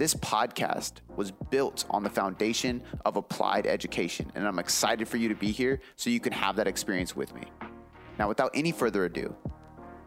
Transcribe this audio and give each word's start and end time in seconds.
This 0.00 0.14
podcast 0.14 0.92
was 1.14 1.30
built 1.30 1.84
on 1.90 2.02
the 2.02 2.08
foundation 2.08 2.82
of 3.04 3.16
applied 3.16 3.66
education, 3.66 4.32
and 4.34 4.48
I'm 4.48 4.58
excited 4.58 5.06
for 5.06 5.18
you 5.18 5.28
to 5.28 5.34
be 5.34 5.50
here 5.50 5.78
so 5.96 6.08
you 6.08 6.20
can 6.20 6.32
have 6.32 6.56
that 6.56 6.66
experience 6.66 7.14
with 7.14 7.34
me. 7.34 7.42
Now, 8.18 8.26
without 8.26 8.50
any 8.54 8.72
further 8.72 9.04
ado, 9.04 9.36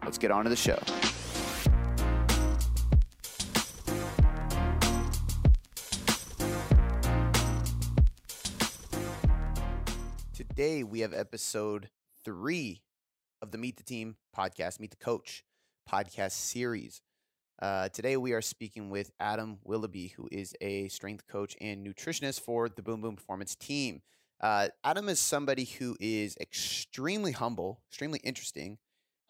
let's 0.02 0.18
get 0.18 0.32
on 0.32 0.42
to 0.42 0.50
the 0.50 0.56
show. 0.56 0.80
Today, 10.32 10.82
we 10.82 10.98
have 11.02 11.14
episode 11.14 11.88
three 12.24 12.82
of 13.40 13.52
the 13.52 13.58
Meet 13.58 13.76
the 13.76 13.84
Team 13.84 14.16
podcast, 14.36 14.80
Meet 14.80 14.90
the 14.90 14.96
Coach 14.96 15.44
podcast 15.88 16.32
series. 16.32 17.00
Uh, 17.62 17.88
today, 17.90 18.16
we 18.16 18.32
are 18.32 18.42
speaking 18.42 18.90
with 18.90 19.12
Adam 19.20 19.58
Willoughby, 19.62 20.08
who 20.16 20.28
is 20.32 20.54
a 20.60 20.88
strength 20.88 21.26
coach 21.28 21.56
and 21.60 21.86
nutritionist 21.86 22.40
for 22.40 22.68
the 22.68 22.82
Boom 22.82 23.00
Boom 23.00 23.14
Performance 23.14 23.54
team. 23.54 24.02
Uh, 24.40 24.68
Adam 24.82 25.08
is 25.08 25.20
somebody 25.20 25.64
who 25.64 25.96
is 26.00 26.36
extremely 26.40 27.30
humble, 27.30 27.80
extremely 27.88 28.18
interesting, 28.24 28.78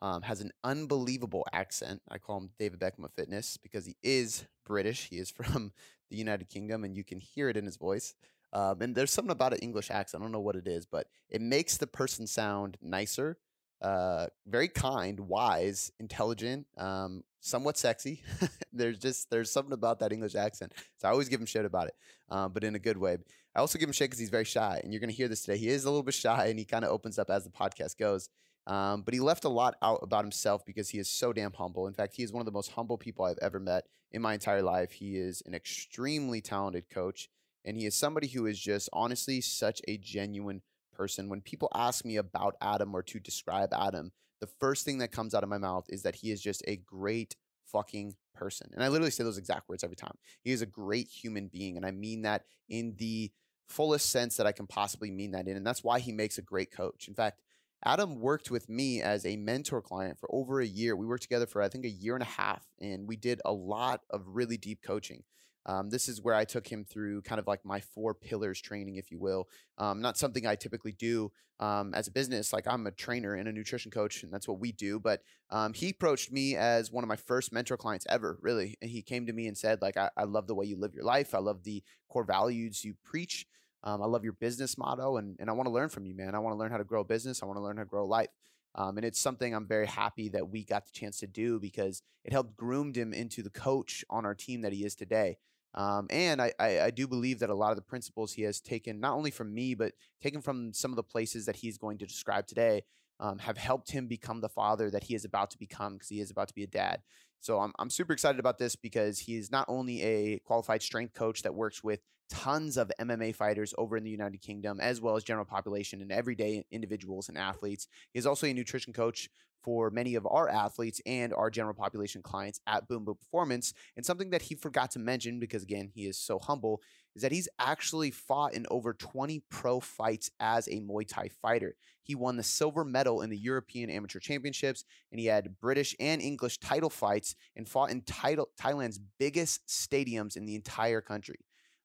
um, 0.01 0.23
has 0.23 0.41
an 0.41 0.51
unbelievable 0.65 1.47
accent. 1.53 2.01
I 2.09 2.17
call 2.17 2.39
him 2.39 2.51
David 2.59 2.81
Beckham 2.81 3.05
of 3.05 3.13
fitness 3.13 3.59
because 3.59 3.85
he 3.85 3.97
is 4.03 4.47
British. 4.65 5.09
He 5.11 5.19
is 5.19 5.31
from 5.37 5.73
the 6.11 6.17
United 6.17 6.49
Kingdom, 6.49 6.83
and 6.83 6.97
you 6.97 7.05
can 7.05 7.21
hear 7.21 7.51
it 7.51 7.59
in 7.59 7.67
his 7.67 7.77
voice. 7.77 8.15
Um, 8.55 8.81
and 8.81 8.95
there's 8.95 9.13
something 9.13 9.33
about 9.33 9.53
an 9.53 9.59
English 9.59 9.91
accent. 9.91 10.23
I 10.23 10.25
don't 10.25 10.33
know 10.33 10.41
what 10.41 10.57
it 10.57 10.67
is, 10.67 10.87
but 10.87 11.09
it 11.29 11.43
makes 11.43 11.77
the 11.77 11.87
person 11.87 12.27
sound 12.27 12.79
nicer, 12.81 13.37
uh, 13.85 14.29
very 14.47 14.69
kind, 14.69 15.21
wise, 15.21 15.93
intelligent, 16.01 16.67
um, 16.79 17.23
somewhat 17.41 17.77
sexy. 17.77 18.23
there's 18.73 18.99
just 18.99 19.29
there's 19.31 19.51
something 19.51 19.75
about 19.75 19.99
that 19.99 20.11
English 20.11 20.35
accent. 20.35 20.73
So 20.97 21.07
I 21.07 21.11
always 21.11 21.29
give 21.29 21.39
him 21.39 21.47
shit 21.47 21.67
about 21.67 21.89
it, 21.89 21.95
um, 22.31 22.53
but 22.53 22.65
in 22.65 22.75
a 22.75 22.79
good 22.79 22.97
way. 22.97 23.19
I 23.55 23.61
also 23.61 23.79
give 23.79 23.89
him 23.89 23.93
shit 23.93 24.09
because 24.09 24.19
he's 24.19 24.31
very 24.31 24.47
shy, 24.47 24.81
and 24.83 24.93
you're 24.93 25.01
gonna 25.01 25.13
hear 25.13 25.29
this 25.29 25.43
today. 25.43 25.59
He 25.59 25.69
is 25.69 25.85
a 25.85 25.91
little 25.91 26.03
bit 26.03 26.15
shy, 26.15 26.47
and 26.47 26.59
he 26.59 26.65
kind 26.65 26.83
of 26.83 26.91
opens 26.91 27.19
up 27.19 27.31
as 27.31 27.45
the 27.45 27.51
podcast 27.51 27.99
goes. 27.99 28.31
Um, 28.67 29.03
but 29.03 29.13
he 29.13 29.21
left 29.21 29.45
a 29.45 29.51
lot 29.51 29.77
out 29.83 30.01
about 30.03 30.25
himself 30.25 30.65
because 30.65 30.89
he 30.89 30.99
is 30.99 31.11
so 31.11 31.35
damn 31.35 31.53
humble. 31.53 31.87
In 31.87 31.93
fact, 31.93 32.15
he 32.17 32.23
is 32.23 32.33
one 32.33 32.41
of 32.41 32.47
the 32.47 32.53
most 32.53 32.73
humble 32.73 32.97
people 32.97 33.27
I've 33.27 33.39
ever 33.43 33.61
met 33.61 33.85
in 34.11 34.23
my 34.23 34.33
entire 34.33 34.63
life. 34.63 34.93
He 34.93 35.19
is 35.19 35.43
an 35.45 35.55
extremely 35.55 36.41
talented 36.41 36.89
coach, 36.89 37.29
and 37.67 37.77
he 37.77 37.85
is 37.85 37.95
somebody 37.95 38.29
who 38.29 38.47
is 38.47 38.59
just 38.59 38.89
honestly 38.95 39.43
such 39.43 39.83
a 39.87 39.99
genuine 39.99 40.63
person. 40.95 41.29
When 41.29 41.41
people 41.41 41.69
ask 41.75 42.05
me 42.05 42.17
about 42.17 42.57
Adam 42.61 42.95
or 42.95 43.03
to 43.03 43.21
describe 43.21 43.73
Adam, 43.73 44.13
the 44.41 44.47
first 44.47 44.85
thing 44.85 44.99
that 44.99 45.13
comes 45.13 45.35
out 45.35 45.43
of 45.43 45.49
my 45.49 45.59
mouth 45.59 45.87
is 45.89 46.03
that 46.03 46.17
he 46.17 46.31
is 46.31 46.41
just 46.41 46.63
a 46.67 46.77
great 46.77 47.37
fucking 47.67 48.15
person. 48.35 48.71
And 48.75 48.83
I 48.83 48.89
literally 48.89 49.11
say 49.11 49.25
those 49.25 49.39
exact 49.39 49.69
words 49.69 49.85
every 49.85 49.97
time. 49.97 50.17
He 50.43 50.53
is 50.53 50.63
a 50.63 50.67
great 50.67 51.09
human 51.09 51.49
being. 51.49 51.77
And 51.77 51.87
I 51.87 51.91
mean 51.91 52.23
that 52.23 52.45
in 52.69 52.95
the 52.99 53.31
fullest 53.69 54.11
sense 54.11 54.37
that 54.37 54.47
I 54.47 54.53
can 54.53 54.67
possibly 54.67 55.11
mean 55.11 55.33
that 55.33 55.49
in. 55.49 55.57
And 55.57 55.67
that's 55.67 55.85
why 55.85 55.99
he 55.99 56.13
makes 56.13 56.39
a 56.39 56.43
great 56.43 56.71
coach. 56.71 57.09
In 57.09 57.15
fact, 57.15 57.41
Adam 57.85 58.21
worked 58.21 58.51
with 58.51 58.69
me 58.69 59.03
as 59.03 59.27
a 59.27 59.37
mentor 59.37 59.83
client 59.83 60.19
for 60.19 60.29
over 60.33 60.61
a 60.61 60.67
year. 60.67 60.97
We 60.97 61.07
worked 61.07 61.23
together 61.23 61.47
for, 61.47 61.61
I 61.61 61.69
think, 61.69 61.85
a 61.85 61.91
year 61.91 62.15
and 62.15 62.23
a 62.23 62.27
half, 62.27 62.65
and 62.81 63.07
we 63.07 63.17
did 63.17 63.43
a 63.45 63.53
lot 63.53 64.01
of 64.09 64.23
really 64.27 64.57
deep 64.57 64.81
coaching. 64.83 65.23
Um, 65.67 65.91
this 65.91 66.09
is 66.09 66.21
where 66.21 66.35
I 66.35 66.45
took 66.45 66.67
him 66.67 66.85
through 66.85 67.23
kind 67.23 67.39
of 67.39 67.47
like 67.47 67.65
my 67.65 67.81
four 67.81 68.15
pillars 68.15 68.61
training, 68.61 68.97
if 68.97 69.11
you 69.11 69.19
will. 69.19 69.49
Um, 69.79 70.01
not 70.01 70.19
something 70.19 70.47
I 70.47 70.57
typically 70.57 70.93
do 70.93 71.33
um, 71.61 71.95
as 71.95 72.09
a 72.09 72.11
business. 72.11 72.53
Like 72.53 72.67
I'm 72.67 72.87
a 72.87 72.91
trainer 72.91 73.35
and 73.35 73.49
a 73.49 73.53
nutrition 73.53 73.91
coach, 73.91 74.23
and 74.23 74.33
that's 74.33 74.49
what 74.49 74.61
we 74.61 74.73
do. 74.73 75.01
But 75.01 75.23
um, 75.51 75.73
he 75.73 75.91
approached 75.91 76.31
me 76.31 76.57
as 76.57 76.91
one 76.91 77.05
of 77.05 77.09
my 77.09 77.17
first 77.17 77.53
mentor 77.53 77.77
clients 77.77 78.07
ever, 78.09 78.39
really. 78.43 78.77
And 78.83 78.91
he 78.91 79.03
came 79.03 79.27
to 79.27 79.33
me 79.33 79.47
and 79.47 79.57
said, 79.57 79.81
like, 79.81 79.97
I, 79.97 80.11
I 80.17 80.25
love 80.25 80.47
the 80.47 80.55
way 80.55 80.67
you 80.67 80.77
live 80.77 80.95
your 80.95 81.05
life. 81.05 81.35
I 81.35 81.39
love 81.39 81.65
the 81.65 81.83
core 82.09 82.25
values 82.25 82.85
you 82.85 82.95
preach. 83.03 83.47
Um, 83.83 84.03
I 84.03 84.07
love 84.07 84.25
your 84.25 84.33
business 84.33 84.79
motto, 84.79 85.19
and 85.19 85.37
and 85.39 85.51
I 85.51 85.53
want 85.53 85.67
to 85.67 85.73
learn 85.73 85.91
from 85.91 86.07
you, 86.07 86.15
man. 86.15 86.35
I 86.35 86.39
want 86.39 86.55
to 86.55 86.59
learn 86.59 86.71
how 86.71 86.79
to 86.79 86.85
grow 86.85 87.03
a 87.03 87.05
business. 87.05 87.43
I 87.43 87.47
want 87.47 87.59
to 87.59 87.63
learn 87.63 87.77
how 87.77 87.83
to 87.83 87.89
grow 87.89 88.07
life. 88.07 88.31
Um, 88.77 88.97
and 88.97 89.07
it's 89.07 89.21
something 89.21 89.55
I'm 89.55 89.67
very 89.67 89.87
happy 89.87 90.29
that 90.31 90.49
we 90.49 90.65
got 90.65 90.85
the 90.85 90.93
chance 90.93 91.19
to 91.21 91.27
do 91.27 91.61
because 91.61 92.03
it 92.25 92.33
helped 92.33 92.57
groomed 92.57 92.97
him 92.97 93.13
into 93.13 93.43
the 93.43 93.51
coach 93.51 94.05
on 94.11 94.27
our 94.27 94.35
team 94.35 94.63
that 94.63 94.73
he 94.73 94.85
is 94.85 94.95
today. 94.97 95.37
Um, 95.75 96.07
and 96.11 96.41
I, 96.41 96.53
I, 96.59 96.81
I, 96.83 96.91
do 96.91 97.09
believe 97.09 97.41
that 97.41 97.51
a 97.51 97.55
lot 97.55 97.71
of 97.71 97.77
the 97.77 97.83
principles 97.83 98.33
he 98.33 98.43
has 98.43 98.61
taken, 98.61 99.01
not 99.01 99.15
only 99.15 99.33
from 99.33 99.53
me, 99.53 99.75
but 99.75 99.93
taken 100.23 100.41
from 100.41 100.73
some 100.73 100.93
of 100.93 100.97
the 100.97 101.03
places 101.03 101.47
that 101.47 101.57
he's 101.57 101.79
going 101.79 101.99
to 101.99 102.07
describe 102.07 102.47
today, 102.47 102.83
um, 103.19 103.39
have 103.39 103.57
helped 103.57 103.91
him 103.91 104.07
become 104.07 104.41
the 104.41 104.49
father 104.49 104.89
that 104.91 105.05
he 105.05 105.17
is 105.17 105.25
about 105.25 105.51
to 105.51 105.59
become 105.59 105.95
because 105.95 106.09
he 106.09 106.21
is 106.21 106.31
about 106.31 106.47
to 106.49 106.55
be 106.55 106.63
a 106.63 106.69
dad. 106.69 107.03
So 107.41 107.59
I'm, 107.59 107.73
I'm 107.79 107.91
super 107.91 108.13
excited 108.13 108.39
about 108.39 108.59
this 108.59 108.77
because 108.77 109.19
he 109.19 109.37
is 109.37 109.51
not 109.51 109.67
only 109.69 110.03
a 110.03 110.39
qualified 110.41 110.83
strength 110.83 111.13
coach 111.13 111.43
that 111.43 111.55
works 111.55 111.83
with 111.83 112.01
tons 112.31 112.77
of 112.77 112.91
MMA 113.01 113.35
fighters 113.35 113.75
over 113.79 113.97
in 113.97 114.05
the 114.05 114.11
United 114.11 114.41
Kingdom, 114.41 114.81
as 114.81 115.01
well 115.01 115.17
as 115.17 115.25
general 115.25 115.45
population 115.45 116.01
and 116.01 116.13
everyday 116.13 116.65
individuals 116.71 117.29
and 117.29 117.39
athletes. 117.39 117.89
He 118.13 118.19
is 118.19 118.27
also 118.27 118.47
a 118.47 118.55
nutrition 118.55 118.93
coach 118.93 119.29
for 119.65 119.91
many 119.91 120.15
of 120.15 120.27
our 120.27 120.49
athletes 120.49 121.01
and 121.07 121.33
our 121.33 121.51
general 121.51 121.75
population 121.75 122.23
clients 122.23 122.61
at 122.67 122.87
Boom 122.87 123.05
Boom 123.05 123.17
Performance. 123.17 123.73
And 123.97 124.05
something 124.05 124.31
that 124.31 124.43
he 124.43 124.55
forgot 124.55 124.91
to 124.93 124.99
mention, 124.99 125.41
because 125.41 125.63
again, 125.63 125.91
he 125.95 126.07
is 126.07 126.19
so 126.19 126.39
humble, 126.39 126.83
is 127.17 127.23
that 127.23 127.33
he's 127.33 127.49
actually 127.59 128.11
fought 128.11 128.53
in 128.53 128.67
over 128.71 128.93
20 128.93 129.43
pro 129.49 129.81
fights 129.81 130.31
as 130.39 130.69
a 130.69 130.81
Muay 130.81 131.09
Thai 131.09 131.31
fighter. 131.41 131.77
He 132.03 132.15
won 132.15 132.37
the 132.37 132.43
silver 132.43 132.85
medal 132.85 133.23
in 133.23 133.31
the 133.31 133.39
European 133.39 133.89
Amateur 133.89 134.19
Championships, 134.19 134.85
and 135.11 135.19
he 135.19 135.27
had 135.27 135.59
British 135.59 135.97
and 135.99 136.21
English 136.21 136.59
title 136.59 136.91
fights 136.91 137.35
and 137.57 137.67
fought 137.67 137.91
in 137.91 138.03
title, 138.03 138.49
Thailand's 138.61 139.01
biggest 139.19 139.67
stadiums 139.67 140.37
in 140.37 140.45
the 140.45 140.55
entire 140.55 141.01
country. 141.01 141.39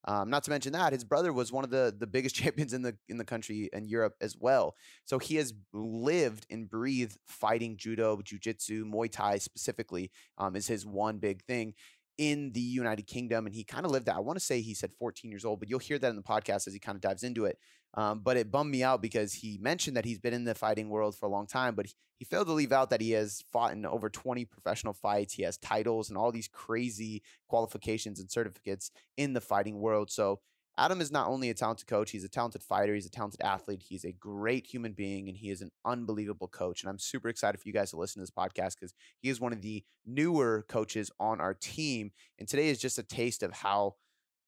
Um, 0.05 0.29
not 0.29 0.43
to 0.43 0.49
mention 0.49 0.73
that 0.73 0.93
his 0.93 1.03
brother 1.03 1.33
was 1.33 1.51
one 1.51 1.63
of 1.63 1.69
the 1.69 1.93
the 1.97 2.07
biggest 2.07 2.35
champions 2.41 2.73
in 2.73 2.81
the 2.81 2.97
in 3.07 3.17
the 3.17 3.25
country 3.25 3.69
and 3.73 3.89
Europe 3.89 4.15
as 4.21 4.35
well. 4.37 4.75
So 5.05 5.19
he 5.19 5.35
has 5.35 5.53
lived 5.73 6.45
and 6.49 6.69
breathed 6.69 7.17
fighting 7.27 7.77
judo, 7.77 8.17
jujitsu, 8.17 8.83
Muay 8.83 9.11
Thai 9.11 9.37
specifically 9.37 10.11
um, 10.37 10.55
is 10.55 10.67
his 10.67 10.85
one 10.85 11.17
big 11.17 11.43
thing 11.43 11.73
in 12.17 12.51
the 12.51 12.59
United 12.59 13.07
Kingdom, 13.07 13.45
and 13.45 13.55
he 13.55 13.63
kind 13.63 13.85
of 13.85 13.91
lived 13.91 14.07
that. 14.07 14.17
I 14.17 14.19
want 14.19 14.37
to 14.37 14.43
say 14.43 14.59
he 14.59 14.73
said 14.73 14.91
14 14.93 15.31
years 15.31 15.45
old, 15.45 15.59
but 15.59 15.69
you'll 15.69 15.79
hear 15.79 15.97
that 15.97 16.09
in 16.09 16.17
the 16.17 16.21
podcast 16.21 16.67
as 16.67 16.73
he 16.73 16.79
kind 16.79 16.97
of 16.97 17.01
dives 17.01 17.23
into 17.23 17.45
it. 17.45 17.57
Um, 17.95 18.19
but 18.19 18.37
it 18.37 18.51
bummed 18.51 18.71
me 18.71 18.83
out 18.83 19.01
because 19.01 19.33
he 19.33 19.57
mentioned 19.59 19.97
that 19.97 20.05
he's 20.05 20.19
been 20.19 20.33
in 20.33 20.43
the 20.43 20.55
fighting 20.55 20.89
world 20.89 21.15
for 21.15 21.25
a 21.25 21.29
long 21.29 21.47
time, 21.47 21.75
but 21.75 21.87
he, 21.87 21.93
he 22.17 22.25
failed 22.25 22.47
to 22.47 22.53
leave 22.53 22.71
out 22.71 22.89
that 22.91 23.01
he 23.01 23.11
has 23.11 23.43
fought 23.51 23.71
in 23.71 23.85
over 23.85 24.09
20 24.09 24.45
professional 24.45 24.93
fights. 24.93 25.33
He 25.33 25.43
has 25.43 25.57
titles 25.57 26.09
and 26.09 26.17
all 26.17 26.31
these 26.31 26.47
crazy 26.47 27.23
qualifications 27.47 28.19
and 28.19 28.29
certificates 28.29 28.91
in 29.17 29.33
the 29.33 29.41
fighting 29.41 29.79
world. 29.79 30.11
So 30.11 30.39
Adam 30.79 31.01
is 31.01 31.11
not 31.11 31.27
only 31.27 31.49
a 31.49 31.53
talented 31.53 31.87
coach, 31.87 32.11
he's 32.11 32.23
a 32.23 32.29
talented 32.29 32.63
fighter, 32.63 32.93
he's 32.93 33.05
a 33.05 33.11
talented 33.11 33.41
athlete, 33.41 33.83
he's 33.85 34.05
a 34.05 34.13
great 34.13 34.65
human 34.65 34.93
being, 34.93 35.27
and 35.27 35.37
he 35.37 35.49
is 35.49 35.61
an 35.61 35.71
unbelievable 35.83 36.47
coach. 36.47 36.81
And 36.81 36.89
I'm 36.89 36.99
super 36.99 37.27
excited 37.27 37.59
for 37.59 37.67
you 37.67 37.73
guys 37.73 37.89
to 37.89 37.97
listen 37.97 38.21
to 38.21 38.23
this 38.23 38.31
podcast 38.31 38.75
because 38.75 38.93
he 39.21 39.29
is 39.29 39.41
one 39.41 39.51
of 39.51 39.61
the 39.61 39.83
newer 40.05 40.65
coaches 40.69 41.11
on 41.19 41.41
our 41.41 41.53
team. 41.53 42.11
And 42.37 42.47
today 42.47 42.69
is 42.69 42.79
just 42.79 42.97
a 42.97 43.03
taste 43.03 43.43
of 43.43 43.51
how 43.51 43.95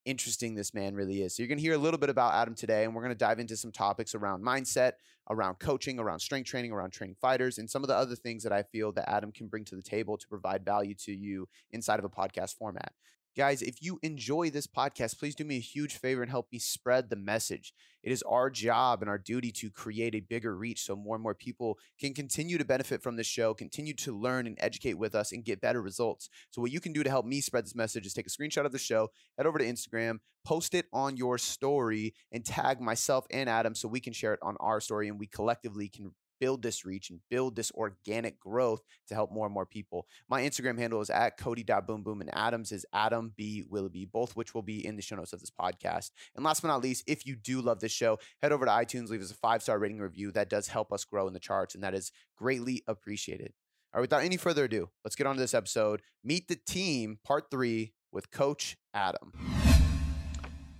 interesting 0.05 0.55
this 0.55 0.73
man 0.73 0.95
really 0.95 1.21
is. 1.21 1.35
So 1.35 1.43
you're 1.43 1.47
going 1.47 1.57
to 1.57 1.63
hear 1.63 1.73
a 1.73 1.77
little 1.77 1.99
bit 1.99 2.09
about 2.09 2.33
Adam 2.33 2.55
today, 2.55 2.83
and 2.83 2.95
we're 2.95 3.01
going 3.01 3.13
to 3.13 3.17
dive 3.17 3.39
into 3.39 3.55
some 3.55 3.71
topics 3.71 4.15
around 4.15 4.43
mindset, 4.43 4.93
around 5.29 5.59
coaching, 5.59 5.99
around 5.99 6.19
strength 6.19 6.47
training, 6.47 6.71
around 6.71 6.91
training 6.91 7.15
fighters, 7.21 7.57
and 7.57 7.69
some 7.69 7.83
of 7.83 7.87
the 7.87 7.95
other 7.95 8.15
things 8.15 8.43
that 8.43 8.51
I 8.51 8.63
feel 8.63 8.91
that 8.93 9.09
Adam 9.09 9.31
can 9.31 9.47
bring 9.47 9.65
to 9.65 9.75
the 9.75 9.81
table 9.81 10.17
to 10.17 10.27
provide 10.27 10.65
value 10.65 10.95
to 11.05 11.11
you 11.11 11.47
inside 11.71 11.99
of 11.99 12.05
a 12.05 12.09
podcast 12.09 12.57
format. 12.57 12.93
Guys, 13.37 13.61
if 13.61 13.81
you 13.81 13.97
enjoy 14.03 14.49
this 14.49 14.67
podcast, 14.67 15.17
please 15.17 15.35
do 15.35 15.45
me 15.45 15.55
a 15.55 15.61
huge 15.61 15.95
favor 15.95 16.21
and 16.21 16.29
help 16.29 16.51
me 16.51 16.59
spread 16.59 17.09
the 17.09 17.15
message. 17.15 17.73
It 18.03 18.11
is 18.11 18.21
our 18.23 18.49
job 18.49 19.01
and 19.01 19.09
our 19.09 19.17
duty 19.17 19.53
to 19.53 19.69
create 19.69 20.13
a 20.15 20.19
bigger 20.19 20.53
reach 20.53 20.83
so 20.83 20.97
more 20.97 21.15
and 21.15 21.23
more 21.23 21.33
people 21.33 21.77
can 21.97 22.13
continue 22.13 22.57
to 22.57 22.65
benefit 22.65 23.01
from 23.01 23.15
this 23.15 23.27
show, 23.27 23.53
continue 23.53 23.93
to 23.93 24.11
learn 24.11 24.47
and 24.47 24.57
educate 24.59 24.95
with 24.95 25.15
us, 25.15 25.31
and 25.31 25.45
get 25.45 25.61
better 25.61 25.81
results. 25.81 26.29
So, 26.49 26.61
what 26.61 26.71
you 26.71 26.81
can 26.81 26.91
do 26.91 27.03
to 27.03 27.09
help 27.09 27.25
me 27.25 27.39
spread 27.39 27.63
this 27.63 27.73
message 27.73 28.05
is 28.05 28.13
take 28.13 28.27
a 28.27 28.29
screenshot 28.29 28.65
of 28.65 28.73
the 28.73 28.79
show, 28.79 29.11
head 29.37 29.47
over 29.47 29.59
to 29.59 29.65
Instagram, 29.65 30.17
post 30.43 30.73
it 30.73 30.87
on 30.91 31.15
your 31.15 31.37
story, 31.37 32.13
and 32.33 32.43
tag 32.43 32.81
myself 32.81 33.25
and 33.31 33.49
Adam 33.49 33.75
so 33.75 33.87
we 33.87 34.01
can 34.01 34.11
share 34.11 34.33
it 34.33 34.39
on 34.41 34.57
our 34.59 34.81
story 34.81 35.07
and 35.07 35.17
we 35.17 35.27
collectively 35.27 35.87
can 35.87 36.11
build 36.41 36.63
this 36.63 36.83
reach 36.83 37.11
and 37.11 37.19
build 37.29 37.55
this 37.55 37.71
organic 37.71 38.39
growth 38.39 38.81
to 39.07 39.13
help 39.13 39.31
more 39.31 39.45
and 39.45 39.53
more 39.53 39.65
people. 39.65 40.07
My 40.27 40.41
Instagram 40.41 40.77
handle 40.77 40.99
is 40.99 41.11
at 41.11 41.37
Cody.boomboom 41.37 42.19
and 42.19 42.35
Adams 42.35 42.71
is 42.71 42.85
Adam 42.91 43.31
B. 43.37 43.63
Willoughby, 43.69 44.05
both 44.05 44.35
which 44.35 44.53
will 44.53 44.63
be 44.63 44.85
in 44.85 44.95
the 44.95 45.01
show 45.03 45.15
notes 45.15 45.31
of 45.31 45.39
this 45.39 45.51
podcast. 45.51 46.09
And 46.35 46.43
last 46.43 46.61
but 46.61 46.69
not 46.69 46.81
least, 46.81 47.03
if 47.07 47.25
you 47.25 47.35
do 47.35 47.61
love 47.61 47.79
this 47.79 47.91
show, 47.91 48.17
head 48.41 48.51
over 48.51 48.65
to 48.65 48.71
iTunes, 48.71 49.09
leave 49.09 49.21
us 49.21 49.31
a 49.31 49.35
five 49.35 49.61
star 49.61 49.77
rating 49.77 49.99
review. 49.99 50.31
That 50.31 50.49
does 50.49 50.67
help 50.67 50.91
us 50.91 51.05
grow 51.05 51.27
in 51.27 51.33
the 51.33 51.39
charts, 51.39 51.75
and 51.75 51.83
that 51.83 51.93
is 51.93 52.11
greatly 52.35 52.83
appreciated. 52.87 53.53
All 53.93 53.99
right, 53.99 54.01
without 54.01 54.23
any 54.23 54.37
further 54.37 54.65
ado, 54.65 54.89
let's 55.05 55.15
get 55.15 55.27
on 55.27 55.35
to 55.35 55.41
this 55.41 55.53
episode. 55.53 56.01
Meet 56.23 56.47
the 56.47 56.55
team, 56.55 57.19
part 57.23 57.51
three, 57.51 57.93
with 58.11 58.31
Coach 58.31 58.77
Adam. 58.93 59.31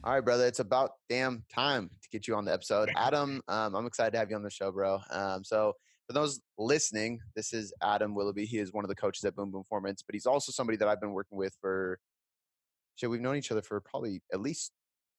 All 0.03 0.13
right, 0.13 0.25
brother. 0.25 0.47
It's 0.47 0.59
about 0.59 0.93
damn 1.09 1.43
time 1.53 1.87
to 2.01 2.09
get 2.09 2.27
you 2.27 2.35
on 2.35 2.43
the 2.43 2.51
episode. 2.51 2.89
Adam, 2.95 3.39
um, 3.47 3.75
I'm 3.75 3.85
excited 3.85 4.11
to 4.13 4.17
have 4.17 4.31
you 4.31 4.35
on 4.35 4.41
the 4.41 4.49
show, 4.49 4.71
bro. 4.71 4.99
Um, 5.11 5.43
so, 5.43 5.73
for 6.07 6.13
those 6.13 6.41
listening, 6.57 7.19
this 7.35 7.53
is 7.53 7.71
Adam 7.83 8.15
Willoughby. 8.15 8.45
He 8.45 8.57
is 8.57 8.73
one 8.73 8.83
of 8.83 8.89
the 8.89 8.95
coaches 8.95 9.23
at 9.25 9.35
Boom 9.35 9.51
Boom 9.51 9.61
Performance, 9.61 10.01
but 10.01 10.15
he's 10.15 10.25
also 10.25 10.51
somebody 10.51 10.75
that 10.77 10.87
I've 10.87 10.99
been 10.99 11.11
working 11.11 11.37
with 11.37 11.55
for, 11.61 11.99
shit, 12.95 13.11
we've 13.11 13.21
known 13.21 13.35
each 13.35 13.51
other 13.51 13.61
for 13.61 13.79
probably 13.79 14.23
at 14.33 14.41
least, 14.41 14.71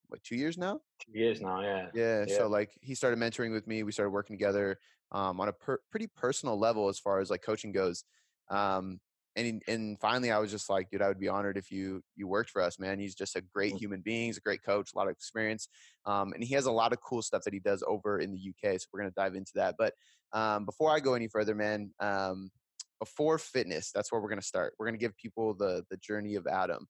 what, 0.08 0.20
two 0.24 0.34
years 0.34 0.58
now? 0.58 0.80
Two 0.98 1.16
years 1.16 1.40
now, 1.40 1.60
yeah. 1.62 1.86
Yeah. 1.94 2.24
yeah. 2.26 2.36
So, 2.36 2.48
like, 2.48 2.72
he 2.80 2.96
started 2.96 3.20
mentoring 3.20 3.52
with 3.52 3.68
me. 3.68 3.84
We 3.84 3.92
started 3.92 4.10
working 4.10 4.36
together 4.36 4.80
um, 5.12 5.40
on 5.40 5.46
a 5.46 5.52
per- 5.52 5.80
pretty 5.92 6.08
personal 6.16 6.58
level 6.58 6.88
as 6.88 6.98
far 6.98 7.20
as 7.20 7.30
like 7.30 7.42
coaching 7.42 7.70
goes. 7.70 8.02
Um, 8.50 8.98
and 9.36 9.62
and 9.66 9.98
finally 10.00 10.30
i 10.30 10.38
was 10.38 10.50
just 10.50 10.68
like 10.68 10.90
dude 10.90 11.02
i 11.02 11.08
would 11.08 11.20
be 11.20 11.28
honored 11.28 11.56
if 11.56 11.70
you 11.70 12.02
you 12.16 12.26
worked 12.28 12.50
for 12.50 12.60
us 12.60 12.78
man. 12.78 12.98
He's 12.98 13.14
just 13.14 13.36
a 13.36 13.40
great 13.40 13.74
mm. 13.74 13.78
human 13.78 14.00
being. 14.00 14.26
He's 14.26 14.36
a 14.36 14.42
great 14.42 14.62
coach 14.62 14.90
a 14.94 14.98
lot 14.98 15.06
of 15.06 15.12
experience 15.12 15.68
um, 16.04 16.32
and 16.32 16.42
he 16.42 16.54
has 16.54 16.66
a 16.66 16.72
lot 16.72 16.92
of 16.92 17.00
cool 17.00 17.22
stuff 17.22 17.42
that 17.44 17.54
he 17.54 17.60
does 17.60 17.82
over 17.86 18.18
in 18.18 18.32
the 18.32 18.38
uk 18.50 18.80
so 18.80 18.86
we're 18.92 19.00
going 19.00 19.10
to 19.10 19.14
dive 19.14 19.34
into 19.34 19.52
that 19.54 19.74
but 19.78 19.94
um, 20.32 20.64
before 20.64 20.90
i 20.90 21.00
go 21.00 21.14
any 21.14 21.28
further 21.28 21.54
man 21.54 21.90
um, 22.00 22.50
before 22.98 23.38
fitness 23.38 23.90
that's 23.92 24.12
where 24.12 24.20
we're 24.20 24.28
going 24.28 24.40
to 24.40 24.46
start. 24.46 24.74
We're 24.78 24.86
going 24.86 24.98
to 24.98 25.04
give 25.04 25.16
people 25.16 25.54
the 25.54 25.84
the 25.90 25.96
journey 25.96 26.34
of 26.34 26.46
adam 26.46 26.86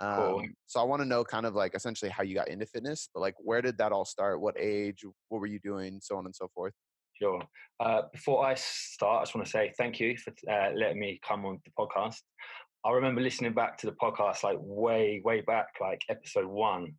cool. 0.00 0.40
Um, 0.40 0.54
so 0.66 0.80
i 0.80 0.84
want 0.84 1.02
to 1.02 1.06
know 1.06 1.22
kind 1.24 1.46
of 1.46 1.54
like 1.54 1.74
essentially 1.74 2.10
how 2.10 2.22
you 2.22 2.34
got 2.34 2.48
into 2.48 2.66
fitness 2.66 3.08
but 3.14 3.20
like 3.20 3.34
where 3.38 3.62
did 3.62 3.78
that 3.78 3.92
all 3.92 4.04
start? 4.04 4.40
What 4.40 4.56
age? 4.58 5.04
What 5.28 5.40
were 5.40 5.46
you 5.46 5.60
doing? 5.60 6.00
So 6.02 6.16
on 6.16 6.24
and 6.24 6.34
so 6.34 6.48
forth 6.54 6.72
Sure. 7.20 7.42
Uh, 7.80 8.02
before 8.12 8.46
I 8.46 8.54
start, 8.54 9.20
I 9.20 9.22
just 9.22 9.34
want 9.34 9.46
to 9.46 9.50
say 9.50 9.72
thank 9.76 10.00
you 10.00 10.16
for 10.16 10.32
uh, 10.50 10.70
letting 10.74 11.00
me 11.00 11.20
come 11.26 11.44
on 11.44 11.58
the 11.64 11.72
podcast. 11.78 12.20
I 12.84 12.90
remember 12.90 13.20
listening 13.20 13.54
back 13.54 13.78
to 13.78 13.86
the 13.86 13.96
podcast 14.02 14.42
like 14.42 14.56
way, 14.60 15.22
way 15.24 15.40
back, 15.40 15.68
like 15.80 16.00
episode 16.08 16.46
one, 16.46 16.94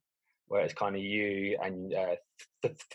where 0.47 0.61
it's 0.61 0.73
kind 0.73 0.95
of 0.95 1.01
you 1.01 1.57
and 1.61 1.93
uh, 1.93 2.15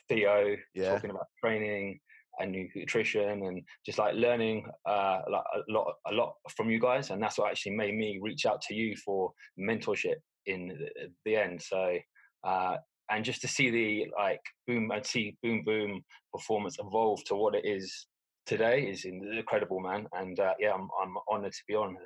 Theo 0.08 0.56
yeah. 0.74 0.92
talking 0.92 1.10
about 1.10 1.26
training 1.42 2.00
and 2.40 2.52
nutrition 2.74 3.42
and 3.46 3.62
just 3.84 3.98
like 3.98 4.14
learning 4.14 4.64
uh, 4.86 5.20
like 5.30 5.44
a 5.54 5.72
lot, 5.72 5.94
a 6.06 6.12
lot 6.12 6.34
from 6.56 6.70
you 6.70 6.80
guys, 6.80 7.10
and 7.10 7.22
that's 7.22 7.38
what 7.38 7.50
actually 7.50 7.74
made 7.76 7.94
me 7.94 8.18
reach 8.22 8.46
out 8.46 8.62
to 8.62 8.74
you 8.74 8.96
for 9.04 9.32
mentorship 9.58 10.16
in 10.46 10.78
the 11.24 11.36
end. 11.36 11.60
So 11.60 11.98
uh, 12.44 12.76
and 13.10 13.24
just 13.24 13.40
to 13.40 13.48
see 13.48 13.70
the 13.70 14.06
like 14.16 14.40
boom 14.66 14.90
and 14.90 15.04
see 15.04 15.36
boom 15.42 15.62
boom 15.64 16.02
performance 16.32 16.76
evolve 16.78 17.24
to 17.24 17.34
what 17.34 17.54
it 17.54 17.64
is 17.64 18.06
today 18.48 18.82
is 18.82 19.04
incredible, 19.04 19.80
man. 19.80 20.06
And 20.12 20.38
uh, 20.40 20.54
yeah, 20.58 20.72
I'm 20.72 20.88
I'm 21.00 21.14
honored 21.28 21.52
to 21.52 21.62
be 21.68 21.74
on. 21.74 21.96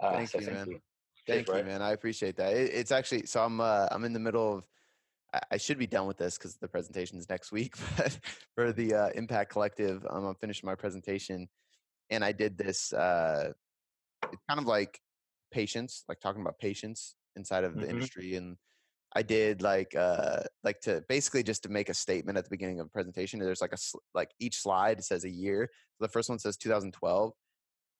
Uh, 0.00 0.12
thank 0.12 0.28
so 0.30 0.38
you, 0.38 0.46
thank 0.46 0.56
man. 0.58 0.66
You. 0.68 0.80
Thank 1.26 1.46
Cheers, 1.46 1.58
you, 1.58 1.64
man. 1.64 1.82
I 1.82 1.92
appreciate 1.92 2.36
that. 2.36 2.54
It, 2.54 2.70
it's 2.72 2.92
actually 2.92 3.26
so 3.26 3.42
I'm 3.42 3.60
uh, 3.60 3.88
I'm 3.90 4.04
in 4.04 4.12
the 4.12 4.20
middle 4.20 4.58
of. 4.58 4.64
I 5.50 5.58
should 5.58 5.78
be 5.78 5.86
done 5.86 6.06
with 6.06 6.16
this 6.16 6.38
because 6.38 6.56
the 6.56 6.68
presentation 6.68 7.18
is 7.18 7.28
next 7.28 7.52
week. 7.52 7.74
But 7.98 8.18
for 8.54 8.72
the 8.72 8.94
uh, 8.94 9.08
Impact 9.14 9.52
Collective, 9.52 10.06
um, 10.08 10.24
I'm 10.24 10.34
finishing 10.36 10.66
my 10.66 10.74
presentation, 10.74 11.48
and 12.08 12.24
I 12.24 12.32
did 12.32 12.56
this. 12.56 12.94
Uh, 12.94 13.52
it's 14.32 14.42
kind 14.48 14.58
of 14.58 14.66
like 14.66 15.00
patience, 15.50 16.04
like 16.08 16.20
talking 16.20 16.40
about 16.40 16.58
patience 16.58 17.14
inside 17.36 17.64
of 17.64 17.74
the 17.74 17.82
mm-hmm. 17.82 17.90
industry 17.90 18.36
and 18.36 18.56
I 19.16 19.22
did 19.22 19.62
like 19.62 19.94
uh 19.96 20.42
like 20.64 20.80
to 20.82 21.02
basically 21.08 21.42
just 21.42 21.62
to 21.62 21.68
make 21.68 21.88
a 21.88 21.94
statement 21.94 22.36
at 22.36 22.44
the 22.44 22.50
beginning 22.50 22.80
of 22.80 22.86
a 22.86 22.90
presentation. 22.90 23.40
There's 23.40 23.60
like 23.60 23.72
a 23.72 23.78
like 24.14 24.30
each 24.38 24.56
slide 24.56 25.02
says 25.02 25.24
a 25.24 25.30
year. 25.30 25.68
So 25.96 26.04
the 26.04 26.12
first 26.12 26.28
one 26.28 26.38
says 26.38 26.56
2012, 26.58 27.32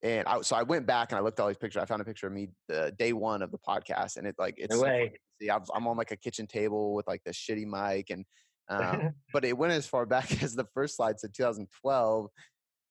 and 0.03 0.29
I 0.29 0.41
so 0.43 0.55
I 0.55 0.63
went 0.63 0.87
back 0.87 1.11
and 1.11 1.19
I 1.19 1.23
looked 1.23 1.41
at 1.41 1.43
all 1.43 1.49
these 1.49 1.57
pictures. 1.57 1.83
I 1.83 1.87
found 1.87 2.03
a 2.03 2.05
picture 2.05 2.27
of 2.27 2.33
me 2.33 2.49
the 2.69 2.93
day 2.99 3.15
one 3.15 3.43
of 3.43 3.51
the 3.51 3.59
podcast, 3.59 4.17
and 4.17 4.27
it 4.27 4.35
like 4.39 4.55
it's 4.59 4.75
no 4.75 4.83
way. 4.83 5.13
see. 5.41 5.51
I'm 5.51 5.87
on 5.87 5.97
like 5.97 6.11
a 6.11 6.17
kitchen 6.17 6.47
table 6.47 6.95
with 6.95 7.07
like 7.07 7.23
the 7.25 7.33
shitty 7.33 7.67
mic, 7.67 8.11
and 8.11 8.25
um, 8.69 9.15
but 9.33 9.47
it 9.47 9.57
went 9.57 9.73
as 9.73 9.87
far 9.87 10.05
back 10.07 10.43
as 10.43 10.55
the 10.55 10.67
first 10.75 10.97
slide 10.97 11.19
said 11.19 11.31
2012, 11.35 12.29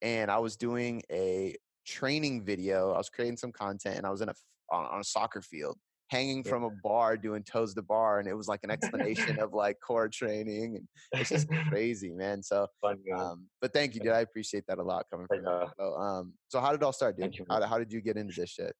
and 0.02 0.32
I 0.32 0.40
was 0.40 0.58
doing 0.58 1.04
a 1.12 1.56
training 1.86 2.46
video. 2.46 2.94
I 2.94 2.98
was 2.98 3.10
creating 3.10 3.38
some 3.38 3.52
content, 3.52 3.98
and 3.98 4.08
I 4.08 4.10
was 4.10 4.22
in 4.22 4.30
a 4.30 4.34
on, 4.72 4.86
on 4.86 5.02
a 5.02 5.04
soccer 5.04 5.44
field 5.44 5.78
hanging 6.10 6.44
from 6.44 6.64
a 6.64 6.70
bar 6.70 7.18
doing 7.18 7.44
toes 7.44 7.74
to 7.74 7.82
bar 7.82 8.20
and 8.20 8.28
it 8.28 8.34
was 8.34 8.48
like 8.48 8.62
an 8.64 8.72
explanation 8.72 9.40
of 9.40 9.54
like 9.54 9.78
core 9.80 10.08
training 10.08 10.78
and 10.78 10.88
it's 11.20 11.30
just 11.30 11.48
crazy 11.70 12.12
man 12.12 12.42
so 12.42 12.68
Fun, 12.82 12.98
um 13.16 13.46
but 13.62 13.74
thank 13.74 13.94
you 13.94 14.00
dude 14.00 14.12
i 14.12 14.22
appreciate 14.22 14.66
that 14.68 14.78
a 14.78 14.84
lot 14.84 15.06
coming 15.12 15.28
from 15.28 15.44
you 15.44 15.68
so 15.78 15.96
um 15.96 16.34
so 16.48 16.60
how 16.60 16.72
did 16.72 16.82
it 16.82 16.84
all 16.84 16.94
start 16.94 17.18
dude? 17.18 17.38
How, 17.50 17.62
how 17.64 17.78
did 17.78 17.92
you 17.92 18.02
get 18.02 18.18
into 18.18 18.40
this 18.40 18.52
shit? 18.52 18.74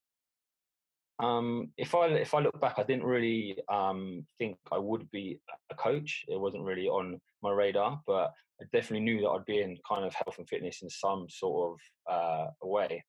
Um 1.20 1.70
if 1.76 1.94
i 1.94 2.06
if 2.06 2.32
i 2.32 2.40
look 2.40 2.58
back 2.60 2.78
i 2.78 2.82
didn't 2.82 3.04
really 3.04 3.58
um 3.68 4.24
think 4.38 4.56
i 4.72 4.78
would 4.78 5.10
be 5.10 5.40
a 5.70 5.74
coach. 5.74 6.24
It 6.28 6.40
wasn't 6.40 6.64
really 6.64 6.88
on 6.88 7.20
my 7.42 7.50
radar 7.50 8.00
but 8.06 8.32
i 8.60 8.64
definitely 8.72 9.00
knew 9.00 9.20
that 9.20 9.28
i'd 9.28 9.44
be 9.44 9.60
in 9.60 9.76
kind 9.88 10.04
of 10.04 10.14
health 10.14 10.38
and 10.38 10.48
fitness 10.48 10.82
in 10.82 10.88
some 10.88 11.26
sort 11.28 11.78
of 12.08 12.12
uh 12.12 12.46
way. 12.62 13.04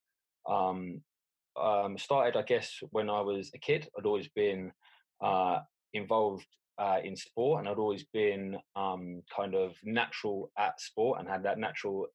Um 0.50 1.02
um, 1.56 1.98
started, 1.98 2.38
I 2.38 2.44
guess, 2.44 2.72
when 2.92 3.10
I 3.10 3.22
was 3.22 3.52
a 3.54 3.60
kid. 3.60 3.88
I'd 3.98 4.06
always 4.06 4.30
been 4.30 4.72
uh, 5.22 5.60
involved 5.94 6.46
uh, 6.78 7.00
in 7.04 7.16
sport, 7.16 7.60
and 7.60 7.68
I'd 7.68 7.78
always 7.78 8.06
been 8.14 8.58
um, 8.76 9.22
kind 9.36 9.54
of 9.54 9.76
natural 9.84 10.50
at 10.58 10.80
sport 10.80 11.20
and 11.20 11.28
had 11.28 11.44
that 11.44 11.60
natural 11.60 12.08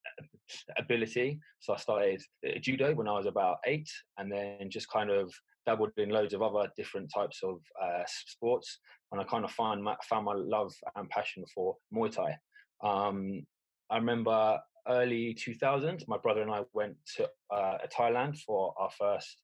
ability. 0.78 1.38
So 1.60 1.74
I 1.74 1.76
started 1.76 2.22
uh, 2.46 2.58
judo 2.60 2.94
when 2.94 3.08
I 3.08 3.12
was 3.12 3.26
about 3.26 3.58
eight, 3.66 3.90
and 4.18 4.32
then 4.32 4.70
just 4.70 4.88
kind 4.88 5.10
of 5.10 5.32
dabbled 5.66 5.90
in 5.96 6.10
loads 6.10 6.34
of 6.34 6.42
other 6.42 6.70
different 6.76 7.10
types 7.14 7.40
of 7.42 7.58
uh, 7.82 8.02
sports. 8.06 8.78
And 9.12 9.20
I 9.20 9.24
kind 9.24 9.44
of 9.44 9.50
find 9.50 9.82
my, 9.82 9.96
found 10.08 10.24
my 10.24 10.34
love 10.34 10.72
and 10.96 11.08
passion 11.08 11.44
for 11.54 11.76
Muay 11.94 12.10
Thai. 12.10 12.36
Um, 12.82 13.46
I 13.90 13.96
remember 13.96 14.58
early 14.88 15.34
2000s, 15.34 16.06
my 16.08 16.18
brother 16.18 16.42
and 16.42 16.50
I 16.50 16.62
went 16.72 16.96
to 17.16 17.28
uh, 17.50 17.78
Thailand 17.96 18.38
for 18.38 18.74
our 18.78 18.90
first 18.98 19.42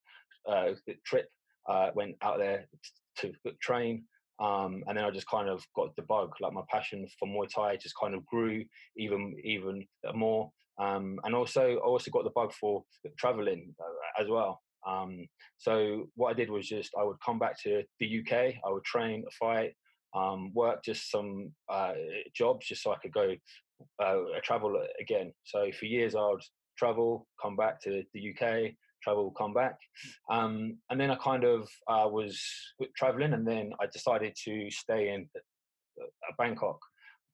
uh, 0.49 0.73
trip. 1.05 1.29
Uh, 1.69 1.91
went 1.95 2.17
out 2.23 2.39
there 2.39 2.67
to, 3.19 3.33
train, 3.61 4.03
um, 4.41 4.83
and 4.87 4.97
then 4.97 5.05
I 5.05 5.11
just 5.11 5.29
kind 5.29 5.49
of 5.49 5.63
got 5.77 5.95
the 5.95 6.03
bug. 6.03 6.33
Like 6.41 6.55
my 6.55 6.63
passion 6.69 7.07
for 7.19 7.29
Muay 7.29 7.49
Thai 7.55 7.77
just 7.77 7.95
kind 8.01 8.15
of 8.15 8.25
grew 8.27 8.65
even 8.97 9.37
even 9.45 9.87
more. 10.15 10.51
Um, 10.81 11.21
and 11.25 11.35
also, 11.35 11.75
I 11.77 11.87
also 11.87 12.11
got 12.11 12.25
the 12.25 12.31
bug 12.31 12.53
for 12.59 12.83
traveling 13.19 13.75
uh, 13.79 14.23
as 14.23 14.29
well. 14.29 14.63
Um, 14.89 15.27
so 15.59 16.09
what 16.15 16.31
I 16.31 16.33
did 16.33 16.51
was 16.51 16.67
just 16.67 16.91
I 16.99 17.05
would 17.05 17.21
come 17.25 17.39
back 17.39 17.61
to 17.65 17.83
the 18.01 18.21
UK. 18.21 18.33
I 18.67 18.71
would 18.73 18.85
train, 18.85 19.25
fight, 19.39 19.75
um, 20.15 20.53
work 20.55 20.83
just 20.83 21.11
some 21.11 21.53
uh, 21.69 21.93
jobs 22.35 22.67
just 22.67 22.83
so 22.83 22.93
I 22.93 22.97
could 22.97 23.13
go 23.13 23.35
uh, 24.03 24.17
travel 24.43 24.81
again. 25.01 25.33
So 25.45 25.71
for 25.79 25.87
years 25.87 26.15
I 26.15 26.21
would 26.21 26.43
travel, 26.79 27.27
come 27.41 27.57
back 27.57 27.81
to 27.83 28.03
the 28.15 28.31
UK, 28.31 28.73
travel, 29.03 29.31
come 29.37 29.55
back, 29.55 29.79
um, 30.31 30.79
and 30.91 31.01
then 31.01 31.11
I 31.11 31.17
kind 31.17 31.45
of 31.45 31.69
uh, 31.89 32.09
was 32.09 32.43
traveling, 32.97 33.33
and 33.33 33.47
then 33.47 33.73
I 33.81 33.87
decided 33.93 34.37
to 34.45 34.71
stay 34.71 35.13
in 35.15 35.29
uh, 35.37 36.33
Bangkok. 36.39 36.79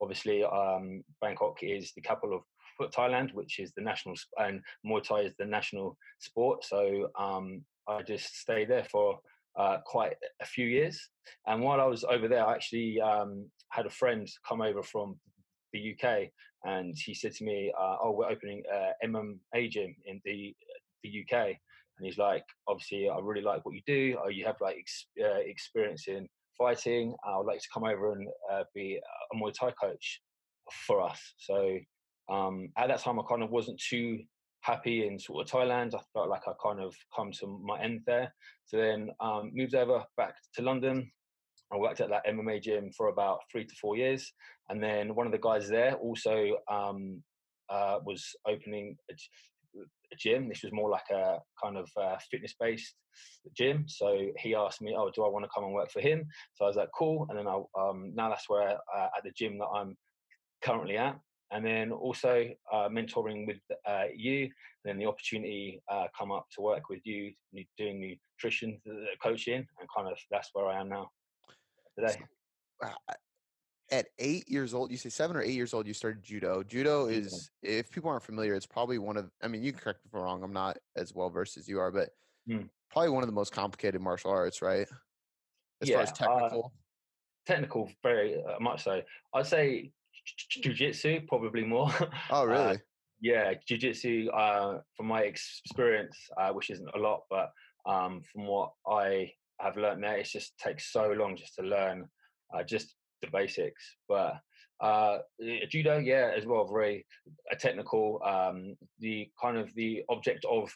Obviously, 0.00 0.44
um, 0.44 1.02
Bangkok 1.20 1.58
is 1.62 1.92
the 1.94 2.02
capital 2.02 2.36
of 2.80 2.90
Thailand, 2.90 3.32
which 3.32 3.58
is 3.58 3.72
the 3.76 3.82
national, 3.82 4.14
and 4.38 4.60
Muay 4.84 5.02
Thai 5.02 5.20
is 5.20 5.34
the 5.38 5.46
national 5.46 5.96
sport. 6.20 6.64
So 6.64 7.08
um, 7.18 7.62
I 7.88 8.02
just 8.02 8.36
stayed 8.36 8.68
there 8.68 8.86
for 8.90 9.18
uh, 9.58 9.78
quite 9.84 10.14
a 10.40 10.46
few 10.46 10.66
years. 10.66 11.00
And 11.46 11.62
while 11.62 11.80
I 11.80 11.84
was 11.84 12.04
over 12.04 12.28
there, 12.28 12.46
I 12.46 12.54
actually 12.54 13.00
um, 13.00 13.48
had 13.70 13.86
a 13.86 13.90
friend 13.90 14.28
come 14.46 14.60
over 14.60 14.82
from 14.82 15.16
the 15.72 15.94
UK, 15.94 16.28
and 16.64 16.94
he 16.96 17.14
said 17.14 17.32
to 17.32 17.44
me, 17.44 17.72
uh, 17.78 17.96
"Oh, 18.02 18.12
we're 18.12 18.30
opening 18.30 18.62
a 18.72 18.92
MMA 19.04 19.70
gym 19.70 19.94
in 20.04 20.20
the 20.24 20.54
the 21.02 21.22
UK." 21.22 21.32
And 21.98 22.06
he's 22.06 22.18
like, 22.18 22.44
"Obviously, 22.68 23.08
I 23.08 23.18
really 23.20 23.42
like 23.42 23.64
what 23.64 23.74
you 23.74 23.82
do. 23.86 24.18
Oh, 24.22 24.28
you 24.28 24.44
have 24.44 24.60
like 24.60 24.76
ex- 24.78 25.06
uh, 25.22 25.40
experience 25.44 26.08
in 26.08 26.28
fighting. 26.58 27.14
I 27.24 27.36
would 27.36 27.46
like 27.46 27.60
to 27.60 27.68
come 27.72 27.84
over 27.84 28.12
and 28.12 28.28
uh, 28.50 28.64
be 28.74 29.00
a 29.32 29.36
Muay 29.36 29.52
Thai 29.52 29.72
coach 29.72 30.22
for 30.86 31.00
us." 31.00 31.20
So 31.38 31.78
um, 32.28 32.68
at 32.76 32.88
that 32.88 33.00
time, 33.00 33.18
I 33.18 33.22
kind 33.28 33.42
of 33.42 33.50
wasn't 33.50 33.80
too 33.80 34.20
happy 34.60 35.06
in 35.06 35.18
sort 35.18 35.46
of 35.46 35.50
Thailand. 35.50 35.94
I 35.94 36.00
felt 36.12 36.28
like 36.28 36.42
I 36.46 36.52
kind 36.62 36.80
of 36.80 36.94
come 37.14 37.30
to 37.40 37.60
my 37.64 37.80
end 37.80 38.00
there. 38.06 38.34
So 38.64 38.76
then 38.76 39.10
um, 39.20 39.52
moved 39.54 39.74
over 39.74 40.04
back 40.16 40.34
to 40.54 40.62
London, 40.62 41.10
I 41.72 41.76
worked 41.76 42.00
at 42.00 42.10
that 42.10 42.26
MMA 42.26 42.62
gym 42.62 42.90
for 42.96 43.08
about 43.08 43.40
three 43.50 43.64
to 43.64 43.74
four 43.80 43.96
years, 43.96 44.32
and 44.68 44.82
then 44.82 45.14
one 45.14 45.26
of 45.26 45.32
the 45.32 45.38
guys 45.38 45.68
there 45.68 45.94
also 45.94 46.58
um, 46.70 47.22
uh, 47.68 47.98
was 48.04 48.24
opening 48.46 48.96
a, 49.10 49.14
a, 49.14 50.16
gym. 50.16 50.48
This 50.48 50.62
was 50.62 50.72
more 50.72 50.90
like 50.90 51.10
a 51.10 51.38
kind 51.62 51.76
of 51.76 51.88
uh, 52.00 52.16
fitness 52.30 52.54
based 52.58 52.94
gym. 53.56 53.84
So 53.88 54.28
he 54.38 54.54
asked 54.54 54.80
me, 54.80 54.94
"Oh, 54.96 55.10
do 55.10 55.24
I 55.24 55.28
want 55.28 55.44
to 55.44 55.50
come 55.52 55.64
and 55.64 55.74
work 55.74 55.90
for 55.90 56.00
him?" 56.00 56.26
So 56.54 56.64
I 56.64 56.68
was 56.68 56.76
like, 56.76 56.90
"Cool." 56.96 57.26
And 57.28 57.38
then 57.38 57.48
I 57.48 57.60
um, 57.78 58.12
now 58.14 58.28
that's 58.28 58.48
where 58.48 58.78
uh, 58.96 59.08
at 59.16 59.24
the 59.24 59.32
gym 59.36 59.58
that 59.58 59.66
I'm 59.66 59.96
currently 60.62 60.96
at 60.96 61.18
and 61.52 61.64
then 61.64 61.92
also 61.92 62.48
uh, 62.72 62.88
mentoring 62.88 63.46
with 63.46 63.58
uh, 63.88 64.04
you, 64.14 64.42
and 64.42 64.50
then 64.84 64.98
the 64.98 65.06
opportunity 65.06 65.80
uh, 65.90 66.06
come 66.18 66.32
up 66.32 66.46
to 66.54 66.60
work 66.60 66.88
with 66.88 67.00
you, 67.04 67.32
doing 67.78 68.18
nutrition 68.36 68.80
uh, 68.88 68.94
coaching, 69.22 69.66
and 69.78 69.88
kind 69.94 70.08
of 70.08 70.18
that's 70.30 70.50
where 70.52 70.66
I 70.66 70.80
am 70.80 70.88
now 70.88 71.10
today. 71.98 72.16
At 73.92 74.06
eight 74.18 74.48
years 74.48 74.74
old, 74.74 74.90
you 74.90 74.96
say 74.96 75.10
seven 75.10 75.36
or 75.36 75.42
eight 75.42 75.54
years 75.54 75.72
old, 75.72 75.86
you 75.86 75.94
started 75.94 76.20
judo. 76.22 76.64
Judo 76.64 77.06
is, 77.06 77.50
if 77.62 77.88
people 77.88 78.10
aren't 78.10 78.24
familiar, 78.24 78.54
it's 78.54 78.66
probably 78.66 78.98
one 78.98 79.16
of. 79.16 79.30
I 79.42 79.48
mean, 79.48 79.62
you 79.62 79.70
can 79.70 79.80
correct 79.80 80.00
me 80.04 80.08
if 80.08 80.14
I'm 80.14 80.22
wrong. 80.22 80.42
I'm 80.42 80.52
not 80.52 80.76
as 80.96 81.14
well 81.14 81.30
versed 81.30 81.56
as 81.56 81.68
you 81.68 81.78
are, 81.78 81.92
but 81.92 82.10
hmm. 82.48 82.62
probably 82.90 83.10
one 83.10 83.22
of 83.22 83.28
the 83.28 83.34
most 83.34 83.52
complicated 83.52 84.00
martial 84.00 84.32
arts, 84.32 84.60
right? 84.60 84.88
As 85.82 85.88
yeah, 85.88 85.96
far 85.96 86.02
as 86.02 86.10
uh, 86.10 86.14
technical. 86.14 86.72
technical, 87.46 87.90
very 88.02 88.42
uh, 88.42 88.58
much 88.58 88.82
so. 88.82 89.02
I'd 89.32 89.46
say 89.46 89.92
jiu-jitsu 90.48 91.20
probably 91.28 91.64
more 91.64 91.92
oh 92.30 92.42
uh, 92.42 92.44
really 92.44 92.74
uh, 92.74 92.76
yeah 93.20 93.54
jiu-jitsu 93.66 94.28
uh, 94.30 94.78
from 94.96 95.06
my 95.06 95.22
experience 95.22 96.16
uh, 96.36 96.50
which 96.50 96.70
isn't 96.70 96.88
a 96.94 96.98
lot 96.98 97.22
but 97.30 97.50
um, 97.86 98.20
from 98.32 98.46
what 98.46 98.72
i 98.90 99.30
have 99.60 99.76
learned 99.76 100.02
there 100.02 100.18
it 100.18 100.26
just 100.26 100.56
takes 100.58 100.92
so 100.92 101.12
long 101.12 101.36
just 101.36 101.54
to 101.54 101.62
learn 101.62 102.06
uh, 102.54 102.62
just 102.62 102.94
the 103.22 103.28
basics 103.32 103.96
but 104.08 104.34
uh, 104.80 105.18
judo 105.70 105.98
yeah 105.98 106.32
as 106.36 106.44
well 106.44 106.66
very 106.66 107.06
technical 107.58 108.20
um, 108.24 108.76
the 108.98 109.28
kind 109.40 109.56
of 109.56 109.72
the 109.74 110.02
object 110.08 110.44
of 110.44 110.70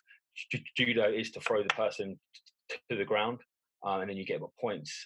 judo 0.77 1.11
is 1.11 1.31
to 1.31 1.41
throw 1.41 1.63
the 1.63 1.75
person 1.75 2.19
to 2.89 2.97
the 2.97 3.05
ground 3.05 3.41
and 3.83 4.09
then 4.09 4.17
you 4.17 4.25
get 4.25 4.41
points 4.61 5.05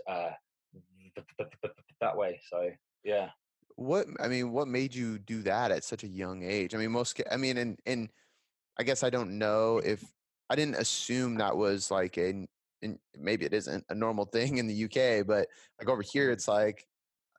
that 2.00 2.16
way 2.16 2.40
so 2.48 2.70
yeah 3.04 3.28
what 3.76 4.06
I 4.20 4.28
mean, 4.28 4.52
what 4.52 4.68
made 4.68 4.94
you 4.94 5.18
do 5.18 5.42
that 5.42 5.70
at 5.70 5.84
such 5.84 6.04
a 6.04 6.08
young 6.08 6.42
age? 6.42 6.74
I 6.74 6.78
mean, 6.78 6.92
most 6.92 7.20
I 7.30 7.36
mean, 7.36 7.58
and 7.58 7.78
and 7.86 8.08
I 8.78 8.82
guess 8.82 9.02
I 9.02 9.10
don't 9.10 9.38
know 9.38 9.78
if 9.78 10.04
I 10.48 10.56
didn't 10.56 10.76
assume 10.76 11.36
that 11.36 11.56
was 11.56 11.90
like 11.90 12.16
a 12.18 12.46
and 12.84 12.98
maybe 13.18 13.44
it 13.44 13.54
isn't 13.54 13.84
a 13.88 13.94
normal 13.94 14.26
thing 14.26 14.58
in 14.58 14.66
the 14.66 14.84
UK, 14.84 15.26
but 15.26 15.48
like 15.80 15.88
over 15.88 16.02
here, 16.02 16.30
it's 16.30 16.46
like 16.46 16.86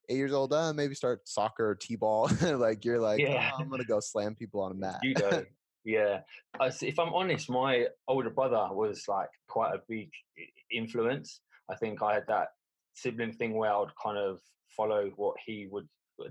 eight 0.10 0.18
years 0.18 0.34
old, 0.34 0.52
uh, 0.54 0.74
maybe 0.74 0.96
start 0.96 1.28
soccer 1.28 1.70
or 1.70 1.76
t-ball. 1.76 2.30
like 2.42 2.84
you're 2.84 3.00
like, 3.00 3.20
yeah. 3.20 3.52
oh, 3.54 3.62
I'm 3.62 3.70
gonna 3.70 3.86
go 3.86 4.00
slam 4.00 4.36
people 4.36 4.62
on 4.62 4.72
a 4.72 4.76
mat. 4.76 5.00
Judo. 5.04 5.46
yeah. 5.86 6.22
if 6.60 7.00
I'm 7.00 7.14
honest, 7.14 7.50
my 7.50 7.86
older 8.08 8.30
brother 8.30 8.68
was 8.72 9.06
like 9.08 9.30
quite 9.48 9.74
a 9.74 9.82
big 9.88 10.10
influence. 10.72 11.42
I 11.70 11.76
think 11.76 12.02
I 12.02 12.16
had 12.16 12.28
that 12.28 12.50
sibling 12.96 13.34
thing 13.34 13.54
where 13.54 13.72
I 13.72 13.80
would 13.80 13.96
kind 14.02 14.18
of 14.18 14.40
follow 14.76 15.12
what 15.16 15.36
he 15.46 15.68
would 15.72 15.88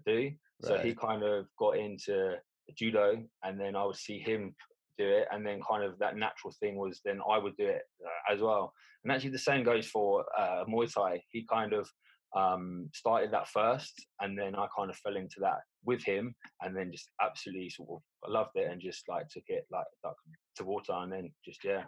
do. 0.06 0.32
So 0.62 0.78
he 0.78 0.94
kind 0.94 1.22
of 1.22 1.46
got 1.58 1.76
into 1.76 2.36
judo, 2.74 3.22
and 3.42 3.60
then 3.60 3.76
I 3.76 3.84
would 3.84 3.96
see 3.96 4.18
him 4.18 4.54
do 4.98 5.08
it, 5.08 5.26
and 5.30 5.46
then 5.46 5.60
kind 5.68 5.84
of 5.84 5.98
that 5.98 6.16
natural 6.16 6.52
thing 6.60 6.76
was 6.76 7.00
then 7.04 7.20
I 7.28 7.38
would 7.38 7.56
do 7.56 7.66
it 7.66 7.82
uh, 8.04 8.32
as 8.32 8.40
well. 8.40 8.72
And 9.02 9.12
actually, 9.12 9.30
the 9.30 9.38
same 9.38 9.64
goes 9.64 9.86
for 9.86 10.24
uh, 10.38 10.64
Muay 10.68 10.92
Thai. 10.92 11.22
He 11.30 11.46
kind 11.50 11.72
of 11.72 11.88
um, 12.36 12.90
started 12.94 13.30
that 13.32 13.48
first, 13.48 13.94
and 14.20 14.38
then 14.38 14.54
I 14.54 14.66
kind 14.76 14.90
of 14.90 14.96
fell 14.96 15.16
into 15.16 15.36
that 15.40 15.58
with 15.84 16.02
him, 16.04 16.34
and 16.62 16.76
then 16.76 16.90
just 16.90 17.10
absolutely 17.22 17.70
sort 17.70 17.88
of 17.90 18.30
loved 18.30 18.50
it, 18.54 18.70
and 18.70 18.80
just 18.80 19.08
like 19.08 19.28
took 19.28 19.44
it 19.48 19.66
like, 19.70 19.86
like 20.04 20.14
to 20.56 20.64
water, 20.64 20.92
and 20.92 21.12
then 21.12 21.32
just 21.44 21.64
yeah. 21.64 21.84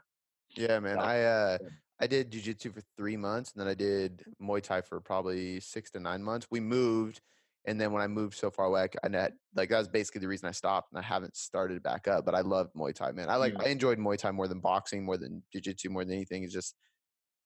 Yeah, 0.56 0.78
man. 0.78 0.98
I 0.98 1.22
uh, 1.22 1.58
I 2.00 2.06
did 2.06 2.30
jujitsu 2.30 2.74
for 2.74 2.82
three 2.96 3.16
months, 3.16 3.52
and 3.52 3.60
then 3.60 3.68
I 3.68 3.74
did 3.74 4.24
Muay 4.40 4.62
Thai 4.62 4.82
for 4.82 5.00
probably 5.00 5.60
six 5.60 5.90
to 5.92 6.00
nine 6.00 6.22
months. 6.22 6.46
We 6.50 6.60
moved 6.60 7.20
and 7.66 7.80
then 7.80 7.92
when 7.92 8.02
I 8.02 8.06
moved 8.06 8.36
so 8.36 8.50
far 8.50 8.66
away, 8.66 8.88
I 9.02 9.08
net 9.08 9.32
like 9.54 9.70
that 9.70 9.78
was 9.78 9.88
basically 9.88 10.20
the 10.20 10.28
reason 10.28 10.48
I 10.48 10.52
stopped, 10.52 10.92
and 10.92 10.98
I 10.98 11.02
haven't 11.02 11.36
started 11.36 11.82
back 11.82 12.06
up. 12.08 12.24
But 12.24 12.34
I 12.34 12.40
love 12.40 12.70
Muay 12.76 12.94
Thai, 12.94 13.12
man. 13.12 13.28
I 13.28 13.36
like 13.36 13.54
mm. 13.54 13.66
I 13.66 13.70
enjoyed 13.70 13.98
Muay 13.98 14.16
Thai 14.16 14.30
more 14.30 14.48
than 14.48 14.60
boxing, 14.60 15.04
more 15.04 15.16
than 15.16 15.42
Jiu 15.52 15.60
Jitsu, 15.60 15.90
more 15.90 16.04
than 16.04 16.14
anything. 16.14 16.44
It's 16.44 16.52
just 16.52 16.74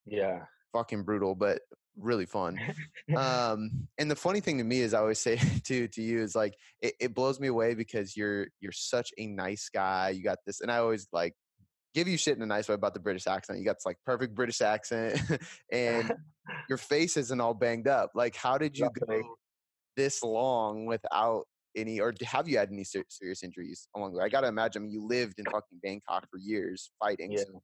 yeah, 0.07 0.41
fucking 0.73 1.05
brutal, 1.05 1.35
but 1.35 1.62
really 1.97 2.27
fun. 2.27 2.59
um, 3.17 3.89
and 3.99 4.11
the 4.11 4.17
funny 4.17 4.41
thing 4.41 4.59
to 4.59 4.65
me 4.65 4.81
is, 4.81 4.95
I 4.95 5.00
always 5.00 5.19
say 5.19 5.37
to 5.65 5.89
to 5.89 6.03
you 6.03 6.21
is 6.21 6.35
like 6.35 6.55
it, 6.81 6.95
it 7.00 7.15
blows 7.15 7.41
me 7.41 7.49
away 7.49 7.75
because 7.75 8.17
you're 8.17 8.49
you're 8.61 8.73
such 8.73 9.11
a 9.19 9.27
nice 9.27 9.71
guy. 9.73 10.11
You 10.11 10.23
got 10.23 10.39
this, 10.47 10.61
and 10.61 10.71
I 10.71 10.79
always 10.79 11.09
like 11.12 11.35
give 11.95 12.07
you 12.07 12.17
shit 12.17 12.37
in 12.37 12.43
a 12.43 12.47
nice 12.47 12.69
way 12.69 12.75
about 12.75 12.95
the 12.95 13.00
British 13.00 13.27
accent. 13.27 13.59
You 13.59 13.65
got 13.65 13.77
this 13.77 13.87
like 13.87 13.99
perfect 14.05 14.35
British 14.35 14.61
accent, 14.61 15.21
and 15.73 16.12
your 16.69 16.79
face 16.79 17.17
isn't 17.17 17.41
all 17.41 17.55
banged 17.55 17.89
up. 17.89 18.11
Like, 18.15 18.37
how 18.37 18.59
did 18.59 18.79
you 18.79 18.89
go 19.09 19.23
this 19.97 20.23
long 20.23 20.87
without 20.87 21.44
any, 21.76 22.00
or 22.00 22.12
have 22.25 22.49
you 22.49 22.59
had 22.59 22.70
any 22.70 22.85
ser- 22.85 23.04
serious 23.09 23.42
injuries 23.42 23.88
along 23.94 24.12
the 24.12 24.18
way? 24.18 24.25
I 24.25 24.28
got 24.28 24.42
to 24.42 24.49
imagine 24.49 24.82
I 24.82 24.85
mean, 24.85 24.92
you 24.92 25.06
lived 25.06 25.38
in 25.38 25.44
fucking 25.47 25.78
Bangkok 25.82 26.28
for 26.30 26.38
years 26.38 26.90
fighting. 26.99 27.32
Yeah. 27.32 27.40
So, 27.47 27.62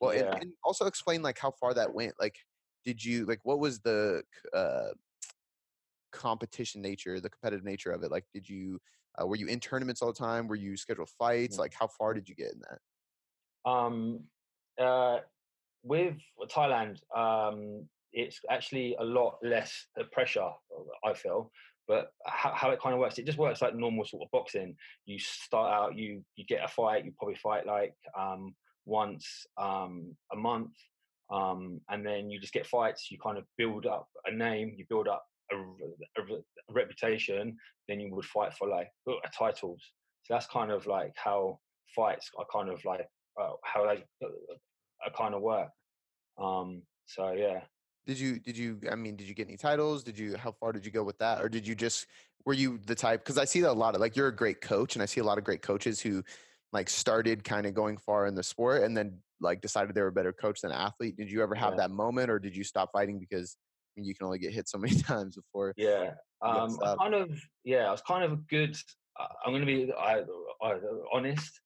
well, 0.00 0.14
yeah. 0.14 0.32
and, 0.32 0.42
and, 0.42 0.52
also 0.64 0.86
explain 0.86 1.22
like 1.22 1.38
how 1.38 1.52
far 1.52 1.74
that 1.74 1.92
went. 1.94 2.14
Like, 2.20 2.36
did 2.84 3.04
you 3.04 3.24
like 3.26 3.40
what 3.44 3.58
was 3.58 3.80
the 3.80 4.22
uh, 4.54 4.88
competition 6.12 6.82
nature, 6.82 7.20
the 7.20 7.30
competitive 7.30 7.64
nature 7.64 7.90
of 7.90 8.02
it? 8.02 8.10
Like, 8.10 8.24
did 8.32 8.48
you 8.48 8.78
uh, 9.20 9.26
were 9.26 9.36
you 9.36 9.46
in 9.46 9.60
tournaments 9.60 10.02
all 10.02 10.12
the 10.12 10.18
time? 10.18 10.46
Were 10.46 10.56
you 10.56 10.76
scheduled 10.76 11.08
fights? 11.08 11.56
Yeah. 11.56 11.62
Like, 11.62 11.74
how 11.78 11.86
far 11.86 12.14
did 12.14 12.28
you 12.28 12.34
get 12.34 12.52
in 12.52 12.60
that? 12.60 13.70
Um, 13.70 14.20
uh, 14.78 15.18
with 15.82 16.14
Thailand, 16.48 16.98
um, 17.16 17.88
it's 18.16 18.40
actually 18.50 18.96
a 18.98 19.04
lot 19.04 19.36
less 19.42 19.86
pressure. 20.10 20.48
I 21.04 21.12
feel, 21.12 21.52
but 21.86 22.10
how, 22.24 22.52
how, 22.54 22.70
it 22.70 22.80
kind 22.80 22.94
of 22.94 22.98
works, 22.98 23.18
it 23.18 23.26
just 23.26 23.38
works 23.38 23.62
like 23.62 23.76
normal 23.76 24.06
sort 24.06 24.22
of 24.22 24.30
boxing. 24.32 24.74
You 25.04 25.18
start 25.18 25.72
out, 25.72 25.96
you 25.96 26.24
you 26.34 26.44
get 26.46 26.64
a 26.64 26.68
fight, 26.68 27.04
you 27.04 27.12
probably 27.16 27.36
fight 27.36 27.66
like 27.66 27.94
um, 28.18 28.54
once 28.86 29.46
um, 29.58 30.16
a 30.32 30.36
month, 30.36 30.72
um, 31.30 31.80
and 31.90 32.04
then 32.04 32.30
you 32.30 32.40
just 32.40 32.54
get 32.54 32.66
fights. 32.66 33.10
You 33.10 33.18
kind 33.22 33.38
of 33.38 33.44
build 33.58 33.86
up 33.86 34.08
a 34.26 34.32
name, 34.32 34.74
you 34.76 34.86
build 34.88 35.08
up 35.08 35.24
a, 35.52 35.56
a, 35.56 36.22
a 36.22 36.72
reputation. 36.72 37.56
Then 37.86 38.00
you 38.00 38.12
would 38.14 38.24
fight 38.24 38.54
for 38.54 38.66
like 38.66 38.88
uh, 39.08 39.12
titles. 39.38 39.82
So 40.24 40.34
that's 40.34 40.46
kind 40.46 40.72
of 40.72 40.86
like 40.86 41.12
how 41.16 41.60
fights 41.94 42.30
are 42.36 42.46
kind 42.52 42.70
of 42.70 42.84
like 42.84 43.06
uh, 43.40 43.52
how 43.62 43.86
they 43.86 44.04
uh, 44.24 45.10
kind 45.16 45.34
of 45.34 45.42
work. 45.42 45.68
Um, 46.38 46.82
so 47.06 47.32
yeah. 47.32 47.60
Did 48.06 48.18
you 48.18 48.38
did 48.38 48.56
you 48.56 48.80
I 48.90 48.94
mean 48.94 49.16
did 49.16 49.28
you 49.28 49.34
get 49.34 49.48
any 49.48 49.56
titles? 49.56 50.04
Did 50.04 50.18
you 50.18 50.36
how 50.36 50.52
far 50.52 50.72
did 50.72 50.84
you 50.84 50.92
go 50.92 51.02
with 51.02 51.18
that 51.18 51.42
or 51.42 51.48
did 51.48 51.66
you 51.66 51.74
just 51.74 52.06
were 52.44 52.52
you 52.52 52.78
the 52.86 52.94
type 52.94 53.24
cuz 53.24 53.38
I 53.38 53.44
see 53.44 53.60
that 53.62 53.70
a 53.70 53.72
lot 53.72 53.94
of 53.94 54.00
like 54.00 54.16
you're 54.16 54.28
a 54.28 54.34
great 54.34 54.60
coach 54.60 54.94
and 54.94 55.02
I 55.02 55.06
see 55.06 55.20
a 55.20 55.24
lot 55.24 55.38
of 55.38 55.44
great 55.44 55.62
coaches 55.62 56.00
who 56.00 56.22
like 56.72 56.88
started 56.88 57.42
kind 57.42 57.66
of 57.66 57.74
going 57.74 57.96
far 57.96 58.26
in 58.26 58.34
the 58.34 58.42
sport 58.42 58.82
and 58.82 58.96
then 58.96 59.18
like 59.40 59.60
decided 59.60 59.94
they 59.94 60.00
were 60.00 60.08
a 60.08 60.12
better 60.12 60.32
coach 60.32 60.60
than 60.60 60.72
athlete. 60.72 61.16
Did 61.16 61.30
you 61.30 61.42
ever 61.42 61.54
have 61.54 61.72
yeah. 61.72 61.78
that 61.78 61.90
moment 61.90 62.30
or 62.30 62.38
did 62.38 62.56
you 62.56 62.64
stop 62.64 62.90
fighting 62.92 63.18
because 63.18 63.56
I 63.96 64.00
mean, 64.00 64.08
you 64.08 64.14
can 64.14 64.26
only 64.26 64.38
get 64.38 64.52
hit 64.52 64.68
so 64.68 64.78
many 64.86 64.96
times 64.96 65.36
before 65.36 65.74
Yeah. 65.76 66.14
Um 66.42 66.78
kind 66.78 67.14
of 67.14 67.30
yeah, 67.64 67.88
I 67.88 67.90
was 67.90 68.02
kind 68.02 68.24
of 68.24 68.32
a 68.32 68.36
good 68.48 68.76
I'm 69.18 69.52
going 69.52 69.60
to 69.60 69.66
be 69.66 69.92
I, 69.92 70.22
I, 70.62 70.74
honest 71.12 71.60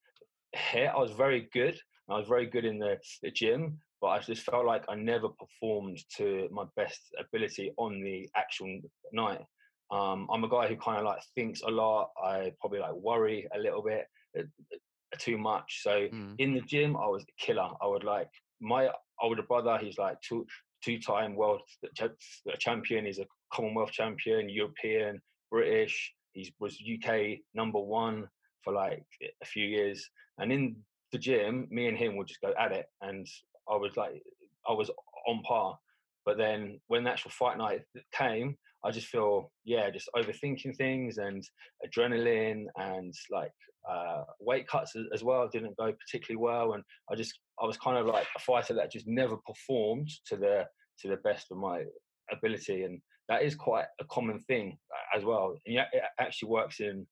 here. 0.55 0.93
I 0.95 0.99
was 0.99 1.13
very 1.13 1.49
good. 1.53 1.79
I 2.09 2.19
was 2.19 2.29
very 2.29 2.47
good 2.47 2.65
in 2.65 2.79
the, 2.79 2.99
the 3.23 3.31
gym, 3.31 3.79
but 4.01 4.09
I 4.09 4.19
just 4.21 4.43
felt 4.43 4.67
like 4.67 4.85
I 4.89 4.95
never 4.95 5.29
performed 5.29 5.99
to 6.17 6.49
my 6.51 6.65
best 6.77 7.01
ability 7.19 7.73
on 7.77 8.03
the 8.03 8.29
actual 8.37 8.81
night. 9.13 9.43
Um, 9.91 10.29
I'm 10.33 10.45
a 10.45 10.49
guy 10.49 10.69
who 10.69 10.77
kind 10.77 10.99
of 10.99 11.05
like 11.05 11.21
thinks 11.35 11.63
a 11.63 11.71
lot. 11.71 12.11
I 12.23 12.53
probably 12.61 12.79
like 12.79 12.95
worry 12.95 13.49
a 13.55 13.59
little 13.59 13.83
bit 13.83 14.07
uh, 14.39 14.43
uh, 14.43 15.17
too 15.19 15.37
much. 15.37 15.81
So 15.83 16.09
mm. 16.09 16.35
in 16.39 16.55
the 16.55 16.61
gym, 16.61 16.97
I 16.97 17.07
was 17.07 17.23
a 17.25 17.45
killer. 17.45 17.69
I 17.83 17.87
would 17.87 18.05
like 18.05 18.29
my 18.61 18.89
older 19.21 19.43
brother. 19.43 19.79
He's 19.79 19.99
like 19.99 20.21
two 20.23 20.47
two-time 20.83 21.37
world 21.37 21.61
champion. 22.59 23.05
He's 23.05 23.19
a 23.19 23.27
Commonwealth 23.53 23.91
champion, 23.93 24.49
European, 24.49 25.21
British. 25.51 26.15
He 26.33 26.55
was 26.59 26.81
UK 26.81 27.41
number 27.53 27.81
one 27.81 28.29
for 28.63 28.73
like 28.73 29.05
a 29.43 29.47
few 29.47 29.67
years. 29.67 30.09
And 30.39 30.53
in 30.53 30.77
the 31.13 31.19
gym, 31.19 31.67
me 31.71 31.89
and 31.89 31.99
him 31.99 32.17
would 32.17 32.29
just 32.29 32.41
go 32.41 32.53
at 32.59 32.73
it, 32.73 32.87
and 33.03 33.27
I 33.71 33.77
was 33.77 33.97
like, 33.97 34.23
I 34.69 34.73
was 34.73 34.91
on 35.29 35.43
par. 35.43 35.79
But 36.27 36.37
then 36.37 36.81
when 36.89 37.05
the 37.05 37.11
actual 37.11 37.31
fight 37.31 37.59
night 37.59 37.83
came, 38.13 38.57
I 38.85 38.91
just 38.91 39.09
feel, 39.09 39.51
yeah, 39.65 39.91
just 39.91 40.09
overthinking 40.17 40.77
things 40.77 41.19
and 41.19 41.43
adrenaline 41.87 42.65
and 42.77 43.15
like 43.31 43.53
uh, 43.89 44.25
weight 44.39 44.69
cuts 44.69 44.95
as 45.15 45.23
well 45.23 45.49
didn't 45.49 45.77
go 45.77 45.93
particularly 45.93 46.43
well. 46.43 46.75
And 46.75 46.83
I 47.11 47.15
just, 47.15 47.39
I 47.61 47.67
was 47.67 47.77
kind 47.77 47.99
of 47.99 48.07
like 48.07 48.27
a 48.37 48.41
fighter 48.41 48.75
that 48.75 48.93
just 48.93 49.07
never 49.07 49.37
performed 49.47 50.09
to 50.27 50.37
the 50.37 50.65
to 51.01 51.09
the 51.09 51.17
best 51.17 51.47
of 51.51 51.57
my 51.57 51.85
ability. 52.31 52.85
And 52.85 53.01
that 53.29 53.43
is 53.43 53.55
quite 53.55 53.87
a 54.01 54.05
common 54.05 54.39
thing 54.41 54.77
uh, 54.93 55.19
as 55.19 55.25
well. 55.25 55.55
And 55.65 55.75
yeah, 55.75 55.87
it 55.93 56.03
actually 56.19 56.51
works 56.51 56.81
in 56.81 57.07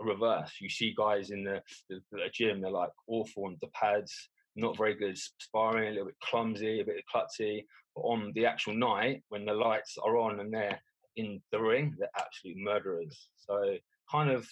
reverse. 0.00 0.52
You 0.60 0.68
see 0.68 0.94
guys 0.96 1.30
in 1.30 1.44
the, 1.44 1.62
the, 1.88 2.00
the 2.12 2.18
gym, 2.32 2.60
they're 2.60 2.70
like 2.70 2.90
awful 3.08 3.46
on 3.46 3.56
the 3.60 3.68
pads, 3.68 4.12
not 4.56 4.76
very 4.76 4.94
good 4.94 5.16
sparring, 5.38 5.88
a 5.88 5.90
little 5.90 6.06
bit 6.06 6.20
clumsy, 6.22 6.80
a 6.80 6.84
bit 6.84 7.04
klutzy. 7.12 7.64
But 7.94 8.02
on 8.02 8.32
the 8.34 8.46
actual 8.46 8.74
night, 8.74 9.22
when 9.28 9.44
the 9.44 9.54
lights 9.54 9.96
are 10.02 10.16
on 10.16 10.40
and 10.40 10.52
they're 10.52 10.80
in 11.16 11.40
the 11.50 11.60
ring, 11.60 11.94
they're 11.98 12.08
absolute 12.18 12.56
murderers. 12.58 13.28
So 13.36 13.76
kind 14.10 14.30
of, 14.30 14.48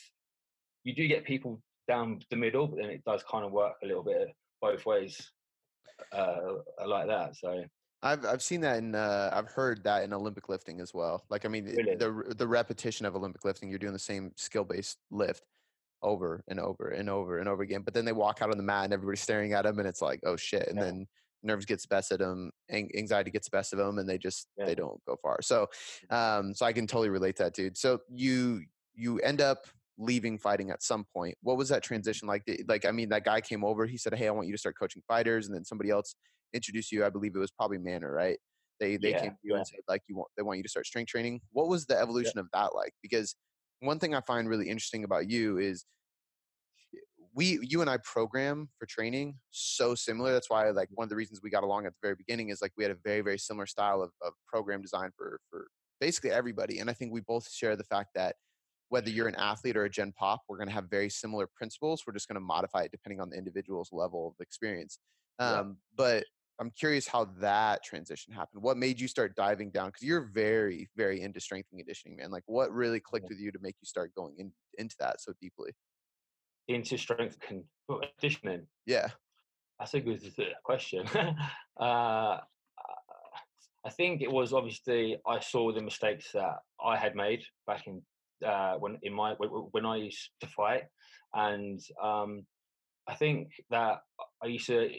you 0.84 0.94
do 0.94 1.06
get 1.06 1.24
people 1.24 1.60
down 1.88 2.20
the 2.30 2.36
middle, 2.36 2.66
but 2.66 2.78
then 2.80 2.90
it 2.90 3.04
does 3.04 3.22
kind 3.30 3.44
of 3.44 3.52
work 3.52 3.74
a 3.82 3.86
little 3.86 4.04
bit 4.04 4.28
both 4.60 4.84
ways, 4.86 5.30
uh, 6.12 6.54
like 6.86 7.06
that. 7.08 7.36
So 7.36 7.64
I've 8.02 8.24
I've 8.24 8.42
seen 8.42 8.62
that 8.62 8.78
in 8.78 8.94
uh, 8.94 9.30
I've 9.32 9.48
heard 9.48 9.84
that 9.84 10.04
in 10.04 10.12
Olympic 10.12 10.48
lifting 10.48 10.80
as 10.80 10.94
well. 10.94 11.24
Like 11.28 11.44
I 11.44 11.48
mean 11.48 11.66
really? 11.66 11.96
the 11.96 12.34
the 12.36 12.46
repetition 12.46 13.06
of 13.06 13.14
Olympic 13.14 13.44
lifting, 13.44 13.68
you're 13.68 13.78
doing 13.78 13.92
the 13.92 13.98
same 13.98 14.32
skill 14.36 14.64
based 14.64 14.98
lift 15.10 15.44
over 16.02 16.42
and 16.48 16.60
over 16.60 16.88
and 16.88 17.08
over 17.08 17.38
and 17.38 17.48
over 17.48 17.62
again. 17.62 17.82
But 17.82 17.94
then 17.94 18.04
they 18.04 18.12
walk 18.12 18.40
out 18.42 18.50
on 18.50 18.56
the 18.56 18.62
mat 18.62 18.84
and 18.84 18.92
everybody's 18.92 19.20
staring 19.20 19.52
at 19.52 19.64
them, 19.64 19.78
and 19.78 19.88
it's 19.88 20.02
like 20.02 20.20
oh 20.24 20.36
shit, 20.36 20.68
and 20.68 20.76
yeah. 20.76 20.84
then 20.84 21.06
nerves 21.42 21.64
gets 21.64 21.84
the 21.84 21.94
best 21.94 22.12
of 22.12 22.18
them, 22.18 22.50
anxiety 22.72 23.30
gets 23.30 23.48
the 23.48 23.56
best 23.56 23.72
of 23.72 23.78
them, 23.78 23.98
and 23.98 24.08
they 24.08 24.18
just 24.18 24.48
yeah. 24.58 24.66
they 24.66 24.74
don't 24.74 25.02
go 25.06 25.16
far. 25.22 25.40
So 25.42 25.66
um 26.10 26.54
so 26.54 26.66
I 26.66 26.72
can 26.72 26.86
totally 26.86 27.10
relate 27.10 27.36
to 27.36 27.44
that, 27.44 27.54
dude. 27.54 27.76
So 27.76 28.00
you 28.08 28.62
you 28.94 29.18
end 29.20 29.40
up 29.40 29.66
leaving 29.98 30.38
fighting 30.38 30.70
at 30.70 30.82
some 30.82 31.04
point. 31.14 31.36
What 31.42 31.56
was 31.56 31.68
that 31.68 31.82
transition 31.82 32.26
like? 32.26 32.42
Like 32.66 32.84
I 32.84 32.90
mean 32.90 33.08
that 33.10 33.24
guy 33.24 33.40
came 33.40 33.64
over, 33.64 33.86
he 33.86 33.96
said, 33.96 34.14
"Hey, 34.14 34.28
I 34.28 34.30
want 34.30 34.46
you 34.46 34.54
to 34.54 34.58
start 34.58 34.76
coaching 34.78 35.02
fighters," 35.06 35.46
and 35.46 35.54
then 35.54 35.64
somebody 35.64 35.90
else 35.90 36.14
introduced 36.52 36.92
you. 36.92 37.04
I 37.04 37.10
believe 37.10 37.34
it 37.34 37.38
was 37.38 37.50
probably 37.50 37.78
Manor, 37.78 38.12
right? 38.12 38.38
They 38.80 38.96
they 38.96 39.10
yeah, 39.10 39.20
came 39.20 39.30
to 39.32 39.38
you 39.42 39.54
and 39.54 39.66
said 39.66 39.80
like 39.88 40.02
you 40.08 40.16
want 40.16 40.28
they 40.36 40.42
want 40.42 40.56
you 40.56 40.62
to 40.62 40.68
start 40.68 40.86
strength 40.86 41.10
training. 41.10 41.40
What 41.52 41.68
was 41.68 41.86
the 41.86 41.98
evolution 41.98 42.38
of 42.38 42.46
that 42.52 42.74
like? 42.74 42.92
Because 43.02 43.36
one 43.80 43.98
thing 43.98 44.14
I 44.14 44.20
find 44.20 44.48
really 44.48 44.68
interesting 44.68 45.04
about 45.04 45.28
you 45.28 45.58
is 45.58 45.84
we 47.34 47.58
you 47.62 47.80
and 47.80 47.88
I 47.88 47.98
program 47.98 48.68
for 48.78 48.86
training 48.86 49.36
so 49.50 49.94
similar. 49.94 50.32
That's 50.32 50.50
why 50.50 50.68
like 50.70 50.88
one 50.92 51.04
of 51.04 51.10
the 51.10 51.16
reasons 51.16 51.40
we 51.42 51.50
got 51.50 51.62
along 51.62 51.86
at 51.86 51.92
the 51.92 51.98
very 52.02 52.16
beginning 52.16 52.48
is 52.48 52.60
like 52.60 52.72
we 52.76 52.84
had 52.84 52.90
a 52.90 52.98
very 53.04 53.20
very 53.20 53.38
similar 53.38 53.66
style 53.66 54.02
of, 54.02 54.10
of 54.22 54.32
program 54.46 54.82
design 54.82 55.10
for 55.16 55.40
for 55.50 55.68
basically 56.00 56.30
everybody. 56.30 56.78
And 56.78 56.90
I 56.90 56.92
think 56.92 57.12
we 57.12 57.20
both 57.20 57.50
share 57.50 57.76
the 57.76 57.84
fact 57.84 58.10
that 58.14 58.36
whether 58.88 59.10
you're 59.10 59.28
an 59.28 59.36
athlete 59.36 59.76
or 59.76 59.84
a 59.84 59.90
gen 59.90 60.12
pop, 60.18 60.40
we're 60.48 60.56
going 60.56 60.68
to 60.68 60.74
have 60.74 60.90
very 60.90 61.08
similar 61.08 61.46
principles. 61.46 62.02
We're 62.06 62.12
just 62.12 62.26
going 62.26 62.34
to 62.34 62.40
modify 62.40 62.82
it 62.82 62.90
depending 62.90 63.20
on 63.20 63.30
the 63.30 63.36
individual's 63.36 63.90
level 63.92 64.28
of 64.28 64.42
experience. 64.42 64.98
Um, 65.38 65.54
yeah. 65.54 65.64
But 65.96 66.24
I'm 66.60 66.70
curious 66.70 67.08
how 67.08 67.24
that 67.40 67.82
transition 67.82 68.34
happened. 68.34 68.62
What 68.62 68.76
made 68.76 69.00
you 69.00 69.08
start 69.08 69.34
diving 69.34 69.70
down? 69.70 69.88
Because 69.88 70.02
you're 70.02 70.30
very, 70.32 70.90
very 70.94 71.22
into 71.22 71.40
strength 71.40 71.68
and 71.72 71.80
conditioning, 71.80 72.18
man. 72.18 72.30
Like, 72.30 72.42
what 72.44 72.70
really 72.70 73.00
clicked 73.00 73.30
with 73.30 73.40
you 73.40 73.50
to 73.50 73.58
make 73.62 73.76
you 73.80 73.86
start 73.86 74.14
going 74.14 74.34
in, 74.36 74.52
into 74.76 74.94
that 75.00 75.22
so 75.22 75.32
deeply? 75.40 75.72
Into 76.68 76.98
strength 76.98 77.38
and 77.48 77.64
conditioning. 78.20 78.66
Yeah, 78.84 79.08
that's 79.78 79.94
a 79.94 80.00
good 80.00 80.20
question. 80.62 81.06
uh, 81.80 82.38
I 83.82 83.90
think 83.90 84.20
it 84.20 84.30
was 84.30 84.52
obviously 84.52 85.16
I 85.26 85.40
saw 85.40 85.72
the 85.72 85.80
mistakes 85.80 86.32
that 86.34 86.56
I 86.84 86.98
had 86.98 87.16
made 87.16 87.42
back 87.66 87.86
in 87.86 88.02
uh, 88.46 88.74
when 88.74 88.98
in 89.02 89.14
my 89.14 89.32
when 89.38 89.86
I 89.86 89.96
used 89.96 90.28
to 90.40 90.46
fight, 90.46 90.82
and 91.32 91.80
um, 92.02 92.44
I 93.08 93.14
think 93.14 93.48
that 93.70 94.00
I 94.42 94.46
used 94.46 94.66
to 94.66 94.90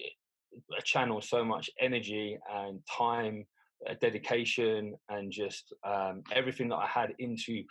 channel 0.84 1.22
so 1.22 1.44
much 1.44 1.70
energy 1.80 2.38
and 2.54 2.80
time, 2.90 3.46
uh, 3.90 3.94
dedication, 4.02 4.96
and 5.10 5.32
just 5.32 5.74
um, 5.86 6.24
everything 6.34 6.70
that 6.70 6.78
I 6.78 6.88
had 6.88 7.14
into 7.20 7.64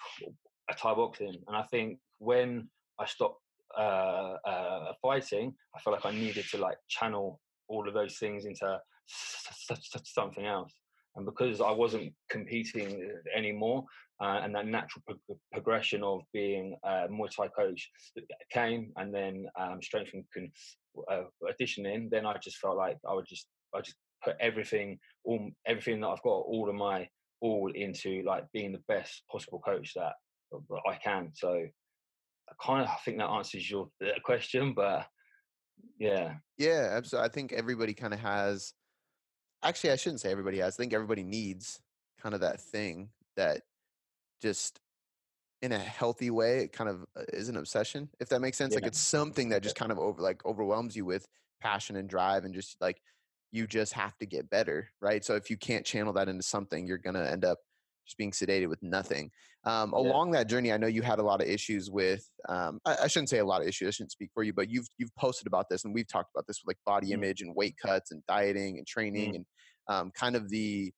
a 0.71 0.75
Thai 0.75 0.95
boxing. 0.95 1.37
And 1.47 1.57
I 1.57 1.63
think 1.65 1.99
when 2.19 2.69
I 2.99 3.07
stopped 3.07 3.41
uh, 3.77 4.37
uh, 4.47 4.93
fighting, 5.01 5.55
I 5.75 5.81
felt 5.81 5.97
like 5.97 6.07
I 6.13 6.17
needed 6.17 6.45
to 6.51 6.59
like 6.59 6.79
channel 6.89 7.41
all 7.69 7.87
of 7.87 7.95
those 7.95 8.19
things 8.19 8.45
into 8.45 8.79
something 10.05 10.47
else. 10.47 10.73
And 11.17 11.27
because 11.27 11.61
I 11.61 11.71
wasn't 11.71 12.13
competing 12.29 13.11
anymore, 13.37 13.85
uh, 14.23 14.41
and 14.43 14.55
that 14.55 14.67
natural 14.67 15.03
pro- 15.07 15.39
progression 15.53 16.03
of 16.05 16.21
being 16.33 16.77
a 16.85 17.09
Muay 17.09 17.29
Thai 17.35 17.49
coach 17.49 17.91
came, 18.53 18.93
and 18.97 19.13
then 19.13 19.47
um, 19.59 19.83
strength 19.83 20.11
and 20.15 20.25
con- 20.33 20.53
uh, 21.11 21.23
addition 21.49 21.87
in, 21.87 22.09
then 22.11 22.27
I 22.27 22.37
just 22.43 22.59
felt 22.59 22.77
like 22.77 22.99
I 23.09 23.15
would 23.15 23.27
just 23.27 23.47
I 23.75 23.81
just 23.81 23.97
put 24.25 24.37
everything 24.41 24.99
all 25.25 25.51
everything 25.67 26.01
that 26.01 26.09
I've 26.09 26.23
got, 26.23 26.31
all 26.31 26.69
of 26.69 26.75
my 26.75 27.09
all 27.41 27.71
into 27.75 28.23
like 28.27 28.45
being 28.53 28.73
the 28.73 28.83
best 28.87 29.23
possible 29.31 29.61
coach 29.65 29.93
that, 29.95 30.13
I 30.87 30.97
can. 30.97 31.31
So 31.35 31.55
I 31.55 32.65
kind 32.65 32.83
of 32.83 32.89
I 32.89 32.97
think 33.05 33.19
that 33.19 33.29
answers 33.29 33.71
your 33.71 33.89
question, 34.25 34.75
but 34.75 35.07
yeah, 35.99 36.35
yeah, 36.59 36.91
absolutely. 36.93 37.29
I 37.29 37.33
think 37.33 37.53
everybody 37.53 37.95
kind 37.95 38.15
of 38.15 38.21
has. 38.21 38.75
Actually, 39.63 39.91
I 39.91 39.97
shouldn't 39.97 40.21
say 40.21 40.31
everybody 40.31 40.59
has. 40.59 40.75
I 40.75 40.83
think 40.83 40.95
everybody 40.95 41.23
needs 41.23 41.81
kind 42.21 42.35
of 42.35 42.41
that 42.41 42.61
thing 42.61 43.11
that 43.37 43.63
just 44.43 44.81
in 45.63 45.73
a 45.73 45.79
healthy 45.79 46.31
way 46.31 46.61
it 46.61 46.73
kind 46.73 46.89
of 46.89 47.03
uh, 47.17 47.23
is 47.33 47.49
an 47.49 47.57
obsession 47.57 48.09
if 48.21 48.29
that 48.29 48.41
makes 48.41 48.57
sense 48.57 48.73
yeah. 48.73 48.77
like 48.77 48.87
it's 48.87 48.99
something 49.01 49.49
that 49.51 49.63
just 49.63 49.77
kind 49.77 49.93
of 49.93 49.99
over 49.99 50.23
like 50.23 50.45
overwhelms 50.47 50.97
you 50.97 51.05
with 51.05 51.27
passion 51.61 51.97
and 51.97 52.09
drive 52.09 52.45
and 52.45 52.55
just 52.55 52.77
like 52.81 53.01
you 53.53 53.67
just 53.67 53.93
have 53.93 54.17
to 54.19 54.27
get 54.27 54.49
better 54.49 54.89
right 55.01 55.25
so 55.25 55.35
if 55.35 55.51
you 55.51 55.57
can't 55.57 55.85
channel 55.85 56.13
that 56.13 56.29
into 56.29 56.43
something 56.43 56.87
you're 56.87 56.99
going 56.99 57.15
to 57.15 57.31
end 57.31 57.45
up 57.45 57.59
just 58.07 58.17
being 58.17 58.31
sedated 58.31 58.69
with 58.69 58.83
nothing 58.83 59.31
um, 59.65 59.93
yeah. 59.93 60.01
along 60.01 60.31
that 60.31 60.49
journey 60.49 60.73
i 60.73 60.77
know 60.77 60.87
you 60.87 61.03
had 61.03 61.19
a 61.19 61.23
lot 61.23 61.43
of 61.43 61.49
issues 61.49 61.91
with 61.91 62.29
um, 62.49 62.81
I, 62.87 62.97
I, 63.03 63.07
shouldn't 63.09 63.29
say 63.29 63.39
a 63.39 63.45
lot 63.45 63.61
of 63.61 63.69
issues 63.69 63.89
i 63.89 63.91
shouldn't 63.91 64.13
speak 64.13 64.31
for 64.33 64.43
you 64.43 64.55
but 64.55 64.71
you've 64.71 64.89
you've 64.97 65.15
posted 65.17 65.47
about 65.47 65.69
this 65.69 65.85
and 65.85 65.93
we've 65.93 66.09
talked 66.09 66.31
about 66.35 66.47
this 66.47 66.61
with 66.65 66.75
like 66.75 66.79
body 66.87 67.11
mm. 67.11 67.15
image 67.15 67.43
and 67.43 67.55
weight 67.55 67.77
cuts 67.77 68.11
and 68.11 68.23
dieting 68.27 68.79
and 68.79 68.87
training 68.87 69.33
mm. 69.33 69.37
and 69.37 69.45
um, 69.89 70.11
kind 70.15 70.37
of 70.37 70.49
the 70.49 70.93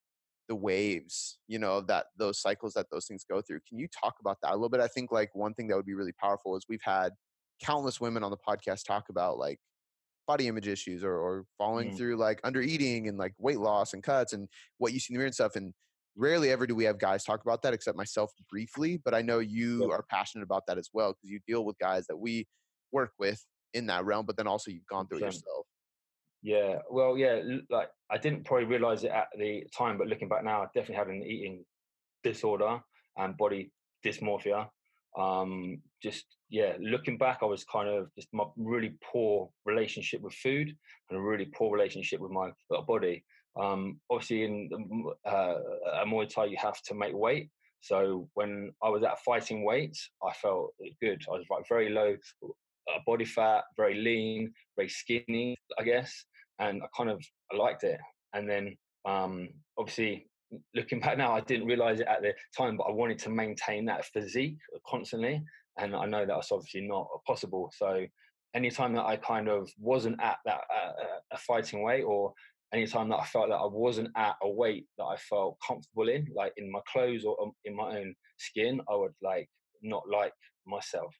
the 0.49 0.55
waves 0.55 1.37
you 1.47 1.57
know 1.57 1.79
that 1.79 2.07
those 2.17 2.41
cycles 2.41 2.73
that 2.73 2.85
those 2.91 3.05
things 3.05 3.23
go 3.29 3.41
through 3.41 3.59
can 3.67 3.79
you 3.79 3.87
talk 3.87 4.15
about 4.19 4.37
that 4.41 4.51
a 4.51 4.55
little 4.55 4.69
bit? 4.69 4.79
I 4.79 4.87
think 4.87 5.11
like 5.11 5.33
one 5.33 5.53
thing 5.53 5.67
that 5.67 5.75
would 5.75 5.85
be 5.85 5.93
really 5.93 6.11
powerful 6.11 6.55
is 6.55 6.65
we've 6.69 6.81
had 6.83 7.11
countless 7.61 7.99
women 7.99 8.23
on 8.23 8.31
the 8.31 8.37
podcast 8.37 8.85
talk 8.85 9.09
about 9.09 9.37
like 9.37 9.59
body 10.27 10.47
image 10.47 10.67
issues 10.67 11.03
or, 11.03 11.15
or 11.15 11.45
falling 11.57 11.91
mm. 11.91 11.97
through 11.97 12.15
like 12.15 12.39
under 12.43 12.61
eating 12.61 13.07
and 13.07 13.17
like 13.17 13.33
weight 13.39 13.59
loss 13.59 13.93
and 13.93 14.03
cuts 14.03 14.33
and 14.33 14.47
what 14.77 14.93
you 14.93 14.99
see 14.99 15.11
in 15.11 15.15
the 15.15 15.17
mirror 15.19 15.25
and 15.25 15.35
stuff 15.35 15.55
and 15.55 15.73
rarely 16.15 16.51
ever 16.51 16.67
do 16.67 16.75
we 16.75 16.83
have 16.83 16.99
guys 16.99 17.23
talk 17.23 17.41
about 17.41 17.61
that 17.61 17.73
except 17.73 17.97
myself 17.97 18.31
briefly 18.49 19.01
but 19.03 19.13
i 19.13 19.21
know 19.21 19.39
you 19.39 19.89
are 19.91 20.05
passionate 20.09 20.43
about 20.43 20.63
that 20.67 20.77
as 20.77 20.89
well 20.93 21.11
because 21.11 21.29
you 21.29 21.39
deal 21.47 21.65
with 21.65 21.77
guys 21.79 22.05
that 22.07 22.15
we 22.15 22.47
work 22.91 23.11
with 23.17 23.43
in 23.73 23.87
that 23.87 24.05
realm 24.05 24.25
but 24.25 24.37
then 24.37 24.47
also 24.47 24.69
you've 24.69 24.85
gone 24.85 25.07
through 25.07 25.17
it 25.17 25.21
yourself 25.21 25.65
yeah, 26.43 26.79
well, 26.91 27.17
yeah, 27.17 27.41
like 27.69 27.87
I 28.11 28.17
didn't 28.17 28.43
probably 28.43 28.65
realize 28.65 29.05
it 29.05 29.11
at 29.11 29.27
the 29.37 29.63
time, 29.75 29.97
but 29.97 30.07
looking 30.07 30.27
back 30.27 30.43
now, 30.43 30.61
I 30.61 30.65
definitely 30.65 30.95
had 30.95 31.07
an 31.07 31.23
eating 31.23 31.63
disorder 32.21 32.81
and 33.17 33.37
body 33.37 33.71
dysmorphia. 34.05 34.67
Um, 35.17 35.81
just 36.01 36.25
yeah, 36.49 36.73
looking 36.81 37.17
back, 37.17 37.39
I 37.41 37.45
was 37.45 37.63
kind 37.63 37.87
of 37.87 38.09
just 38.15 38.27
my 38.33 38.43
really 38.57 38.93
poor 39.01 39.49
relationship 39.65 40.19
with 40.19 40.33
food 40.33 40.75
and 41.09 41.17
a 41.17 41.21
really 41.21 41.45
poor 41.45 41.71
relationship 41.71 42.19
with 42.19 42.31
my 42.31 42.49
body. 42.87 43.23
Um, 43.57 44.01
obviously, 44.09 44.43
in 44.43 44.69
uh, 45.25 45.55
a 46.01 46.05
Muay 46.05 46.27
Thai, 46.27 46.45
you 46.45 46.57
have 46.59 46.81
to 46.87 46.93
make 46.93 47.13
weight. 47.13 47.49
So 47.79 48.27
when 48.33 48.73
I 48.83 48.89
was 48.89 49.03
at 49.03 49.19
fighting 49.19 49.63
weight, 49.63 49.97
I 50.21 50.33
felt 50.33 50.73
good. 51.01 51.23
I 51.29 51.37
was 51.37 51.45
like 51.49 51.63
very 51.69 51.89
low 51.89 52.17
uh, 52.43 52.99
body 53.05 53.25
fat, 53.25 53.63
very 53.77 53.95
lean, 53.95 54.51
very 54.75 54.89
skinny, 54.89 55.57
I 55.79 55.83
guess 55.83 56.25
and 56.59 56.81
I 56.83 56.87
kind 56.95 57.09
of 57.09 57.23
I 57.51 57.55
liked 57.55 57.83
it. 57.83 57.99
And 58.33 58.49
then 58.49 58.75
um, 59.05 59.49
obviously 59.77 60.27
looking 60.75 60.99
back 60.99 61.17
now, 61.17 61.33
I 61.33 61.41
didn't 61.41 61.67
realize 61.67 61.99
it 61.99 62.07
at 62.07 62.21
the 62.21 62.33
time, 62.55 62.77
but 62.77 62.83
I 62.83 62.91
wanted 62.91 63.19
to 63.19 63.29
maintain 63.29 63.85
that 63.85 64.05
physique 64.05 64.57
constantly, 64.87 65.41
and 65.79 65.95
I 65.95 66.05
know 66.05 66.25
that's 66.25 66.51
obviously 66.51 66.81
not 66.81 67.07
possible. 67.25 67.71
So 67.75 68.05
anytime 68.53 68.93
that 68.93 69.05
I 69.05 69.17
kind 69.17 69.47
of 69.47 69.69
wasn't 69.79 70.21
at 70.21 70.37
that 70.45 70.61
uh, 70.73 70.91
a 71.31 71.37
fighting 71.37 71.83
weight, 71.83 72.03
or 72.03 72.33
anytime 72.73 73.09
that 73.09 73.17
I 73.17 73.25
felt 73.25 73.49
that 73.49 73.55
I 73.55 73.65
wasn't 73.65 74.09
at 74.15 74.35
a 74.41 74.49
weight 74.49 74.85
that 74.97 75.05
I 75.05 75.17
felt 75.17 75.57
comfortable 75.65 76.09
in, 76.09 76.27
like 76.35 76.53
in 76.57 76.71
my 76.71 76.81
clothes 76.91 77.25
or 77.25 77.41
um, 77.41 77.51
in 77.65 77.75
my 77.75 77.97
own 77.97 78.15
skin, 78.37 78.81
I 78.89 78.95
would 78.95 79.13
like 79.21 79.49
not 79.81 80.03
like 80.09 80.33
myself 80.65 81.13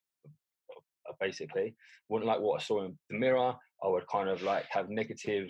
basically 1.19 1.75
wouldn't 2.09 2.27
like 2.27 2.39
what 2.39 2.61
I 2.61 2.63
saw 2.63 2.83
in 2.83 2.97
the 3.09 3.17
mirror. 3.17 3.53
I 3.83 3.87
would 3.87 4.07
kind 4.07 4.29
of 4.29 4.41
like 4.41 4.65
have 4.69 4.89
negative 4.89 5.49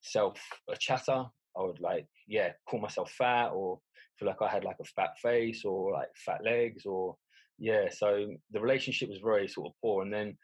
self 0.00 0.40
chatter. 0.78 1.24
I 1.56 1.62
would 1.62 1.80
like, 1.80 2.06
yeah, 2.26 2.50
call 2.68 2.80
myself 2.80 3.10
fat 3.12 3.48
or 3.48 3.78
feel 4.18 4.28
like 4.28 4.42
I 4.42 4.48
had 4.48 4.64
like 4.64 4.76
a 4.80 4.84
fat 4.84 5.10
face 5.22 5.64
or 5.64 5.92
like 5.92 6.08
fat 6.16 6.42
legs 6.44 6.86
or 6.86 7.16
yeah. 7.58 7.88
So 7.90 8.26
the 8.50 8.60
relationship 8.60 9.08
was 9.08 9.20
very 9.22 9.48
sort 9.48 9.68
of 9.68 9.74
poor. 9.82 10.02
And 10.02 10.12
then 10.12 10.36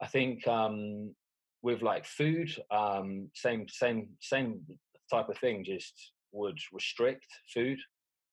I 0.00 0.06
think 0.06 0.46
um, 0.46 1.14
with 1.62 1.82
like 1.82 2.04
food, 2.06 2.50
um, 2.70 3.28
same 3.34 3.66
same 3.68 4.08
same 4.20 4.60
type 5.10 5.28
of 5.28 5.38
thing. 5.38 5.64
Just 5.64 6.12
would 6.32 6.58
restrict 6.72 7.26
food 7.52 7.78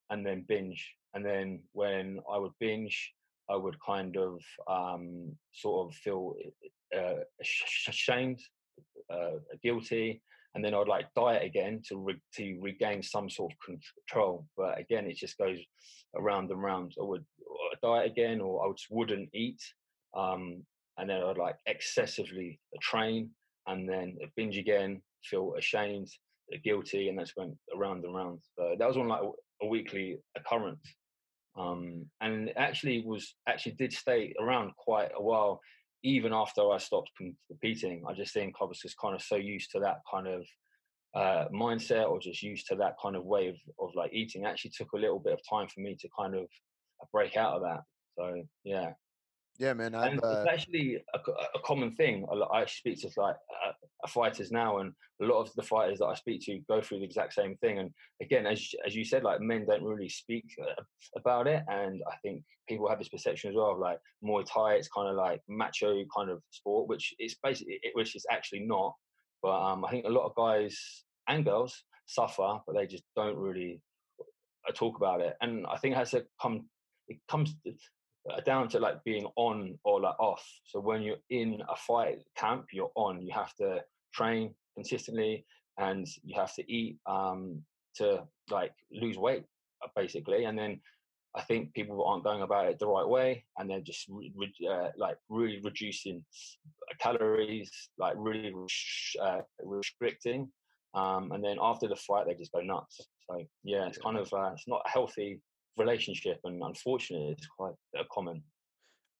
and 0.09 0.25
then 0.25 0.45
binge. 0.47 0.85
And 1.13 1.25
then 1.25 1.61
when 1.73 2.19
I 2.31 2.37
would 2.37 2.53
binge, 2.59 3.13
I 3.51 3.55
would 3.55 3.75
kind 3.85 4.17
of 4.17 4.41
um, 4.69 5.35
sort 5.53 5.87
of 5.87 5.95
feel 5.95 6.35
uh, 6.95 7.23
ashamed, 7.87 8.39
uh, 9.11 9.39
guilty, 9.61 10.21
and 10.55 10.63
then 10.63 10.73
I'd 10.73 10.87
like 10.87 11.13
diet 11.15 11.43
again 11.43 11.81
to 11.87 11.97
re- 11.97 12.21
to 12.35 12.59
regain 12.61 13.03
some 13.03 13.29
sort 13.29 13.51
of 13.51 13.57
control. 14.07 14.45
But 14.57 14.79
again, 14.79 15.05
it 15.05 15.17
just 15.17 15.37
goes 15.37 15.59
around 16.15 16.51
and 16.51 16.61
round. 16.61 16.93
I 16.99 17.03
would 17.03 17.25
diet 17.81 18.11
again, 18.11 18.41
or 18.41 18.65
I 18.65 18.71
just 18.71 18.87
wouldn't 18.89 19.29
eat, 19.33 19.61
um, 20.15 20.63
and 20.97 21.09
then 21.09 21.23
I'd 21.23 21.37
like 21.37 21.57
excessively 21.65 22.59
train, 22.81 23.29
and 23.67 23.87
then 23.87 24.17
binge 24.35 24.57
again, 24.57 25.01
feel 25.23 25.53
ashamed, 25.57 26.09
guilty, 26.63 27.09
and 27.09 27.17
that's 27.17 27.35
went 27.35 27.55
around 27.75 28.03
and 28.05 28.15
round. 28.15 28.39
So 28.57 28.75
that 28.77 28.87
was 28.87 28.97
on 28.97 29.07
like 29.07 29.21
a 29.61 29.67
weekly 29.67 30.17
occurrence, 30.35 30.85
um, 31.57 32.05
and 32.21 32.51
actually 32.55 33.03
was 33.05 33.35
actually 33.47 33.73
did 33.73 33.93
stay 33.93 34.33
around 34.39 34.71
quite 34.77 35.11
a 35.17 35.21
while 35.21 35.61
even 36.03 36.33
after 36.33 36.71
I 36.71 36.77
stopped 36.77 37.11
competing, 37.49 38.03
I 38.07 38.13
just 38.13 38.33
think 38.33 38.55
I 38.59 38.65
was 38.65 38.79
just 38.79 38.97
kind 38.97 39.15
of 39.15 39.21
so 39.21 39.35
used 39.35 39.71
to 39.71 39.79
that 39.81 39.97
kind 40.11 40.27
of 40.27 40.45
uh, 41.13 41.45
mindset 41.53 42.09
or 42.09 42.19
just 42.19 42.41
used 42.41 42.67
to 42.67 42.75
that 42.75 42.95
kind 43.01 43.15
of 43.15 43.25
way 43.25 43.49
of, 43.49 43.55
of 43.79 43.91
like 43.95 44.11
eating. 44.13 44.43
It 44.43 44.47
actually 44.47 44.71
took 44.75 44.93
a 44.93 44.97
little 44.97 45.19
bit 45.19 45.33
of 45.33 45.39
time 45.47 45.67
for 45.67 45.81
me 45.81 45.95
to 45.99 46.09
kind 46.17 46.35
of 46.35 46.45
break 47.11 47.37
out 47.37 47.53
of 47.53 47.61
that. 47.61 47.81
So 48.17 48.43
yeah, 48.63 48.91
yeah, 49.61 49.73
man. 49.73 49.93
I've, 49.93 50.13
and 50.13 50.23
uh... 50.23 50.29
it's 50.39 50.49
actually 50.51 50.97
a, 51.13 51.19
a, 51.55 51.59
common 51.63 51.95
thing. 51.95 52.25
I 52.51 52.65
speak 52.65 52.99
to 53.01 53.09
like 53.17 53.35
uh, 53.67 54.07
fighters 54.07 54.51
now, 54.51 54.79
and 54.79 54.91
a 55.21 55.25
lot 55.25 55.39
of 55.39 55.53
the 55.53 55.61
fighters 55.61 55.99
that 55.99 56.07
I 56.07 56.15
speak 56.15 56.41
to 56.45 56.59
go 56.67 56.81
through 56.81 56.99
the 56.99 57.05
exact 57.05 57.33
same 57.33 57.55
thing. 57.57 57.77
And 57.77 57.91
again, 58.23 58.47
as 58.47 58.67
as 58.87 58.95
you 58.95 59.05
said, 59.05 59.23
like 59.23 59.39
men 59.39 59.67
don't 59.67 59.83
really 59.83 60.09
speak 60.09 60.45
uh, 60.59 60.81
about 61.15 61.45
it, 61.45 61.61
and 61.67 62.01
I 62.11 62.15
think 62.23 62.41
people 62.67 62.89
have 62.89 62.97
this 62.97 63.09
perception 63.09 63.51
as 63.51 63.55
well 63.55 63.73
of 63.73 63.77
like 63.77 63.99
Muay 64.23 64.43
Thai. 64.51 64.73
It's 64.73 64.87
kind 64.87 65.07
of 65.07 65.15
like 65.15 65.41
macho 65.47 66.03
kind 66.15 66.31
of 66.31 66.41
sport, 66.49 66.87
which 66.87 67.13
is 67.19 67.35
basically 67.43 67.79
which 67.93 68.15
is 68.15 68.25
actually 68.31 68.61
not. 68.61 68.95
But 69.43 69.61
um, 69.61 69.85
I 69.85 69.91
think 69.91 70.05
a 70.05 70.09
lot 70.09 70.25
of 70.25 70.35
guys 70.35 70.75
and 71.27 71.45
girls 71.45 71.83
suffer, 72.07 72.57
but 72.65 72.75
they 72.75 72.87
just 72.87 73.03
don't 73.15 73.37
really 73.37 73.79
uh, 74.67 74.71
talk 74.73 74.97
about 74.97 75.21
it. 75.21 75.35
And 75.41 75.67
I 75.67 75.77
think 75.77 75.93
it 75.93 75.97
has 75.97 76.11
to 76.11 76.25
come. 76.41 76.65
It 77.07 77.19
comes 77.29 77.53
uh, 77.67 77.71
down 78.45 78.67
to 78.69 78.79
like 78.79 79.03
being 79.03 79.25
on 79.35 79.77
or 79.83 80.01
like 80.01 80.19
off. 80.19 80.45
So 80.65 80.79
when 80.79 81.01
you're 81.01 81.23
in 81.29 81.61
a 81.69 81.75
fight 81.75 82.19
camp, 82.35 82.67
you're 82.71 82.91
on. 82.95 83.21
You 83.21 83.33
have 83.33 83.53
to 83.55 83.83
train 84.13 84.53
consistently, 84.75 85.45
and 85.77 86.07
you 86.23 86.35
have 86.35 86.53
to 86.55 86.71
eat 86.71 86.97
um, 87.05 87.61
to 87.95 88.23
like 88.49 88.73
lose 88.91 89.17
weight, 89.17 89.43
uh, 89.83 89.87
basically. 89.95 90.45
And 90.45 90.57
then 90.57 90.79
I 91.35 91.41
think 91.41 91.73
people 91.73 92.03
aren't 92.05 92.23
going 92.23 92.41
about 92.41 92.67
it 92.67 92.79
the 92.79 92.87
right 92.87 93.07
way, 93.07 93.45
and 93.57 93.69
they're 93.69 93.81
just 93.81 94.05
re- 94.09 94.33
re- 94.35 94.69
uh, 94.69 94.89
like 94.97 95.17
really 95.29 95.59
reducing 95.63 96.23
calories, 96.99 97.71
like 97.97 98.15
really 98.17 98.53
uh, 99.21 99.41
restricting. 99.63 100.49
Um, 100.93 101.31
and 101.31 101.43
then 101.43 101.57
after 101.61 101.87
the 101.87 101.95
fight, 101.95 102.27
they 102.27 102.35
just 102.35 102.51
go 102.51 102.59
nuts. 102.59 102.99
So 103.29 103.43
yeah, 103.63 103.87
it's 103.87 103.97
kind 103.97 104.17
of 104.17 104.31
uh, 104.33 104.51
it's 104.53 104.67
not 104.67 104.81
healthy 104.85 105.39
relationship, 105.77 106.39
and 106.43 106.61
unfortunately, 106.63 107.29
it's 107.31 107.47
quite 107.47 107.73
a 107.95 108.03
common. 108.11 108.43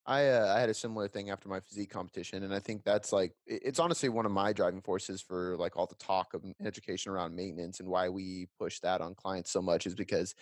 I 0.04 0.28
uh, 0.28 0.54
I 0.56 0.60
had 0.60 0.68
a 0.68 0.74
similar 0.74 1.06
thing 1.06 1.30
after 1.30 1.48
my 1.48 1.60
physique 1.60 1.90
competition, 1.90 2.42
and 2.42 2.52
I 2.52 2.58
think 2.58 2.82
that's 2.84 3.12
like 3.12 3.32
it's 3.46 3.78
honestly 3.78 4.08
one 4.08 4.26
of 4.26 4.32
my 4.32 4.52
driving 4.52 4.82
forces 4.82 5.22
for 5.22 5.56
like 5.58 5.76
all 5.76 5.86
the 5.86 5.94
talk 5.96 6.34
of 6.34 6.42
education 6.64 7.12
around 7.12 7.36
maintenance 7.36 7.78
and 7.80 7.88
why 7.88 8.08
we 8.08 8.48
push 8.58 8.80
that 8.80 9.00
on 9.00 9.14
clients 9.14 9.52
so 9.52 9.62
much 9.62 9.86
is 9.86 9.94
because 9.94 10.34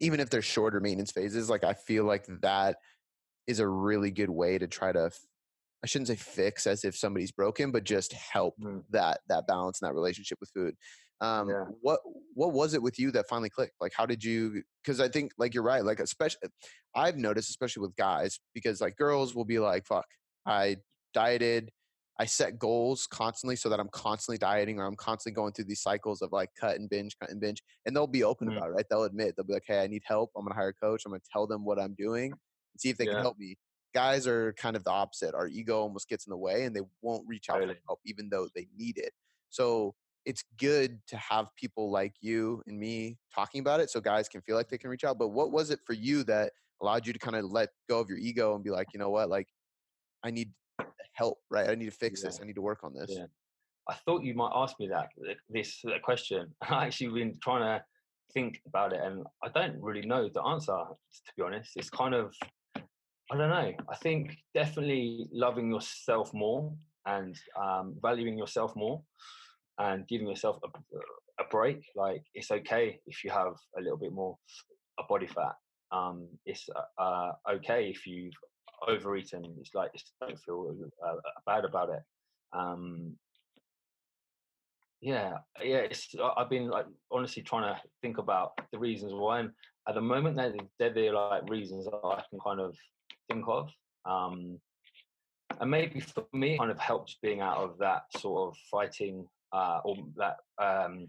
even 0.00 0.20
if 0.20 0.28
they're 0.28 0.42
shorter 0.42 0.80
maintenance 0.80 1.12
phases, 1.12 1.48
like 1.48 1.64
I 1.64 1.74
feel 1.74 2.04
like 2.04 2.26
that 2.42 2.76
is 3.46 3.60
a 3.60 3.68
really 3.68 4.10
good 4.10 4.30
way 4.30 4.58
to 4.58 4.66
try 4.66 4.90
to 4.90 5.10
I 5.84 5.86
shouldn't 5.86 6.08
say 6.08 6.16
fix 6.16 6.66
as 6.66 6.84
if 6.84 6.96
somebody's 6.96 7.30
broken, 7.30 7.70
but 7.70 7.84
just 7.84 8.12
help 8.12 8.54
mm. 8.60 8.82
that 8.90 9.20
that 9.28 9.46
balance 9.46 9.80
and 9.80 9.88
that 9.88 9.94
relationship 9.94 10.38
with 10.40 10.50
food. 10.50 10.74
Um, 11.20 11.48
yeah. 11.48 11.64
What 11.80 12.00
what 12.34 12.52
was 12.52 12.74
it 12.74 12.82
with 12.82 12.98
you 12.98 13.10
that 13.12 13.26
finally 13.28 13.50
clicked? 13.50 13.74
Like, 13.80 13.92
how 13.96 14.06
did 14.06 14.22
you? 14.22 14.62
Because 14.84 15.00
I 15.00 15.08
think 15.08 15.32
like 15.38 15.54
you're 15.54 15.62
right. 15.62 15.84
Like, 15.84 16.00
especially 16.00 16.48
I've 16.94 17.16
noticed, 17.16 17.50
especially 17.50 17.82
with 17.82 17.96
guys, 17.96 18.38
because 18.54 18.80
like 18.80 18.96
girls 18.96 19.34
will 19.34 19.44
be 19.44 19.58
like, 19.58 19.86
"Fuck, 19.86 20.06
I 20.46 20.76
dieted." 21.14 21.70
I 22.18 22.24
set 22.24 22.58
goals 22.58 23.06
constantly 23.06 23.56
so 23.56 23.68
that 23.68 23.78
I'm 23.78 23.90
constantly 23.90 24.38
dieting 24.38 24.78
or 24.78 24.86
I'm 24.86 24.96
constantly 24.96 25.34
going 25.34 25.52
through 25.52 25.66
these 25.66 25.82
cycles 25.82 26.22
of 26.22 26.32
like 26.32 26.48
cut 26.58 26.76
and 26.76 26.88
binge, 26.88 27.14
cut 27.20 27.30
and 27.30 27.40
binge. 27.40 27.62
And 27.84 27.94
they'll 27.94 28.06
be 28.06 28.24
open 28.24 28.48
mm. 28.48 28.56
about 28.56 28.70
it, 28.70 28.72
right? 28.72 28.86
They'll 28.88 29.04
admit, 29.04 29.34
they'll 29.36 29.44
be 29.44 29.52
like, 29.52 29.64
hey, 29.66 29.82
I 29.82 29.86
need 29.86 30.02
help. 30.06 30.30
I'm 30.34 30.44
going 30.44 30.52
to 30.52 30.56
hire 30.56 30.68
a 30.68 30.72
coach. 30.72 31.02
I'm 31.04 31.12
going 31.12 31.20
to 31.20 31.28
tell 31.30 31.46
them 31.46 31.64
what 31.64 31.78
I'm 31.78 31.94
doing 31.94 32.32
and 32.32 32.80
see 32.80 32.88
if 32.88 32.96
they 32.96 33.04
yeah. 33.04 33.12
can 33.12 33.20
help 33.20 33.38
me. 33.38 33.56
Guys 33.94 34.26
are 34.26 34.54
kind 34.54 34.76
of 34.76 34.84
the 34.84 34.90
opposite. 34.90 35.34
Our 35.34 35.46
ego 35.46 35.78
almost 35.78 36.08
gets 36.08 36.26
in 36.26 36.30
the 36.30 36.38
way 36.38 36.64
and 36.64 36.74
they 36.74 36.80
won't 37.02 37.24
reach 37.28 37.50
out 37.50 37.60
for 37.60 37.76
help 37.86 38.00
even 38.06 38.30
though 38.30 38.48
they 38.54 38.66
need 38.76 38.96
it. 38.96 39.12
So 39.50 39.94
it's 40.26 40.42
good 40.58 40.98
to 41.06 41.16
have 41.16 41.46
people 41.56 41.90
like 41.90 42.14
you 42.20 42.60
and 42.66 42.78
me 42.78 43.16
talking 43.32 43.60
about 43.60 43.78
it 43.78 43.88
so 43.88 44.00
guys 44.00 44.28
can 44.28 44.40
feel 44.42 44.56
like 44.56 44.68
they 44.68 44.76
can 44.76 44.90
reach 44.90 45.04
out. 45.04 45.18
But 45.18 45.28
what 45.28 45.52
was 45.52 45.70
it 45.70 45.78
for 45.86 45.92
you 45.92 46.24
that 46.24 46.52
allowed 46.82 47.06
you 47.06 47.12
to 47.12 47.18
kind 47.18 47.36
of 47.36 47.44
let 47.44 47.70
go 47.88 48.00
of 48.00 48.08
your 48.08 48.18
ego 48.18 48.54
and 48.54 48.64
be 48.64 48.70
like, 48.70 48.88
you 48.92 48.98
know 48.98 49.08
what, 49.08 49.30
like 49.30 49.48
I 50.24 50.32
need 50.32 50.50
help, 51.12 51.38
right? 51.48 51.70
I 51.70 51.76
need 51.76 51.86
to 51.86 51.90
fix 51.92 52.22
yeah. 52.22 52.28
this. 52.28 52.40
I 52.42 52.44
need 52.44 52.56
to 52.56 52.60
work 52.60 52.80
on 52.82 52.92
this. 52.92 53.10
Yeah. 53.10 53.26
I 53.88 53.94
thought 53.94 54.24
you 54.24 54.34
might 54.34 54.50
ask 54.52 54.74
me 54.80 54.88
that 54.88 55.10
this 55.48 55.80
question. 56.02 56.52
I 56.68 56.86
actually 56.86 57.20
been 57.20 57.38
trying 57.40 57.62
to 57.62 57.84
think 58.34 58.60
about 58.66 58.92
it, 58.92 59.00
and 59.00 59.24
I 59.44 59.48
don't 59.54 59.80
really 59.80 60.04
know 60.04 60.28
the 60.28 60.42
answer. 60.42 60.72
To 60.72 61.32
be 61.36 61.44
honest, 61.44 61.70
it's 61.76 61.88
kind 61.88 62.12
of 62.12 62.34
I 63.30 63.36
don't 63.36 63.48
know. 63.48 63.72
I 63.88 63.96
think 64.02 64.36
definitely 64.54 65.28
loving 65.32 65.70
yourself 65.70 66.34
more 66.34 66.72
and 67.06 67.36
um, 67.60 67.94
valuing 68.02 68.36
yourself 68.36 68.74
more 68.74 69.02
and 69.78 70.06
giving 70.08 70.28
yourself 70.28 70.58
a, 70.64 71.42
a 71.42 71.46
break. 71.50 71.84
Like 71.94 72.22
it's 72.34 72.50
okay 72.50 73.00
if 73.06 73.24
you 73.24 73.30
have 73.30 73.54
a 73.78 73.80
little 73.80 73.98
bit 73.98 74.12
more 74.12 74.36
a 74.98 75.02
body 75.04 75.26
fat. 75.26 75.54
Um, 75.92 76.28
it's 76.44 76.68
uh, 76.74 77.02
uh 77.02 77.32
okay 77.54 77.88
if 77.90 78.06
you've 78.06 78.34
overeaten. 78.86 79.44
It's 79.60 79.74
like 79.74 79.92
just 79.92 80.12
don't 80.20 80.38
feel 80.38 80.74
uh, 81.04 81.14
bad 81.46 81.64
about 81.64 81.90
it. 81.90 82.02
Um, 82.52 83.14
yeah, 85.00 85.38
yeah. 85.62 85.78
It's 85.78 86.14
I've 86.36 86.50
been 86.50 86.68
like 86.68 86.86
honestly 87.10 87.42
trying 87.42 87.74
to 87.74 87.80
think 88.02 88.18
about 88.18 88.52
the 88.72 88.78
reasons 88.78 89.12
why, 89.12 89.40
and 89.40 89.50
at 89.88 89.94
the 89.94 90.00
moment 90.00 90.36
they're, 90.36 90.54
they're 90.78 90.92
the 90.92 91.10
like 91.10 91.48
reasons 91.48 91.84
that 91.84 92.00
I 92.02 92.22
can 92.30 92.38
kind 92.44 92.60
of 92.60 92.74
think 93.30 93.44
of. 93.46 93.70
Um, 94.04 94.58
and 95.60 95.70
maybe 95.70 96.00
for 96.00 96.26
me, 96.32 96.58
kind 96.58 96.70
of 96.70 96.78
helps 96.78 97.16
being 97.22 97.40
out 97.40 97.58
of 97.58 97.78
that 97.78 98.02
sort 98.16 98.48
of 98.48 98.56
fighting 98.70 99.26
uh, 99.52 99.80
or 99.84 99.96
that 100.16 100.36
um, 100.62 101.06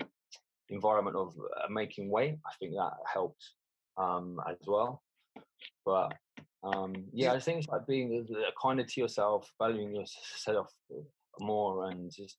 environment 0.69 1.15
of 1.15 1.33
uh, 1.57 1.67
making 1.69 2.09
weight. 2.09 2.37
I 2.45 2.51
think 2.59 2.73
that 2.73 2.93
helped 3.11 3.43
um, 3.97 4.39
as 4.49 4.57
well. 4.65 5.01
But 5.85 6.13
um, 6.63 7.05
yeah, 7.13 7.33
I 7.33 7.39
think 7.39 7.59
it's 7.59 7.67
like 7.67 7.87
being 7.87 8.27
kinder 8.61 8.83
to 8.83 9.01
yourself, 9.01 9.49
valuing 9.61 9.95
yourself 9.95 10.67
more, 11.39 11.89
and 11.89 12.11
just 12.11 12.37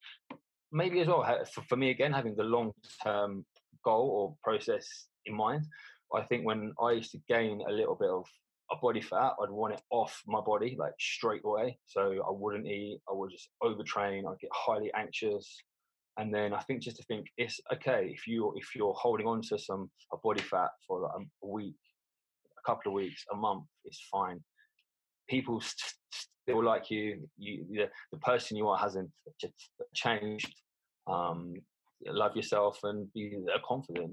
maybe 0.73 1.01
as 1.01 1.07
well 1.07 1.25
for, 1.53 1.63
for 1.63 1.77
me 1.77 1.91
again 1.91 2.13
having 2.13 2.37
the 2.37 2.43
long 2.43 2.73
term 3.03 3.45
goal 3.85 4.09
or 4.11 4.37
process 4.43 5.07
in 5.27 5.35
mind. 5.35 5.67
I 6.15 6.23
think 6.23 6.45
when 6.45 6.73
I 6.81 6.93
used 6.93 7.13
to 7.13 7.21
gain 7.29 7.63
a 7.69 7.73
little 7.73 7.95
bit 7.95 8.11
of 8.11 8.25
a 8.71 8.77
body 8.77 9.01
fat, 9.01 9.33
I'd 9.43 9.51
want 9.51 9.75
it 9.75 9.83
off 9.91 10.23
my 10.27 10.41
body 10.41 10.77
like 10.79 10.93
straight 10.99 11.43
away. 11.45 11.79
So 11.87 12.13
I 12.27 12.31
wouldn't 12.31 12.67
eat. 12.67 13.01
I 13.09 13.13
would 13.13 13.31
just 13.31 13.49
overtrain. 13.63 14.31
I'd 14.31 14.41
get 14.41 14.51
highly 14.53 14.93
anxious 14.95 15.63
and 16.19 16.35
then 16.35 16.53
I 16.53 16.61
think 16.61 16.83
just 16.83 16.97
to 16.97 17.05
think 17.05 17.27
it's 17.39 17.61
okay 17.73 18.11
if 18.13 18.27
you 18.27 18.53
if 18.57 18.75
you're 18.75 18.95
holding 18.95 19.27
on 19.27 19.41
to 19.43 19.59
some 19.59 19.89
a 20.13 20.17
body 20.19 20.43
fat 20.43 20.71
for 20.87 21.01
like 21.01 21.13
a 21.45 21.47
week, 21.47 21.77
a 22.59 22.71
couple 22.71 22.91
of 22.91 22.95
weeks, 22.95 23.25
a 23.33 23.37
month, 23.37 23.65
it's 23.85 24.05
fine. 24.11 24.41
People 25.29 25.61
st- 25.61 25.95
still 26.43 26.65
like 26.65 26.91
you. 26.91 27.29
You 27.39 27.65
the, 27.71 27.89
the 28.13 28.19
person 28.19 28.57
you 28.57 28.69
are 28.69 28.79
hasn't 28.79 29.11
changed. 29.95 30.53
Um, 31.07 31.55
love 32.07 32.37
yourself 32.37 32.81
and 32.83 33.13
be 33.13 33.39
confident 33.67 34.13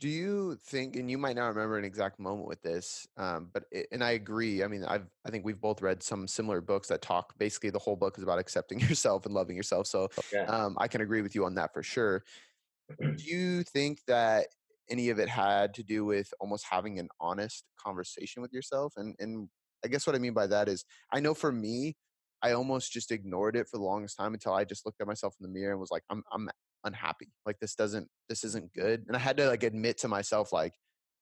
do 0.00 0.08
you 0.08 0.58
think 0.66 0.96
and 0.96 1.10
you 1.10 1.18
might 1.18 1.36
not 1.36 1.48
remember 1.48 1.78
an 1.78 1.84
exact 1.84 2.18
moment 2.18 2.46
with 2.48 2.60
this 2.62 3.06
um, 3.16 3.48
but 3.52 3.64
it, 3.70 3.86
and 3.92 4.02
i 4.02 4.12
agree 4.12 4.62
i 4.62 4.66
mean 4.66 4.84
i've 4.84 5.06
i 5.24 5.30
think 5.30 5.44
we've 5.44 5.60
both 5.60 5.80
read 5.82 6.02
some 6.02 6.26
similar 6.26 6.60
books 6.60 6.88
that 6.88 7.02
talk 7.02 7.36
basically 7.38 7.70
the 7.70 7.78
whole 7.78 7.96
book 7.96 8.16
is 8.18 8.22
about 8.22 8.38
accepting 8.38 8.80
yourself 8.88 9.26
and 9.26 9.34
loving 9.34 9.56
yourself 9.56 9.86
so 9.86 10.08
yeah. 10.32 10.44
um, 10.44 10.76
i 10.78 10.88
can 10.88 11.00
agree 11.00 11.22
with 11.22 11.34
you 11.34 11.44
on 11.44 11.54
that 11.54 11.72
for 11.72 11.82
sure 11.82 12.22
do 13.00 13.24
you 13.24 13.62
think 13.62 14.00
that 14.06 14.46
any 14.90 15.08
of 15.08 15.18
it 15.18 15.28
had 15.28 15.72
to 15.72 15.82
do 15.82 16.04
with 16.04 16.32
almost 16.40 16.66
having 16.68 16.98
an 16.98 17.08
honest 17.20 17.64
conversation 17.78 18.42
with 18.42 18.52
yourself 18.52 18.92
and 18.96 19.14
and 19.18 19.48
i 19.84 19.88
guess 19.88 20.06
what 20.06 20.16
i 20.16 20.18
mean 20.18 20.34
by 20.34 20.46
that 20.46 20.68
is 20.68 20.84
i 21.12 21.20
know 21.20 21.34
for 21.34 21.52
me 21.52 21.96
I 22.42 22.52
almost 22.52 22.92
just 22.92 23.10
ignored 23.10 23.56
it 23.56 23.66
for 23.70 23.78
the 23.78 23.84
longest 23.84 24.18
time 24.18 24.34
until 24.34 24.52
I 24.52 24.64
just 24.64 24.84
looked 24.84 25.00
at 25.00 25.06
myself 25.06 25.34
in 25.40 25.44
the 25.44 25.48
mirror 25.50 25.70
and 25.70 25.80
was 25.80 25.90
like, 25.90 26.02
I'm 26.10 26.22
I'm 26.30 26.50
unhappy. 26.84 27.32
Like 27.46 27.58
this 27.60 27.74
doesn't 27.74 28.08
this 28.28 28.44
isn't 28.44 28.72
good. 28.72 29.04
And 29.06 29.16
I 29.16 29.20
had 29.20 29.36
to 29.38 29.48
like 29.48 29.62
admit 29.62 29.98
to 29.98 30.08
myself 30.08 30.52
like 30.52 30.74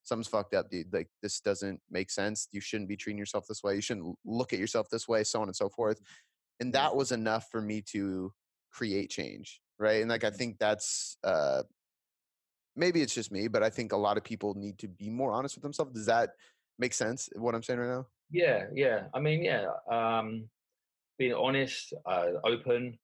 something's 0.05 0.29
fucked 0.29 0.55
up, 0.55 0.71
dude. 0.71 0.93
Like 0.93 1.09
this 1.23 1.41
doesn't 1.41 1.81
make 1.91 2.11
sense. 2.11 2.49
You 2.53 2.61
shouldn't 2.61 2.89
be 2.89 2.97
treating 2.97 3.19
yourself 3.19 3.47
this 3.49 3.63
way. 3.63 3.75
You 3.75 3.81
shouldn't 3.81 4.17
look 4.25 4.53
at 4.53 4.59
yourself 4.59 4.89
this 4.91 5.09
way, 5.09 5.25
so 5.25 5.41
on 5.41 5.49
and 5.49 5.57
so 5.57 5.69
forth. 5.69 6.01
And 6.61 6.73
that 6.75 6.95
was 6.95 7.13
enough 7.13 7.49
for 7.51 7.61
me 7.61 7.83
to 7.93 8.33
create 8.73 9.11
change, 9.11 9.61
right? 9.79 10.01
And 10.01 10.11
like 10.11 10.25
I 10.25 10.31
think 10.31 10.59
that's 10.59 11.17
uh 11.25 11.63
maybe 12.77 13.03
it's 13.03 13.15
just 13.15 13.33
me, 13.33 13.49
but 13.49 13.63
I 13.63 13.71
think 13.71 13.93
a 13.93 13.97
lot 13.97 14.17
of 14.17 14.25
people 14.25 14.55
need 14.55 14.79
to 14.79 14.89
be 14.89 15.11
more 15.11 15.33
honest 15.33 15.57
with 15.57 15.63
themselves. 15.63 15.93
Does 15.93 16.07
that 16.07 16.31
make 16.79 16.95
sense? 16.95 17.29
What 17.37 17.55
I'm 17.55 17.63
saying 17.63 17.81
right 17.81 17.89
now? 17.89 18.07
Yeah, 18.31 18.65
yeah. 18.75 19.05
I 19.15 19.21
mean, 19.21 19.45
yeah. 19.45 19.67
Um, 19.91 20.49
being 21.19 21.35
honest, 21.35 21.93
uh, 22.07 22.29
open, 22.45 22.99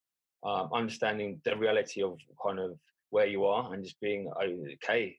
um, 0.45 0.71
understanding 0.73 1.41
the 1.45 1.57
reality 1.57 2.03
of 2.03 2.19
kind 2.45 2.59
of 2.59 2.79
where 3.11 3.27
you 3.27 3.45
are, 3.45 3.73
and 3.73 3.85
just 3.85 4.01
being 4.01 4.31
okay 4.75 5.17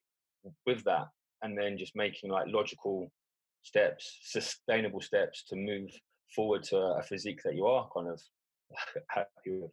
with 0.65 0.83
that, 0.83 1.07
and 1.41 1.57
then 1.57 1.77
just 1.77 1.95
making 1.95 2.29
like 2.29 2.47
logical 2.47 3.11
steps, 3.63 4.19
sustainable 4.23 5.01
steps 5.01 5.43
to 5.49 5.55
move 5.55 5.89
forward 6.35 6.63
to 6.63 6.77
a 6.77 7.03
physique 7.03 7.41
that 7.43 7.55
you 7.55 7.65
are 7.65 7.89
kind 7.95 8.07
of 8.07 8.21
happy 9.09 9.27
with. 9.47 9.71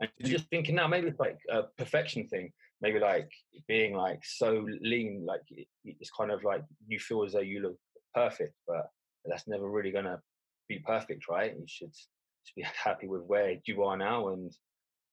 And 0.00 0.10
just 0.24 0.48
thinking 0.48 0.74
now, 0.74 0.88
maybe 0.88 1.08
it's 1.08 1.20
like 1.20 1.38
a 1.48 1.62
perfection 1.78 2.26
thing 2.26 2.52
maybe 2.82 2.98
like 2.98 3.30
being 3.68 3.94
like 3.94 4.20
so 4.24 4.66
lean, 4.82 5.24
like 5.24 5.40
it's 5.84 6.10
kind 6.10 6.32
of 6.32 6.44
like 6.44 6.64
you 6.88 6.98
feel 6.98 7.22
as 7.24 7.32
though 7.32 7.40
you 7.40 7.60
look 7.60 7.76
perfect, 8.12 8.54
but 8.66 8.90
that's 9.24 9.46
never 9.46 9.70
really 9.70 9.92
gonna 9.92 10.20
be 10.68 10.80
perfect, 10.80 11.28
right? 11.28 11.54
You 11.56 11.64
should 11.66 11.92
just 11.92 12.56
be 12.56 12.66
happy 12.84 13.06
with 13.06 13.22
where 13.22 13.56
you 13.64 13.84
are 13.84 13.96
now 13.96 14.28
and 14.28 14.52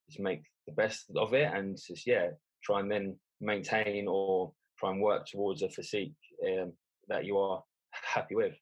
just 0.09 0.19
make 0.19 0.43
the 0.67 0.73
best 0.73 1.05
of 1.15 1.33
it, 1.33 1.51
and 1.53 1.77
just 1.77 2.05
yeah, 2.05 2.29
try 2.63 2.79
and 2.79 2.91
then 2.91 3.15
maintain 3.41 4.07
or 4.07 4.51
try 4.77 4.91
and 4.91 5.01
work 5.01 5.25
towards 5.25 5.61
a 5.61 5.69
physique 5.69 6.13
um, 6.47 6.73
that 7.07 7.25
you 7.25 7.37
are 7.37 7.63
happy 7.91 8.35
with. 8.35 8.55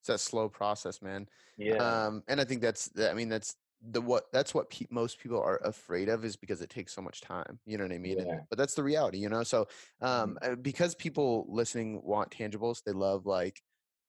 It's 0.00 0.08
that 0.08 0.20
slow 0.20 0.48
process, 0.48 1.00
man. 1.00 1.26
Yeah. 1.56 1.76
Um, 1.76 2.22
and 2.28 2.40
I 2.40 2.44
think 2.44 2.60
that's, 2.60 2.90
I 2.98 3.14
mean, 3.14 3.30
that's 3.30 3.56
the 3.90 4.00
what 4.00 4.24
that's 4.32 4.54
what 4.54 4.70
pe- 4.70 4.86
most 4.90 5.18
people 5.18 5.38
are 5.38 5.60
afraid 5.64 6.08
of 6.08 6.24
is 6.24 6.36
because 6.36 6.62
it 6.62 6.70
takes 6.70 6.94
so 6.94 7.02
much 7.02 7.20
time 7.20 7.58
you 7.66 7.76
know 7.76 7.84
what 7.84 7.92
i 7.92 7.98
mean 7.98 8.18
yeah. 8.18 8.22
and, 8.22 8.40
but 8.48 8.58
that's 8.58 8.74
the 8.74 8.82
reality 8.82 9.18
you 9.18 9.28
know 9.28 9.42
so 9.42 9.66
Mm-hmm. 10.02 10.06
um 10.06 10.38
uh, 10.42 10.54
because 10.56 10.94
people 10.94 11.46
listening 11.48 12.00
want 12.02 12.30
tangibles 12.30 12.82
they 12.84 12.92
love 12.92 13.26
like 13.26 13.60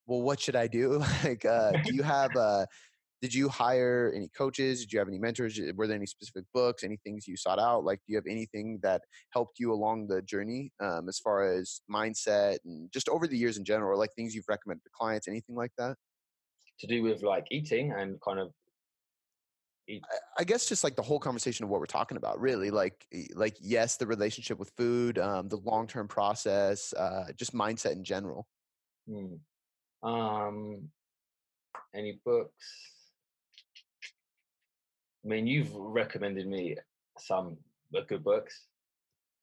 well 0.07 0.21
what 0.21 0.39
should 0.39 0.55
i 0.55 0.67
do 0.67 1.03
like 1.23 1.43
uh 1.45 1.73
do 1.83 1.93
you 1.93 2.03
have 2.03 2.35
uh 2.37 2.65
did 3.25 3.33
you 3.33 3.49
hire 3.49 4.13
any 4.15 4.29
coaches 4.37 4.81
did 4.81 4.93
you 4.93 4.99
have 4.99 5.07
any 5.07 5.17
mentors 5.17 5.59
were 5.75 5.87
there 5.87 5.95
any 5.95 6.05
specific 6.05 6.45
books 6.53 6.83
any 6.83 6.97
things 7.03 7.27
you 7.27 7.35
sought 7.35 7.57
out 7.57 7.83
like 7.83 7.97
do 8.05 8.11
you 8.13 8.17
have 8.17 8.27
anything 8.29 8.77
that 8.83 9.01
helped 9.31 9.57
you 9.59 9.73
along 9.73 10.05
the 10.05 10.21
journey 10.21 10.71
um, 10.79 11.09
as 11.09 11.17
far 11.17 11.51
as 11.51 11.81
mindset 11.91 12.57
and 12.65 12.91
just 12.91 13.09
over 13.09 13.25
the 13.25 13.35
years 13.35 13.57
in 13.57 13.65
general 13.65 13.97
like 13.97 14.13
things 14.15 14.35
you've 14.35 14.45
recommended 14.47 14.83
to 14.83 14.91
clients 14.93 15.27
anything 15.27 15.55
like 15.55 15.71
that 15.75 15.95
to 16.79 16.85
do 16.85 17.01
with 17.01 17.23
like 17.23 17.47
eating 17.49 17.91
and 17.93 18.21
kind 18.21 18.39
of 18.39 18.51
I 20.39 20.43
guess 20.43 20.67
just 20.67 20.83
like 20.83 20.95
the 20.95 21.03
whole 21.03 21.19
conversation 21.19 21.63
of 21.63 21.69
what 21.69 21.79
we're 21.79 21.85
talking 21.85 22.17
about, 22.17 22.41
really, 22.41 22.71
like 22.71 23.05
like 23.35 23.55
yes, 23.61 23.97
the 23.97 24.07
relationship 24.07 24.57
with 24.57 24.71
food, 24.75 25.19
um, 25.19 25.47
the 25.47 25.57
long 25.57 25.85
term 25.85 26.07
process, 26.07 26.91
uh, 26.93 27.25
just 27.37 27.53
mindset 27.53 27.91
in 27.91 28.03
general. 28.03 28.47
Hmm. 29.07 29.35
Um, 30.01 30.89
any 31.93 32.19
books? 32.25 32.94
I 35.25 35.27
mean, 35.27 35.47
you've 35.47 35.73
recommended 35.73 36.47
me 36.47 36.77
some 37.17 37.57
good 38.07 38.23
books. 38.23 38.65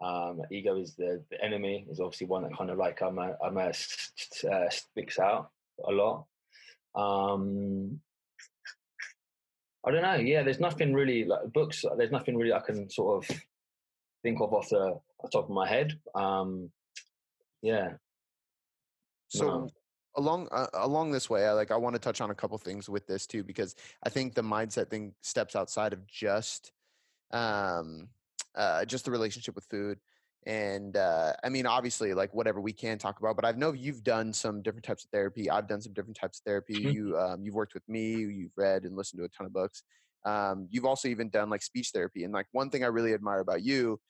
Um, 0.01 0.43
Ego 0.51 0.77
is 0.77 0.95
the, 0.95 1.23
the 1.31 1.43
enemy 1.43 1.87
is 1.91 2.01
obviously 2.01 2.27
one 2.27 2.43
that 2.43 2.57
kind 2.57 2.71
of 2.71 2.79
like 2.79 3.03
I'm 3.03 3.19
a, 3.19 3.37
I'm 3.45 3.57
a, 3.57 3.71
uh, 3.71 4.71
sticks 4.71 5.19
out 5.19 5.51
a 5.87 5.93
lot. 5.93 6.27
Um, 6.95 8.01
I 9.85 9.91
don't 9.91 10.03
know. 10.03 10.15
Yeah, 10.15 10.43
there's 10.43 10.61
nothing 10.61 10.93
really 10.93 11.25
like 11.25 11.53
books. 11.53 11.85
There's 11.97 12.13
nothing 12.13 12.37
really 12.37 12.53
I 12.53 12.61
can 12.61 12.89
sort 12.89 13.25
of 13.25 13.37
think 14.23 14.41
of 14.41 14.53
off 14.53 14.69
the, 14.69 14.99
the 15.23 15.29
top 15.29 15.45
of 15.45 15.51
my 15.51 15.69
head. 15.69 15.99
Um, 16.15 16.71
yeah. 17.63 17.95
So 19.29 19.47
No. 19.47 19.71
Along 20.17 20.49
uh, 20.53 20.67
along 20.75 21.13
this 21.13 21.29
way, 21.31 21.47
I 21.47 21.53
like 21.53 21.71
I 21.71 21.77
want 21.77 21.95
to 21.95 22.01
touch 22.01 22.21
on 22.21 22.31
a 22.31 22.35
couple 22.35 22.59
things 22.59 22.89
with 22.89 23.07
this 23.07 23.27
too 23.27 23.45
because 23.45 23.75
I 24.03 24.09
think 24.11 24.35
the 24.35 24.43
mindset 24.43 24.91
thing 24.91 25.15
steps 25.23 25.57
outside 25.57 25.93
of 25.93 26.07
just 26.07 26.73
um 27.33 28.11
uh 28.55 28.85
just 28.85 29.05
the 29.07 29.11
relationship 29.11 29.55
with 29.55 29.65
food 29.67 30.01
and 30.47 30.97
uh 30.97 31.33
I 31.45 31.49
mean 31.49 31.67
obviously 31.67 32.15
like 32.15 32.35
whatever 32.35 32.61
we 32.61 32.73
can 32.73 32.99
talk 32.99 33.21
about 33.21 33.37
but 33.37 33.45
I 33.45 33.53
know 33.53 33.73
you've 33.73 34.03
done 34.03 34.33
some 34.33 34.63
different 34.63 34.85
types 34.85 35.05
of 35.05 35.11
therapy. 35.11 35.51
I've 35.51 35.69
done 35.69 35.81
some 35.81 35.93
different 35.95 36.17
types 36.17 36.41
of 36.41 36.45
therapy. 36.45 36.75
Mhm. 36.75 36.93
You 36.93 37.19
um 37.19 37.45
you've 37.45 37.55
worked 37.55 37.75
with 37.75 37.89
me, 37.89 38.17
you've 38.17 38.53
read 38.57 38.85
and 38.85 38.97
listened 38.97 39.21
to 39.21 39.25
a 39.25 39.29
ton 39.31 39.47
of 39.47 39.53
books. 39.53 39.83
Um 40.25 40.69
you've 40.71 40.85
also 40.85 41.09
even 41.09 41.31
done 41.31 41.51
like 41.51 41.63
speech 41.63 41.91
therapy 41.95 42.25
and 42.25 42.33
like 42.35 42.47
one 42.53 42.71
thing 42.71 42.85
I 42.85 42.89
really 42.89 43.15
admire 43.15 43.41
about 43.41 43.63
you 43.63 44.01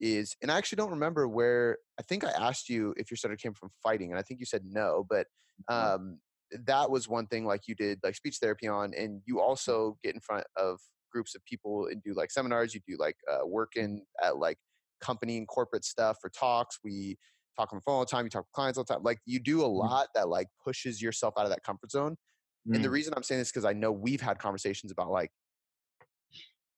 is 0.00 0.36
and 0.42 0.50
I 0.50 0.58
actually 0.58 0.76
don't 0.76 0.90
remember 0.90 1.28
where 1.28 1.78
I 1.98 2.02
think 2.02 2.24
I 2.24 2.30
asked 2.30 2.68
you 2.68 2.94
if 2.96 3.10
your 3.10 3.16
stutter 3.16 3.36
came 3.36 3.54
from 3.54 3.70
fighting 3.82 4.10
and 4.10 4.18
I 4.18 4.22
think 4.22 4.40
you 4.40 4.46
said 4.46 4.62
no, 4.64 5.04
but 5.08 5.26
Mhm. 5.58 5.92
um 5.92 6.20
that 6.50 6.90
was 6.90 7.08
one 7.08 7.26
thing 7.26 7.44
like 7.44 7.66
you 7.66 7.74
did 7.74 8.00
like 8.02 8.14
speech 8.14 8.38
therapy 8.40 8.68
on 8.68 8.94
and 8.94 9.22
you 9.26 9.40
also 9.40 9.98
get 10.02 10.14
in 10.14 10.20
front 10.20 10.46
of 10.56 10.80
groups 11.10 11.34
of 11.34 11.44
people 11.44 11.86
and 11.86 12.02
do 12.02 12.14
like 12.14 12.30
seminars, 12.30 12.74
you 12.74 12.80
do 12.86 12.96
like 12.98 13.16
uh 13.30 13.46
working 13.46 14.04
at 14.22 14.36
like 14.38 14.58
company 15.00 15.36
and 15.38 15.48
corporate 15.48 15.84
stuff 15.84 16.18
for 16.20 16.30
talks. 16.30 16.78
We 16.84 17.18
talk 17.56 17.72
on 17.72 17.78
the 17.78 17.82
phone 17.82 17.94
all 17.96 18.00
the 18.00 18.06
time, 18.06 18.26
you 18.26 18.30
talk 18.30 18.44
with 18.44 18.52
clients 18.52 18.78
all 18.78 18.84
the 18.84 18.94
time. 18.94 19.02
Like 19.02 19.20
you 19.24 19.40
do 19.40 19.64
a 19.64 19.66
lot 19.66 20.08
that 20.14 20.28
like 20.28 20.48
pushes 20.62 21.00
yourself 21.02 21.34
out 21.38 21.44
of 21.44 21.50
that 21.50 21.62
comfort 21.62 21.90
zone. 21.90 22.16
And 22.74 22.84
the 22.84 22.90
Mm. 22.90 22.92
reason 22.92 23.14
I'm 23.16 23.22
saying 23.22 23.40
this 23.40 23.50
because 23.50 23.64
I 23.64 23.72
know 23.72 23.92
we've 23.92 24.20
had 24.20 24.38
conversations 24.38 24.92
about 24.92 25.10
like 25.10 25.30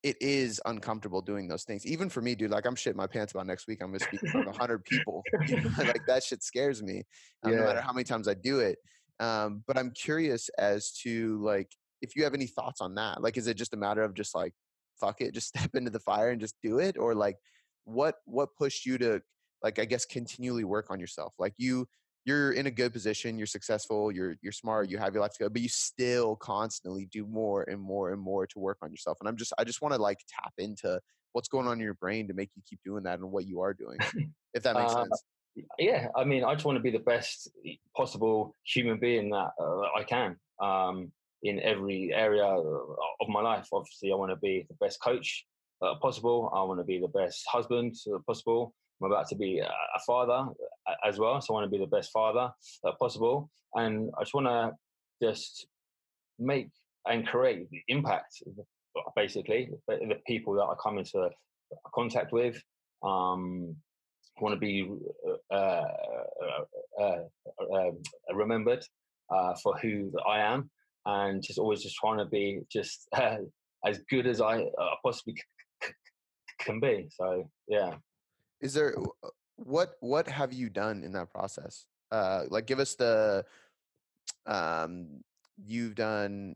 it 0.02 0.16
is 0.20 0.60
uncomfortable 0.64 1.20
doing 1.20 1.48
those 1.48 1.64
things. 1.64 1.84
Even 1.84 2.08
for 2.08 2.20
me, 2.22 2.34
dude, 2.34 2.50
like 2.50 2.66
I'm 2.66 2.76
shitting 2.76 2.94
my 2.94 3.06
pants 3.06 3.32
about 3.32 3.46
next 3.46 3.66
week. 3.66 3.82
I'm 3.82 3.88
gonna 3.88 4.00
speak 4.00 4.22
in 4.22 4.30
front 4.30 4.48
of 4.48 4.56
hundred 4.56 4.84
people. 4.84 5.22
You 5.48 5.60
know, 5.60 5.70
like 5.78 6.06
that 6.06 6.22
shit 6.22 6.42
scares 6.42 6.82
me. 6.82 7.04
Um, 7.42 7.56
No 7.56 7.64
matter 7.64 7.80
how 7.80 7.92
many 7.92 8.04
times 8.04 8.28
I 8.28 8.34
do 8.34 8.60
it. 8.60 8.78
Um, 9.20 9.64
but 9.66 9.76
I'm 9.76 9.90
curious 9.90 10.48
as 10.58 10.92
to 11.02 11.42
like 11.42 11.70
if 12.00 12.14
you 12.14 12.24
have 12.24 12.34
any 12.34 12.46
thoughts 12.46 12.80
on 12.80 12.94
that. 12.94 13.22
Like, 13.22 13.36
is 13.36 13.46
it 13.48 13.54
just 13.54 13.74
a 13.74 13.76
matter 13.76 14.02
of 14.02 14.14
just 14.14 14.34
like 14.34 14.54
fuck 15.00 15.20
it, 15.20 15.34
just 15.34 15.48
step 15.48 15.74
into 15.74 15.90
the 15.90 16.00
fire 16.00 16.30
and 16.30 16.40
just 16.40 16.54
do 16.62 16.78
it, 16.78 16.96
or 16.96 17.14
like 17.14 17.36
what 17.84 18.16
what 18.24 18.54
pushed 18.56 18.86
you 18.86 18.98
to 18.98 19.20
like 19.62 19.78
I 19.78 19.84
guess 19.84 20.04
continually 20.04 20.64
work 20.64 20.90
on 20.90 21.00
yourself? 21.00 21.34
Like 21.38 21.54
you 21.56 21.88
you're 22.24 22.52
in 22.52 22.66
a 22.66 22.70
good 22.70 22.92
position, 22.92 23.38
you're 23.38 23.46
successful, 23.46 24.12
you're 24.12 24.36
you're 24.42 24.52
smart, 24.52 24.90
you 24.90 24.98
have 24.98 25.14
your 25.14 25.22
life 25.22 25.32
to 25.32 25.44
go, 25.44 25.48
but 25.48 25.62
you 25.62 25.68
still 25.68 26.36
constantly 26.36 27.06
do 27.06 27.26
more 27.26 27.62
and 27.62 27.80
more 27.80 28.12
and 28.12 28.20
more 28.20 28.46
to 28.46 28.58
work 28.58 28.78
on 28.82 28.90
yourself. 28.90 29.18
And 29.20 29.28
I'm 29.28 29.36
just 29.36 29.52
I 29.58 29.64
just 29.64 29.80
want 29.82 29.94
to 29.94 30.00
like 30.00 30.18
tap 30.28 30.52
into 30.58 31.00
what's 31.32 31.48
going 31.48 31.66
on 31.66 31.74
in 31.74 31.80
your 31.80 31.94
brain 31.94 32.28
to 32.28 32.34
make 32.34 32.50
you 32.54 32.62
keep 32.68 32.80
doing 32.84 33.04
that 33.04 33.18
and 33.18 33.30
what 33.30 33.46
you 33.46 33.60
are 33.60 33.74
doing. 33.74 33.98
If 34.54 34.62
that 34.62 34.74
makes 34.76 34.92
Uh, 34.92 35.04
sense. 35.04 35.24
yeah, 35.78 36.08
I 36.16 36.24
mean, 36.24 36.42
I 36.42 36.54
just 36.54 36.64
want 36.64 36.76
to 36.76 36.82
be 36.82 36.90
the 36.90 36.98
best 36.98 37.50
possible 37.94 38.54
human 38.64 38.98
being 38.98 39.30
that 39.30 39.50
uh, 39.60 39.80
I 39.94 40.04
can 40.04 40.36
um, 40.60 41.12
in 41.42 41.60
every 41.60 42.12
area 42.14 42.44
of 42.44 43.28
my 43.28 43.40
life. 43.42 43.68
Obviously, 43.72 44.10
I 44.10 44.16
want 44.16 44.30
to 44.30 44.36
be 44.36 44.66
the 44.68 44.74
best 44.74 45.02
coach 45.02 45.46
uh, 45.82 45.94
possible. 45.96 46.50
I 46.54 46.62
want 46.62 46.80
to 46.80 46.84
be 46.84 46.98
the 46.98 47.08
best 47.08 47.44
husband 47.46 47.94
uh, 48.12 48.18
possible. 48.26 48.74
I'm 49.00 49.10
about 49.10 49.28
to 49.28 49.36
be 49.36 49.60
a 49.60 49.70
father 50.06 50.46
as 51.06 51.18
well, 51.18 51.40
so 51.40 51.54
I 51.54 51.60
want 51.60 51.70
to 51.70 51.78
be 51.78 51.82
the 51.82 51.90
best 51.90 52.10
father 52.12 52.50
uh, 52.84 52.92
possible. 53.00 53.50
And 53.74 54.10
I 54.18 54.22
just 54.22 54.34
want 54.34 54.46
to 54.46 54.72
just 55.22 55.66
make 56.38 56.68
and 57.06 57.26
create 57.26 57.70
the 57.70 57.80
impact, 57.88 58.42
basically, 59.16 59.70
the 59.86 60.18
people 60.26 60.54
that 60.54 60.64
I 60.64 60.74
come 60.82 60.98
into 60.98 61.30
contact 61.94 62.32
with. 62.32 62.60
Um, 63.02 63.76
want 64.40 64.54
to 64.54 64.58
be 64.58 64.88
uh, 65.50 65.54
uh, 65.54 65.84
uh, 67.00 67.18
uh, 67.74 67.90
remembered 68.34 68.84
uh, 69.34 69.54
for 69.62 69.76
who 69.78 70.12
I 70.28 70.40
am, 70.40 70.70
and 71.06 71.42
just 71.42 71.58
always 71.58 71.82
just 71.82 71.96
trying 71.96 72.18
to 72.18 72.24
be 72.24 72.60
just 72.70 73.08
as 73.86 73.98
good 74.10 74.26
as 74.26 74.40
I 74.40 74.64
possibly 75.04 75.34
c- 75.34 75.42
c- 75.88 75.92
can 76.60 76.80
be. 76.80 77.08
So 77.10 77.50
yeah, 77.68 77.94
Is 78.60 78.74
there 78.74 78.94
uh, 78.98 79.28
what 79.56 79.94
what 80.00 80.28
have 80.28 80.52
you 80.52 80.68
done 80.68 81.02
in 81.04 81.12
that 81.12 81.30
process? 81.30 81.86
Uh 82.10 82.44
like 82.48 82.66
give 82.66 82.78
us 82.78 82.94
the 82.94 83.44
um 84.46 85.22
you've 85.56 85.94
done 85.94 86.54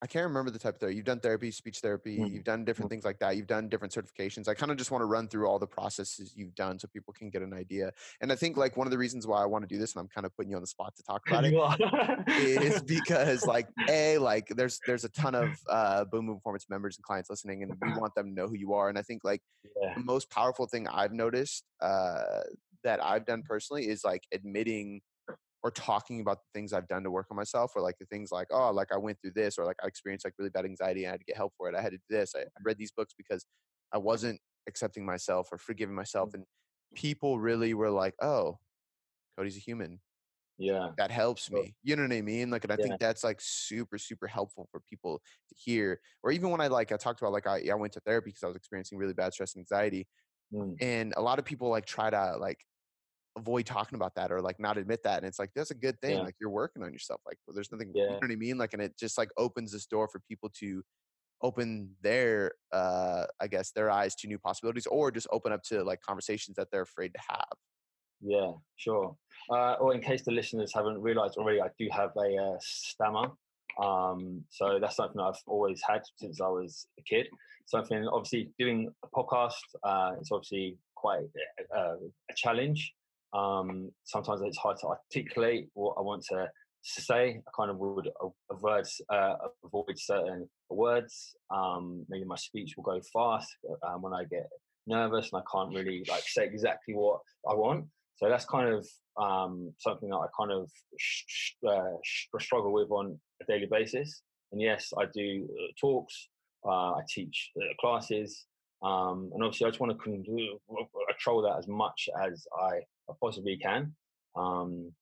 I 0.00 0.06
can't 0.06 0.24
remember 0.24 0.50
the 0.50 0.58
type 0.58 0.74
of 0.74 0.80
therapy. 0.80 0.96
You've 0.96 1.04
done 1.04 1.18
therapy, 1.18 1.50
speech 1.50 1.80
therapy, 1.80 2.18
Mm. 2.18 2.30
you've 2.30 2.44
done 2.44 2.64
different 2.64 2.88
things 2.90 3.04
like 3.04 3.18
that. 3.18 3.36
You've 3.36 3.48
done 3.48 3.68
different 3.68 3.92
certifications. 3.92 4.46
I 4.46 4.54
kind 4.54 4.70
of 4.70 4.78
just 4.78 4.90
want 4.90 5.02
to 5.02 5.06
run 5.06 5.26
through 5.28 5.48
all 5.48 5.58
the 5.58 5.66
processes 5.66 6.32
you've 6.36 6.54
done 6.54 6.78
so 6.78 6.86
people 6.88 7.12
can 7.12 7.30
get 7.30 7.42
an 7.42 7.52
idea. 7.52 7.92
And 8.20 8.30
I 8.30 8.36
think 8.36 8.56
like 8.56 8.76
one 8.76 8.86
of 8.86 8.92
the 8.92 8.98
reasons 8.98 9.26
why 9.26 9.42
I 9.42 9.46
want 9.46 9.68
to 9.68 9.68
do 9.68 9.78
this, 9.78 9.94
and 9.94 10.00
I'm 10.00 10.08
kind 10.08 10.24
of 10.24 10.34
putting 10.36 10.50
you 10.50 10.56
on 10.56 10.62
the 10.62 10.68
spot 10.68 10.94
to 10.96 11.02
talk 11.02 11.22
about 11.28 11.44
it, 11.44 12.28
is 12.28 12.82
because 12.82 13.44
like 13.44 13.68
a 13.88 14.18
like 14.30 14.48
there's 14.48 14.78
there's 14.86 15.04
a 15.04 15.08
ton 15.10 15.34
of 15.34 15.48
uh 15.68 16.04
boom 16.04 16.26
boom 16.26 16.36
performance 16.36 16.66
members 16.70 16.96
and 16.96 17.04
clients 17.04 17.28
listening 17.30 17.62
and 17.62 17.72
we 17.82 17.92
want 17.98 18.14
them 18.14 18.26
to 18.26 18.32
know 18.32 18.46
who 18.46 18.54
you 18.56 18.74
are 18.74 18.88
and 18.88 18.98
i 18.98 19.02
think 19.02 19.24
like 19.24 19.42
yeah. 19.80 19.94
the 19.94 20.04
most 20.04 20.30
powerful 20.30 20.66
thing 20.66 20.86
i've 20.88 21.12
noticed 21.12 21.64
uh 21.80 22.40
that 22.84 23.02
I've 23.02 23.26
done 23.26 23.42
personally 23.42 23.88
is 23.88 24.04
like 24.04 24.24
admitting 24.32 25.00
or 25.62 25.70
talking 25.70 26.20
about 26.20 26.38
the 26.38 26.58
things 26.58 26.72
I've 26.72 26.88
done 26.88 27.02
to 27.04 27.10
work 27.10 27.26
on 27.30 27.36
myself, 27.36 27.72
or 27.74 27.82
like 27.82 27.96
the 27.98 28.06
things 28.06 28.30
like, 28.30 28.48
oh, 28.50 28.70
like 28.70 28.92
I 28.92 28.96
went 28.96 29.18
through 29.20 29.32
this, 29.34 29.58
or 29.58 29.64
like 29.64 29.76
I 29.82 29.86
experienced 29.86 30.24
like 30.24 30.34
really 30.38 30.50
bad 30.50 30.64
anxiety 30.64 31.04
and 31.04 31.10
I 31.10 31.12
had 31.12 31.20
to 31.20 31.26
get 31.26 31.36
help 31.36 31.54
for 31.56 31.68
it. 31.68 31.74
I 31.74 31.80
had 31.80 31.92
to 31.92 31.98
do 31.98 32.04
this. 32.08 32.34
I, 32.36 32.40
I 32.42 32.60
read 32.64 32.78
these 32.78 32.92
books 32.92 33.14
because 33.16 33.44
I 33.92 33.98
wasn't 33.98 34.40
accepting 34.68 35.04
myself 35.04 35.48
or 35.50 35.58
forgiving 35.58 35.94
myself. 35.94 36.34
And 36.34 36.44
people 36.94 37.40
really 37.40 37.74
were 37.74 37.90
like, 37.90 38.14
oh, 38.22 38.58
Cody's 39.36 39.56
a 39.56 39.60
human. 39.60 40.00
Yeah. 40.58 40.90
That 40.96 41.12
helps 41.12 41.50
me. 41.50 41.76
You 41.82 41.94
know 41.94 42.02
what 42.02 42.12
I 42.12 42.20
mean? 42.20 42.50
Like, 42.50 42.64
and 42.64 42.72
I 42.72 42.76
Yeah. 42.76 42.82
think 42.86 42.98
that's 43.00 43.22
like 43.22 43.40
super, 43.40 43.96
super 43.96 44.26
helpful 44.26 44.68
for 44.72 44.80
people 44.80 45.22
to 45.48 45.54
hear. 45.54 46.00
Or 46.22 46.32
even 46.32 46.50
when 46.50 46.60
I 46.60 46.66
like, 46.66 46.90
I 46.90 46.96
talked 46.96 47.20
about 47.20 47.32
like, 47.32 47.46
I, 47.46 47.68
I 47.70 47.74
went 47.74 47.92
to 47.92 48.00
therapy 48.00 48.30
because 48.30 48.42
I 48.42 48.48
was 48.48 48.56
experiencing 48.56 48.98
really 48.98 49.14
bad 49.14 49.32
stress 49.32 49.54
and 49.54 49.62
anxiety. 49.62 50.08
Mm. 50.52 50.76
And 50.80 51.14
a 51.16 51.22
lot 51.22 51.38
of 51.38 51.44
people 51.44 51.68
like 51.68 51.86
try 51.86 52.10
to 52.10 52.36
like 52.38 52.58
avoid 53.38 53.66
talking 53.66 53.96
about 53.96 54.14
that 54.16 54.30
or 54.30 54.40
like 54.40 54.60
not 54.60 54.76
admit 54.76 55.02
that. 55.04 55.18
And 55.18 55.26
it's 55.26 55.38
like, 55.38 55.50
that's 55.54 55.70
a 55.70 55.74
good 55.74 56.00
thing. 56.00 56.16
Yeah. 56.16 56.22
Like 56.22 56.34
you're 56.40 56.50
working 56.50 56.82
on 56.82 56.92
yourself. 56.92 57.20
Like 57.26 57.38
well, 57.46 57.54
there's 57.54 57.72
nothing, 57.72 57.92
you 57.94 58.06
know 58.06 58.18
what 58.20 58.30
I 58.30 58.36
mean? 58.36 58.58
Like, 58.58 58.74
and 58.74 58.82
it 58.82 58.98
just 58.98 59.16
like 59.16 59.30
opens 59.36 59.72
this 59.72 59.86
door 59.86 60.08
for 60.08 60.20
people 60.28 60.50
to 60.60 60.82
open 61.42 61.90
their, 62.02 62.52
uh, 62.72 63.24
I 63.40 63.46
guess 63.46 63.70
their 63.70 63.90
eyes 63.90 64.14
to 64.16 64.26
new 64.26 64.38
possibilities 64.38 64.86
or 64.86 65.10
just 65.10 65.28
open 65.30 65.52
up 65.52 65.62
to 65.64 65.82
like 65.84 66.00
conversations 66.00 66.56
that 66.56 66.68
they're 66.70 66.82
afraid 66.82 67.14
to 67.14 67.20
have. 67.28 67.56
Yeah, 68.20 68.52
sure. 68.76 69.16
Uh, 69.50 69.74
or 69.74 69.94
in 69.94 70.00
case 70.00 70.22
the 70.24 70.32
listeners 70.32 70.72
haven't 70.74 71.00
realised 71.00 71.36
already, 71.36 71.60
I 71.60 71.68
do 71.78 71.88
have 71.92 72.10
a 72.16 72.36
uh, 72.36 72.56
stammer. 72.60 73.30
Um, 73.80 74.42
so 74.50 74.78
that's 74.80 74.96
something 74.96 75.20
I've 75.20 75.40
always 75.46 75.80
had 75.88 76.02
since 76.16 76.40
I 76.40 76.48
was 76.48 76.88
a 76.98 77.02
kid. 77.02 77.28
Something 77.66 78.08
obviously 78.08 78.50
doing 78.58 78.90
a 79.04 79.08
podcast. 79.08 79.52
Uh, 79.84 80.12
it's 80.18 80.32
obviously 80.32 80.76
quite 80.96 81.26
uh, 81.76 81.94
a 82.30 82.34
challenge. 82.34 82.92
Um, 83.32 83.90
sometimes 84.04 84.40
it's 84.42 84.58
hard 84.58 84.78
to 84.80 84.88
articulate 84.88 85.68
what 85.74 85.94
I 85.98 86.02
want 86.02 86.24
to 86.30 86.48
say. 86.82 87.40
I 87.46 87.50
kind 87.56 87.70
of 87.70 87.78
would 87.78 88.08
avoid 88.50 88.86
uh, 89.12 89.34
avoid 89.64 89.96
certain 89.96 90.48
words. 90.70 91.34
Um, 91.50 92.04
maybe 92.08 92.24
my 92.24 92.36
speech 92.36 92.74
will 92.76 92.84
go 92.84 93.00
fast 93.12 93.48
um, 93.86 94.02
when 94.02 94.12
I 94.12 94.24
get 94.24 94.48
nervous 94.86 95.30
and 95.32 95.42
I 95.42 95.44
can't 95.52 95.74
really 95.74 96.04
like 96.08 96.22
say 96.26 96.44
exactly 96.44 96.94
what 96.94 97.20
I 97.48 97.54
want. 97.54 97.86
So 98.16 98.28
that's 98.28 98.46
kind 98.46 98.68
of 98.68 98.86
um, 99.22 99.72
something 99.78 100.08
that 100.08 100.16
I 100.16 100.26
kind 100.36 100.50
of 100.50 100.70
sh- 100.98 101.52
uh, 101.68 101.96
sh- 102.02 102.26
struggle 102.40 102.72
with 102.72 102.90
on 102.90 103.18
a 103.42 103.44
daily 103.44 103.68
basis. 103.70 104.22
And 104.50 104.60
yes, 104.60 104.92
I 104.98 105.04
do 105.14 105.46
uh, 105.52 105.72
talks. 105.80 106.28
Uh, 106.66 106.94
I 106.94 107.02
teach 107.08 107.52
uh, 107.56 107.72
classes, 107.80 108.46
um, 108.82 109.30
and 109.32 109.42
obviously, 109.42 109.66
I 109.66 109.70
just 109.70 109.80
want 109.80 109.92
to 109.92 109.98
con- 109.98 110.24
control 110.24 111.42
that 111.42 111.56
as 111.58 111.68
much 111.68 112.08
as 112.24 112.46
I 112.60 112.80
possibly 113.20 113.56
can. 113.56 113.92
Um, 114.36 114.92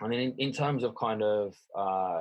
and 0.00 0.12
then, 0.12 0.20
in, 0.20 0.34
in 0.38 0.52
terms 0.52 0.84
of 0.84 0.94
kind 0.94 1.22
of 1.22 1.54
uh, 1.76 2.20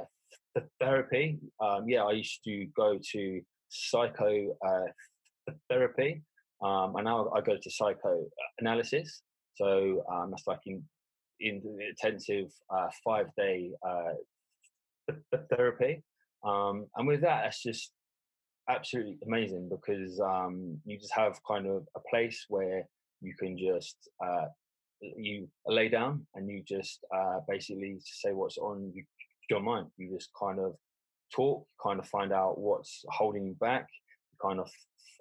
th- 0.55 0.69
therapy, 0.79 1.39
um, 1.59 1.87
yeah, 1.87 2.03
I 2.03 2.13
used 2.13 2.43
to 2.45 2.65
go 2.75 2.99
to 3.11 3.41
psycho 3.69 4.55
uh, 4.65 5.51
therapy, 5.69 6.23
um, 6.63 6.95
and 6.95 7.05
now 7.05 7.29
I 7.35 7.41
go 7.41 7.57
to 7.61 7.71
psychoanalysis. 7.71 9.21
So 9.55 10.03
um, 10.11 10.31
that's 10.31 10.47
like 10.47 10.59
in, 10.65 10.83
in 11.39 11.61
the 11.63 11.87
intensive 11.89 12.51
uh, 12.73 12.87
five 13.03 13.27
day 13.37 13.71
uh, 13.87 14.13
th- 15.09 15.43
therapy. 15.55 16.03
Um, 16.43 16.87
and 16.95 17.07
with 17.07 17.21
that, 17.21 17.45
it's 17.47 17.63
just 17.63 17.91
absolutely 18.69 19.17
amazing 19.25 19.69
because 19.69 20.19
um, 20.19 20.77
you 20.85 20.97
just 20.97 21.13
have 21.13 21.39
kind 21.47 21.67
of 21.67 21.87
a 21.95 21.99
place 22.09 22.45
where 22.49 22.87
you 23.21 23.33
can 23.39 23.57
just 23.57 23.97
uh, 24.25 24.45
you 25.17 25.47
lay 25.67 25.89
down 25.89 26.25
and 26.35 26.49
you 26.49 26.63
just 26.67 27.05
uh, 27.15 27.39
basically 27.47 27.97
say 28.03 28.31
what's 28.33 28.57
on 28.57 28.93
your 29.49 29.61
mind. 29.61 29.87
You 29.97 30.13
just 30.13 30.29
kind 30.39 30.59
of 30.59 30.75
talk, 31.33 31.65
kind 31.81 31.99
of 31.99 32.07
find 32.07 32.31
out 32.31 32.59
what's 32.59 33.03
holding 33.09 33.45
you 33.45 33.55
back, 33.55 33.87
you 34.31 34.37
kind 34.41 34.59
of 34.59 34.69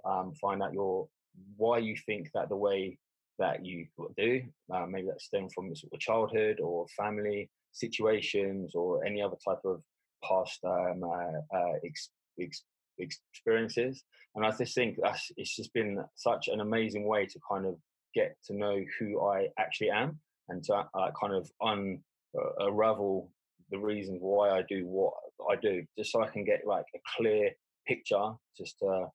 um, 0.04 0.32
find 0.40 0.62
out 0.62 0.72
your 0.72 1.08
why 1.56 1.78
you 1.78 1.96
think 2.06 2.30
that 2.34 2.48
the 2.48 2.56
way 2.56 2.98
that 3.38 3.64
you 3.64 3.86
do. 4.16 4.42
Uh, 4.72 4.86
maybe 4.86 5.08
that 5.08 5.20
stem 5.20 5.48
from 5.54 5.74
sort 5.74 5.92
of 5.92 6.00
childhood 6.00 6.60
or 6.60 6.86
family 6.96 7.50
situations 7.72 8.74
or 8.74 9.04
any 9.04 9.20
other 9.20 9.36
type 9.46 9.58
of 9.64 9.82
past 10.22 10.60
um, 10.64 11.02
uh, 11.02 11.56
uh, 11.56 11.72
ex- 11.84 12.10
ex- 12.40 12.64
experiences. 12.98 14.04
And 14.34 14.44
I 14.44 14.50
just 14.52 14.74
think 14.74 14.98
that's 15.02 15.30
it's 15.36 15.56
just 15.56 15.72
been 15.72 16.02
such 16.16 16.48
an 16.48 16.60
amazing 16.60 17.06
way 17.06 17.26
to 17.26 17.40
kind 17.50 17.66
of 17.66 17.76
get 18.14 18.37
to 18.46 18.55
know 18.55 18.79
who 18.98 19.20
I 19.20 19.48
actually 19.59 19.90
am 19.90 20.18
and 20.48 20.62
to 20.64 20.74
uh, 20.74 21.11
kind 21.20 21.35
of 21.35 21.50
uh, 21.61 22.66
unravel 22.66 23.31
the 23.70 23.79
reasons 23.79 24.18
why 24.20 24.50
I 24.50 24.62
do 24.68 24.87
what 24.87 25.14
I 25.50 25.57
do, 25.57 25.85
just 25.98 26.12
so 26.12 26.22
I 26.22 26.29
can 26.29 26.44
get 26.44 26.66
like 26.66 26.85
a 26.94 26.98
clear 27.16 27.50
picture, 27.87 28.33
just 28.57 28.79
to 28.81 29.07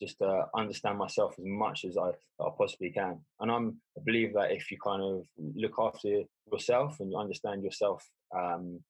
just 0.00 0.18
to 0.18 0.44
understand 0.54 0.98
myself 0.98 1.34
as 1.38 1.44
much 1.46 1.86
as 1.86 1.96
I, 1.96 2.10
I 2.38 2.48
possibly 2.58 2.90
can. 2.90 3.18
And 3.40 3.50
I'm 3.50 3.80
I 3.96 4.02
believe 4.04 4.34
that 4.34 4.52
if 4.52 4.70
you 4.70 4.78
kind 4.82 5.02
of 5.02 5.24
look 5.54 5.76
after 5.78 6.22
yourself 6.52 7.00
and 7.00 7.10
you 7.10 7.18
understand 7.18 7.64
yourself 7.64 8.04
um, 8.36 8.80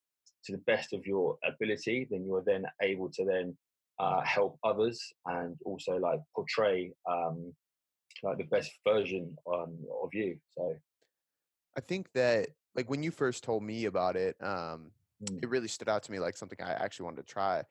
to 0.45 0.53
the 0.53 0.62
best 0.66 0.92
of 0.92 1.07
your 1.07 1.37
ability, 1.47 2.09
then 2.11 2.25
you 2.25 2.35
are 2.35 2.45
then 2.45 2.64
able 2.83 3.11
to 3.11 3.25
then 3.25 3.57
uh, 3.99 4.21
help 4.23 4.59
others 4.64 5.01
and 5.27 5.57
also 5.64 5.97
like 5.97 6.21
portray 6.35 6.92
um, 7.09 7.53
like 8.22 8.38
the 8.38 8.44
best 8.44 8.72
version 8.87 9.37
um, 9.52 9.79
of 10.02 10.11
you. 10.12 10.38
So 10.57 10.76
I 11.76 11.81
think 11.81 12.12
that 12.12 12.48
like 12.74 12.88
when 12.90 13.02
you 13.02 13.11
first 13.11 13.44
told 13.44 13.62
me 13.62 13.85
about 13.87 14.16
it, 14.16 14.37
um, 14.42 14.92
mm, 15.20 15.42
it 15.42 15.48
really 15.48 15.68
stood 15.68 15.88
out 15.88 16.02
to 16.05 16.12
me 16.12 16.18
like 16.18 16.37
something 16.37 16.59
I 16.61 16.72
actually 16.72 17.05
wanted 17.05 17.26
to 17.26 17.33
try. 17.33 17.62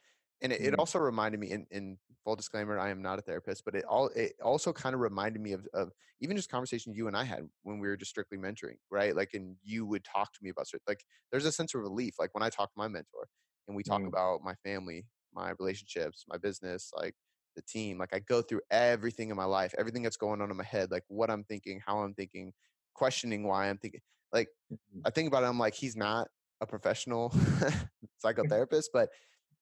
And 0.41 0.51
it, 0.51 0.61
it 0.61 0.75
mm, 0.75 0.79
also 0.79 0.99
reminded 0.99 1.39
me 1.39 1.51
in, 1.51 1.65
in 1.71 1.97
full 2.23 2.35
disclaimer, 2.35 2.77
I 2.77 2.89
am 2.89 3.01
not 3.01 3.19
a 3.19 3.21
therapist, 3.21 3.63
but 3.65 3.75
it 3.75 3.85
all 3.85 4.07
it 4.09 4.33
also 4.43 4.73
kind 4.73 4.93
of 4.93 5.01
reminded 5.01 5.41
me 5.41 5.53
of, 5.53 5.67
of 5.73 5.91
even 6.21 6.35
just 6.37 6.49
conversations 6.49 6.97
you 6.97 7.07
and 7.07 7.15
I 7.17 7.23
had 7.23 7.47
when 7.63 7.79
we 7.79 7.87
were 7.87 7.97
just 7.97 8.11
strictly 8.11 8.37
mentoring, 8.37 8.77
right? 8.91 9.15
Like 9.15 9.33
and 9.33 9.55
you 9.63 9.85
would 9.85 10.03
talk 10.03 10.33
to 10.33 10.39
me 10.41 10.49
about 10.49 10.67
certain 10.67 10.83
like 10.87 11.03
there's 11.31 11.45
a 11.45 11.51
sense 11.51 11.73
of 11.73 11.81
relief. 11.81 12.15
Like 12.19 12.33
when 12.33 12.43
I 12.43 12.49
talk 12.49 12.69
to 12.71 12.77
my 12.77 12.87
mentor 12.87 13.27
and 13.67 13.75
we 13.75 13.83
talk 13.83 14.03
mm, 14.03 14.07
about 14.07 14.41
my 14.43 14.55
family, 14.63 15.05
my 15.33 15.53
relationships, 15.59 16.25
my 16.27 16.37
business, 16.37 16.91
like 16.95 17.15
the 17.55 17.61
team, 17.61 17.97
like 17.97 18.13
I 18.13 18.19
go 18.19 18.41
through 18.41 18.61
everything 18.71 19.29
in 19.29 19.35
my 19.37 19.45
life, 19.45 19.73
everything 19.77 20.03
that's 20.03 20.17
going 20.17 20.41
on 20.41 20.51
in 20.51 20.57
my 20.57 20.63
head, 20.63 20.91
like 20.91 21.03
what 21.07 21.29
I'm 21.31 21.43
thinking, 21.43 21.81
how 21.85 21.99
I'm 21.99 22.13
thinking, 22.13 22.53
questioning 22.93 23.43
why 23.43 23.69
I'm 23.69 23.77
thinking. 23.77 24.01
Like 24.31 24.49
mhm, 24.69 25.05
I 25.05 25.09
think 25.11 25.27
about 25.27 25.43
it, 25.43 25.47
I'm 25.47 25.59
like, 25.59 25.75
he's 25.75 25.95
not 25.95 26.29
a 26.61 26.67
professional 26.67 27.29
psychotherapist, 28.25 28.85
but 28.93 29.09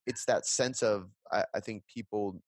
it's 0.05 0.25
that 0.25 0.45
sense 0.45 0.83
of 0.83 1.11
I, 1.31 1.45
I 1.55 1.59
think 1.59 1.85
people 1.87 2.41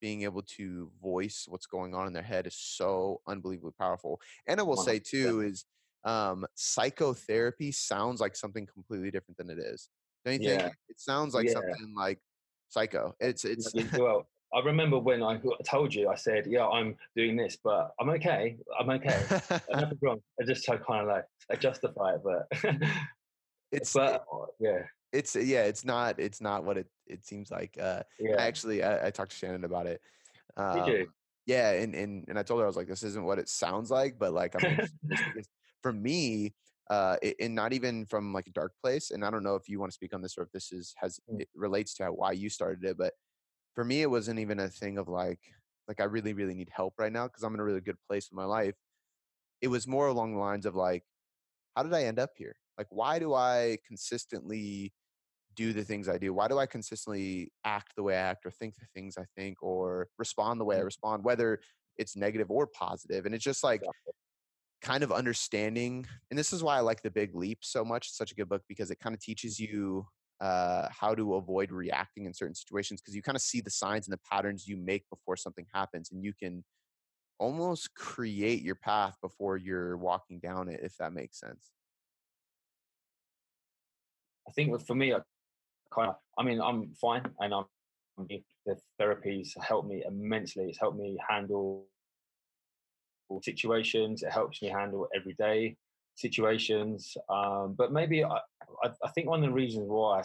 being 0.00 0.22
able 0.22 0.42
to 0.42 0.90
voice 1.00 1.44
what's 1.48 1.66
going 1.66 1.94
on 1.94 2.06
in 2.06 2.12
their 2.12 2.22
head 2.22 2.46
is 2.46 2.56
so 2.56 3.20
unbelievably 3.26 3.72
powerful. 3.78 4.20
And 4.46 4.60
I 4.60 4.62
will 4.62 4.76
say 4.76 4.98
100%. 4.98 5.00
too 5.00 5.40
is 5.40 5.66
um, 6.04 6.46
psychotherapy 6.54 7.72
sounds 7.72 8.20
like 8.20 8.34
something 8.36 8.66
completely 8.66 9.10
different 9.10 9.36
than 9.38 9.50
it 9.50 9.58
is. 9.58 9.90
Don't 10.24 10.34
you 10.34 10.40
think? 10.40 10.62
yeah, 10.62 10.70
It 10.88 11.00
sounds 11.00 11.34
like 11.34 11.48
yeah. 11.48 11.50
something 11.50 11.94
like 11.96 12.20
psycho. 12.68 13.14
It's 13.20 13.44
it's 13.44 13.74
Well, 13.94 14.28
I 14.52 14.60
remember 14.60 14.98
when 14.98 15.22
I 15.22 15.40
told 15.68 15.94
you, 15.94 16.08
I 16.08 16.16
said, 16.16 16.46
"Yeah, 16.46 16.66
I'm 16.66 16.96
doing 17.14 17.36
this, 17.36 17.56
but 17.62 17.92
I'm 18.00 18.10
okay. 18.10 18.58
I'm 18.78 18.90
okay. 18.90 19.22
Nothing 19.70 19.98
wrong." 20.02 20.22
I 20.40 20.44
just 20.44 20.64
tried 20.64 20.84
kind 20.84 21.02
of 21.02 21.08
like 21.08 21.24
I 21.50 21.56
justify 21.56 22.14
it, 22.14 22.22
but 22.24 22.48
it's 23.72 23.92
but 23.92 24.24
uh, 24.32 24.46
yeah, 24.58 24.82
it's 25.12 25.36
yeah, 25.36 25.64
it's 25.64 25.84
not 25.84 26.18
it's 26.18 26.40
not 26.40 26.64
what 26.64 26.78
it 26.78 26.88
it 27.06 27.24
seems 27.24 27.50
like. 27.50 27.76
Uh, 27.80 28.02
I 28.02 28.24
yeah. 28.24 28.36
actually 28.38 28.82
I, 28.82 29.06
I 29.06 29.10
talked 29.10 29.30
to 29.32 29.36
Shannon 29.36 29.64
about 29.64 29.86
it. 29.86 30.00
Did 30.74 30.86
you? 30.86 31.02
Um, 31.02 31.14
yeah, 31.46 31.70
and, 31.72 31.94
and 31.94 32.24
and 32.28 32.38
I 32.38 32.42
told 32.42 32.60
her 32.60 32.64
I 32.64 32.68
was 32.68 32.76
like, 32.76 32.88
this 32.88 33.02
isn't 33.02 33.24
what 33.24 33.38
it 33.38 33.48
sounds 33.48 33.90
like, 33.90 34.18
but 34.18 34.32
like 34.32 34.54
I'm 34.54 34.64
interested 34.64 34.98
in 35.02 35.08
this 35.08 35.22
because 35.22 35.48
for 35.82 35.92
me, 35.92 36.54
uh, 36.90 37.16
and 37.40 37.54
not 37.54 37.72
even 37.72 38.04
from 38.06 38.32
like 38.32 38.46
a 38.46 38.52
dark 38.52 38.72
place. 38.82 39.10
And 39.10 39.24
I 39.24 39.30
don't 39.30 39.42
know 39.42 39.54
if 39.54 39.68
you 39.68 39.80
want 39.80 39.90
to 39.90 39.94
speak 39.94 40.14
on 40.14 40.22
this 40.22 40.36
or 40.36 40.42
if 40.42 40.52
this 40.52 40.72
is 40.72 40.94
has 40.98 41.18
Mm. 41.30 41.40
it 41.40 41.48
relates 41.54 41.94
to 41.94 42.04
how, 42.04 42.12
why 42.12 42.32
you 42.32 42.50
started 42.50 42.84
it, 42.84 42.98
but 42.98 43.14
for 43.74 43.84
me, 43.84 44.02
it 44.02 44.10
wasn't 44.10 44.40
even 44.40 44.60
a 44.60 44.68
thing 44.68 44.98
of 44.98 45.08
like 45.08 45.40
like 45.88 46.00
I 46.00 46.04
really 46.04 46.32
really 46.34 46.54
need 46.54 46.70
help 46.70 46.94
right 46.98 47.12
now 47.12 47.26
because 47.26 47.42
I'm 47.42 47.54
in 47.54 47.60
a 47.60 47.64
really 47.64 47.80
good 47.80 47.98
place 48.08 48.28
in 48.30 48.36
my 48.36 48.44
life. 48.44 48.76
It 49.60 49.68
was 49.68 49.86
more 49.86 50.08
along 50.08 50.34
the 50.34 50.40
lines 50.40 50.66
of 50.66 50.74
like, 50.74 51.04
how 51.76 51.82
did 51.84 51.94
I 51.94 52.04
end 52.04 52.18
up 52.18 52.32
here? 52.36 52.56
Like, 52.78 52.88
why 52.90 53.18
do 53.18 53.34
I 53.34 53.78
consistently 53.86 54.94
do 55.54 55.72
the 55.72 55.84
things 55.84 56.08
I 56.08 56.18
do? 56.18 56.34
Why 56.34 56.48
do 56.48 56.58
I 56.58 56.66
consistently 56.66 57.52
act 57.64 57.96
the 57.96 58.02
way 58.04 58.16
I 58.16 58.20
act 58.20 58.46
or 58.46 58.50
think 58.52 58.76
the 58.76 58.86
things 58.94 59.16
I 59.18 59.26
think 59.36 59.62
or 59.62 60.08
respond 60.18 60.60
the 60.60 60.64
way 60.66 60.78
I 60.78 60.80
Mm. 60.80 60.84
respond, 60.84 61.24
whether 61.24 61.60
it's 61.98 62.16
negative 62.16 62.50
or 62.50 62.66
positive? 62.68 63.26
And 63.26 63.34
it's 63.34 63.44
just 63.44 63.64
like 63.64 63.90
kind 64.82 65.02
of 65.02 65.12
understanding. 65.12 66.06
And 66.30 66.38
this 66.38 66.52
is 66.52 66.62
why 66.62 66.76
I 66.76 66.80
like 66.80 67.02
The 67.02 67.10
Big 67.10 67.34
Leap 67.34 67.58
so 67.62 67.84
much. 67.84 68.08
It's 68.08 68.16
such 68.16 68.32
a 68.32 68.34
good 68.34 68.48
book 68.48 68.62
because 68.68 68.90
it 68.90 68.98
kind 68.98 69.14
of 69.14 69.20
teaches 69.20 69.58
you 69.60 70.06
uh, 70.40 70.88
how 70.90 71.14
to 71.14 71.34
avoid 71.34 71.70
reacting 71.70 72.24
in 72.24 72.32
certain 72.32 72.54
situations 72.54 73.00
because 73.00 73.14
you 73.14 73.22
kind 73.22 73.36
of 73.36 73.42
see 73.42 73.60
the 73.60 73.70
signs 73.70 74.06
and 74.06 74.12
the 74.12 74.20
patterns 74.30 74.66
you 74.66 74.76
make 74.76 75.04
before 75.10 75.36
something 75.36 75.66
happens 75.72 76.10
and 76.10 76.24
you 76.24 76.32
can 76.32 76.64
almost 77.38 77.94
create 77.94 78.62
your 78.62 78.74
path 78.74 79.16
before 79.22 79.56
you're 79.56 79.96
walking 79.96 80.38
down 80.38 80.68
it, 80.68 80.80
if 80.82 80.96
that 80.98 81.12
makes 81.12 81.40
sense. 81.40 81.72
I 84.48 84.52
think 84.52 84.86
for 84.86 84.94
me, 84.94 85.14
I 85.14 85.20
kind 85.92 86.10
of, 86.10 86.16
I 86.38 86.42
mean, 86.42 86.60
I'm 86.60 86.92
fine, 87.00 87.24
and 87.38 87.54
I'm 87.54 87.64
the 88.66 88.76
therapies 89.00 89.48
helped 89.62 89.88
me 89.88 90.02
immensely. 90.06 90.64
It's 90.64 90.78
helped 90.78 90.98
me 90.98 91.16
handle 91.28 91.86
situations. 93.42 94.22
It 94.22 94.32
helps 94.32 94.60
me 94.60 94.68
handle 94.68 95.08
everyday 95.14 95.76
situations. 96.20 97.16
Um, 97.28 97.74
but 97.76 97.92
maybe 97.92 98.24
I, 98.24 98.38
I, 98.84 98.88
I, 99.04 99.10
think 99.14 99.28
one 99.28 99.42
of 99.42 99.48
the 99.48 99.54
reasons 99.54 99.86
why 99.88 100.20
I 100.20 100.22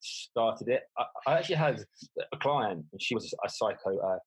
started 0.00 0.68
it, 0.68 0.82
I, 0.96 1.04
I 1.26 1.38
actually 1.38 1.56
had 1.56 1.84
a 2.32 2.36
client, 2.36 2.84
and 2.92 3.02
she 3.02 3.14
was 3.14 3.32
a 3.44 3.48
psycho 3.48 3.98
uh, 3.98 4.18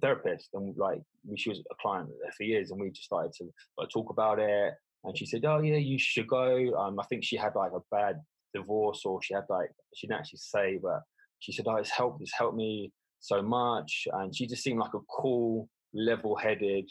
therapist, 0.00 0.50
and 0.54 0.76
like 0.76 1.00
she 1.36 1.50
was 1.50 1.60
a 1.60 1.74
client 1.80 2.10
for 2.36 2.44
years, 2.44 2.70
and 2.70 2.80
we 2.80 2.90
just 2.90 3.04
started 3.04 3.32
to 3.38 3.44
like, 3.78 3.88
talk 3.88 4.10
about 4.10 4.38
it. 4.38 4.74
And 5.04 5.16
she 5.16 5.26
said, 5.26 5.44
"Oh 5.44 5.60
yeah, 5.60 5.76
you 5.76 5.98
should 5.98 6.28
go." 6.28 6.74
Um, 6.78 7.00
I 7.00 7.04
think 7.04 7.24
she 7.24 7.36
had 7.36 7.54
like 7.54 7.72
a 7.72 7.80
bad 7.90 8.20
divorce, 8.54 9.02
or 9.04 9.20
she 9.22 9.34
had 9.34 9.44
like 9.48 9.70
she 9.94 10.06
didn't 10.06 10.20
actually 10.20 10.38
say, 10.38 10.78
but 10.82 11.00
she 11.40 11.52
said, 11.52 11.66
"Oh, 11.68 11.76
it's 11.76 11.90
helped. 11.90 12.22
It's 12.22 12.34
helped 12.36 12.56
me 12.56 12.92
so 13.20 13.42
much." 13.42 14.06
And 14.12 14.34
she 14.34 14.46
just 14.46 14.62
seemed 14.62 14.78
like 14.78 14.94
a 14.94 15.20
cool, 15.20 15.68
level-headed 15.94 16.88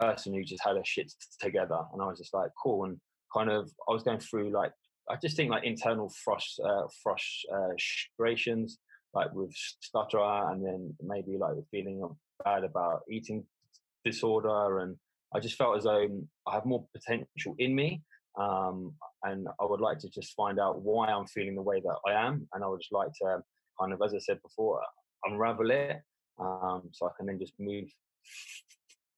person 0.00 0.34
who 0.34 0.44
just 0.44 0.62
had 0.64 0.76
her 0.76 0.84
shit 0.84 1.12
together. 1.40 1.78
And 1.92 2.02
I 2.02 2.06
was 2.06 2.18
just 2.18 2.34
like, 2.34 2.50
"Cool." 2.62 2.84
And 2.84 3.00
kind 3.34 3.50
of, 3.50 3.70
I 3.88 3.92
was 3.92 4.02
going 4.02 4.20
through 4.20 4.50
like, 4.50 4.72
I 5.10 5.16
just 5.16 5.36
think 5.36 5.50
like 5.50 5.64
internal 5.64 6.12
frust, 6.26 6.58
uh, 6.64 6.86
frustrations, 7.02 8.78
like 9.14 9.32
with 9.32 9.52
stutter, 9.80 10.18
and 10.18 10.64
then 10.64 10.94
maybe 11.02 11.36
like 11.38 11.54
feeling 11.70 12.02
bad 12.44 12.64
about 12.64 13.00
eating 13.10 13.44
disorder, 14.04 14.80
and 14.80 14.96
I 15.34 15.40
just 15.40 15.56
felt 15.56 15.76
as 15.76 15.84
though 15.84 16.08
I 16.46 16.54
have 16.54 16.64
more 16.64 16.86
potential 16.94 17.54
in 17.58 17.74
me. 17.74 18.02
Um, 18.38 18.92
and 19.22 19.48
I 19.60 19.64
would 19.64 19.80
like 19.80 19.98
to 20.00 20.10
just 20.10 20.34
find 20.34 20.60
out 20.60 20.82
why 20.82 21.08
I'm 21.08 21.26
feeling 21.26 21.54
the 21.54 21.62
way 21.62 21.80
that 21.80 21.96
I 22.06 22.26
am, 22.26 22.46
and 22.52 22.62
I 22.62 22.68
would 22.68 22.80
just 22.80 22.92
like 22.92 23.08
to 23.22 23.38
kind 23.80 23.92
of, 23.92 24.02
as 24.02 24.14
I 24.14 24.18
said 24.18 24.40
before, 24.42 24.80
unravel 25.24 25.70
it, 25.70 25.96
um, 26.38 26.82
so 26.92 27.06
I 27.06 27.10
can 27.16 27.26
then 27.26 27.38
just 27.38 27.54
move 27.58 27.88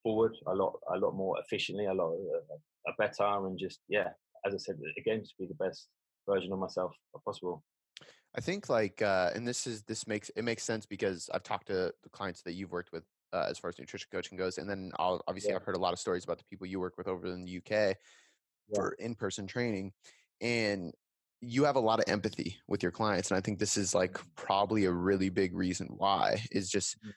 forward 0.08 0.34
a 0.46 0.54
lot, 0.54 0.78
a 0.94 0.98
lot 0.98 1.14
more 1.14 1.38
efficiently, 1.38 1.84
a 1.84 1.92
lot 1.92 2.14
uh, 2.14 2.92
better, 2.98 3.46
and 3.46 3.58
just 3.58 3.80
yeah, 3.88 4.08
as 4.46 4.54
I 4.54 4.56
said 4.56 4.76
again, 4.96 5.20
just 5.20 5.36
be 5.36 5.46
the 5.46 5.62
best 5.66 5.88
version 6.26 6.50
of 6.52 6.58
myself 6.58 6.92
possible. 7.24 7.62
I 8.34 8.40
think 8.40 8.70
like, 8.70 9.02
uh, 9.02 9.30
and 9.34 9.46
this 9.46 9.66
is 9.66 9.82
this 9.82 10.06
makes 10.06 10.30
it 10.34 10.44
makes 10.44 10.62
sense 10.62 10.86
because 10.86 11.28
I've 11.34 11.42
talked 11.42 11.66
to 11.66 11.92
the 12.02 12.08
clients 12.10 12.40
that 12.42 12.54
you've 12.54 12.72
worked 12.72 12.92
with 12.92 13.04
uh, 13.34 13.46
as 13.50 13.58
far 13.58 13.68
as 13.68 13.78
nutrition 13.78 14.08
coaching 14.10 14.38
goes, 14.38 14.56
and 14.56 14.68
then 14.68 14.92
I'll, 14.98 15.20
obviously 15.28 15.50
yeah. 15.50 15.56
I've 15.56 15.64
heard 15.64 15.76
a 15.76 15.80
lot 15.80 15.92
of 15.92 15.98
stories 15.98 16.24
about 16.24 16.38
the 16.38 16.44
people 16.44 16.66
you 16.66 16.80
work 16.80 16.96
with 16.96 17.08
over 17.08 17.26
in 17.26 17.44
the 17.44 17.58
UK 17.58 17.96
for 18.74 18.92
in-person 18.98 19.46
training 19.46 19.92
and 20.40 20.92
you 21.40 21.64
have 21.64 21.76
a 21.76 21.80
lot 21.80 22.00
of 22.00 22.04
empathy 22.08 22.58
with 22.66 22.82
your 22.82 22.92
clients 22.92 23.30
and 23.30 23.38
i 23.38 23.40
think 23.40 23.58
this 23.58 23.78
is 23.78 23.94
like 23.94 24.12
mm-hmm. 24.12 24.28
probably 24.36 24.84
a 24.84 24.92
really 24.92 25.30
big 25.30 25.54
reason 25.54 25.88
why 25.96 26.42
is 26.50 26.68
just 26.68 26.98
mm-hmm. 26.98 27.10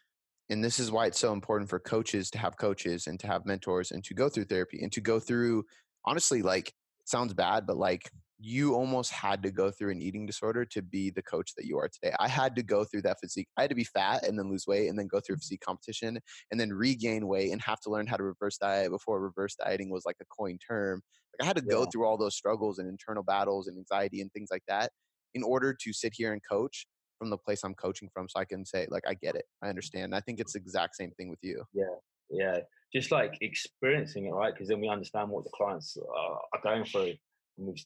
And 0.50 0.64
this 0.64 0.80
is 0.80 0.92
why 0.92 1.06
it's 1.06 1.20
so 1.20 1.34
important 1.34 1.70
for 1.70 1.80
coaches 1.80 2.30
to 2.32 2.38
have 2.38 2.58
coaches 2.58 3.08
and 3.08 3.20
to 3.20 3.28
have 3.28 3.46
mentors 3.46 3.92
and 3.92 4.04
to 4.04 4.14
go 4.14 4.30
through 4.30 4.46
therapy 4.46 4.80
and 4.82 4.92
to 4.92 5.02
go 5.02 5.20
through 5.20 5.64
honestly 6.06 6.42
like 6.42 6.74
sounds 7.06 7.34
bad 7.34 7.66
but 7.66 7.78
like 7.78 8.10
you 8.44 8.74
almost 8.74 9.12
had 9.12 9.44
to 9.44 9.52
go 9.52 9.70
through 9.70 9.92
an 9.92 10.02
eating 10.02 10.26
disorder 10.26 10.66
to 10.66 10.82
be 10.82 11.12
the 11.12 11.22
coach 11.22 11.54
that 11.56 11.66
you 11.66 11.78
are 11.78 11.88
today. 11.88 12.14
I 12.20 12.28
had 12.28 12.56
to 12.56 12.64
go 12.64 12.84
through 12.84 13.04
that 13.04 13.20
physique. 13.22 13.48
I 13.56 13.62
had 13.62 13.70
to 13.70 13.76
be 13.76 13.84
fat 13.84 14.26
and 14.26 14.38
then 14.38 14.50
lose 14.50 14.66
weight 14.66 14.88
and 14.90 14.98
then 14.98 15.08
go 15.08 15.20
through 15.20 15.34
a 15.34 15.36
mm-hmm. 15.36 15.42
physique 15.42 15.62
competition 15.62 16.20
and 16.50 16.60
then 16.60 16.74
regain 16.74 17.28
weight 17.28 17.52
and 17.52 17.62
have 17.62 17.80
to 17.82 17.92
learn 17.92 18.08
how 18.08 18.18
to 18.18 18.24
reverse 18.24 18.58
diet 18.58 18.90
before 18.90 19.22
reverse 19.22 19.56
dieting 19.56 19.92
was 19.92 20.06
like 20.08 20.16
a 20.22 20.26
coin 20.26 20.58
term. 20.58 21.04
Like 21.34 21.46
I 21.46 21.48
had 21.48 21.58
to 21.58 21.64
yeah. 21.64 21.76
go 21.76 21.86
through 21.86 22.08
all 22.08 22.18
those 22.18 22.36
struggles 22.36 22.80
and 22.80 22.90
internal 22.90 23.24
battles 23.24 23.68
and 23.68 23.78
anxiety 23.78 24.22
and 24.22 24.32
things 24.34 24.50
like 24.50 24.64
that 24.68 24.92
in 25.36 25.44
order 25.44 25.78
to 25.80 25.94
sit 25.94 26.14
here 26.16 26.34
and 26.34 26.42
coach 26.50 26.88
from 27.22 27.30
the 27.30 27.38
place 27.38 27.64
I'm 27.64 27.76
coaching 27.76 28.10
from 28.12 28.28
so 28.28 28.40
I 28.40 28.46
can 28.46 28.66
say 28.66 28.88
like 28.90 29.04
I 29.08 29.14
get 29.14 29.36
it. 29.36 29.46
I 29.62 29.70
understand. 29.70 30.16
I 30.16 30.22
think 30.22 30.40
it's 30.40 30.54
the 30.54 30.60
exact 30.60 30.96
same 30.96 31.12
thing 31.12 31.30
with 31.30 31.38
you. 31.44 31.64
Yeah. 31.72 31.96
Yeah. 32.32 32.58
Just 32.92 33.12
like 33.12 33.38
experiencing 33.42 34.26
it, 34.26 34.32
right? 34.32 34.52
Because 34.52 34.70
then 34.70 34.82
we 34.82 34.90
understand 34.90 35.30
what 35.30 35.44
the 35.44 35.52
clients 35.54 35.96
are 36.18 36.60
going 36.64 36.84
through. 36.84 37.14
And 37.60 37.68
we've 37.68 37.86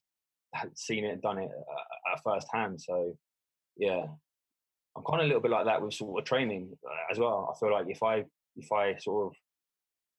seen 0.75 1.03
it 1.03 1.11
and 1.11 1.21
done 1.21 1.39
it 1.39 1.49
uh, 1.51 2.13
at 2.13 2.23
first 2.23 2.47
hand. 2.53 2.79
So 2.79 3.17
yeah, 3.75 4.05
I'm 4.95 5.03
kind 5.03 5.19
of 5.19 5.25
a 5.25 5.27
little 5.27 5.41
bit 5.41 5.51
like 5.51 5.65
that 5.65 5.81
with 5.81 5.93
sort 5.93 6.17
of 6.17 6.25
training 6.25 6.71
uh, 6.87 7.11
as 7.11 7.19
well. 7.19 7.53
I 7.53 7.59
feel 7.59 7.73
like 7.73 7.87
if 7.89 8.01
I 8.01 8.23
if 8.55 8.71
I 8.71 8.95
sort 8.99 9.27
of 9.27 9.37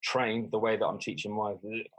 train 0.04 0.50
the 0.52 0.58
way 0.58 0.76
that 0.76 0.84
I'm 0.84 1.00
teaching 1.00 1.34
my 1.34 1.54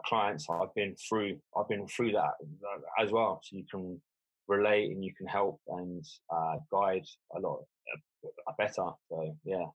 clients, 0.05 0.45
I've 0.51 0.73
been 0.75 0.95
through 1.09 1.39
I've 1.57 1.67
been 1.67 1.87
through 1.87 2.11
that 2.11 2.35
uh, 2.39 3.03
as 3.03 3.11
well. 3.11 3.41
So 3.43 3.57
you 3.57 3.65
can 3.71 3.99
relate 4.47 4.91
and 4.91 5.03
you 5.03 5.13
can 5.13 5.27
help 5.27 5.59
and 5.67 6.03
uh, 6.33 6.55
guide 6.71 7.05
a 7.35 7.39
lot 7.39 7.59
uh, 8.47 8.51
better. 8.57 8.91
So 9.09 9.35
yeah. 9.43 9.65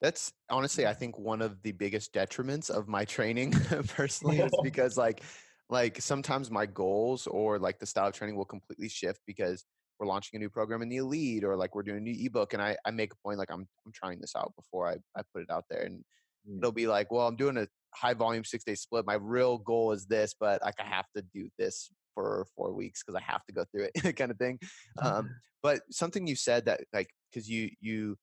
That's 0.00 0.32
honestly, 0.50 0.86
I 0.86 0.94
think 0.94 1.18
one 1.18 1.40
of 1.42 1.62
the 1.62 1.72
biggest 1.72 2.12
detriments 2.12 2.70
of 2.70 2.88
my 2.88 3.04
training 3.04 3.52
personally 3.88 4.40
is 4.40 4.52
because 4.62 4.96
like 4.96 5.22
like 5.68 6.00
sometimes 6.00 6.50
my 6.50 6.66
goals 6.66 7.26
or 7.26 7.58
like 7.58 7.78
the 7.78 7.86
style 7.86 8.08
of 8.08 8.14
training 8.14 8.36
will 8.36 8.44
completely 8.44 8.88
shift 8.88 9.20
because 9.26 9.64
we're 9.98 10.06
launching 10.06 10.36
a 10.36 10.40
new 10.40 10.50
program 10.50 10.82
in 10.82 10.88
the 10.88 10.98
elite 10.98 11.44
or 11.44 11.56
like 11.56 11.74
we're 11.74 11.82
doing 11.82 11.98
a 11.98 12.00
new 12.00 12.14
ebook 12.26 12.52
and 12.52 12.62
I, 12.62 12.76
I 12.84 12.90
make 12.90 13.12
a 13.12 13.16
point 13.16 13.38
like 13.38 13.50
I'm 13.50 13.66
I'm 13.84 13.92
trying 13.92 14.20
this 14.20 14.34
out 14.36 14.52
before 14.56 14.88
I, 14.88 14.96
I 15.18 15.22
put 15.32 15.42
it 15.42 15.50
out 15.50 15.64
there 15.70 15.82
and 15.82 16.04
mm. 16.48 16.58
it'll 16.58 16.72
be 16.72 16.86
like, 16.86 17.10
well, 17.10 17.26
I'm 17.26 17.36
doing 17.36 17.56
a 17.56 17.66
high 17.96 18.14
volume 18.14 18.44
six 18.44 18.64
day 18.64 18.74
split. 18.74 19.06
My 19.06 19.14
real 19.14 19.58
goal 19.58 19.92
is 19.92 20.06
this, 20.06 20.34
but 20.38 20.62
like 20.62 20.78
I 20.78 20.84
have 20.84 21.06
to 21.16 21.22
do 21.34 21.48
this 21.58 21.90
for 22.14 22.46
four 22.56 22.72
weeks 22.72 23.02
because 23.02 23.20
I 23.20 23.32
have 23.32 23.44
to 23.46 23.52
go 23.52 23.64
through 23.70 23.88
it 23.94 24.16
kind 24.16 24.30
of 24.30 24.38
thing. 24.38 24.58
Um, 25.00 25.30
but 25.62 25.80
something 25.90 26.26
you 26.26 26.36
said 26.36 26.66
that 26.66 26.80
like 26.92 27.10
because 27.30 27.48
you 27.48 27.70
you 27.80 28.16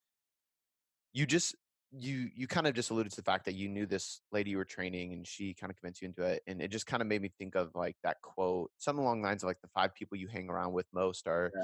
you 1.13 1.25
just 1.25 1.55
you 1.95 2.29
you 2.35 2.47
kind 2.47 2.65
of 2.65 2.73
just 2.73 2.89
alluded 2.89 3.11
to 3.11 3.15
the 3.17 3.23
fact 3.23 3.45
that 3.45 3.53
you 3.53 3.69
knew 3.69 3.85
this 3.85 4.21
lady 4.31 4.49
you 4.49 4.57
were 4.57 4.65
training 4.65 5.13
and 5.13 5.27
she 5.27 5.53
kind 5.53 5.69
of 5.69 5.77
convinced 5.77 6.01
you 6.01 6.07
into 6.07 6.23
it 6.23 6.41
and 6.47 6.59
it 6.61 6.71
just 6.71 6.87
kind 6.87 7.01
of 7.01 7.07
made 7.07 7.21
me 7.21 7.31
think 7.37 7.55
of 7.55 7.69
like 7.75 7.95
that 8.03 8.17
quote 8.23 8.71
something 8.79 9.03
along 9.03 9.21
the 9.21 9.27
lines 9.27 9.43
of 9.43 9.47
like 9.47 9.61
the 9.61 9.69
five 9.75 9.93
people 9.93 10.17
you 10.17 10.27
hang 10.27 10.49
around 10.49 10.73
with 10.73 10.87
most 10.91 11.27
are 11.27 11.51
yeah. 11.55 11.63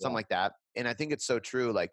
something 0.00 0.12
yeah. 0.12 0.14
like 0.14 0.28
that 0.28 0.52
and 0.76 0.86
i 0.86 0.94
think 0.94 1.12
it's 1.12 1.26
so 1.26 1.40
true 1.40 1.72
like 1.72 1.90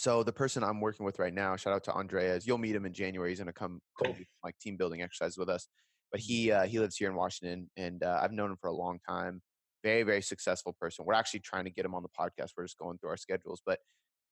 so 0.00 0.22
the 0.22 0.32
person 0.32 0.64
i'm 0.64 0.80
working 0.80 1.04
with 1.04 1.18
right 1.18 1.34
now 1.34 1.56
shout 1.56 1.72
out 1.72 1.84
to 1.84 1.92
andreas 1.92 2.46
you'll 2.46 2.58
meet 2.58 2.74
him 2.74 2.86
in 2.86 2.92
january 2.92 3.30
he's 3.30 3.38
going 3.38 3.46
to 3.46 3.52
come, 3.52 3.80
cool. 4.02 4.16
like 4.44 4.58
team 4.58 4.76
building 4.76 5.02
exercise 5.02 5.36
with 5.36 5.48
us 5.48 5.68
but 6.10 6.20
mm-hmm. 6.20 6.32
he 6.32 6.52
uh, 6.52 6.64
he 6.64 6.78
lives 6.78 6.96
here 6.96 7.10
in 7.10 7.16
washington 7.16 7.68
and 7.76 8.02
uh, 8.02 8.18
i've 8.22 8.32
known 8.32 8.50
him 8.50 8.56
for 8.60 8.68
a 8.68 8.74
long 8.74 8.98
time 9.08 9.42
very 9.82 10.02
very 10.02 10.22
successful 10.22 10.74
person 10.80 11.04
we're 11.04 11.14
actually 11.14 11.40
trying 11.40 11.64
to 11.64 11.70
get 11.70 11.84
him 11.84 11.94
on 11.94 12.02
the 12.02 12.08
podcast 12.08 12.50
we're 12.56 12.64
just 12.64 12.78
going 12.78 12.98
through 12.98 13.10
our 13.10 13.16
schedules 13.16 13.62
but 13.64 13.78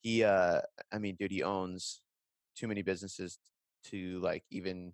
he 0.01 0.23
uh 0.23 0.61
i 0.93 0.99
mean 0.99 1.17
dude 1.19 1.31
he 1.31 1.43
owns 1.43 2.01
too 2.59 2.69
many 2.69 2.83
businesses 2.83 3.39
to 3.85 4.19
like 4.21 4.43
even 4.51 4.93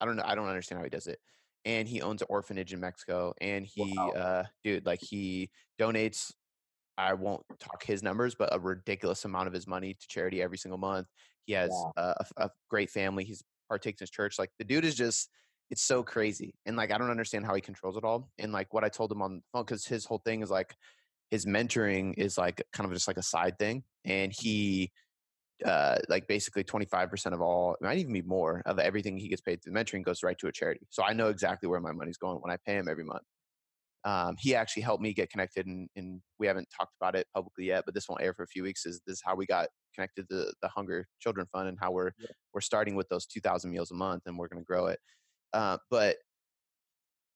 I 0.00 0.06
don't 0.06 0.16
know 0.16 0.24
I 0.26 0.34
don't 0.34 0.48
understand 0.48 0.78
how 0.78 0.84
he 0.84 0.90
does 0.90 1.06
it. 1.06 1.18
And 1.64 1.86
he 1.86 2.02
owns 2.02 2.22
an 2.22 2.26
orphanage 2.28 2.72
in 2.72 2.80
Mexico 2.80 3.34
and 3.40 3.64
he 3.64 3.94
wow. 3.96 4.10
uh 4.10 4.44
dude 4.64 4.86
like 4.86 5.00
he 5.00 5.50
donates 5.80 6.32
I 6.98 7.14
won't 7.14 7.42
talk 7.58 7.82
his 7.84 8.02
numbers 8.02 8.34
but 8.34 8.54
a 8.54 8.58
ridiculous 8.58 9.24
amount 9.24 9.48
of 9.48 9.54
his 9.54 9.66
money 9.66 9.94
to 9.94 10.06
charity 10.08 10.42
every 10.42 10.58
single 10.58 10.78
month. 10.78 11.06
He 11.46 11.54
has 11.54 11.70
wow. 11.70 11.92
a, 11.96 12.24
a, 12.36 12.50
great 12.70 12.90
family. 12.90 13.24
He's 13.24 13.42
partakes 13.68 14.00
in 14.00 14.04
his 14.04 14.10
church. 14.10 14.38
Like 14.38 14.50
the 14.58 14.64
dude 14.64 14.84
is 14.84 14.94
just 14.94 15.28
it's 15.70 15.82
so 15.82 16.02
crazy. 16.02 16.54
And 16.66 16.76
like 16.76 16.92
I 16.92 16.98
don't 16.98 17.10
understand 17.10 17.46
how 17.46 17.54
he 17.54 17.60
controls 17.60 17.96
it 17.96 18.04
all. 18.04 18.28
And 18.38 18.52
like 18.52 18.72
what 18.74 18.84
I 18.84 18.88
told 18.88 19.10
him 19.10 19.22
on 19.22 19.36
the 19.36 19.42
phone 19.52 19.64
cuz 19.64 19.86
his 19.86 20.04
whole 20.04 20.22
thing 20.24 20.42
is 20.42 20.50
like 20.50 20.74
his 21.30 21.46
mentoring 21.46 22.14
is 22.18 22.36
like 22.36 22.62
kind 22.72 22.86
of 22.86 22.92
just 22.92 23.08
like 23.08 23.16
a 23.16 23.22
side 23.22 23.58
thing 23.58 23.84
and 24.04 24.32
he 24.38 24.92
uh, 25.64 25.96
like 26.08 26.26
basically 26.26 26.64
25% 26.64 27.32
of 27.32 27.40
all, 27.40 27.74
it 27.74 27.84
might 27.84 27.98
even 27.98 28.12
be 28.12 28.22
more 28.22 28.62
of 28.66 28.78
everything 28.78 29.16
he 29.16 29.28
gets 29.28 29.40
paid 29.40 29.62
through 29.62 29.72
mentoring 29.72 30.02
goes 30.02 30.22
right 30.22 30.36
to 30.38 30.48
a 30.48 30.52
charity. 30.52 30.86
So 30.90 31.02
I 31.04 31.12
know 31.12 31.28
exactly 31.28 31.68
where 31.68 31.80
my 31.80 31.92
money's 31.92 32.16
going 32.16 32.38
when 32.38 32.52
I 32.52 32.56
pay 32.66 32.74
him 32.74 32.88
every 32.88 33.04
month. 33.04 33.22
Um, 34.04 34.34
he 34.38 34.54
actually 34.54 34.82
helped 34.82 35.02
me 35.02 35.12
get 35.12 35.30
connected 35.30 35.66
and, 35.66 35.88
and, 35.94 36.20
we 36.38 36.48
haven't 36.48 36.66
talked 36.76 36.92
about 37.00 37.14
it 37.14 37.28
publicly 37.32 37.66
yet, 37.66 37.84
but 37.84 37.94
this 37.94 38.08
won't 38.08 38.20
air 38.20 38.34
for 38.34 38.42
a 38.42 38.48
few 38.48 38.64
weeks 38.64 38.84
is 38.84 39.00
this 39.06 39.18
is 39.18 39.22
how 39.24 39.36
we 39.36 39.46
got 39.46 39.68
connected 39.94 40.28
to 40.28 40.52
the 40.60 40.68
Hunger 40.68 41.06
Children 41.20 41.46
Fund 41.52 41.68
and 41.68 41.78
how 41.80 41.92
we're, 41.92 42.10
yeah. 42.18 42.26
we're 42.52 42.60
starting 42.60 42.96
with 42.96 43.08
those 43.08 43.26
2000 43.26 43.70
meals 43.70 43.92
a 43.92 43.94
month 43.94 44.22
and 44.26 44.36
we're 44.36 44.48
going 44.48 44.60
to 44.60 44.66
grow 44.66 44.86
it. 44.86 44.98
Uh, 45.52 45.76
but 45.88 46.16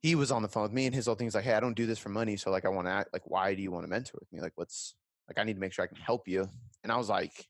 he 0.03 0.17
was 0.17 0.33
on 0.33 0.43
the 0.43 0.49
phone 0.49 0.65
with 0.65 0.73
me 0.73 0.87
and 0.87 0.95
his 0.95 1.07
whole 1.07 1.15
thing 1.15 1.29
is 1.29 1.37
like, 1.37 1.45
Hey, 1.45 1.55
I 1.55 1.61
don't 1.61 1.77
do 1.77 1.87
this 1.87 2.01
for 2.01 2.09
money. 2.09 2.37
So 2.37 2.51
like, 2.51 2.65
I 2.65 2.69
want 2.69 2.89
to 2.89 2.93
act 2.93 3.11
like, 3.13 3.31
why 3.31 3.55
do 3.55 3.63
you 3.63 3.71
want 3.71 3.85
to 3.85 3.89
mentor 3.89 4.19
with 4.19 4.33
me? 4.33 4.41
Like, 4.41 4.53
what's 4.57 4.97
like, 5.29 5.39
I 5.39 5.45
need 5.45 5.55
to 5.55 5.61
make 5.61 5.73
sure 5.73 5.85
I 5.85 5.89
can 5.89 5.99
help 5.99 6.27
you. 6.27 6.49
And 6.83 6.91
I 6.91 6.97
was 6.97 7.09
like, 7.09 7.47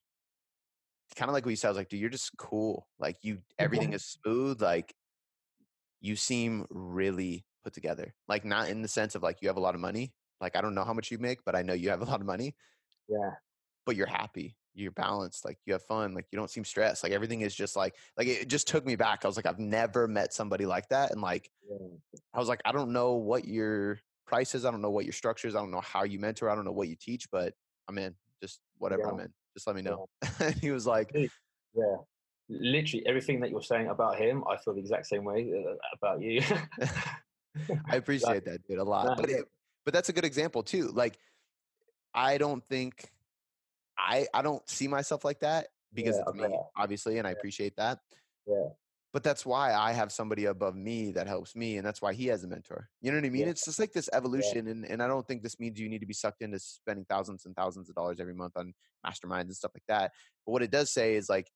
kind 1.17 1.31
of 1.31 1.33
like 1.33 1.45
what 1.45 1.51
you 1.51 1.57
said, 1.57 1.69
I 1.69 1.71
was 1.71 1.79
like, 1.79 1.89
dude, 1.89 2.01
you're 2.01 2.11
just 2.11 2.37
cool. 2.37 2.87
Like 2.99 3.17
you, 3.23 3.39
everything 3.59 3.93
is 3.95 4.05
smooth. 4.05 4.61
Like 4.61 4.95
you 6.01 6.17
seem 6.17 6.67
really 6.71 7.45
put 7.67 7.75
together. 7.75 8.15
Like 8.29 8.45
not 8.45 8.69
in 8.69 8.81
the 8.81 8.89
sense 8.89 9.17
of 9.17 9.23
like 9.25 9.39
you 9.43 9.49
have 9.49 9.57
a 9.57 9.61
lot 9.61 9.75
of 9.75 9.81
money. 9.81 10.15
Like 10.41 10.55
I 10.57 10.61
don't 10.61 10.75
know 10.77 10.85
how 10.85 10.95
much 10.95 11.11
you 11.11 11.19
make, 11.19 11.45
but 11.45 11.57
I 11.57 11.63
know 11.63 11.73
you 11.75 11.91
have 11.91 12.01
a 12.01 12.05
lot 12.13 12.21
of 12.21 12.27
money. 12.27 12.55
Yeah. 13.09 13.33
But 13.85 13.97
you're 13.97 14.07
happy. 14.07 14.57
you're 14.75 14.93
balanced, 14.93 15.45
like 15.45 15.59
you 15.67 15.73
have 15.73 15.83
fun, 15.83 16.15
like 16.15 16.27
you 16.31 16.39
don't 16.39 16.51
seem 16.51 16.65
stressed. 16.65 17.03
Like 17.03 17.13
everything 17.13 17.41
is 17.41 17.55
just 17.55 17.75
like 17.77 17.95
like 18.17 18.29
it 18.29 18.47
just 18.49 18.69
took 18.69 18.85
me 18.87 18.95
back. 18.95 19.25
I 19.25 19.27
was 19.27 19.37
like, 19.37 19.47
I've 19.47 19.59
never 19.59 20.07
met 20.07 20.33
somebody 20.33 20.65
like 20.67 20.89
that. 20.91 21.11
And 21.13 21.21
like 21.21 21.51
Yeah. 21.69 21.89
I 22.35 22.39
was 22.39 22.49
like, 22.49 22.61
I 22.65 22.71
don't 22.73 22.93
know 22.93 23.15
what 23.15 23.47
your 23.49 23.99
price 24.27 24.55
is, 24.55 24.65
I 24.65 24.71
don't 24.71 24.83
know 24.83 24.91
what 24.91 25.05
your 25.07 25.13
structure 25.13 25.49
is, 25.49 25.57
I 25.57 25.61
don't 25.61 25.71
know 25.73 25.81
how 25.81 26.05
you 26.05 26.19
mentor, 26.21 26.51
I 26.51 26.55
don't 26.55 26.65
know 26.65 26.73
what 26.81 26.89
you 26.89 26.97
teach, 26.97 27.29
but 27.33 27.55
I'm 27.89 27.99
in. 27.99 28.15
Just 28.43 28.61
whatever 28.79 29.05
I'm 29.11 29.19
in. 29.21 29.33
Just 29.57 29.67
let 29.67 29.75
me 29.77 29.83
Yeah. 29.83 29.91
know. 29.91 30.07
and 30.41 30.55
he 30.57 30.71
was 30.71 30.87
like, 30.87 31.11
Yeah. 31.15 31.97
Literally 32.49 33.05
everything 33.07 33.41
that 33.41 33.51
you're 33.51 33.63
saying 33.73 33.89
about 33.89 34.19
him, 34.19 34.45
I 34.49 34.57
feel 34.59 34.75
the 34.75 34.81
exact 34.81 35.07
same 35.07 35.25
way 35.25 35.51
uh, 35.53 35.75
about 35.97 36.21
you. 36.23 36.43
I 37.89 37.97
appreciate 37.97 38.45
that, 38.45 38.67
dude, 38.67 38.79
a 38.79 38.85
lot. 38.85 39.17
But 39.17 39.31
it, 39.31 39.45
but 39.85 39.95
that's 39.95 40.09
a 40.09 40.13
good 40.13 40.25
example 40.25 40.63
too. 40.63 40.89
Like 40.89 41.19
I 42.15 42.39
don't 42.39 42.65
think 42.65 43.11
I 43.99 44.27
I 44.35 44.43
don't 44.43 44.69
see 44.69 44.89
myself 44.89 45.25
like 45.25 45.41
that 45.41 45.69
because 45.95 46.17
Yeah, 46.17 46.25
it's 46.29 46.45
I 46.45 46.49
me, 46.49 46.59
obviously, 46.77 47.19
and 47.19 47.27
I 47.27 47.31
appreciate 47.31 47.77
that. 47.77 48.01
Yeah. 48.47 48.69
But 49.13 49.23
that's 49.23 49.47
why 49.47 49.73
I 49.73 49.93
have 49.93 50.13
somebody 50.13 50.45
above 50.45 50.77
me 50.77 51.13
that 51.13 51.27
helps 51.27 51.57
me, 51.57 51.79
and 51.79 51.87
that's 51.87 52.03
why 52.03 52.13
he 52.13 52.27
has 52.27 52.45
a 52.45 52.49
mentor. 52.49 52.91
You 53.01 53.11
know 53.11 53.17
what 53.17 53.25
I 53.25 53.31
mean? 53.31 53.43
Yeah. 53.43 53.49
It's 53.49 53.65
just 53.65 53.79
like 53.79 53.93
this 53.93 54.11
evolution, 54.13 54.69
and, 54.69 54.85
and 54.85 55.03
I 55.03 55.09
don't 55.09 55.27
think 55.27 55.43
this 55.43 55.59
means 55.59 55.81
you 55.81 55.89
need 55.89 56.01
to 56.01 56.07
be 56.07 56.13
sucked 56.13 56.43
into 56.43 56.59
spending 56.59 57.07
thousands 57.09 57.47
and 57.47 57.57
thousands 57.57 57.89
of 57.89 57.95
dollars 57.95 58.21
every 58.21 58.35
month 58.35 58.53
on 58.57 58.75
masterminds 59.07 59.43
and 59.43 59.57
stuff 59.57 59.71
like 59.75 59.87
that. 59.89 60.13
But 60.45 60.53
what 60.53 60.63
it 60.63 60.71
does 60.71 60.93
say 60.93 61.15
is 61.15 61.31
like, 61.31 61.51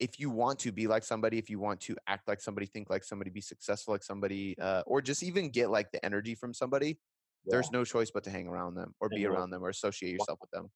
if 0.00 0.18
you 0.18 0.30
want 0.30 0.58
to 0.60 0.72
be 0.72 0.86
like 0.86 1.04
somebody, 1.04 1.38
if 1.38 1.50
you 1.50 1.60
want 1.60 1.80
to 1.82 1.94
act 2.06 2.26
like 2.26 2.40
somebody, 2.40 2.66
think 2.66 2.88
like 2.88 3.04
somebody, 3.04 3.30
be 3.30 3.42
successful 3.42 3.92
like 3.92 4.02
somebody, 4.02 4.56
uh, 4.58 4.82
or 4.86 5.02
just 5.02 5.22
even 5.22 5.50
get 5.50 5.70
like 5.70 5.92
the 5.92 6.04
energy 6.04 6.34
from 6.34 6.54
somebody, 6.54 6.98
yeah. 7.44 7.52
there's 7.52 7.70
no 7.70 7.84
choice 7.84 8.10
but 8.10 8.24
to 8.24 8.30
hang 8.30 8.48
around 8.48 8.74
them 8.74 8.94
or 9.00 9.10
be 9.10 9.26
around 9.26 9.50
them 9.50 9.62
or 9.62 9.68
associate 9.68 10.12
yourself 10.12 10.38
with 10.40 10.50
them. 10.50 10.70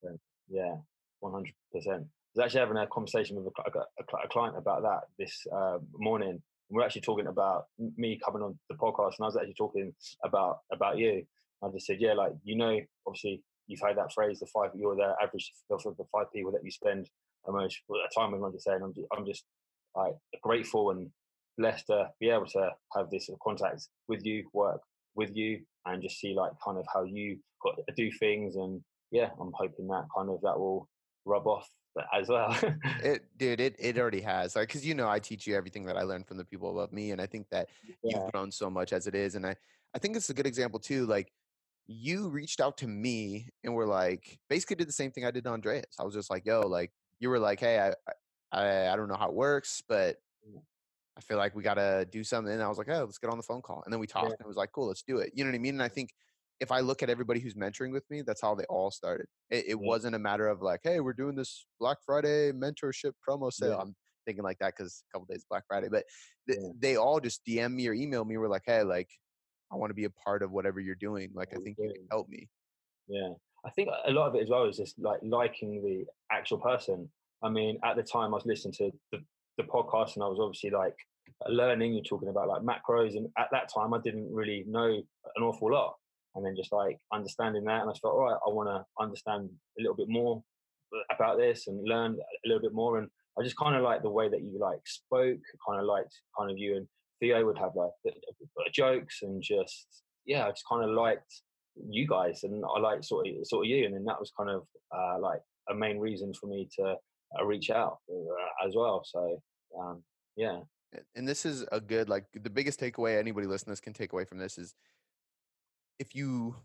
Yeah, 0.49 0.75
one 1.21 1.33
hundred 1.33 1.55
percent. 1.73 2.03
I 2.03 2.41
was 2.41 2.45
actually 2.45 2.61
having 2.61 2.77
a 2.77 2.87
conversation 2.87 3.37
with 3.37 3.47
a, 3.47 3.79
a, 3.79 4.25
a 4.25 4.29
client 4.29 4.57
about 4.59 4.83
that 4.83 5.05
this 5.19 5.47
uh, 5.53 5.79
morning. 5.95 6.43
We're 6.69 6.83
actually 6.83 7.03
talking 7.03 7.27
about 7.27 7.65
me 7.79 8.21
coming 8.23 8.43
on 8.43 8.59
the 8.69 8.77
podcast, 8.77 9.15
and 9.19 9.25
I 9.25 9.27
was 9.27 9.37
actually 9.37 9.55
talking 9.55 9.95
about 10.23 10.59
about 10.73 10.99
you. 10.99 11.25
I 11.63 11.69
just 11.73 11.87
said, 11.87 11.97
yeah, 11.99 12.13
like 12.13 12.33
you 12.43 12.57
know, 12.57 12.79
obviously 13.07 13.43
you've 13.69 13.81
heard 13.81 13.97
that 13.97 14.13
phrase, 14.13 14.41
the 14.41 14.47
five 14.47 14.71
you're 14.75 14.97
the 14.97 15.15
average 15.23 15.51
of 15.71 15.97
the 15.97 16.05
five 16.13 16.31
people 16.33 16.53
that 16.53 16.65
you 16.65 16.71
spend 16.71 17.09
the 17.47 17.53
most 17.53 17.79
time 18.15 18.33
with. 18.33 18.43
I'm 18.43 18.53
just 18.53 18.65
saying, 18.65 18.81
I'm 18.83 18.95
just, 18.95 19.07
I'm 19.17 19.27
just 19.27 19.45
like 19.95 20.15
grateful 20.43 20.91
and 20.91 21.11
blessed 21.59 21.87
to 21.87 22.11
be 22.21 22.31
able 22.31 22.47
to 22.47 22.71
have 22.97 23.11
this 23.11 23.27
sort 23.27 23.37
of 23.37 23.41
contact 23.41 23.89
with 24.09 24.25
you, 24.25 24.45
work 24.53 24.81
with 25.15 25.37
you, 25.37 25.61
and 25.87 26.03
just 26.03 26.19
see 26.19 26.35
like 26.35 26.53
kind 26.65 26.79
of 26.79 26.85
how 26.93 27.05
you 27.05 27.39
got 27.63 27.77
to 27.77 27.95
do 27.95 28.11
things 28.19 28.57
and 28.57 28.81
yeah, 29.11 29.31
I'm 29.41 29.53
hoping 29.55 29.87
that 29.89 30.07
kind 30.17 30.29
of 30.29 30.41
that 30.43 30.59
will 30.59 30.89
rub 31.25 31.47
off 31.47 31.69
as 32.13 32.29
well. 32.29 32.57
It, 33.03 33.25
dude, 33.37 33.61
it, 33.61 33.77
it 33.79 33.99
already 33.99 34.21
has. 34.23 34.57
Like, 34.57 34.69
cause 34.69 34.85
you 34.85 34.95
know, 34.95 35.09
I 35.09 35.19
teach 35.19 35.47
you 35.47 35.55
everything 35.55 35.85
that 35.87 35.97
I 35.97 36.03
learned 36.03 36.27
from 36.27 36.39
the 36.39 36.45
people 36.45 36.71
above 36.71 36.93
me. 36.93 37.13
And 37.13 37.21
I 37.21 37.27
think 37.27 37.49
that 37.51 37.69
yeah, 38.03 38.19
you've 38.19 38.33
grown 38.33 38.51
so 38.51 38.71
much 38.71 38.93
as 38.93 39.07
it 39.07 39.15
is. 39.15 39.35
And 39.35 39.47
I, 39.47 39.55
I 39.95 39.99
think 39.99 40.17
it's 40.17 40.31
a 40.31 40.35
good 40.35 40.47
example 40.47 40.81
too. 40.81 41.07
Like 41.07 41.33
you 41.87 42.29
reached 42.29 42.61
out 42.61 42.79
to 42.79 42.89
me 42.89 43.49
and 43.63 43.75
were 43.75 43.87
like, 43.87 44.39
basically 44.49 44.77
did 44.77 44.89
the 44.89 44.93
same 44.93 45.13
thing 45.13 45.25
I 45.25 45.31
did 45.31 45.45
to 45.45 45.51
Andreas. 45.51 45.97
I 46.01 46.05
was 46.05 46.15
just 46.15 46.31
like, 46.31 46.47
yo, 46.47 46.61
like 46.63 46.91
you 47.25 47.31
were 47.31 47.39
like, 47.39 47.59
Hey, 47.59 47.79
I, 47.81 47.95
I, 48.53 48.89
I 48.93 48.97
don't 48.97 49.09
know 49.09 49.17
how 49.17 49.31
it 49.31 49.35
works, 49.35 49.83
but 49.89 50.19
Mm. 50.47 50.61
I 51.17 51.23
feel 51.23 51.39
like 51.39 51.55
we 51.55 51.63
got 51.63 51.75
to 51.77 52.07
do 52.11 52.23
something. 52.23 52.53
And 52.53 52.63
I 52.63 52.69
was 52.69 52.77
like, 52.77 52.91
Oh, 52.91 53.05
let's 53.05 53.17
get 53.17 53.31
on 53.31 53.39
the 53.39 53.43
phone 53.43 53.63
call. 53.63 53.83
And 53.87 53.91
then 53.93 53.99
we 53.99 54.07
talked 54.07 54.33
and 54.33 54.41
it 54.41 54.47
was 54.47 54.59
like, 54.59 54.73
cool, 54.73 54.89
let's 54.89 55.03
do 55.03 55.17
it. 55.19 55.31
You 55.35 55.43
know 55.43 55.51
what 55.51 55.57
I 55.57 55.59
mean? 55.59 55.77
And 55.77 55.83
I 55.83 55.89
think 55.89 56.11
if 56.61 56.71
I 56.71 56.81
look 56.81 57.03
at 57.03 57.09
everybody 57.09 57.41
who's 57.41 57.55
mentoring 57.55 57.93
with 57.93 58.05
me, 58.11 58.21
that's 58.21 58.43
how 58.43 58.55
they 58.55 58.65
all 58.65 58.91
started. 58.91 59.27
It, 59.49 59.65
it 59.65 59.69
Yeah. 59.71 59.89
wasn't 59.89 60.17
a 60.17 60.19
matter 60.19 60.47
of 60.49 60.61
like, 60.61 60.81
Hey, 60.85 61.01
we're 61.01 61.15
doing 61.15 61.35
this 61.35 61.65
Black 61.81 61.97
Friday 62.05 62.53
mentorship 62.53 63.13
promo 63.27 63.51
sale. 63.51 63.71
Yeah. 63.71 63.79
I'm 63.79 63.97
thinking 64.27 64.45
like 64.45 64.59
that 64.59 64.75
because 64.77 65.03
a 65.09 65.13
couple 65.15 65.33
days 65.33 65.47
Black 65.49 65.65
Friday, 65.67 65.89
but 65.89 66.05
th- 66.47 66.59
Yeah. 66.61 66.69
they 66.79 66.97
all 66.97 67.21
just 67.21 67.43
DM 67.47 67.73
me 67.73 67.89
or 67.89 67.95
email 67.95 68.27
me. 68.27 68.37
We're 68.37 68.49
like, 68.49 68.65
Hey, 68.67 68.83
like, 68.83 69.09
I 69.73 69.77
want 69.77 69.89
to 69.91 69.95
be 69.95 70.05
a 70.05 70.11
part 70.11 70.43
of 70.43 70.51
whatever 70.53 70.79
you're 70.79 70.95
doing. 70.95 71.31
Like, 71.35 71.55
I 71.55 71.57
think 71.65 71.79
you 71.79 71.91
can 71.95 72.07
help 72.11 72.29
me. 72.29 72.51
yeah. 73.09 73.31
I 73.65 73.71
think 73.71 73.89
a 74.07 74.11
lot 74.11 74.29
of 74.29 74.35
it 74.35 74.43
as 74.43 74.51
well 74.51 74.65
is 74.65 74.77
just 74.77 74.99
like 74.99 75.21
liking 75.23 75.83
the 75.83 76.05
actual 76.31 76.59
person. 76.59 77.09
I 77.43 77.49
mean, 77.49 77.79
at 77.85 77.97
the 77.97 78.03
time 78.03 78.35
I 78.35 78.37
was 78.37 78.47
listening 78.47 78.75
to 78.75 78.91
the, 79.13 79.19
the 79.59 79.65
podcast 79.65 80.15
and 80.15 80.25
I 80.25 80.29
was 80.29 80.39
obviously 80.41 80.71
like 80.71 80.97
learning, 81.49 81.95
you're 81.95 82.05
talking 82.05 82.29
about 82.29 82.49
like 82.49 82.63
macros. 82.63 83.17
And 83.17 83.29
at 83.39 83.49
that 83.53 83.71
time 83.73 83.95
I 83.95 83.99
didn't 84.03 84.33
really 84.33 84.65
know 84.67 84.87
an 84.87 85.43
awful 85.43 85.73
lot. 85.73 85.95
And 86.35 86.45
then 86.45 86.57
just 86.57 86.73
like 86.73 86.99
understanding 87.13 87.65
that. 87.65 87.83
And 87.83 87.91
I 87.91 87.95
thought, 87.95 88.13
all 88.13 88.25
right, 88.25 88.39
I 88.47 88.51
want 88.51 88.69
to 88.69 88.85
understand 89.03 89.49
a 89.79 89.83
little 89.83 89.97
bit 89.97 90.09
more 90.09 90.43
about 91.11 91.39
this 91.39 91.67
and 91.67 91.87
learn 91.89 92.17
a 92.19 92.49
little 92.49 92.63
bit 92.63 92.75
more. 92.75 92.99
And 92.99 93.09
I 93.39 93.43
just 93.43 93.57
kind 93.57 93.77
of 93.77 93.83
like 93.83 94.03
the 94.03 94.11
way 94.11 94.29
that 94.29 94.43
you 94.43 94.59
like 94.59 94.81
spoke, 94.85 95.41
kind 95.67 95.81
of 95.81 95.87
liked 95.87 96.15
kind 96.39 96.51
of 96.51 96.59
you 96.59 96.77
and 96.77 96.89
Theo 97.21 97.45
would 97.47 97.59
have 97.59 97.73
like 97.75 97.91
jokes 98.73 99.21
and 99.23 99.43
just, 99.43 99.87
yeah, 100.27 100.47
I 100.47 100.51
just 100.51 100.65
kind 100.69 100.85
of 100.85 100.91
liked 100.91 101.43
you 101.77 102.07
guys 102.07 102.45
and 102.45 102.65
I 102.65 102.79
like 102.81 103.05
sort 103.05 103.27
of 103.27 103.47
sort 103.47 103.67
of 103.67 103.71
you, 103.71 103.87
and 103.87 103.95
then 103.95 104.05
that 104.05 104.19
was 104.19 104.33
kind 104.37 104.51
of 104.51 104.67
uh, 104.97 105.19
like 105.21 105.41
a 105.69 105.75
main 105.75 105.99
reason 105.99 106.33
for 106.35 106.47
me 106.47 106.69
to 106.79 106.97
uh, 107.39 107.45
reach 107.45 107.71
out 107.71 107.99
uh, 108.11 108.67
as 108.67 108.75
well. 108.77 109.03
So 109.05 109.43
um, 109.79 110.03
yeah, 110.37 110.61
And 111.15 111.27
this 111.29 111.45
is 111.45 111.65
a 111.73 111.81
good, 111.81 112.09
like, 112.09 112.27
the 112.33 112.51
biggest 112.51 112.81
takeaway 112.81 113.19
anybody 113.19 113.47
listening 113.47 113.73
this 113.73 113.81
can 113.81 113.93
take 113.93 114.13
away 114.13 114.25
from 114.25 114.39
this 114.39 114.59
is 114.59 114.75
if 115.99 116.15
you 116.15 116.57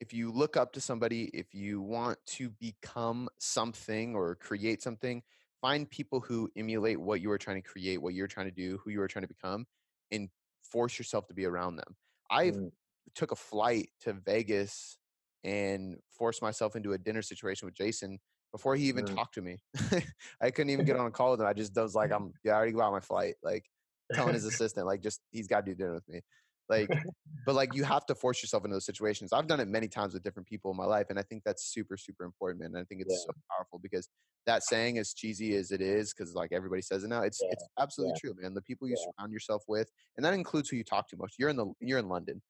if 0.00 0.12
you 0.12 0.30
look 0.30 0.56
up 0.56 0.72
to 0.72 0.80
somebody 0.80 1.24
if 1.34 1.54
you 1.54 1.80
want 1.80 2.18
to 2.26 2.50
become 2.60 3.28
something 3.38 4.14
or 4.14 4.36
create 4.36 4.82
something 4.82 5.22
find 5.60 5.90
people 5.90 6.20
who 6.20 6.48
emulate 6.56 7.00
what 7.00 7.20
you 7.20 7.30
are 7.30 7.38
trying 7.38 7.60
to 7.60 7.68
create 7.68 8.00
what 8.00 8.14
you're 8.14 8.28
trying 8.28 8.46
to 8.46 8.52
do 8.52 8.78
who 8.84 8.90
you 8.90 9.00
are 9.00 9.08
trying 9.08 9.24
to 9.24 9.28
become 9.28 9.66
and 10.12 10.28
force 10.62 10.98
yourself 10.98 11.26
to 11.26 11.34
be 11.34 11.44
around 11.44 11.76
them 11.76 11.96
i 12.30 12.46
Mm, 12.46 12.70
took 13.14 13.32
a 13.32 13.36
flight 13.36 13.90
to 14.00 14.12
vegas 14.12 14.98
and 15.44 15.98
forced 16.10 16.42
myself 16.42 16.74
into 16.76 16.92
a 16.92 16.98
dinner 16.98 17.22
situation 17.22 17.66
with 17.66 17.74
jason 17.74 18.18
before 18.52 18.74
he 18.76 18.88
even 18.88 19.04
Mm. 19.04 19.04
talked 19.04 19.34
to 19.34 19.42
me 19.42 19.58
i 20.40 20.50
couldn't 20.50 20.70
even 20.70 20.84
get 20.84 20.96
on 20.96 21.06
a 21.06 21.10
call 21.10 21.32
with 21.32 21.40
him 21.40 21.46
i 21.46 21.52
just 21.52 21.74
was 21.76 21.94
like 21.94 22.10
i'm 22.12 22.34
yeah, 22.44 22.52
i 22.52 22.56
already 22.56 22.72
got 22.72 22.92
my 22.92 23.00
flight 23.00 23.36
like 23.42 23.70
telling 24.12 24.34
his 24.34 24.44
assistant 24.44 24.86
like 24.86 25.00
just 25.02 25.22
he's 25.30 25.46
got 25.46 25.64
to 25.64 25.72
do 25.72 25.76
dinner 25.76 25.94
with 25.94 26.08
me 26.08 26.22
like 26.68 26.92
but 27.44 27.54
like 27.54 27.72
you 27.74 27.84
have 27.84 28.04
to 28.06 28.14
force 28.14 28.42
yourself 28.42 28.64
into 28.64 28.74
those 28.74 28.84
situations 28.86 29.32
i've 29.32 29.46
done 29.46 29.60
it 29.60 29.68
many 29.68 29.88
times 29.88 30.14
with 30.14 30.22
different 30.22 30.48
people 30.48 30.70
in 30.70 30.76
my 30.76 30.84
life 30.84 31.06
and 31.10 31.18
i 31.18 31.22
think 31.22 31.42
that's 31.44 31.62
super 31.64 31.96
super 31.96 32.24
important 32.24 32.60
man 32.60 32.68
and 32.68 32.78
i 32.78 32.84
think 32.84 33.00
it's 33.00 33.14
Yeah. 33.14 33.18
so 33.24 33.32
powerful 33.50 33.78
because 33.78 34.08
that 34.46 34.62
saying 34.62 34.98
as 34.98 35.12
cheesy 35.12 35.54
as 35.56 35.70
it 35.72 35.80
is 35.80 36.12
because 36.12 36.34
like 36.34 36.52
everybody 36.52 36.82
says 36.82 37.04
it 37.04 37.08
now 37.08 37.22
it's 37.22 37.40
Yeah, 37.40 37.48
it's 37.50 37.68
absolutely 37.78 38.12
yeah, 38.12 38.18
true 38.18 38.34
man 38.40 38.54
the 38.54 38.62
people 38.62 38.88
you 38.88 38.96
surround 38.96 39.32
yourself 39.32 39.62
with 39.68 39.90
and 40.16 40.24
that 40.24 40.34
includes 40.34 40.68
who 40.68 40.76
you 40.76 40.84
talk 40.84 41.08
to 41.08 41.16
most 41.16 41.36
you're 41.38 41.50
in 41.50 41.56
the 41.56 41.66
you're 41.80 41.98
in 41.98 42.08
london 42.08 42.42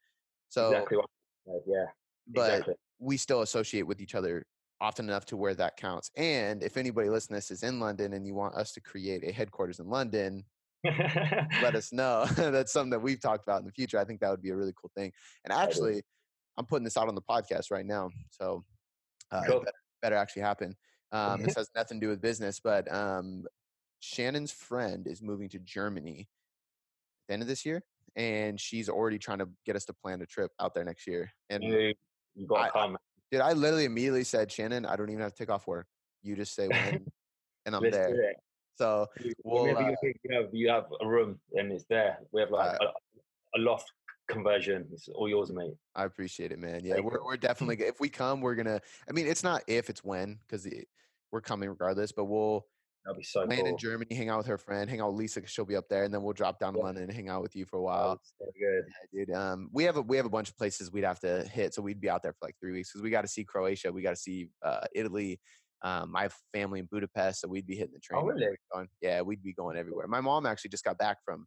so 0.48 0.70
exactly. 0.70 0.98
What, 1.44 1.62
yeah, 1.66 1.84
but 2.28 2.50
exactly. 2.50 2.74
we 2.98 3.16
still 3.16 3.42
associate 3.42 3.86
with 3.86 4.00
each 4.00 4.14
other 4.14 4.46
often 4.80 5.08
enough 5.08 5.26
to 5.26 5.36
where 5.36 5.54
that 5.54 5.76
counts 5.76 6.08
and 6.16 6.62
if 6.62 6.76
anybody 6.76 7.10
listening 7.10 7.34
to 7.34 7.38
this 7.38 7.50
is 7.50 7.64
in 7.64 7.80
london 7.80 8.12
and 8.12 8.24
you 8.24 8.32
want 8.32 8.54
us 8.54 8.70
to 8.70 8.80
create 8.80 9.24
a 9.26 9.32
headquarters 9.32 9.80
in 9.80 9.88
london 9.88 10.44
let 10.84 11.74
us 11.74 11.92
know. 11.92 12.26
That's 12.36 12.72
something 12.72 12.90
that 12.90 13.00
we've 13.00 13.20
talked 13.20 13.44
about 13.44 13.60
in 13.60 13.66
the 13.66 13.72
future. 13.72 13.98
I 13.98 14.04
think 14.04 14.20
that 14.20 14.30
would 14.30 14.42
be 14.42 14.50
a 14.50 14.56
really 14.56 14.74
cool 14.80 14.90
thing. 14.96 15.12
And 15.44 15.52
actually, 15.52 16.02
I'm 16.56 16.66
putting 16.66 16.84
this 16.84 16.96
out 16.96 17.08
on 17.08 17.14
the 17.14 17.22
podcast 17.22 17.70
right 17.70 17.86
now, 17.86 18.10
so 18.30 18.64
uh, 19.30 19.42
Cool. 19.46 19.60
better, 19.60 19.72
better 20.02 20.16
actually 20.16 20.42
happen. 20.42 20.76
Um, 21.12 21.42
this 21.42 21.54
has 21.56 21.70
nothing 21.74 22.00
to 22.00 22.06
do 22.06 22.10
with 22.10 22.20
business, 22.20 22.60
but 22.60 22.92
um, 22.92 23.44
Shannon's 24.00 24.52
friend 24.52 25.06
is 25.06 25.22
moving 25.22 25.48
to 25.50 25.58
Germany 25.58 26.20
at 26.20 27.28
the 27.28 27.32
end 27.34 27.42
of 27.42 27.48
this 27.48 27.64
year, 27.64 27.82
and 28.18 28.60
she's 28.60 28.88
already 28.88 29.16
trying 29.16 29.38
to 29.38 29.48
get 29.64 29.76
us 29.76 29.84
to 29.86 29.94
plan 29.94 30.20
a 30.20 30.26
trip 30.26 30.50
out 30.60 30.74
there 30.74 30.84
next 30.84 31.06
year. 31.06 31.30
And 31.48 31.62
you, 31.62 31.94
you 32.34 32.46
got 32.46 32.76
I- 32.76 32.94
dude, 33.30 33.40
I 33.40 33.52
literally 33.52 33.84
immediately 33.84 34.24
said, 34.24 34.50
Shannon, 34.50 34.84
I 34.84 34.96
don't 34.96 35.08
even 35.08 35.22
have 35.22 35.32
to 35.32 35.38
take 35.38 35.50
off 35.50 35.66
work. 35.66 35.86
You 36.22 36.34
just 36.34 36.54
say 36.54 36.66
when, 36.66 37.06
and 37.64 37.76
I'm 37.76 37.82
Let's 37.82 37.96
there. 37.96 38.34
So 38.76 39.06
You- 39.20 39.32
We'll, 39.44 39.76
uh, 39.76 39.94
you 40.02 40.32
have 40.32 40.48
you 40.52 40.68
have 40.68 40.86
a 41.00 41.06
room 41.06 41.40
and 41.54 41.72
it's 41.72 41.84
there. 41.88 42.18
We 42.32 42.40
have 42.40 42.50
like 42.50 42.80
Uh, 42.80 42.86
a, 43.54 43.58
a 43.58 43.60
loft 43.60 43.90
conversion. 44.28 44.88
It's 44.92 45.08
all 45.08 45.28
yours, 45.28 45.52
mate. 45.52 45.74
I 45.94 46.04
appreciate 46.04 46.50
it, 46.50 46.58
man. 46.58 46.84
Yeah, 46.84 46.98
we're 47.00 47.24
we're 47.24 47.36
definitely 47.36 47.84
if 47.86 48.00
we 48.00 48.08
come, 48.08 48.40
we're 48.40 48.56
gonna. 48.56 48.80
I 49.08 49.12
mean, 49.12 49.26
it's 49.28 49.44
not 49.44 49.62
if, 49.68 49.88
it's 49.90 50.04
when, 50.04 50.38
because 50.46 50.68
we're 51.30 51.40
coming 51.40 51.68
regardless. 51.68 52.12
But 52.12 52.24
we'll 52.24 52.66
That'd 53.08 53.20
be 53.20 53.24
so 53.24 53.40
land 53.40 53.52
cool. 53.62 53.66
in 53.68 53.78
Germany, 53.78 54.14
hang 54.14 54.28
out 54.28 54.36
with 54.36 54.46
her 54.48 54.58
friend, 54.58 54.90
hang 54.90 55.00
out 55.00 55.08
with 55.12 55.18
Lisa, 55.18 55.40
'cause 55.40 55.48
she'll 55.48 55.64
be 55.64 55.76
up 55.76 55.88
there, 55.88 56.04
and 56.04 56.12
then 56.12 56.22
we'll 56.22 56.34
drop 56.34 56.60
down 56.60 56.74
to 56.74 56.80
London 56.80 57.04
and 57.04 57.12
hang 57.12 57.30
out 57.30 57.40
with 57.40 57.56
you 57.56 57.64
for 57.64 57.78
a 57.78 57.82
while. 57.82 58.20
so 58.38 58.44
good. 58.58 58.84
Yeah, 59.14 59.24
dude. 59.24 59.34
Um, 59.34 59.70
we 59.72 59.84
have 59.84 59.96
a 59.96 60.02
we 60.02 60.18
have 60.18 60.26
a 60.26 60.30
bunch 60.30 60.50
of 60.50 60.58
places 60.58 60.92
we'd 60.92 61.04
have 61.04 61.18
to 61.20 61.42
hit, 61.44 61.72
so 61.72 61.80
we'd 61.80 62.02
be 62.02 62.10
out 62.10 62.22
there 62.22 62.34
for 62.34 62.44
like 62.46 62.56
three 62.60 62.72
weeks 62.72 62.92
because 62.92 63.02
we 63.02 63.08
got 63.08 63.22
to 63.22 63.28
see 63.28 63.44
Croatia, 63.44 63.90
we 63.90 64.02
got 64.02 64.10
to 64.10 64.16
see 64.16 64.50
uh, 64.62 64.86
Italy. 64.94 65.40
Um, 65.80 66.12
have 66.14 66.34
family 66.52 66.80
in 66.80 66.86
Budapest, 66.86 67.40
so 67.40 67.48
we'd 67.48 67.66
be 67.66 67.76
hitting 67.76 67.94
the 67.94 68.00
train. 68.00 68.20
Oh, 68.20 68.26
really? 68.26 68.48
going. 68.74 68.88
Yeah, 69.00 69.22
we'd 69.22 69.42
be 69.42 69.54
going 69.54 69.78
everywhere. 69.78 70.06
My 70.08 70.20
mom 70.20 70.44
actually 70.44 70.70
just 70.70 70.84
got 70.84 70.98
back 70.98 71.18
from 71.24 71.46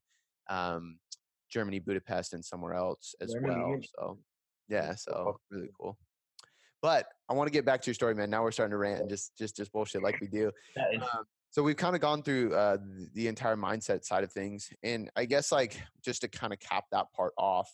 um, 0.50 0.98
Germany, 1.50 1.78
Budapest, 1.80 2.34
and 2.34 2.44
somewhere 2.44 2.74
else 2.74 3.14
as 3.22 3.34
Yeah, 3.34 3.42
you 3.42 3.46
well. 3.46 3.82
So 4.00 4.20
yeah, 4.68 4.96
so 4.96 5.12
so 5.12 5.40
really 5.52 5.70
cool. 5.80 6.00
but 6.82 7.08
I 7.30 7.34
want 7.34 7.46
to 7.48 7.52
get 7.52 7.66
back 7.66 7.82
to 7.84 7.88
your 7.88 7.94
story, 7.94 8.16
man. 8.16 8.32
Now 8.32 8.42
we're 8.42 8.52
starting 8.52 8.72
to 8.72 8.78
rant 8.78 9.02
and 9.02 9.10
just 9.10 9.38
just 9.38 9.56
just 9.58 9.72
bullshit 9.72 10.02
like 10.02 10.20
we 10.20 10.28
do. 10.28 10.50
Um, 10.80 11.26
so 11.52 11.62
we've 11.62 11.76
kind 11.76 11.96
of 11.96 12.02
gone 12.02 12.24
through 12.24 12.56
uh, 12.56 12.78
the, 13.14 13.28
entire 13.28 13.58
mindset 13.58 14.06
side 14.06 14.24
of 14.24 14.32
things, 14.32 14.70
and 14.84 15.12
I 15.18 15.26
guess 15.26 15.52
like 15.52 15.80
just 16.04 16.22
to 16.22 16.30
kind 16.30 16.54
of 16.54 16.60
cap 16.60 16.86
that 16.92 17.08
part 17.14 17.34
off, 17.38 17.70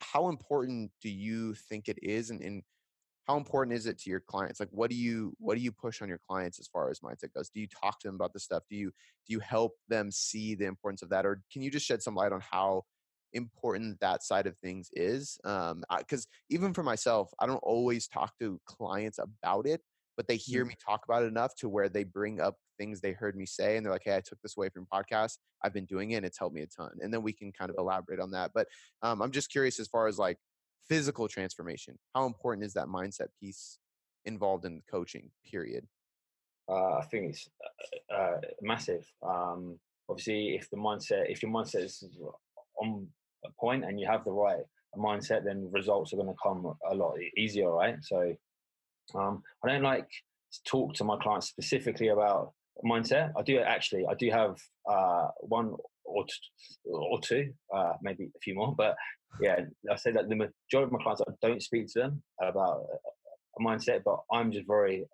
how 0.00 0.28
important 0.28 0.90
do 1.00 1.08
you 1.08 1.54
think 1.54 1.88
it 1.88 1.98
is, 2.02 2.30
and, 2.30 2.42
and 2.42 2.62
how 3.28 3.36
important 3.36 3.76
is 3.76 3.86
it 3.86 3.96
to 4.00 4.10
your 4.10 4.18
clients? 4.18 4.58
Like 4.58 4.70
what 4.72 4.90
do 4.90 4.96
you 4.96 5.32
what 5.38 5.56
do 5.56 5.62
you 5.62 5.70
push 5.70 6.02
on 6.02 6.08
your 6.08 6.20
clients 6.28 6.58
as 6.58 6.66
far 6.66 6.90
as 6.90 6.98
mindset 6.98 7.32
goes? 7.32 7.50
Do 7.50 7.60
you 7.60 7.68
talk 7.68 8.00
to 8.00 8.08
them 8.08 8.16
about 8.16 8.32
this 8.32 8.42
stuff? 8.42 8.64
Do 8.68 8.74
you 8.74 8.88
do 8.88 9.32
you 9.32 9.38
help 9.38 9.74
them 9.88 10.10
see 10.10 10.56
the 10.56 10.64
importance 10.64 11.02
of 11.02 11.10
that 11.10 11.24
or 11.24 11.40
can 11.52 11.62
you 11.62 11.70
just 11.70 11.86
shed 11.86 12.02
some 12.02 12.16
light 12.16 12.32
on 12.32 12.40
how 12.40 12.82
important 13.32 14.00
that 14.00 14.24
side 14.24 14.48
of 14.48 14.58
things 14.58 14.88
is? 14.94 15.38
Um 15.44 15.84
because 15.98 16.26
even 16.48 16.74
for 16.74 16.82
myself 16.82 17.30
i 17.38 17.46
don't 17.46 17.62
always 17.62 18.08
talk 18.08 18.32
to 18.40 18.60
clients 18.66 19.20
about 19.20 19.64
it 19.64 19.80
but 20.20 20.28
they 20.28 20.36
hear 20.36 20.64
mm-hmm. 20.64 20.68
me 20.68 20.74
talk 20.84 21.00
about 21.08 21.22
it 21.22 21.28
enough 21.28 21.54
to 21.54 21.66
where 21.66 21.88
they 21.88 22.04
bring 22.04 22.42
up 22.42 22.56
things 22.76 23.00
they 23.00 23.12
heard 23.12 23.34
me 23.34 23.46
say 23.46 23.78
and 23.78 23.86
they're 23.86 23.92
like 23.92 24.02
hey 24.04 24.16
i 24.16 24.20
took 24.20 24.38
this 24.42 24.54
away 24.58 24.68
from 24.68 24.86
podcast 24.92 25.38
i've 25.64 25.72
been 25.72 25.86
doing 25.86 26.10
it 26.10 26.16
and 26.16 26.26
it's 26.26 26.38
helped 26.38 26.54
me 26.54 26.60
a 26.60 26.66
ton 26.66 26.90
and 27.00 27.10
then 27.12 27.22
we 27.22 27.32
can 27.32 27.50
kind 27.52 27.70
of 27.70 27.76
elaborate 27.78 28.20
on 28.20 28.30
that 28.30 28.50
but 28.54 28.66
um, 29.00 29.22
i'm 29.22 29.30
just 29.30 29.50
curious 29.50 29.80
as 29.80 29.88
far 29.88 30.08
as 30.08 30.18
like 30.18 30.36
physical 30.90 31.26
transformation 31.26 31.98
how 32.14 32.26
important 32.26 32.66
is 32.66 32.74
that 32.74 32.86
mindset 32.86 33.28
piece 33.40 33.78
involved 34.26 34.66
in 34.66 34.82
coaching 34.90 35.30
period 35.50 35.86
uh, 36.68 36.98
i 36.98 37.04
think 37.10 37.30
it's 37.30 37.48
uh, 38.12 38.14
uh, 38.14 38.40
massive 38.60 39.06
um, 39.26 39.78
obviously 40.10 40.50
if 40.54 40.68
the 40.68 40.76
mindset 40.76 41.30
if 41.30 41.42
your 41.42 41.50
mindset 41.50 41.84
is 41.84 42.04
on 42.78 43.06
a 43.46 43.48
point 43.58 43.86
and 43.86 43.98
you 43.98 44.06
have 44.06 44.22
the 44.24 44.30
right 44.30 44.64
mindset, 44.96 45.44
then 45.44 45.70
results 45.72 46.12
are 46.12 46.16
going 46.16 46.28
to 46.28 46.34
come 46.42 46.72
a 46.90 46.94
lot 46.94 47.14
easier, 47.36 47.70
right? 47.70 47.96
So 48.02 48.34
um, 49.14 49.42
I 49.64 49.68
don't 49.68 49.82
like 49.82 50.08
to 50.08 50.58
talk 50.64 50.94
to 50.94 51.04
my 51.04 51.16
clients 51.22 51.48
specifically 51.48 52.08
about 52.08 52.52
mindset. 52.84 53.32
I 53.36 53.42
do 53.42 53.58
actually. 53.58 54.04
I 54.10 54.14
do 54.14 54.30
have 54.30 54.56
uh, 54.88 55.28
one 55.40 55.74
or 56.04 56.24
t- 56.24 56.90
or 56.90 57.20
two, 57.20 57.52
uh, 57.74 57.92
maybe 58.02 58.24
a 58.24 58.40
few 58.42 58.54
more, 58.54 58.74
but 58.76 58.96
yeah, 59.40 59.60
I 59.90 59.96
say 59.96 60.12
that 60.12 60.28
the 60.28 60.34
majority 60.34 60.86
of 60.86 60.92
my 60.92 61.02
clients, 61.02 61.22
I 61.26 61.32
don't 61.40 61.62
speak 61.62 61.86
to 61.92 62.00
them 62.00 62.22
about 62.42 62.84
a 63.58 63.62
mindset, 63.62 64.02
but 64.04 64.18
I'm 64.32 64.50
just 64.50 64.66
very 64.66 65.04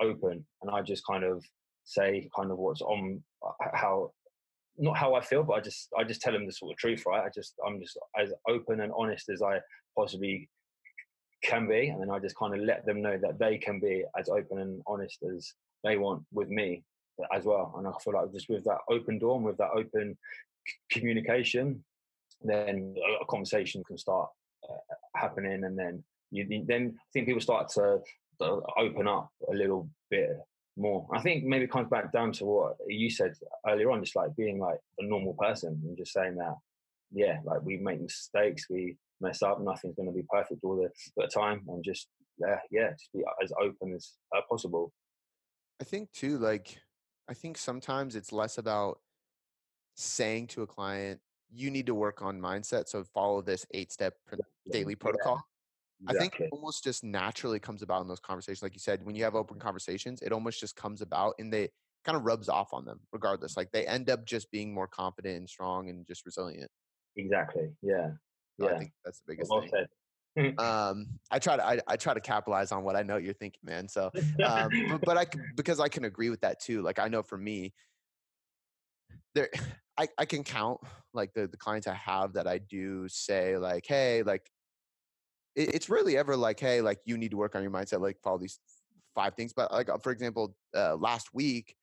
open 0.00 0.44
and 0.62 0.70
I 0.70 0.82
just 0.82 1.02
kind 1.06 1.24
of 1.24 1.44
say 1.84 2.28
kind 2.34 2.50
of 2.50 2.58
what's 2.58 2.82
on 2.82 3.22
uh, 3.46 3.68
how 3.74 4.12
not 4.78 4.96
how 4.96 5.14
I 5.14 5.22
feel, 5.22 5.42
but 5.42 5.54
I 5.54 5.60
just 5.60 5.88
I 5.98 6.04
just 6.04 6.20
tell 6.20 6.32
them 6.32 6.46
the 6.46 6.52
sort 6.52 6.72
of 6.72 6.78
truth, 6.78 7.04
right? 7.06 7.24
I 7.24 7.28
just 7.34 7.54
I'm 7.66 7.80
just 7.80 7.98
as 8.18 8.32
open 8.48 8.80
and 8.80 8.92
honest 8.96 9.28
as 9.30 9.42
I 9.42 9.60
possibly 9.96 10.48
can 11.46 11.66
be, 11.68 11.88
and 11.88 12.00
then 12.00 12.10
I 12.10 12.18
just 12.18 12.36
kind 12.36 12.54
of 12.54 12.60
let 12.60 12.84
them 12.86 13.00
know 13.00 13.16
that 13.24 13.38
they 13.38 13.56
can 13.58 13.80
be 13.80 14.04
as 14.18 14.28
open 14.28 14.58
and 14.58 14.82
honest 14.86 15.18
as 15.34 15.54
they 15.84 15.96
want 15.96 16.22
with 16.32 16.48
me 16.48 16.82
as 17.32 17.44
well. 17.44 17.74
And 17.76 17.86
I 17.86 17.92
feel 18.02 18.14
like 18.14 18.32
just 18.32 18.48
with 18.48 18.64
that 18.64 18.78
open 18.90 19.18
door 19.18 19.36
and 19.36 19.44
with 19.44 19.58
that 19.58 19.70
open 19.74 20.18
communication, 20.90 21.84
then 22.42 22.94
a 23.22 23.24
conversation 23.26 23.82
can 23.84 23.98
start 23.98 24.28
uh, 24.68 24.94
happening, 25.14 25.64
and 25.64 25.78
then 25.78 26.04
you 26.30 26.64
then 26.66 26.94
I 26.96 27.08
think 27.12 27.26
people 27.26 27.40
start 27.40 27.68
to 27.70 28.00
uh, 28.40 28.60
open 28.76 29.06
up 29.08 29.30
a 29.50 29.54
little 29.54 29.88
bit 30.10 30.30
more. 30.76 31.06
I 31.12 31.20
think 31.20 31.44
maybe 31.44 31.64
it 31.64 31.70
comes 31.70 31.88
back 31.88 32.12
down 32.12 32.32
to 32.32 32.44
what 32.44 32.76
you 32.86 33.10
said 33.10 33.32
earlier 33.66 33.90
on, 33.90 34.04
just 34.04 34.16
like 34.16 34.36
being 34.36 34.58
like 34.58 34.78
a 34.98 35.04
normal 35.04 35.34
person 35.34 35.80
and 35.86 35.96
just 35.96 36.12
saying 36.12 36.36
that, 36.36 36.56
yeah, 37.12 37.38
like 37.44 37.62
we 37.62 37.78
make 37.78 38.00
mistakes, 38.00 38.66
we 38.68 38.96
mess 39.20 39.42
up, 39.42 39.60
nothing's 39.60 39.94
going 39.96 40.08
to 40.08 40.14
be 40.14 40.24
perfect 40.28 40.60
all 40.62 40.76
the, 40.76 40.88
the 41.16 41.28
time, 41.28 41.64
and 41.68 41.84
just 41.84 42.08
yeah, 42.38 42.58
yeah, 42.70 42.90
just 42.90 43.12
be 43.12 43.22
as 43.42 43.52
open 43.60 43.94
as 43.94 44.12
uh, 44.36 44.40
possible. 44.48 44.92
I 45.80 45.84
think 45.84 46.12
too, 46.12 46.38
like 46.38 46.78
I 47.28 47.34
think 47.34 47.58
sometimes 47.58 48.16
it's 48.16 48.32
less 48.32 48.58
about 48.58 49.00
saying 49.94 50.48
to 50.48 50.62
a 50.62 50.66
client, 50.66 51.20
"You 51.52 51.70
need 51.70 51.86
to 51.86 51.94
work 51.94 52.22
on 52.22 52.40
mindset, 52.40 52.88
so 52.88 53.04
follow 53.04 53.42
this 53.42 53.66
eight-step 53.72 54.14
daily 54.70 54.94
protocol." 54.94 55.42
Exactly. 56.02 56.16
I 56.16 56.20
think 56.20 56.40
it 56.40 56.48
almost 56.52 56.84
just 56.84 57.04
naturally 57.04 57.58
comes 57.58 57.80
about 57.80 58.02
in 58.02 58.08
those 58.08 58.20
conversations. 58.20 58.62
Like 58.62 58.74
you 58.74 58.80
said, 58.80 59.04
when 59.04 59.16
you 59.16 59.24
have 59.24 59.34
open 59.34 59.58
conversations, 59.58 60.20
it 60.20 60.30
almost 60.30 60.60
just 60.60 60.76
comes 60.76 61.00
about 61.00 61.34
and 61.38 61.50
they 61.50 61.70
kind 62.04 62.16
of 62.16 62.24
rubs 62.24 62.50
off 62.50 62.72
on 62.72 62.84
them 62.84 63.00
regardless. 63.12 63.56
Like 63.56 63.72
they 63.72 63.86
end 63.86 64.10
up 64.10 64.26
just 64.26 64.50
being 64.50 64.74
more 64.74 64.86
confident 64.86 65.38
and 65.38 65.48
strong 65.48 65.88
and 65.88 66.06
just 66.06 66.26
resilient. 66.26 66.70
Exactly. 67.16 67.70
Yeah. 67.82 68.10
Yeah. 68.58 68.66
I 68.68 68.78
think 68.78 68.92
that's 69.04 69.20
the 69.20 69.32
biggest 69.32 69.50
well 69.50 69.60
thing. 69.60 69.70
Said. 69.70 69.88
um, 70.58 71.06
I 71.30 71.38
try 71.38 71.56
to 71.56 71.64
I, 71.64 71.78
I, 71.88 71.96
try 71.96 72.12
to 72.12 72.20
capitalize 72.20 72.70
on 72.70 72.84
what 72.84 72.94
I 72.94 73.02
know 73.02 73.16
you're 73.16 73.32
thinking, 73.32 73.60
man. 73.64 73.88
So, 73.88 74.10
um, 74.44 74.68
but, 74.90 75.00
but 75.02 75.16
I 75.16 75.26
because 75.56 75.80
I 75.80 75.88
can 75.88 76.04
agree 76.04 76.28
with 76.30 76.40
that 76.42 76.60
too. 76.60 76.82
Like 76.82 76.98
I 76.98 77.08
know 77.08 77.22
for 77.22 77.38
me, 77.38 77.72
there 79.34 79.48
I, 79.98 80.08
I 80.18 80.26
can 80.26 80.44
count 80.44 80.80
like 81.14 81.32
the 81.32 81.46
the 81.46 81.56
clients 81.56 81.86
I 81.86 81.94
have 81.94 82.34
that 82.34 82.46
I 82.46 82.58
do 82.58 83.08
say 83.08 83.56
like, 83.56 83.86
hey, 83.86 84.22
like 84.22 84.50
it, 85.54 85.74
it's 85.74 85.88
really 85.88 86.18
ever 86.18 86.36
like, 86.36 86.60
hey, 86.60 86.82
like 86.82 86.98
you 87.06 87.16
need 87.16 87.30
to 87.30 87.38
work 87.38 87.54
on 87.54 87.62
your 87.62 87.70
mindset, 87.70 88.00
like 88.00 88.18
follow 88.22 88.36
these 88.36 88.58
five 89.14 89.34
things. 89.34 89.54
But 89.54 89.72
like 89.72 89.88
uh, 89.88 89.96
for 89.96 90.12
example, 90.12 90.54
uh, 90.76 90.96
last 90.96 91.32
week, 91.32 91.74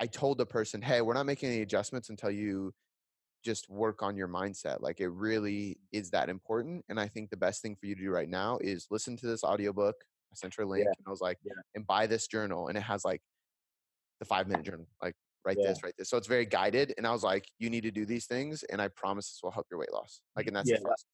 I 0.00 0.06
told 0.06 0.38
the 0.38 0.46
person, 0.46 0.80
hey, 0.80 1.02
we're 1.02 1.12
not 1.12 1.26
making 1.26 1.50
any 1.50 1.60
adjustments 1.60 2.08
until 2.08 2.30
you 2.30 2.72
just 3.44 3.68
work 3.68 4.02
on 4.02 4.16
your 4.16 4.28
mindset. 4.28 4.80
Like 4.80 5.00
it 5.00 5.08
really 5.08 5.78
is 5.92 6.10
that 6.10 6.28
important. 6.28 6.84
And 6.88 6.98
I 6.98 7.08
think 7.08 7.30
the 7.30 7.36
best 7.36 7.62
thing 7.62 7.76
for 7.76 7.86
you 7.86 7.94
to 7.94 8.02
do 8.02 8.10
right 8.10 8.28
now 8.28 8.58
is 8.60 8.86
listen 8.90 9.16
to 9.18 9.26
this 9.26 9.44
audiobook. 9.44 9.96
I 10.32 10.34
sent 10.34 10.54
her 10.56 10.64
a 10.64 10.66
link 10.66 10.84
yeah. 10.84 10.92
and 10.96 11.06
I 11.06 11.10
was 11.10 11.20
like, 11.20 11.38
yeah. 11.44 11.52
and 11.74 11.86
buy 11.86 12.06
this 12.06 12.26
journal. 12.26 12.68
And 12.68 12.76
it 12.76 12.82
has 12.82 13.04
like 13.04 13.20
the 14.18 14.24
five 14.24 14.48
minute 14.48 14.64
journal, 14.64 14.86
like 15.02 15.14
write 15.44 15.58
yeah. 15.60 15.68
this, 15.68 15.82
write 15.82 15.94
this. 15.98 16.08
So 16.08 16.16
it's 16.16 16.26
very 16.26 16.46
guided. 16.46 16.94
And 16.96 17.06
I 17.06 17.12
was 17.12 17.22
like, 17.22 17.44
you 17.58 17.70
need 17.70 17.82
to 17.82 17.90
do 17.90 18.06
these 18.06 18.26
things. 18.26 18.62
And 18.64 18.80
I 18.80 18.88
promise 18.88 19.28
this 19.28 19.40
will 19.42 19.50
help 19.50 19.66
your 19.70 19.78
weight 19.78 19.92
loss. 19.92 20.20
Like, 20.36 20.46
and 20.46 20.56
that's 20.56 20.70
yeah, 20.70 20.76
the 20.78 20.88
first 20.88 21.06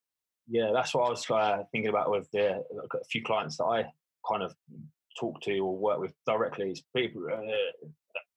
yeah, 0.51 0.71
that's 0.73 0.93
what 0.93 1.05
I 1.05 1.09
was 1.09 1.29
uh, 1.29 1.63
thinking 1.71 1.89
about 1.89 2.11
with 2.11 2.29
the 2.31 2.55
a 2.55 3.05
few 3.09 3.23
clients 3.23 3.57
that 3.57 3.65
I 3.65 3.85
kind 4.29 4.43
of 4.43 4.53
talk 5.19 5.39
to 5.41 5.59
or 5.59 5.77
work 5.77 5.99
with 5.99 6.13
directly. 6.25 6.71
It's 6.71 6.81
pretty, 6.91 7.13
uh, 7.15 7.87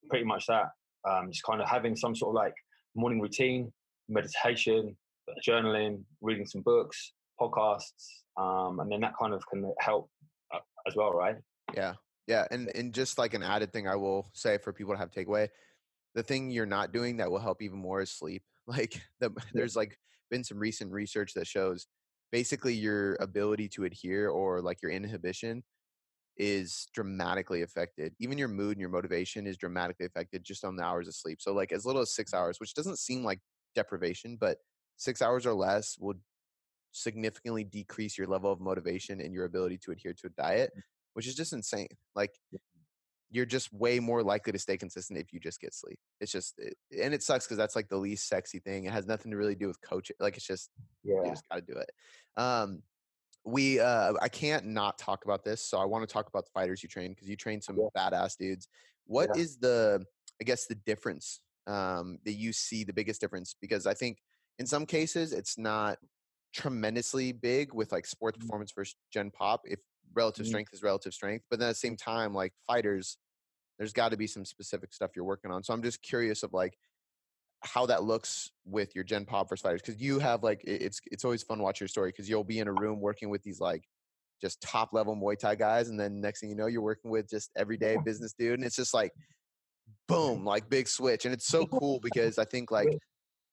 pretty 0.08 0.24
much 0.24 0.46
that. 0.46 0.66
Um, 1.08 1.30
just 1.30 1.42
kind 1.44 1.60
of 1.60 1.68
having 1.68 1.96
some 1.96 2.14
sort 2.14 2.30
of 2.30 2.34
like 2.36 2.54
morning 2.94 3.20
routine, 3.20 3.72
meditation, 4.08 4.96
journaling, 5.46 6.02
reading 6.20 6.46
some 6.46 6.62
books, 6.62 7.12
podcasts, 7.40 8.22
um, 8.36 8.80
and 8.80 8.90
then 8.90 9.00
that 9.00 9.14
kind 9.20 9.34
of 9.34 9.46
can 9.48 9.72
help 9.80 10.10
uh, 10.52 10.58
as 10.86 10.96
well, 10.96 11.12
right? 11.12 11.36
Yeah, 11.74 11.94
yeah, 12.26 12.46
and 12.50 12.70
and 12.74 12.92
just 12.92 13.18
like 13.18 13.34
an 13.34 13.42
added 13.42 13.72
thing, 13.72 13.88
I 13.88 13.96
will 13.96 14.30
say 14.32 14.58
for 14.58 14.72
people 14.72 14.94
to 14.94 14.98
have 14.98 15.10
takeaway, 15.10 15.48
the 16.14 16.22
thing 16.22 16.50
you're 16.50 16.66
not 16.66 16.92
doing 16.92 17.18
that 17.18 17.30
will 17.30 17.38
help 17.38 17.62
even 17.62 17.78
more 17.78 18.02
is 18.02 18.10
sleep. 18.10 18.42
Like 18.66 18.98
the, 19.20 19.30
there's 19.52 19.76
like 19.76 19.98
been 20.30 20.42
some 20.42 20.58
recent 20.58 20.90
research 20.90 21.34
that 21.34 21.46
shows 21.46 21.86
basically 22.32 22.72
your 22.72 23.14
ability 23.20 23.68
to 23.68 23.84
adhere 23.84 24.30
or 24.30 24.62
like 24.62 24.80
your 24.80 24.90
inhibition 24.90 25.62
is 26.38 26.86
dramatically 26.94 27.60
affected. 27.60 28.14
Even 28.20 28.38
your 28.38 28.48
mood 28.48 28.72
and 28.72 28.80
your 28.80 28.88
motivation 28.88 29.46
is 29.46 29.58
dramatically 29.58 30.06
affected 30.06 30.42
just 30.42 30.64
on 30.64 30.76
the 30.76 30.82
hours 30.82 31.08
of 31.08 31.14
sleep. 31.14 31.42
So 31.42 31.52
like 31.52 31.72
as 31.72 31.84
little 31.84 32.00
as 32.00 32.14
6 32.14 32.32
hours, 32.32 32.58
which 32.58 32.72
doesn't 32.72 32.98
seem 32.98 33.22
like 33.22 33.40
deprivation, 33.74 34.36
but 34.40 34.58
6 34.96 35.22
hours 35.22 35.46
or 35.46 35.54
less 35.54 35.96
will 35.98 36.14
significantly 36.92 37.64
decrease 37.64 38.16
your 38.16 38.26
level 38.26 38.50
of 38.50 38.60
motivation 38.60 39.20
and 39.20 39.34
your 39.34 39.44
ability 39.44 39.78
to 39.78 39.90
adhere 39.90 40.12
to 40.14 40.26
a 40.28 40.30
diet, 40.30 40.70
mm. 40.76 40.80
which 41.14 41.26
is 41.26 41.34
just 41.34 41.52
insane. 41.52 41.88
Like 42.14 42.32
you're 43.30 43.44
just 43.44 43.72
way 43.72 43.98
more 43.98 44.22
likely 44.22 44.52
to 44.52 44.58
stay 44.58 44.76
consistent 44.76 45.18
if 45.18 45.32
you 45.32 45.40
just 45.40 45.60
get 45.60 45.74
sleep. 45.74 45.98
It's 46.20 46.30
just, 46.30 46.54
it, 46.58 46.76
and 47.02 47.12
it 47.12 47.22
sucks 47.22 47.46
because 47.46 47.56
that's 47.56 47.74
like 47.74 47.88
the 47.88 47.96
least 47.96 48.28
sexy 48.28 48.60
thing. 48.60 48.84
It 48.84 48.92
has 48.92 49.06
nothing 49.06 49.32
to 49.32 49.36
really 49.36 49.56
do 49.56 49.66
with 49.66 49.80
coaching. 49.80 50.14
Like 50.20 50.36
it's 50.36 50.46
just, 50.46 50.70
yeah, 51.02 51.16
you 51.24 51.30
just 51.30 51.48
got 51.48 51.56
to 51.56 51.72
do 51.72 51.78
it. 51.78 51.90
Um, 52.36 52.82
we, 53.44 53.80
uh, 53.80 54.12
I 54.22 54.28
can't 54.28 54.66
not 54.66 54.98
talk 54.98 55.24
about 55.24 55.44
this, 55.44 55.60
so 55.60 55.78
I 55.78 55.84
want 55.84 56.08
to 56.08 56.12
talk 56.12 56.28
about 56.28 56.44
the 56.44 56.50
fighters 56.54 56.82
you 56.82 56.88
train 56.88 57.10
because 57.10 57.28
you 57.28 57.36
train 57.36 57.60
some 57.60 57.76
yeah. 57.76 57.88
badass 57.96 58.36
dudes. 58.38 58.68
What 59.06 59.30
yeah. 59.34 59.42
is 59.42 59.58
the, 59.58 60.04
I 60.40 60.44
guess, 60.44 60.66
the 60.66 60.76
difference 60.76 61.40
um, 61.66 62.18
that 62.24 62.34
you 62.34 62.52
see 62.52 62.84
the 62.84 62.92
biggest 62.92 63.20
difference? 63.20 63.54
Because 63.60 63.86
I 63.86 63.94
think 63.94 64.18
in 64.58 64.66
some 64.66 64.86
cases 64.86 65.32
it's 65.32 65.58
not 65.58 65.98
tremendously 66.54 67.32
big 67.32 67.74
with 67.74 67.92
like 67.92 68.06
sports 68.06 68.38
mm-hmm. 68.38 68.46
performance 68.46 68.72
versus 68.72 68.96
gen 69.12 69.30
pop. 69.30 69.62
If 69.64 69.80
relative 70.14 70.44
mm-hmm. 70.44 70.50
strength 70.50 70.74
is 70.74 70.82
relative 70.82 71.12
strength, 71.12 71.44
but 71.50 71.58
then 71.58 71.68
at 71.68 71.72
the 71.72 71.76
same 71.76 71.96
time, 71.96 72.34
like 72.34 72.52
fighters 72.66 73.18
there's 73.78 73.92
got 73.92 74.10
to 74.10 74.16
be 74.16 74.26
some 74.26 74.44
specific 74.44 74.92
stuff 74.92 75.10
you're 75.16 75.24
working 75.24 75.50
on. 75.50 75.62
So 75.62 75.74
I'm 75.74 75.82
just 75.82 76.00
curious 76.02 76.42
of 76.42 76.52
like 76.52 76.78
how 77.62 77.86
that 77.86 78.04
looks 78.04 78.50
with 78.64 78.94
your 78.94 79.04
Gen 79.04 79.24
Pop 79.24 79.48
versus 79.48 79.62
fighters 79.62 79.82
because 79.82 80.00
you 80.00 80.18
have 80.18 80.42
like 80.42 80.60
it's 80.64 81.00
it's 81.10 81.24
always 81.24 81.42
fun 81.42 81.58
to 81.58 81.64
watch 81.64 81.80
your 81.80 81.88
story 81.88 82.10
because 82.10 82.28
you'll 82.28 82.44
be 82.44 82.58
in 82.58 82.68
a 82.68 82.72
room 82.72 83.00
working 83.00 83.30
with 83.30 83.42
these 83.42 83.60
like 83.60 83.82
just 84.40 84.60
top 84.60 84.92
level 84.92 85.16
Muay 85.16 85.38
Thai 85.38 85.54
guys, 85.54 85.88
and 85.88 85.98
then 85.98 86.20
next 86.20 86.40
thing 86.40 86.50
you 86.50 86.56
know, 86.56 86.66
you're 86.66 86.82
working 86.82 87.10
with 87.10 87.28
just 87.28 87.50
everyday 87.56 87.96
business 88.04 88.34
dude, 88.38 88.54
and 88.54 88.64
it's 88.64 88.76
just 88.76 88.94
like 88.94 89.12
boom, 90.08 90.44
like 90.44 90.68
big 90.68 90.88
switch, 90.88 91.24
and 91.24 91.34
it's 91.34 91.46
so 91.46 91.66
cool 91.66 92.00
because 92.00 92.38
I 92.38 92.44
think 92.44 92.70
like 92.70 92.88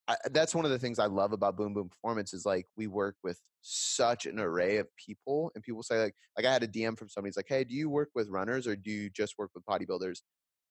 I, 0.07 0.15
that's 0.31 0.55
one 0.55 0.65
of 0.65 0.71
the 0.71 0.79
things 0.79 0.99
I 0.99 1.05
love 1.05 1.33
about 1.33 1.57
Boom 1.57 1.73
Boom 1.73 1.89
Performance 1.89 2.33
is 2.33 2.45
like 2.45 2.67
we 2.75 2.87
work 2.87 3.15
with 3.23 3.39
such 3.61 4.25
an 4.25 4.39
array 4.39 4.77
of 4.77 4.87
people, 4.97 5.51
and 5.55 5.63
people 5.63 5.83
say 5.83 6.01
like 6.01 6.15
like 6.37 6.45
I 6.45 6.53
had 6.53 6.63
a 6.63 6.67
DM 6.67 6.97
from 6.97 7.09
somebody. 7.09 7.29
He's 7.29 7.37
like, 7.37 7.45
"Hey, 7.47 7.63
do 7.63 7.73
you 7.73 7.89
work 7.89 8.09
with 8.15 8.29
runners 8.29 8.67
or 8.67 8.75
do 8.75 8.91
you 8.91 9.09
just 9.09 9.35
work 9.37 9.51
with 9.53 9.65
bodybuilders?" 9.65 10.21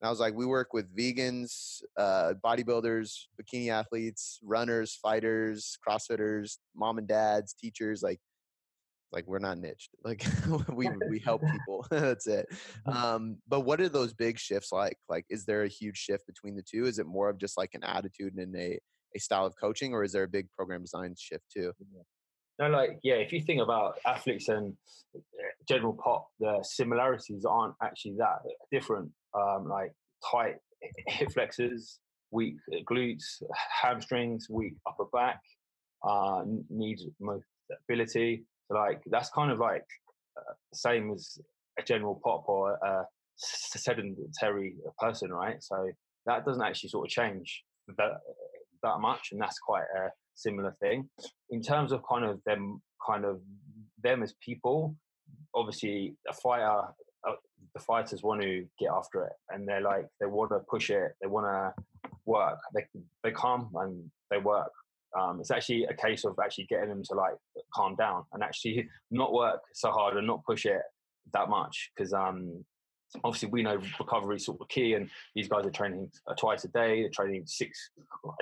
And 0.01 0.07
I 0.07 0.09
was 0.09 0.19
like, 0.19 0.35
"We 0.35 0.45
work 0.45 0.73
with 0.73 0.95
vegans, 0.95 1.81
uh, 1.97 2.33
bodybuilders, 2.43 3.13
bikini 3.39 3.69
athletes, 3.69 4.39
runners, 4.43 4.95
fighters, 4.95 5.77
CrossFitters, 5.87 6.57
mom 6.75 6.97
and 6.97 7.07
dads, 7.07 7.53
teachers. 7.53 8.01
Like, 8.03 8.19
like 9.11 9.25
we're 9.27 9.39
not 9.39 9.57
niched. 9.57 9.91
Like 10.03 10.25
we 10.69 10.89
we 11.09 11.19
help 11.19 11.41
people. 11.41 11.85
That's 11.91 12.27
it. 12.27 12.47
Mm-hmm. 12.87 12.97
Um, 12.97 13.37
but 13.47 13.61
what 13.61 13.81
are 13.81 13.89
those 13.89 14.13
big 14.13 14.39
shifts 14.39 14.71
like? 14.71 14.97
Like, 15.09 15.25
is 15.29 15.45
there 15.45 15.63
a 15.63 15.67
huge 15.67 15.97
shift 15.97 16.25
between 16.25 16.55
the 16.55 16.63
two? 16.63 16.85
Is 16.85 16.99
it 16.99 17.05
more 17.05 17.29
of 17.29 17.37
just 17.37 17.57
like 17.57 17.71
an 17.73 17.83
attitude 17.83 18.35
and 18.35 18.55
a 18.55 18.79
a 19.15 19.19
style 19.19 19.45
of 19.45 19.55
coaching, 19.59 19.93
or 19.93 20.03
is 20.03 20.13
there 20.13 20.23
a 20.23 20.27
big 20.27 20.49
program 20.51 20.81
design 20.81 21.15
shift 21.17 21.43
too? 21.51 21.73
No, 22.59 22.69
like 22.69 22.99
yeah, 23.03 23.15
if 23.15 23.33
you 23.33 23.41
think 23.41 23.61
about 23.61 23.99
athletes 24.05 24.47
and 24.47 24.73
uh, 25.15 25.19
general 25.67 25.97
pop, 26.01 26.27
the 26.39 26.59
similarities 26.63 27.45
aren't 27.45 27.75
actually 27.83 28.15
that 28.17 28.39
different. 28.71 29.09
Um, 29.33 29.67
like 29.67 29.93
tight 30.29 30.57
hip 31.07 31.31
flexors, 31.31 31.99
weak 32.31 32.55
glutes, 32.89 33.41
hamstrings, 33.81 34.47
weak 34.49 34.73
upper 34.87 35.05
back, 35.11 35.39
uh, 36.07 36.43
needs 36.69 37.05
mobility. 37.19 38.45
Like 38.71 39.01
that's 39.05 39.29
kind 39.29 39.51
of 39.51 39.59
like 39.59 39.85
uh, 40.37 40.53
same 40.73 41.11
as 41.11 41.37
a 41.79 41.83
general 41.83 42.19
pop 42.23 42.45
or 42.47 42.73
a 42.73 43.05
sedentary 43.37 44.75
person, 44.99 45.31
right? 45.31 45.61
So 45.63 45.89
that 46.25 46.45
doesn't 46.45 46.61
actually 46.61 46.89
sort 46.89 47.07
of 47.07 47.11
change 47.11 47.63
that 47.97 48.19
that 48.83 48.99
much, 48.99 49.29
and 49.31 49.41
that's 49.41 49.59
quite 49.59 49.85
a 49.95 50.09
similar 50.35 50.75
thing. 50.79 51.09
In 51.49 51.61
terms 51.61 51.91
of 51.91 52.01
kind 52.07 52.25
of 52.25 52.41
them, 52.45 52.81
kind 53.05 53.25
of 53.25 53.41
them 54.03 54.23
as 54.23 54.33
people, 54.43 54.95
obviously 55.53 56.15
a 56.27 56.33
fighter, 56.33 56.81
uh, 57.27 57.33
the 57.73 57.79
fighters 57.79 58.23
want 58.23 58.41
to 58.41 58.65
get 58.79 58.89
after 58.91 59.25
it, 59.25 59.33
and 59.49 59.67
they're 59.67 59.81
like 59.81 60.07
they 60.19 60.25
want 60.25 60.51
to 60.51 60.59
push 60.69 60.89
it, 60.89 61.13
they 61.21 61.27
want 61.27 61.45
to 61.45 62.09
work. 62.25 62.59
They 62.73 62.85
they 63.23 63.31
come 63.31 63.69
and 63.75 64.09
they 64.29 64.37
work. 64.37 64.71
Um, 65.19 65.39
it's 65.39 65.51
actually 65.51 65.85
a 65.85 65.93
case 65.93 66.23
of 66.25 66.37
actually 66.43 66.65
getting 66.65 66.89
them 66.89 67.03
to 67.03 67.15
like 67.15 67.33
calm 67.73 67.95
down 67.95 68.23
and 68.33 68.43
actually 68.43 68.87
not 69.11 69.33
work 69.33 69.61
so 69.73 69.91
hard 69.91 70.17
and 70.17 70.27
not 70.27 70.43
push 70.45 70.65
it 70.65 70.81
that 71.33 71.49
much 71.49 71.91
because 71.95 72.13
um, 72.13 72.63
obviously 73.23 73.49
we 73.49 73.63
know 73.63 73.79
recovery 73.99 74.37
is 74.37 74.45
sort 74.45 74.59
of 74.61 74.67
key 74.69 74.93
and 74.93 75.09
these 75.35 75.47
guys 75.47 75.65
are 75.65 75.71
training 75.71 76.09
uh, 76.27 76.33
twice 76.35 76.63
a 76.63 76.69
day 76.69 77.01
they're 77.01 77.09
training 77.09 77.43
six 77.45 77.91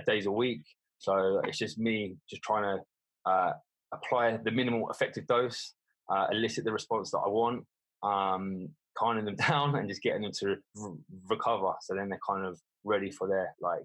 days 0.05 0.26
a 0.26 0.32
week. 0.32 0.61
So 0.99 1.41
it's 1.45 1.57
just 1.57 1.80
me 1.80 2.15
just 2.30 2.41
trying 2.41 2.63
to 2.63 3.32
uh, 3.32 3.53
apply 3.93 4.38
the 4.43 4.51
minimal 4.51 4.89
effective 4.89 5.26
dose 5.28 5.74
uh, 6.09 6.28
elicit 6.32 6.65
the 6.65 6.72
response 6.72 7.11
that 7.11 7.20
i 7.20 7.28
want 7.28 7.63
um, 8.03 8.70
calming 8.97 9.26
them 9.26 9.36
down 9.47 9.76
and 9.76 9.88
just 9.88 10.01
getting 10.01 10.24
them 10.24 10.32
to 10.39 10.57
re- 10.76 10.91
recover. 11.30 11.74
So 11.82 11.95
then 11.95 12.09
they're 12.09 12.20
kind 12.28 12.45
of 12.45 12.59
ready 12.84 13.11
for 13.11 13.28
their 13.28 13.53
like 13.61 13.84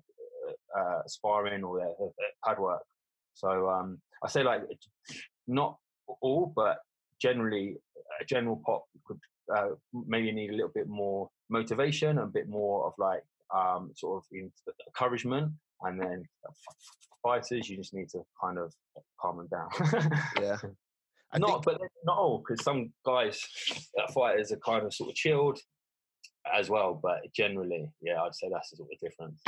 uh, 0.79 1.03
sparring 1.07 1.65
or 1.65 1.79
their, 1.79 1.93
their, 1.99 2.29
pad 2.45 2.59
work 2.59 2.83
so 3.35 3.69
um, 3.69 3.99
i 4.23 4.29
say 4.29 4.43
like 4.43 4.63
not 5.47 5.77
all 6.21 6.53
but 6.55 6.79
generally 7.21 7.77
a 8.21 8.25
general 8.25 8.61
pop 8.65 8.85
could 9.07 9.19
uh, 9.55 9.71
maybe 10.07 10.33
need 10.33 10.51
a 10.51 10.55
little 10.55 10.73
bit 10.75 10.89
more 10.89 11.29
motivation, 11.51 12.19
a 12.19 12.27
bit 12.27 12.49
more 12.49 12.87
of 12.87 12.93
like 12.99 13.23
um, 13.55 13.91
sort 13.95 14.23
of 14.23 14.51
encouragement, 14.89 15.53
and 15.83 16.01
then 16.01 16.25
fighters, 17.23 17.69
you 17.69 17.77
just 17.77 17.95
need 17.95 18.09
to 18.09 18.23
kind 18.41 18.59
of 18.59 18.73
calm 19.21 19.37
them 19.39 19.49
down. 19.49 19.69
yeah. 20.41 20.57
I 21.33 21.39
not, 21.39 21.65
think... 21.65 21.79
but 21.79 21.89
not 22.05 22.17
all, 22.17 22.39
because 22.47 22.65
some 22.65 22.93
guys, 23.05 23.43
uh, 24.01 24.11
fighters, 24.13 24.53
are 24.53 24.59
kind 24.59 24.87
of 24.87 24.95
sort 24.95 25.11
of 25.11 25.17
chilled 25.17 25.59
as 26.53 26.71
well. 26.71 26.99
But 27.03 27.21
generally, 27.35 27.91
yeah, 28.01 28.23
I'd 28.23 28.35
say 28.35 28.49
that's 28.53 28.71
the 28.71 28.77
sort 28.77 28.91
of 28.93 29.01
difference. 29.01 29.43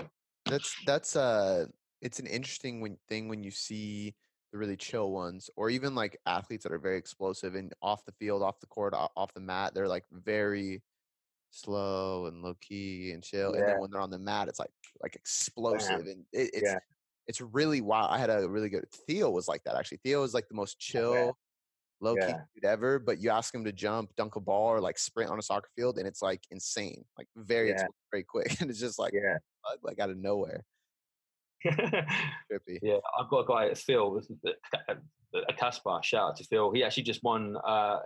That's 0.49 0.75
that's 0.87 1.17
uh, 1.17 1.67
it's 2.01 2.19
an 2.19 2.27
interesting 2.27 2.81
when, 2.81 2.97
thing 3.09 3.29
when 3.29 3.43
you 3.43 3.51
see 3.51 4.15
the 4.53 4.59
really 4.59 4.77
chill 4.77 5.11
ones, 5.11 5.51
or 5.57 5.71
even 5.71 5.95
like 5.95 6.19
athletes 6.27 6.63
that 6.65 6.73
are 6.73 6.79
very 6.79 6.99
explosive 6.99 7.55
and 7.55 7.73
off 7.83 8.05
the 8.05 8.13
field, 8.13 8.43
off 8.43 8.61
the 8.61 8.67
court, 8.67 8.95
off 8.95 9.35
the 9.35 9.41
mat, 9.41 9.75
they're 9.75 9.89
like 9.89 10.05
very 10.13 10.83
slow 11.51 12.27
and 12.27 12.43
low 12.43 12.55
key 12.61 13.13
and 13.13 13.23
chill. 13.23 13.53
Yeah. 13.53 13.61
And 13.61 13.69
then 13.69 13.81
when 13.81 13.91
they're 13.91 14.01
on 14.01 14.11
the 14.11 14.19
mat, 14.19 14.49
it's 14.49 14.59
like 14.59 14.71
like 15.03 15.17
explosive 15.17 16.07
and 16.07 16.25
it, 16.33 16.51
it's 16.53 16.63
yeah. 16.63 16.79
it's 17.27 17.41
really 17.41 17.81
wild. 17.81 18.11
I 18.11 18.19
had 18.19 18.31
a 18.31 18.49
really 18.49 18.69
good 18.69 18.85
Theo 19.07 19.31
was 19.31 19.49
like 19.49 19.65
that 19.65 19.77
actually. 19.77 20.01
Theo 20.05 20.21
was 20.21 20.35
like 20.35 20.49
the 20.49 20.55
most 20.55 20.79
chill, 20.79 21.15
yeah. 21.15 21.31
Low 22.01 22.15
key 22.15 22.35
dude 22.55 22.65
ever. 22.65 22.99
But 22.99 23.19
you 23.21 23.31
ask 23.31 23.55
him 23.55 23.65
to 23.65 23.73
jump, 23.73 24.11
dunk 24.17 24.37
a 24.37 24.41
ball, 24.41 24.69
or 24.69 24.81
like 24.81 24.99
sprint 24.99 25.31
on 25.31 25.39
a 25.39 25.43
soccer 25.43 25.69
field, 25.77 25.99
and 25.99 26.07
it's 26.07 26.23
like 26.23 26.43
insane, 26.51 27.05
like 27.19 27.29
very 27.37 27.75
very 28.11 28.25
quick, 28.25 28.57
and 28.61 28.71
it's 28.71 28.81
just 28.81 28.99
like 28.99 29.13
yeah. 29.15 29.39
like 29.83 29.99
out 29.99 30.11
of 30.11 30.19
nowhere. 30.19 30.65
Trippy. 31.67 32.79
Yeah, 32.83 32.99
I've 33.19 33.29
got 33.29 33.41
a 33.41 33.47
guy 33.47 33.67
at 33.69 33.79
Phil, 33.79 34.21
a 35.35 35.53
Caspar. 35.55 36.01
Shout 36.03 36.31
out 36.31 36.37
to 36.37 36.45
Phil. 36.45 36.73
He 36.73 36.85
actually 36.85 37.03
just 37.05 37.23
won 37.23 37.57
uh, 37.67 37.99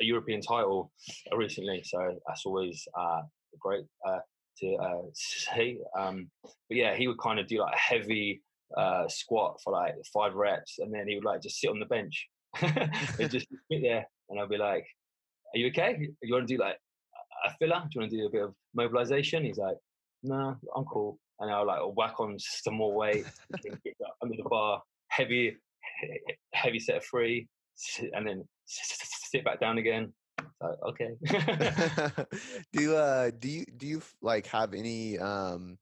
a 0.00 0.04
European 0.04 0.40
title 0.40 0.92
recently, 1.34 1.82
so 1.84 1.98
that's 2.26 2.44
always 2.46 2.86
uh, 2.98 3.22
great 3.58 3.84
uh, 4.06 4.18
to 4.60 4.74
uh, 4.76 5.02
see. 5.14 5.80
Um, 5.98 6.30
but 6.42 6.76
yeah, 6.76 6.94
he 6.94 7.08
would 7.08 7.18
kind 7.18 7.38
of 7.38 7.46
do 7.46 7.60
like 7.60 7.74
a 7.74 7.78
heavy 7.78 8.42
uh, 8.76 9.08
squat 9.08 9.60
for 9.64 9.72
like 9.72 9.94
five 10.12 10.34
reps, 10.34 10.78
and 10.78 10.92
then 10.92 11.08
he 11.08 11.14
would 11.14 11.24
like 11.24 11.42
just 11.42 11.60
sit 11.60 11.70
on 11.70 11.80
the 11.80 11.86
bench 11.86 12.28
and 12.60 13.30
just 13.30 13.46
sit 13.70 13.82
there, 13.82 14.06
and 14.28 14.38
I'll 14.38 14.48
be 14.48 14.56
like, 14.56 14.86
"Are 15.54 15.58
you 15.58 15.68
okay? 15.68 15.96
You 16.22 16.34
want 16.34 16.48
to 16.48 16.56
do 16.56 16.60
like 16.60 16.78
a 17.46 17.54
filler? 17.58 17.82
Do 17.82 17.88
you 17.94 18.00
want 18.00 18.10
to 18.10 18.16
do 18.16 18.26
a 18.26 18.30
bit 18.30 18.42
of 18.42 18.54
mobilization?" 18.74 19.44
He's 19.44 19.58
like, 19.58 19.76
"No, 20.22 20.56
I'm 20.74 20.84
cool." 20.84 21.18
and 21.40 21.50
I'll 21.50 21.66
like 21.66 21.80
whack 21.96 22.20
on 22.20 22.36
some 22.38 22.74
more 22.74 22.92
weight, 22.92 23.24
under 24.22 24.36
the 24.36 24.48
bar, 24.48 24.82
heavy, 25.08 25.56
heavy 26.52 26.78
set 26.78 26.96
of 26.96 27.04
three, 27.04 27.48
and 28.12 28.26
then 28.26 28.44
sit 28.66 29.44
back 29.44 29.60
down 29.60 29.78
again. 29.78 30.12
So, 30.62 30.76
okay. 30.88 31.10
do 32.72 32.94
uh 32.94 33.30
do 33.38 33.48
you 33.48 33.64
do 33.76 33.86
you 33.86 34.02
like 34.22 34.46
have 34.46 34.74
any 34.74 35.18
um 35.18 35.78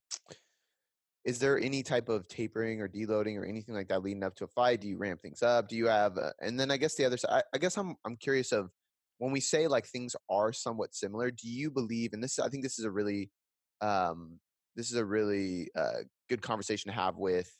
is 1.27 1.41
there 1.41 1.59
any 1.59 1.83
type 1.83 2.09
of 2.09 2.29
tapering 2.29 2.81
or 2.81 2.89
deloading 2.89 3.37
or 3.37 3.45
anything 3.45 3.75
like 3.75 3.89
that 3.89 4.03
leading 4.03 4.23
up 4.23 4.37
to 4.37 4.45
a 4.45 4.49
fight? 4.49 4.81
Do 4.81 4.87
you 4.87 4.97
ramp 4.97 5.21
things 5.21 5.43
up? 5.43 5.69
Do 5.69 5.75
you 5.77 5.89
have, 5.89 6.17
uh, 6.17 6.31
and 6.41 6.59
then 6.59 6.71
I 6.71 6.77
guess 6.77 6.95
the 6.95 7.05
other 7.05 7.17
side, 7.17 7.31
I, 7.33 7.43
I, 7.53 7.59
guess 7.59 7.77
I'm, 7.77 7.97
I'm 8.07 8.17
curious 8.17 8.53
of 8.53 8.71
when 9.19 9.33
we 9.33 9.41
say 9.41 9.67
like 9.67 9.87
things 9.87 10.15
are 10.31 10.53
somewhat 10.53 10.95
similar, 10.95 11.33
do 11.33 11.49
you 11.49 11.69
believe, 11.69 12.13
and 12.13 12.23
this, 12.23 12.39
I 12.39 12.49
think 12.49 12.63
this 12.63 12.79
is 12.79 12.85
a 12.85 12.91
really, 12.93 13.33
um, 13.81 14.39
this 14.77 14.93
is 14.93 14.97
a 14.97 15.05
really 15.05 15.69
uh, 15.77 16.05
good 16.29 16.43
conversation 16.43 16.93
to 16.93 16.97
have 16.97 17.17
with 17.17 17.51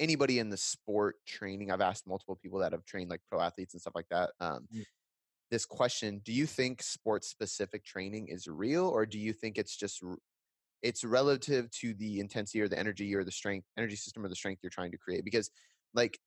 anybody 0.00 0.40
in 0.40 0.50
the 0.50 0.56
sport 0.56 1.16
training. 1.28 1.70
I've 1.70 1.80
asked 1.80 2.08
multiple 2.08 2.38
people 2.42 2.58
that 2.58 2.72
have 2.72 2.84
trained 2.84 3.08
like 3.08 3.20
pro 3.30 3.40
athletes 3.40 3.74
and 3.74 3.80
stuff 3.80 3.94
like 3.94 4.08
that. 4.10 4.30
Um, 4.40 4.66
mm. 4.74 4.82
This 5.50 5.64
question: 5.64 6.20
Do 6.24 6.32
you 6.32 6.46
think 6.46 6.82
sports 6.82 7.28
specific 7.28 7.84
training 7.84 8.28
is 8.28 8.48
real, 8.48 8.88
or 8.88 9.06
do 9.06 9.18
you 9.18 9.32
think 9.32 9.58
it's 9.58 9.76
just 9.76 10.02
it's 10.84 11.02
relative 11.04 11.68
to 11.72 11.94
the 11.94 12.20
intensity 12.20 12.60
or 12.60 12.68
the 12.68 12.78
energy 12.78 13.14
or 13.14 13.24
the 13.24 13.32
strength, 13.32 13.66
energy 13.76 13.96
system 13.96 14.24
or 14.24 14.28
the 14.28 14.36
strength 14.36 14.60
you're 14.62 14.70
trying 14.70 14.92
to 14.92 14.98
create? 14.98 15.24
Because 15.24 15.50
like 15.94 16.18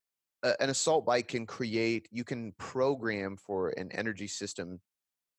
an 0.43 0.69
assault 0.69 1.05
bike 1.05 1.29
can 1.29 1.45
create, 1.45 2.09
you 2.11 2.25
can 2.25 2.51
program 2.57 3.37
for 3.37 3.69
an 3.69 3.89
energy 3.93 4.27
system 4.27 4.79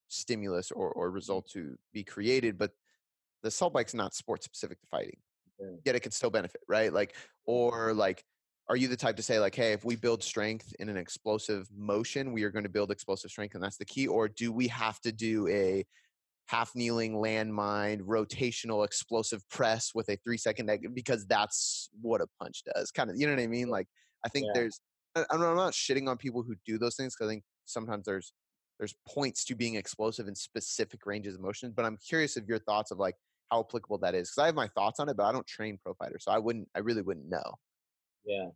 stimulus 0.07 0.71
or, 0.71 0.91
or 0.91 1.11
mm. 1.11 1.13
result 1.13 1.47
to 1.51 1.75
be 1.93 2.03
created, 2.03 2.57
but 2.57 2.71
the 3.43 3.49
assault 3.49 3.73
bike's 3.73 3.93
not 3.93 4.15
sport 4.15 4.43
specific 4.43 4.81
to 4.81 4.87
fighting 4.87 5.19
yet 5.85 5.95
it 5.95 6.01
can 6.01 6.11
still 6.11 6.29
benefit 6.29 6.61
right 6.67 6.93
like 6.93 7.15
or 7.45 7.93
like 7.93 8.23
are 8.67 8.75
you 8.75 8.87
the 8.87 8.95
type 8.95 9.15
to 9.15 9.23
say 9.23 9.39
like 9.39 9.55
hey 9.55 9.73
if 9.73 9.83
we 9.83 9.95
build 9.95 10.23
strength 10.23 10.73
in 10.79 10.89
an 10.89 10.97
explosive 10.97 11.67
motion 11.75 12.31
we 12.31 12.43
are 12.43 12.51
going 12.51 12.63
to 12.63 12.69
build 12.69 12.91
explosive 12.91 13.31
strength 13.31 13.55
and 13.55 13.63
that's 13.63 13.77
the 13.77 13.85
key 13.85 14.07
or 14.07 14.27
do 14.27 14.51
we 14.51 14.67
have 14.67 14.99
to 15.01 15.11
do 15.11 15.47
a 15.47 15.85
half 16.49 16.71
kneeling 16.75 17.13
landmine 17.13 18.01
rotational 18.01 18.83
explosive 18.83 19.47
press 19.49 19.91
with 19.93 20.09
a 20.09 20.17
three 20.23 20.37
second 20.37 20.65
negative 20.65 20.95
because 20.95 21.25
that's 21.27 21.89
what 22.01 22.21
a 22.21 22.27
punch 22.41 22.63
does 22.75 22.91
kind 22.91 23.09
of 23.09 23.15
you 23.17 23.27
know 23.27 23.33
what 23.33 23.41
i 23.41 23.47
mean 23.47 23.69
like 23.69 23.87
i 24.25 24.29
think 24.29 24.45
yeah. 24.47 24.61
there's 24.61 24.81
i'm 25.15 25.39
not 25.39 25.73
shitting 25.73 26.09
on 26.09 26.17
people 26.17 26.41
who 26.41 26.55
do 26.65 26.77
those 26.77 26.95
things 26.95 27.15
because 27.15 27.29
i 27.29 27.31
think 27.31 27.43
sometimes 27.65 28.05
there's 28.05 28.33
there's 28.79 28.95
points 29.07 29.45
to 29.45 29.55
being 29.55 29.75
explosive 29.75 30.27
in 30.27 30.33
specific 30.33 31.05
ranges 31.05 31.35
of 31.35 31.41
motion 31.41 31.71
but 31.75 31.85
i'm 31.85 31.97
curious 31.97 32.35
of 32.35 32.47
your 32.47 32.59
thoughts 32.59 32.89
of 32.89 32.97
like 32.97 33.15
how 33.51 33.61
applicable 33.61 33.97
that 33.99 34.15
is 34.15 34.29
because 34.29 34.43
I 34.43 34.45
have 34.47 34.55
my 34.55 34.67
thoughts 34.67 34.99
on 34.99 35.09
it, 35.09 35.17
but 35.17 35.23
I 35.23 35.31
don't 35.31 35.47
train 35.47 35.79
pro 35.81 35.93
fighters, 35.95 36.23
so 36.25 36.31
I 36.31 36.37
wouldn't, 36.37 36.67
I 36.75 36.79
really 36.79 37.01
wouldn't 37.01 37.29
know. 37.29 37.55
Yeah, 38.25 38.49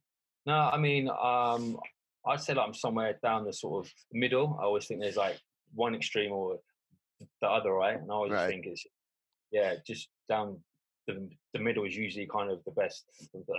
no, 0.46 0.54
I 0.54 0.78
mean, 0.78 1.10
um, 1.10 1.80
I'd 2.28 2.42
say 2.42 2.54
like 2.54 2.68
I'm 2.68 2.74
somewhere 2.74 3.18
down 3.24 3.46
the 3.46 3.54
sort 3.54 3.86
of 3.86 3.92
middle. 4.12 4.58
I 4.60 4.66
always 4.66 4.86
think 4.86 5.02
there's 5.02 5.18
like 5.18 5.40
one 5.74 5.96
extreme 5.96 6.32
or 6.32 6.60
the 7.42 7.48
other, 7.48 7.74
right? 7.74 7.98
And 8.00 8.12
I 8.12 8.14
always 8.14 8.32
right. 8.32 8.50
think 8.50 8.66
it's 8.66 8.86
yeah, 9.52 9.76
just 9.86 10.10
down 10.30 10.60
the 11.08 11.30
the 11.54 11.60
middle 11.60 11.86
is 11.86 11.96
usually 11.96 12.28
kind 12.28 12.52
of 12.52 12.64
the 12.66 12.72
best 12.72 13.06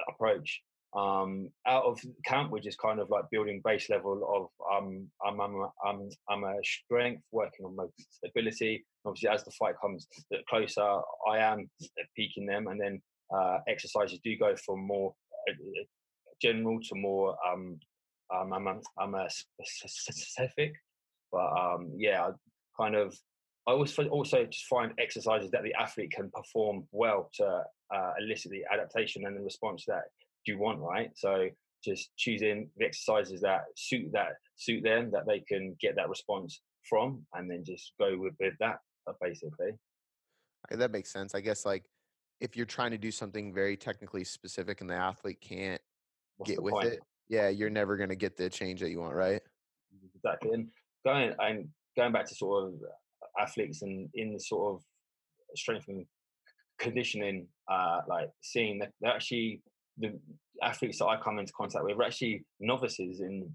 approach. 0.09 0.61
um, 0.95 1.49
out 1.67 1.85
of 1.85 2.01
camp, 2.25 2.53
we're 2.53 2.61
just 2.61 2.79
kind 2.79 3.01
of 3.01 3.11
like 3.11 3.25
building 3.31 3.61
base 3.65 3.91
level 3.91 4.23
of 4.33 4.77
um, 4.77 5.09
I'm, 5.27 5.41
I'm, 5.41 5.67
I'm, 5.85 6.09
I'm 6.29 6.45
a 6.45 6.55
strength, 6.63 7.23
working 7.33 7.67
on 7.67 7.75
my 7.75 7.87
stability. 8.11 8.85
Obviously, 9.05 9.29
as 9.29 9.45
the 9.45 9.51
fight 9.59 9.75
comes 9.81 10.07
closer, 10.49 11.01
I 11.29 11.39
am 11.39 11.69
peaking 12.17 12.47
them, 12.47 12.69
and 12.69 12.81
then 12.81 13.03
uh, 13.35 13.59
exercises 13.67 14.21
do 14.23 14.39
go 14.39 14.55
from 14.65 14.87
more 14.87 15.13
uh, 15.51 15.55
general 16.41 16.79
to 16.81 16.95
more 16.95 17.37
um, 17.47 17.79
um, 18.35 18.53
I'm, 18.53 18.69
I'm, 18.69 18.81
I'm 18.99 19.15
a 19.15 19.29
specific. 19.65 20.75
But 21.33 21.51
um, 21.59 21.93
yeah, 21.97 22.31
kind 22.81 22.95
of 22.95 23.17
I 23.67 23.73
always 23.73 23.99
also 23.99 24.45
just 24.45 24.67
find 24.67 24.93
exercises 24.99 25.51
that 25.53 25.63
the 25.63 25.75
athlete 25.81 26.11
can 26.11 26.31
perform 26.31 26.87
well 26.93 27.31
to 27.35 27.63
uh, 27.95 28.13
elicit 28.21 28.51
the 28.51 28.63
adaptation 28.71 29.25
and 29.25 29.37
the 29.37 29.41
response 29.41 29.85
that 29.87 30.03
you 30.47 30.59
want, 30.59 30.81
right? 30.81 31.11
So 31.15 31.49
just 31.83 32.11
choosing 32.17 32.69
the 32.77 32.85
exercises 32.85 33.41
that 33.41 33.63
suit 33.77 34.11
that 34.13 34.33
suit 34.57 34.83
them 34.83 35.11
that 35.13 35.27
they 35.27 35.41
can 35.41 35.77
get 35.81 35.97
that 35.97 36.09
response 36.09 36.61
from, 36.89 37.25
and 37.33 37.51
then 37.51 37.65
just 37.65 37.93
go 37.99 38.17
with, 38.19 38.35
with 38.39 38.55
that 38.61 38.77
uh, 39.09 39.13
basically. 39.21 39.71
That 40.71 40.91
makes 40.91 41.11
sense. 41.11 41.35
I 41.35 41.41
guess 41.41 41.65
like 41.65 41.85
if 42.41 42.57
you're 42.57 42.67
trying 42.67 42.91
to 42.91 42.99
do 42.99 43.11
something 43.11 43.55
very 43.55 43.77
technically 43.77 44.25
specific 44.25 44.81
and 44.81 44.91
the 44.91 44.95
athlete 44.95 45.41
can't 45.41 45.81
What's 46.37 46.51
get 46.51 46.63
with 46.63 46.75
point? 46.75 46.89
it, 46.89 47.01
yeah, 47.29 47.49
you're 47.49 47.71
never 47.71 47.97
going 47.97 48.09
to 48.11 48.17
get 48.17 48.37
the 48.37 48.51
change 48.51 48.81
that 48.81 48.91
you 48.91 49.01
want, 49.01 49.15
right? 49.15 49.41
Exactly. 50.15 50.51
And 50.53 50.69
going 51.05 51.35
and 51.39 51.69
going 51.97 52.13
back 52.13 52.27
to 52.27 52.35
sort 52.35 52.65
of 52.65 52.75
athletes 53.41 53.83
and 53.83 54.09
in 54.15 54.33
the 54.33 54.41
sort 54.41 54.75
of 54.75 54.83
strength 55.57 55.87
and 55.89 56.07
conditioning, 56.79 57.47
uh, 57.71 58.01
like 58.09 58.31
seeing 58.43 58.79
that 58.79 58.91
they're 59.01 59.15
actually 59.15 59.63
the 59.99 60.19
athletes 60.63 60.99
that 60.99 61.07
I 61.07 61.17
come 61.21 61.39
into 61.39 61.53
contact 61.53 61.85
with 61.85 61.97
are 61.97 62.05
actually 62.05 62.45
novices 62.61 63.21
in 63.21 63.49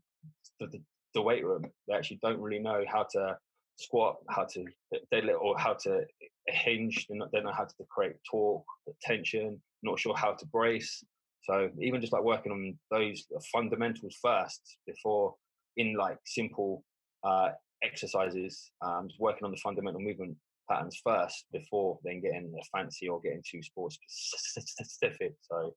the, 0.59 0.67
the, 0.67 0.81
the 1.15 1.21
weight 1.21 1.45
room. 1.45 1.65
They 1.87 1.95
actually 1.95 2.19
don't 2.21 2.39
really 2.39 2.59
know 2.59 2.83
how 2.87 3.05
to 3.11 3.37
squat, 3.77 4.17
how 4.29 4.45
to 4.45 4.65
deadlift, 5.13 5.39
or 5.41 5.57
how 5.57 5.73
to 5.83 6.01
hinge. 6.47 7.07
They 7.09 7.17
don't 7.17 7.45
know 7.45 7.53
how 7.53 7.65
to 7.65 7.73
create 7.89 8.13
torque, 8.29 8.65
tension. 9.01 9.61
Not 9.83 9.99
sure 9.99 10.15
how 10.15 10.33
to 10.33 10.45
brace. 10.47 11.03
So 11.43 11.69
even 11.81 12.01
just 12.01 12.13
like 12.13 12.23
working 12.23 12.51
on 12.51 12.77
those 12.91 13.25
fundamentals 13.51 14.17
first 14.21 14.77
before 14.85 15.35
in 15.77 15.95
like 15.95 16.17
simple 16.25 16.83
uh, 17.23 17.49
exercises, 17.83 18.71
um, 18.81 19.07
just 19.07 19.19
working 19.19 19.45
on 19.45 19.51
the 19.51 19.57
fundamental 19.57 20.01
movement 20.01 20.35
patterns 20.69 21.01
first 21.03 21.45
before 21.51 21.99
then 22.03 22.21
getting 22.21 22.53
fancy 22.75 23.07
or 23.07 23.19
getting 23.21 23.41
too 23.49 23.61
sports 23.61 23.97
specific. 24.07 25.33
So 25.41 25.73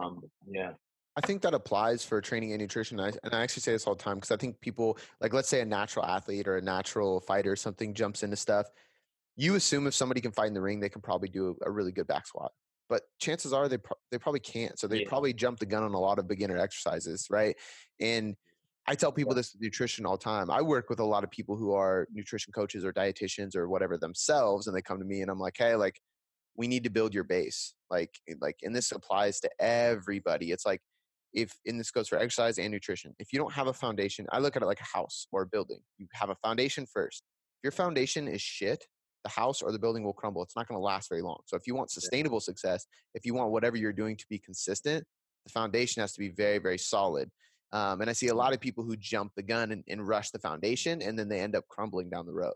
um, 0.00 0.20
yeah. 0.50 0.72
I 1.16 1.20
think 1.20 1.42
that 1.42 1.54
applies 1.54 2.04
for 2.04 2.20
training 2.20 2.52
and 2.52 2.60
nutrition. 2.60 3.00
I, 3.00 3.08
and 3.24 3.34
I 3.34 3.42
actually 3.42 3.62
say 3.62 3.72
this 3.72 3.88
all 3.88 3.96
the 3.96 4.02
time 4.02 4.16
because 4.16 4.30
I 4.30 4.36
think 4.36 4.60
people, 4.60 4.98
like, 5.20 5.32
let's 5.32 5.48
say 5.48 5.60
a 5.60 5.64
natural 5.64 6.04
athlete 6.04 6.46
or 6.46 6.58
a 6.58 6.62
natural 6.62 7.20
fighter, 7.20 7.52
or 7.52 7.56
something 7.56 7.92
jumps 7.92 8.22
into 8.22 8.36
stuff. 8.36 8.68
You 9.34 9.56
assume 9.56 9.88
if 9.88 9.94
somebody 9.94 10.20
can 10.20 10.30
fight 10.30 10.46
in 10.46 10.54
the 10.54 10.60
ring, 10.60 10.78
they 10.78 10.88
can 10.88 11.02
probably 11.02 11.28
do 11.28 11.56
a, 11.66 11.70
really 11.70 11.90
good 11.90 12.06
back 12.06 12.26
squat. 12.26 12.52
But 12.88 13.02
chances 13.20 13.52
are 13.52 13.68
they 13.68 13.78
pro- 13.78 13.96
they 14.12 14.18
probably 14.18 14.40
can't. 14.40 14.78
So 14.78 14.86
they 14.86 15.00
yeah. 15.00 15.08
probably 15.08 15.32
jump 15.32 15.58
the 15.58 15.66
gun 15.66 15.82
on 15.82 15.92
a 15.92 15.98
lot 15.98 16.20
of 16.20 16.28
beginner 16.28 16.56
exercises, 16.56 17.26
right? 17.30 17.56
And 18.00 18.36
I 18.88 18.94
tell 18.94 19.12
people 19.12 19.34
this 19.34 19.52
with 19.52 19.60
nutrition 19.60 20.06
all 20.06 20.16
the 20.16 20.24
time. 20.24 20.50
I 20.50 20.62
work 20.62 20.88
with 20.88 20.98
a 20.98 21.04
lot 21.04 21.22
of 21.22 21.30
people 21.30 21.56
who 21.56 21.72
are 21.72 22.08
nutrition 22.10 22.52
coaches 22.52 22.84
or 22.84 22.92
dietitians 22.92 23.54
or 23.54 23.68
whatever 23.68 23.98
themselves, 23.98 24.66
and 24.66 24.74
they 24.74 24.80
come 24.80 24.98
to 24.98 25.04
me 25.04 25.20
and 25.20 25.30
I'm 25.30 25.38
like, 25.38 25.56
hey, 25.58 25.74
like 25.74 26.00
we 26.58 26.66
need 26.66 26.84
to 26.84 26.90
build 26.90 27.14
your 27.14 27.24
base 27.24 27.74
like 27.88 28.10
eh, 28.28 28.34
like 28.40 28.56
and 28.62 28.76
this 28.76 28.92
applies 28.92 29.40
to 29.40 29.48
everybody 29.60 30.50
it's 30.50 30.66
like 30.66 30.82
if 31.32 31.54
and 31.64 31.78
this 31.78 31.90
goes 31.90 32.08
for 32.08 32.16
exercise 32.18 32.58
and 32.58 32.70
nutrition 32.70 33.14
if 33.18 33.32
you 33.32 33.38
don't 33.38 33.52
have 33.52 33.68
a 33.68 33.72
foundation 33.72 34.26
i 34.32 34.38
look 34.38 34.56
at 34.56 34.62
it 34.62 34.66
like 34.66 34.80
a 34.80 34.96
house 34.96 35.26
or 35.32 35.42
a 35.42 35.46
building 35.46 35.78
you 35.96 36.06
have 36.12 36.30
a 36.30 36.34
foundation 36.36 36.84
first 36.92 37.22
if 37.58 37.64
your 37.64 37.72
foundation 37.72 38.28
is 38.28 38.42
shit 38.42 38.84
the 39.24 39.30
house 39.30 39.62
or 39.62 39.72
the 39.72 39.78
building 39.78 40.04
will 40.04 40.12
crumble 40.12 40.42
it's 40.42 40.56
not 40.56 40.66
going 40.68 40.78
to 40.78 40.82
last 40.82 41.08
very 41.08 41.22
long 41.22 41.38
so 41.46 41.56
if 41.56 41.66
you 41.66 41.74
want 41.74 41.90
sustainable 41.90 42.40
success 42.40 42.86
if 43.14 43.24
you 43.24 43.34
want 43.34 43.50
whatever 43.50 43.76
you're 43.76 43.92
doing 43.92 44.16
to 44.16 44.26
be 44.28 44.38
consistent 44.38 45.04
the 45.44 45.52
foundation 45.52 46.00
has 46.00 46.12
to 46.12 46.20
be 46.20 46.28
very 46.28 46.58
very 46.58 46.78
solid 46.78 47.30
um, 47.72 48.00
and 48.00 48.10
i 48.10 48.12
see 48.12 48.28
a 48.28 48.34
lot 48.34 48.52
of 48.52 48.60
people 48.60 48.84
who 48.84 48.96
jump 48.96 49.32
the 49.36 49.42
gun 49.42 49.72
and, 49.72 49.84
and 49.88 50.06
rush 50.06 50.30
the 50.30 50.38
foundation 50.38 51.02
and 51.02 51.18
then 51.18 51.28
they 51.28 51.40
end 51.40 51.54
up 51.54 51.66
crumbling 51.68 52.08
down 52.08 52.26
the 52.26 52.32
road 52.32 52.52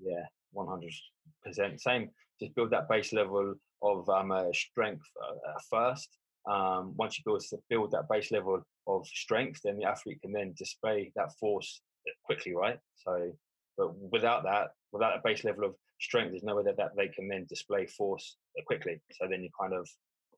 yeah 0.00 0.24
100% 0.56 1.80
same 1.80 2.10
just 2.40 2.54
build 2.54 2.70
that 2.70 2.88
base 2.88 3.12
level 3.12 3.54
of 3.82 4.08
um, 4.08 4.32
uh, 4.32 4.52
strength 4.52 5.04
uh, 5.22 5.50
uh, 5.50 5.60
first. 5.70 6.08
Um, 6.50 6.94
once 6.96 7.18
you 7.18 7.24
build 7.24 7.42
build 7.70 7.90
that 7.92 8.08
base 8.10 8.30
level 8.30 8.60
of 8.86 9.06
strength, 9.06 9.60
then 9.64 9.78
the 9.78 9.84
athlete 9.84 10.20
can 10.20 10.32
then 10.32 10.54
display 10.58 11.12
that 11.16 11.32
force 11.38 11.80
uh, 12.06 12.12
quickly, 12.24 12.54
right? 12.54 12.78
So, 12.96 13.32
but 13.78 13.94
without 14.12 14.42
that, 14.44 14.68
without 14.92 15.16
a 15.16 15.20
base 15.24 15.44
level 15.44 15.64
of 15.64 15.74
strength, 16.00 16.30
there's 16.30 16.42
no 16.42 16.56
way 16.56 16.64
that, 16.64 16.76
that 16.76 16.90
they 16.96 17.08
can 17.08 17.28
then 17.28 17.46
display 17.48 17.86
force 17.86 18.36
uh, 18.58 18.62
quickly. 18.66 19.00
So 19.12 19.26
then 19.30 19.42
you 19.42 19.48
kind 19.58 19.72
of, 19.72 19.88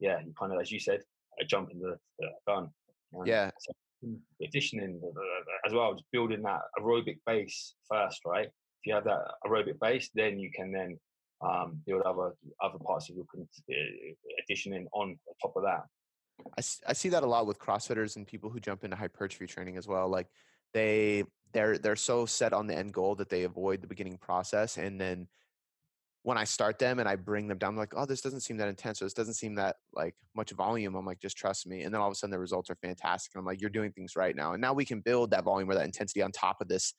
yeah, 0.01 0.21
you 0.25 0.33
kind 0.39 0.53
of, 0.53 0.61
as 0.61 0.71
you 0.71 0.79
said, 0.79 1.01
jump 1.49 1.71
in 1.73 1.81
the, 1.81 1.97
the 2.19 2.29
gun. 2.47 2.69
Um, 3.17 3.27
yeah. 3.27 3.51
So 3.59 3.73
conditioning 4.41 5.01
as 5.67 5.73
well, 5.73 5.93
just 5.93 6.05
building 6.13 6.43
that 6.43 6.61
aerobic 6.79 7.19
base 7.27 7.75
first, 7.89 8.21
right? 8.25 8.47
If 8.47 8.87
you 8.87 8.95
have 8.95 9.05
that 9.05 9.23
aerobic 9.47 9.79
base, 9.81 10.11
then 10.15 10.39
you 10.39 10.51
can 10.51 10.73
then 10.73 10.99
um, 11.41 11.81
build 11.87 12.03
other 12.03 12.33
other 12.63 12.79
parts 12.79 13.11
of 13.11 13.17
your 13.17 13.27
conditioning 14.39 14.87
on 14.93 15.19
top 15.43 15.55
of 15.57 15.63
that. 15.65 15.85
I, 16.59 16.91
I 16.91 16.93
see 16.93 17.09
that 17.11 17.23
a 17.23 17.27
lot 17.27 17.47
with 17.47 17.59
CrossFitters 17.59 18.17
and 18.17 18.27
people 18.27 18.51
who 18.51 18.61
jump 18.61 18.85
into 18.85 18.97
hypertrophy 18.97 19.47
training 19.47 19.77
as 19.77 19.89
well. 19.89 20.09
Like 20.09 20.29
they 20.73 21.25
they're 21.53 21.79
they're 21.79 21.97
so 21.97 22.27
set 22.27 22.53
on 22.53 22.67
the 22.67 22.77
end 22.77 22.93
goal 22.93 23.15
that 23.17 23.29
they 23.29 23.45
avoid 23.45 23.81
the 23.81 23.87
beginning 23.87 24.19
process, 24.19 24.77
and 24.77 25.01
then 25.01 25.29
when 26.27 26.37
I 26.37 26.43
start 26.43 26.81
them 26.81 26.99
and 26.99 27.09
I 27.09 27.15
bring 27.15 27.47
them 27.47 27.57
down, 27.57 27.75
I'm 27.75 27.77
like, 27.77 27.93
oh, 27.95 28.05
this 28.05 28.21
doesn't 28.21 28.41
seem 28.41 28.57
that 28.57 28.67
intense, 28.67 29.01
or 29.01 29.05
this 29.05 29.15
doesn't 29.15 29.35
seem 29.35 29.55
that 29.55 29.77
like 29.95 30.17
much 30.35 30.51
volume. 30.51 30.97
I'm 30.97 31.07
like, 31.07 31.21
just 31.21 31.37
trust 31.37 31.69
me. 31.69 31.83
And 31.83 31.95
then 31.95 32.01
all 32.01 32.09
of 32.09 32.13
a 32.13 32.15
sudden 32.17 32.33
the 32.33 32.39
results 32.41 32.69
are 32.69 32.75
fantastic. 32.83 33.31
And 33.33 33.39
I'm 33.39 33.47
like, 33.47 33.61
you're 33.61 33.71
doing 33.71 33.93
things 33.93 34.17
right 34.17 34.35
now. 34.35 34.53
And 34.53 34.61
now 34.61 34.73
we 34.73 34.85
can 34.85 34.99
build 34.99 35.31
that 35.31 35.45
volume 35.45 35.71
or 35.71 35.75
that 35.75 35.85
intensity 35.85 36.23
on 36.23 36.33
top 36.33 36.57
of 36.61 36.67
this 36.67 36.95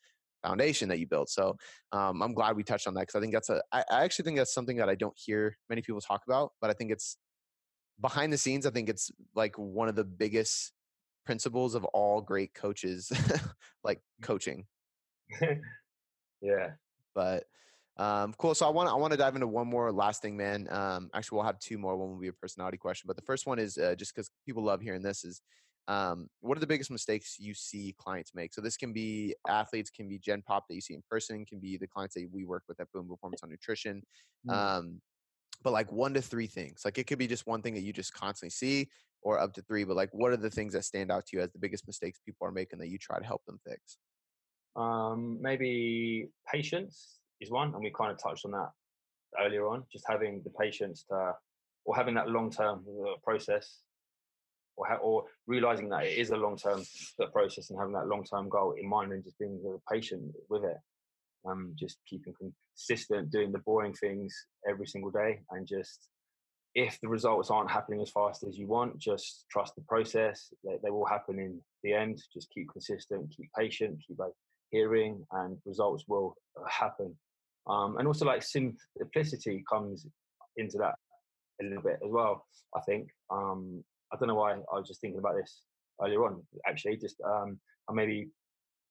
foundation 0.45 0.87
that 0.87 0.99
you 0.99 1.07
built. 1.07 1.29
So 1.29 1.57
um, 1.91 2.21
I'm 2.21 2.33
glad 2.33 2.55
we 2.55 2.63
touched 2.63 2.87
on 2.87 2.93
that 2.93 3.01
because 3.01 3.15
I 3.15 3.19
think 3.19 3.33
that's 3.33 3.49
a. 3.49 3.61
I, 3.73 3.83
I 3.91 4.05
actually 4.05 4.23
think 4.23 4.37
that's 4.37 4.53
something 4.53 4.77
that 4.77 4.87
I 4.87 4.95
don't 4.95 5.17
hear 5.17 5.57
many 5.69 5.81
people 5.81 5.99
talk 5.99 6.21
about, 6.25 6.53
but 6.61 6.69
I 6.69 6.73
think 6.73 6.93
it's 6.93 7.17
behind 7.99 8.31
the 8.31 8.37
scenes. 8.37 8.65
I 8.65 8.69
think 8.69 8.87
it's 8.87 9.11
like 9.35 9.57
one 9.57 9.89
of 9.89 9.95
the 9.95 10.05
biggest 10.05 10.71
principles 11.25 11.75
of 11.75 11.83
all 11.83 12.21
great 12.21 12.53
coaches, 12.53 13.11
like 13.83 13.97
mm. 13.97 14.25
coaching. 14.25 14.67
yeah. 16.41 16.69
But 17.13 17.43
um, 17.97 18.33
cool. 18.37 18.53
So 18.53 18.65
I 18.65 18.69
want 18.69 18.89
I 18.89 18.93
want 18.93 19.11
to 19.11 19.17
dive 19.17 19.35
into 19.35 19.47
one 19.47 19.67
more 19.67 19.91
last 19.91 20.21
thing, 20.21 20.37
man. 20.37 20.67
Um, 20.69 21.09
actually, 21.13 21.37
we'll 21.37 21.45
have 21.45 21.59
two 21.59 21.77
more. 21.77 21.97
One 21.97 22.11
will 22.11 22.19
be 22.19 22.27
a 22.27 22.33
personality 22.33 22.77
question, 22.77 23.07
but 23.07 23.15
the 23.15 23.23
first 23.23 23.47
one 23.47 23.59
is 23.59 23.77
uh, 23.77 23.95
just 23.95 24.13
because 24.13 24.29
people 24.45 24.63
love 24.63 24.81
hearing 24.81 25.01
this 25.01 25.23
is 25.23 25.41
um, 25.87 26.27
what 26.41 26.57
are 26.57 26.61
the 26.61 26.67
biggest 26.67 26.91
mistakes 26.91 27.37
you 27.39 27.53
see 27.53 27.95
clients 27.97 28.35
make? 28.35 28.53
So 28.53 28.61
this 28.61 28.77
can 28.77 28.93
be 28.93 29.35
athletes, 29.47 29.89
can 29.89 30.07
be 30.07 30.19
Gen 30.19 30.41
Pop 30.41 30.65
that 30.67 30.75
you 30.75 30.81
see 30.81 30.93
in 30.93 31.03
person, 31.09 31.45
can 31.45 31.59
be 31.59 31.77
the 31.77 31.87
clients 31.87 32.15
that 32.15 32.27
we 32.31 32.45
work 32.45 32.63
with 32.67 32.79
at 32.79 32.91
Boom 32.91 33.07
Performance 33.07 33.41
on 33.41 33.49
Nutrition. 33.49 34.03
Mm. 34.47 34.53
Um, 34.53 35.01
but 35.63 35.73
like 35.73 35.91
one 35.91 36.13
to 36.13 36.21
three 36.21 36.47
things. 36.47 36.81
Like 36.85 36.97
it 36.97 37.07
could 37.07 37.17
be 37.17 37.27
just 37.27 37.47
one 37.47 37.61
thing 37.61 37.73
that 37.73 37.81
you 37.81 37.93
just 37.93 38.13
constantly 38.13 38.51
see, 38.51 38.89
or 39.21 39.39
up 39.39 39.53
to 39.53 39.61
three. 39.63 39.85
But 39.85 39.95
like, 39.95 40.09
what 40.11 40.31
are 40.31 40.37
the 40.37 40.51
things 40.51 40.73
that 40.73 40.85
stand 40.85 41.11
out 41.11 41.25
to 41.27 41.37
you 41.37 41.41
as 41.41 41.51
the 41.51 41.59
biggest 41.59 41.87
mistakes 41.87 42.19
people 42.23 42.45
are 42.45 42.51
making 42.51 42.79
that 42.79 42.89
you 42.89 42.97
try 42.97 43.17
to 43.17 43.25
help 43.25 43.43
them 43.45 43.59
fix? 43.67 43.97
Um, 44.75 45.39
maybe 45.41 46.29
patience 46.51 47.16
is 47.41 47.51
one, 47.51 47.73
and 47.73 47.83
we 47.83 47.91
kind 47.91 48.11
of 48.11 48.21
touched 48.21 48.45
on 48.45 48.51
that 48.51 48.69
earlier 49.39 49.67
on. 49.67 49.83
Just 49.91 50.05
having 50.07 50.41
the 50.43 50.51
patience 50.51 51.05
to, 51.09 51.33
or 51.85 51.95
having 51.95 52.15
that 52.15 52.29
long 52.29 52.51
term 52.51 52.83
uh, 53.05 53.15
process 53.23 53.79
or, 54.75 54.87
ha- 54.87 54.95
or 55.01 55.23
realizing 55.47 55.89
that 55.89 56.05
it 56.05 56.17
is 56.17 56.29
a 56.31 56.37
long 56.37 56.57
term 56.57 56.83
process 57.33 57.69
and 57.69 57.79
having 57.79 57.93
that 57.93 58.07
long 58.07 58.23
term 58.23 58.49
goal 58.49 58.75
in 58.79 58.87
mind 58.87 59.11
and 59.11 59.23
just 59.23 59.37
being 59.39 59.59
patient 59.91 60.23
with 60.49 60.63
it. 60.63 60.77
Um, 61.47 61.73
just 61.75 61.99
keeping 62.09 62.33
consistent, 62.37 63.31
doing 63.31 63.53
the 63.53 63.59
boring 63.59 63.93
things 63.93 64.35
every 64.67 64.85
single 64.85 65.11
day, 65.11 65.39
and 65.51 65.65
just 65.65 66.09
if 66.75 66.99
the 67.01 67.07
results 67.07 67.49
aren't 67.49 67.71
happening 67.71 68.01
as 68.01 68.11
fast 68.11 68.43
as 68.43 68.57
you 68.57 68.67
want, 68.67 68.99
just 68.99 69.45
trust 69.49 69.73
the 69.75 69.81
process. 69.87 70.53
They, 70.63 70.75
they 70.83 70.89
will 70.91 71.05
happen 71.05 71.39
in 71.39 71.59
the 71.83 71.93
end. 71.93 72.21
Just 72.31 72.51
keep 72.51 72.69
consistent, 72.71 73.33
keep 73.35 73.49
patient, 73.57 73.99
keep 74.05 74.19
like 74.19 74.33
hearing, 74.69 75.25
and 75.31 75.57
results 75.65 76.03
will 76.07 76.35
uh, 76.55 76.69
happen. 76.69 77.15
Um, 77.69 77.97
and 77.97 78.07
also, 78.07 78.25
like 78.25 78.43
simplicity 78.43 79.63
comes 79.69 80.05
into 80.57 80.77
that 80.77 80.95
a 81.61 81.63
little 81.63 81.83
bit 81.83 81.99
as 82.03 82.11
well. 82.11 82.45
I 82.75 82.81
think 82.81 83.09
um, 83.29 83.83
I 84.13 84.17
don't 84.17 84.27
know 84.27 84.35
why 84.35 84.53
I 84.53 84.75
was 84.77 84.87
just 84.87 85.01
thinking 85.01 85.19
about 85.19 85.35
this 85.35 85.61
earlier 86.01 86.23
on. 86.25 86.41
Actually, 86.67 86.97
just 86.97 87.17
um, 87.21 87.59
maybe 87.91 88.29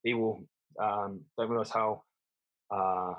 people 0.05 0.45
um, 0.81 1.21
don't 1.39 1.49
realize 1.49 1.71
how 1.71 2.03
uh, 2.71 3.15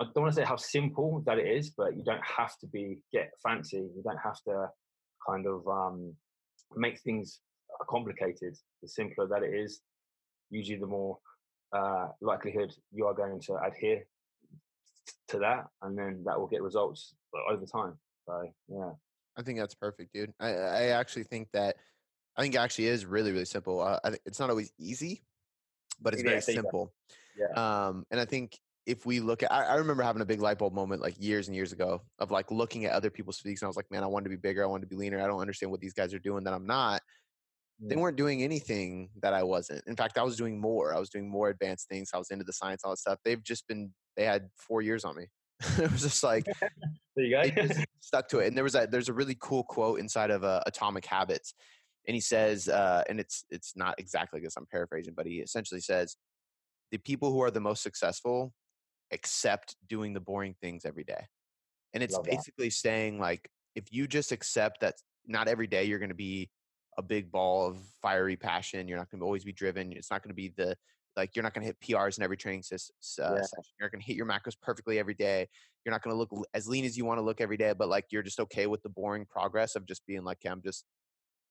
I 0.00 0.04
don't 0.04 0.22
want 0.22 0.34
to 0.34 0.40
say 0.40 0.46
how 0.46 0.56
simple 0.56 1.22
that 1.26 1.38
it 1.38 1.46
is, 1.46 1.70
but 1.70 1.96
you 1.96 2.02
don't 2.02 2.24
have 2.24 2.56
to 2.58 2.66
be 2.66 2.98
get 3.12 3.30
fancy. 3.42 3.76
You 3.76 4.02
don't 4.04 4.18
have 4.18 4.40
to 4.48 4.68
kind 5.28 5.46
of 5.46 5.66
um, 5.66 6.14
make 6.76 7.00
things 7.00 7.40
complicated. 7.88 8.56
The 8.82 8.88
simpler 8.88 9.26
that 9.28 9.42
it 9.42 9.54
is, 9.54 9.80
usually 10.50 10.78
the 10.78 10.86
more 10.86 11.18
uh, 11.72 12.08
likelihood 12.20 12.74
you 12.92 13.06
are 13.06 13.14
going 13.14 13.40
to 13.42 13.56
adhere 13.56 14.04
to 15.28 15.38
that, 15.38 15.66
and 15.82 15.96
then 15.96 16.22
that 16.24 16.38
will 16.38 16.46
get 16.46 16.62
results 16.62 17.14
over 17.50 17.66
time. 17.66 17.98
So 18.26 18.52
yeah, 18.68 18.90
I 19.36 19.42
think 19.42 19.58
that's 19.58 19.74
perfect, 19.74 20.12
dude. 20.12 20.32
I, 20.40 20.48
I 20.50 20.82
actually 20.88 21.24
think 21.24 21.48
that 21.52 21.76
I 22.36 22.42
think 22.42 22.54
it 22.54 22.58
actually 22.58 22.86
is 22.86 23.06
really 23.06 23.32
really 23.32 23.44
simple. 23.44 23.80
Uh, 23.80 23.98
I, 24.04 24.16
it's 24.26 24.40
not 24.40 24.50
always 24.50 24.72
easy, 24.78 25.22
but 26.00 26.14
it's 26.14 26.22
very 26.22 26.40
simple. 26.40 26.92
Yeah. 27.38 27.86
Um, 27.86 28.04
and 28.10 28.20
I 28.20 28.24
think 28.24 28.58
if 28.88 29.04
we 29.04 29.20
look 29.20 29.42
at, 29.42 29.52
I, 29.52 29.64
I, 29.64 29.74
remember 29.74 30.02
having 30.02 30.22
a 30.22 30.26
big 30.26 30.40
light 30.40 30.58
bulb 30.58 30.72
moment 30.72 31.02
like 31.02 31.14
years 31.22 31.46
and 31.46 31.54
years 31.54 31.72
ago 31.72 32.00
of 32.18 32.30
like 32.30 32.50
looking 32.50 32.86
at 32.86 32.92
other 32.92 33.10
people's 33.10 33.38
physiques, 33.38 33.60
and 33.60 33.66
I 33.66 33.68
was 33.68 33.76
like, 33.76 33.90
man, 33.90 34.02
I 34.02 34.06
want 34.06 34.24
to 34.24 34.30
be 34.30 34.36
bigger, 34.36 34.64
I 34.64 34.66
want 34.66 34.82
to 34.82 34.88
be 34.88 34.96
leaner. 34.96 35.20
I 35.22 35.26
don't 35.26 35.40
understand 35.40 35.70
what 35.70 35.80
these 35.80 35.92
guys 35.92 36.14
are 36.14 36.18
doing 36.18 36.42
that 36.44 36.54
I'm 36.54 36.66
not. 36.66 37.02
They 37.80 37.94
weren't 37.94 38.16
doing 38.16 38.42
anything 38.42 39.10
that 39.22 39.34
I 39.34 39.44
wasn't. 39.44 39.86
In 39.86 39.94
fact, 39.94 40.18
I 40.18 40.24
was 40.24 40.36
doing 40.36 40.60
more. 40.60 40.92
I 40.92 40.98
was 40.98 41.10
doing 41.10 41.28
more 41.28 41.48
advanced 41.48 41.88
things. 41.88 42.10
I 42.12 42.18
was 42.18 42.30
into 42.30 42.44
the 42.44 42.52
science, 42.52 42.82
all 42.82 42.90
that 42.90 42.98
stuff. 42.98 43.20
They've 43.24 43.42
just 43.42 43.68
been. 43.68 43.92
They 44.18 44.24
had 44.24 44.50
four 44.56 44.82
years 44.82 45.04
on 45.04 45.16
me. 45.16 45.28
it 45.78 45.90
was 45.90 46.02
just 46.02 46.22
like 46.22 46.44
there 47.16 47.24
you 47.24 47.52
go. 47.52 47.68
stuck 48.00 48.28
to 48.28 48.40
it. 48.40 48.48
And 48.48 48.56
there 48.56 48.64
was 48.64 48.74
a 48.74 48.86
there's 48.90 49.08
a 49.08 49.12
really 49.12 49.36
cool 49.40 49.62
quote 49.62 50.00
inside 50.00 50.30
of 50.30 50.44
uh, 50.44 50.60
Atomic 50.66 51.06
Habits, 51.06 51.54
and 52.06 52.14
he 52.14 52.20
says, 52.20 52.68
uh, 52.68 53.04
and 53.08 53.18
it's 53.18 53.44
it's 53.48 53.76
not 53.76 53.94
exactly 53.98 54.40
this. 54.40 54.56
I'm 54.56 54.66
paraphrasing, 54.66 55.14
but 55.16 55.24
he 55.24 55.36
essentially 55.36 55.80
says, 55.80 56.16
the 56.90 56.98
people 56.98 57.32
who 57.32 57.40
are 57.40 57.50
the 57.50 57.60
most 57.60 57.82
successful 57.82 58.52
accept 59.12 59.76
doing 59.88 60.12
the 60.12 60.20
boring 60.20 60.54
things 60.60 60.84
every 60.84 61.04
day. 61.04 61.24
And 61.94 62.02
it's 62.02 62.14
Love 62.14 62.24
basically 62.24 62.68
that. 62.68 62.74
saying 62.74 63.18
like 63.18 63.48
if 63.74 63.84
you 63.92 64.06
just 64.06 64.32
accept 64.32 64.80
that 64.80 64.94
not 65.26 65.48
every 65.48 65.66
day 65.66 65.84
you're 65.84 65.98
going 65.98 66.08
to 66.10 66.14
be 66.14 66.50
a 66.98 67.02
big 67.02 67.30
ball 67.30 67.68
of 67.68 67.78
fiery 68.02 68.36
passion, 68.36 68.88
you're 68.88 68.98
not 68.98 69.10
going 69.10 69.20
to 69.20 69.24
always 69.24 69.44
be 69.44 69.52
driven. 69.52 69.92
It's 69.92 70.10
not 70.10 70.22
going 70.22 70.30
to 70.30 70.34
be 70.34 70.52
the 70.56 70.76
like 71.18 71.34
you're 71.34 71.42
not 71.42 71.52
going 71.52 71.62
to 71.62 71.66
hit 71.66 71.80
PRs 71.80 72.16
in 72.16 72.24
every 72.24 72.36
training 72.36 72.62
uh, 72.70 72.72
yeah. 72.72 72.76
session. 72.76 73.48
You're 73.78 73.86
not 73.86 73.92
going 73.92 74.00
to 74.00 74.06
hit 74.06 74.16
your 74.16 74.26
macros 74.26 74.56
perfectly 74.60 74.98
every 74.98 75.14
day. 75.14 75.48
You're 75.84 75.92
not 75.92 76.02
going 76.02 76.14
to 76.14 76.18
look 76.18 76.30
as 76.54 76.68
lean 76.68 76.84
as 76.84 76.96
you 76.96 77.04
want 77.04 77.18
to 77.18 77.22
look 77.22 77.40
every 77.40 77.56
day, 77.56 77.72
but 77.76 77.88
like 77.88 78.06
you're 78.10 78.22
just 78.22 78.40
okay 78.40 78.66
with 78.66 78.82
the 78.82 78.88
boring 78.88 79.26
progress 79.26 79.74
of 79.74 79.86
just 79.86 80.06
being 80.06 80.24
like, 80.24 80.38
okay, 80.38 80.50
I'm 80.50 80.62
just 80.62 80.84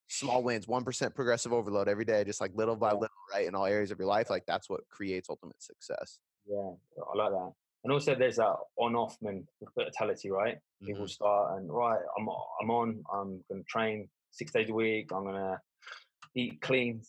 small 0.07 0.41
wins, 0.41 0.67
one 0.67 0.83
percent 0.83 1.13
progressive 1.13 1.53
overload 1.53 1.87
every 1.87 2.05
day, 2.05 2.23
just 2.23 2.41
like 2.41 2.51
little 2.55 2.75
by 2.75 2.89
yeah. 2.89 2.93
little, 2.93 3.15
right, 3.33 3.47
in 3.47 3.55
all 3.55 3.65
areas 3.65 3.91
of 3.91 3.99
your 3.99 4.07
life. 4.07 4.29
Like 4.29 4.43
that's 4.47 4.69
what 4.69 4.81
creates 4.89 5.29
ultimate 5.29 5.61
success. 5.61 6.19
Yeah, 6.47 6.71
I 7.13 7.17
like 7.17 7.31
that. 7.31 7.51
And 7.83 7.93
also, 7.93 8.15
there's 8.15 8.37
that 8.37 8.55
on-off 8.77 9.17
mentality, 9.21 10.29
right? 10.29 10.57
People 10.83 11.03
mm-hmm. 11.03 11.07
start 11.07 11.57
and 11.57 11.71
right, 11.71 11.99
I'm 12.17 12.27
I'm 12.61 12.71
on. 12.71 13.03
I'm 13.13 13.43
going 13.49 13.63
to 13.63 13.67
train 13.67 14.09
six 14.31 14.51
days 14.51 14.69
a 14.69 14.73
week. 14.73 15.09
I'm 15.13 15.23
going 15.23 15.35
to 15.35 15.59
eat 16.35 16.61
clean, 16.61 17.01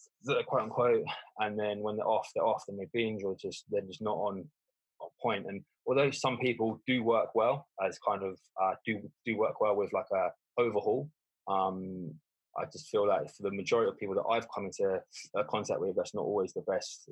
quote 0.46 0.62
unquote. 0.62 1.04
And 1.38 1.58
then 1.58 1.80
when 1.80 1.96
they're 1.96 2.06
off, 2.06 2.30
they're 2.34 2.44
off. 2.44 2.64
And 2.68 2.78
they 2.78 2.86
binge 2.92 3.22
or 3.22 3.36
just 3.36 3.64
they're 3.70 3.82
just 3.82 4.02
not 4.02 4.16
on, 4.16 4.44
on 5.00 5.08
point. 5.20 5.46
And 5.46 5.62
although 5.86 6.10
some 6.10 6.38
people 6.38 6.80
do 6.86 7.02
work 7.02 7.34
well, 7.34 7.66
as 7.84 7.98
kind 7.98 8.22
of 8.22 8.38
uh, 8.60 8.74
do 8.84 9.00
do 9.24 9.36
work 9.36 9.60
well 9.60 9.76
with 9.76 9.92
like 9.92 10.10
a 10.12 10.30
overhaul. 10.60 11.08
Um, 11.46 12.14
I 12.56 12.64
just 12.64 12.88
feel 12.88 13.06
like 13.06 13.32
for 13.34 13.44
the 13.44 13.52
majority 13.52 13.90
of 13.90 13.98
people 13.98 14.16
that 14.16 14.28
I've 14.28 14.48
come 14.52 14.66
into 14.66 15.00
uh, 15.36 15.42
contact 15.44 15.80
with, 15.80 15.94
that's 15.96 16.14
not 16.14 16.22
always 16.22 16.52
the 16.52 16.62
best 16.62 17.08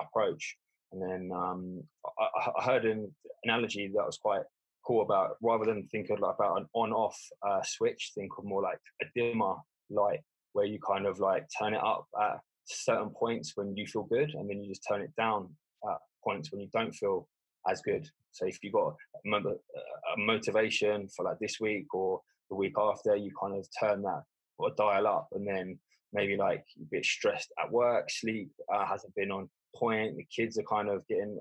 approach. 0.00 0.56
And 0.92 1.02
then 1.02 1.30
um, 1.36 1.82
I, 2.18 2.50
I, 2.58 2.64
heard 2.64 2.84
an 2.86 3.12
analogy 3.44 3.90
that 3.94 4.06
was 4.06 4.16
quite 4.16 4.42
cool 4.86 5.02
about 5.02 5.36
rather 5.42 5.64
than 5.64 5.88
thinking 5.90 6.16
about 6.16 6.56
an 6.56 6.66
on-off 6.72 7.18
uh, 7.46 7.60
switch, 7.62 8.12
think 8.14 8.32
of 8.38 8.44
more 8.44 8.62
like 8.62 8.78
a 9.02 9.06
dimmer 9.14 9.56
light 9.90 10.20
where 10.56 10.66
you 10.66 10.80
kind 10.80 11.06
of 11.06 11.20
like 11.20 11.44
turn 11.58 11.74
it 11.74 11.84
up 11.84 12.06
at 12.20 12.38
certain 12.64 13.10
points 13.10 13.52
when 13.54 13.76
you 13.76 13.86
feel 13.86 14.04
good, 14.04 14.30
and 14.34 14.48
then 14.48 14.62
you 14.62 14.68
just 14.68 14.86
turn 14.88 15.02
it 15.02 15.14
down 15.16 15.48
at 15.88 15.98
points 16.24 16.50
when 16.50 16.60
you 16.60 16.68
don't 16.72 16.94
feel 16.94 17.28
as 17.70 17.80
good. 17.82 18.04
So 18.32 18.46
if 18.46 18.58
you 18.62 18.72
got 18.72 18.94
a 19.24 20.18
motivation 20.18 21.08
for 21.14 21.24
like 21.24 21.38
this 21.40 21.56
week 21.60 21.94
or 21.94 22.20
the 22.50 22.56
week 22.56 22.74
after, 22.78 23.14
you 23.16 23.30
kind 23.40 23.56
of 23.56 23.66
turn 23.78 24.02
that 24.02 24.22
or 24.58 24.70
dial 24.76 25.06
up, 25.06 25.28
and 25.32 25.46
then 25.46 25.78
maybe 26.12 26.36
like 26.36 26.64
a 26.80 26.84
bit 26.90 27.04
stressed 27.04 27.52
at 27.62 27.70
work, 27.70 28.10
sleep 28.10 28.50
uh, 28.72 28.86
hasn't 28.86 29.14
been 29.14 29.30
on 29.30 29.48
point, 29.74 30.16
the 30.16 30.26
kids 30.34 30.58
are 30.58 30.62
kind 30.62 30.88
of 30.88 31.06
getting 31.08 31.38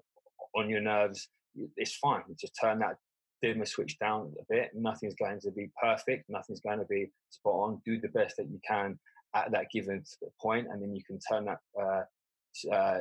on 0.57 0.69
your 0.69 0.81
nerves. 0.81 1.29
It's 1.77 1.95
fine. 1.95 2.23
Just 2.39 2.57
turn 2.59 2.79
that 2.79 2.97
dimmer 3.45 3.65
switch 3.65 3.97
down 3.99 4.33
a 4.39 4.53
bit. 4.53 4.71
Nothing's 4.73 5.15
going 5.15 5.39
to 5.41 5.51
be 5.51 5.69
perfect. 5.81 6.29
Nothing's 6.29 6.61
going 6.61 6.79
to 6.79 6.85
be 6.85 7.11
spot 7.29 7.53
on. 7.53 7.81
Do 7.85 7.99
the 7.99 8.09
best 8.09 8.37
that 8.37 8.49
you 8.49 8.59
can 8.67 8.97
at 9.35 9.51
that 9.51 9.67
given 9.71 10.03
point, 10.41 10.67
and 10.69 10.81
then 10.81 10.95
you 10.95 11.03
can 11.03 11.19
turn 11.19 11.45
that 11.45 11.59
uh, 11.79 12.73
uh, 12.73 12.99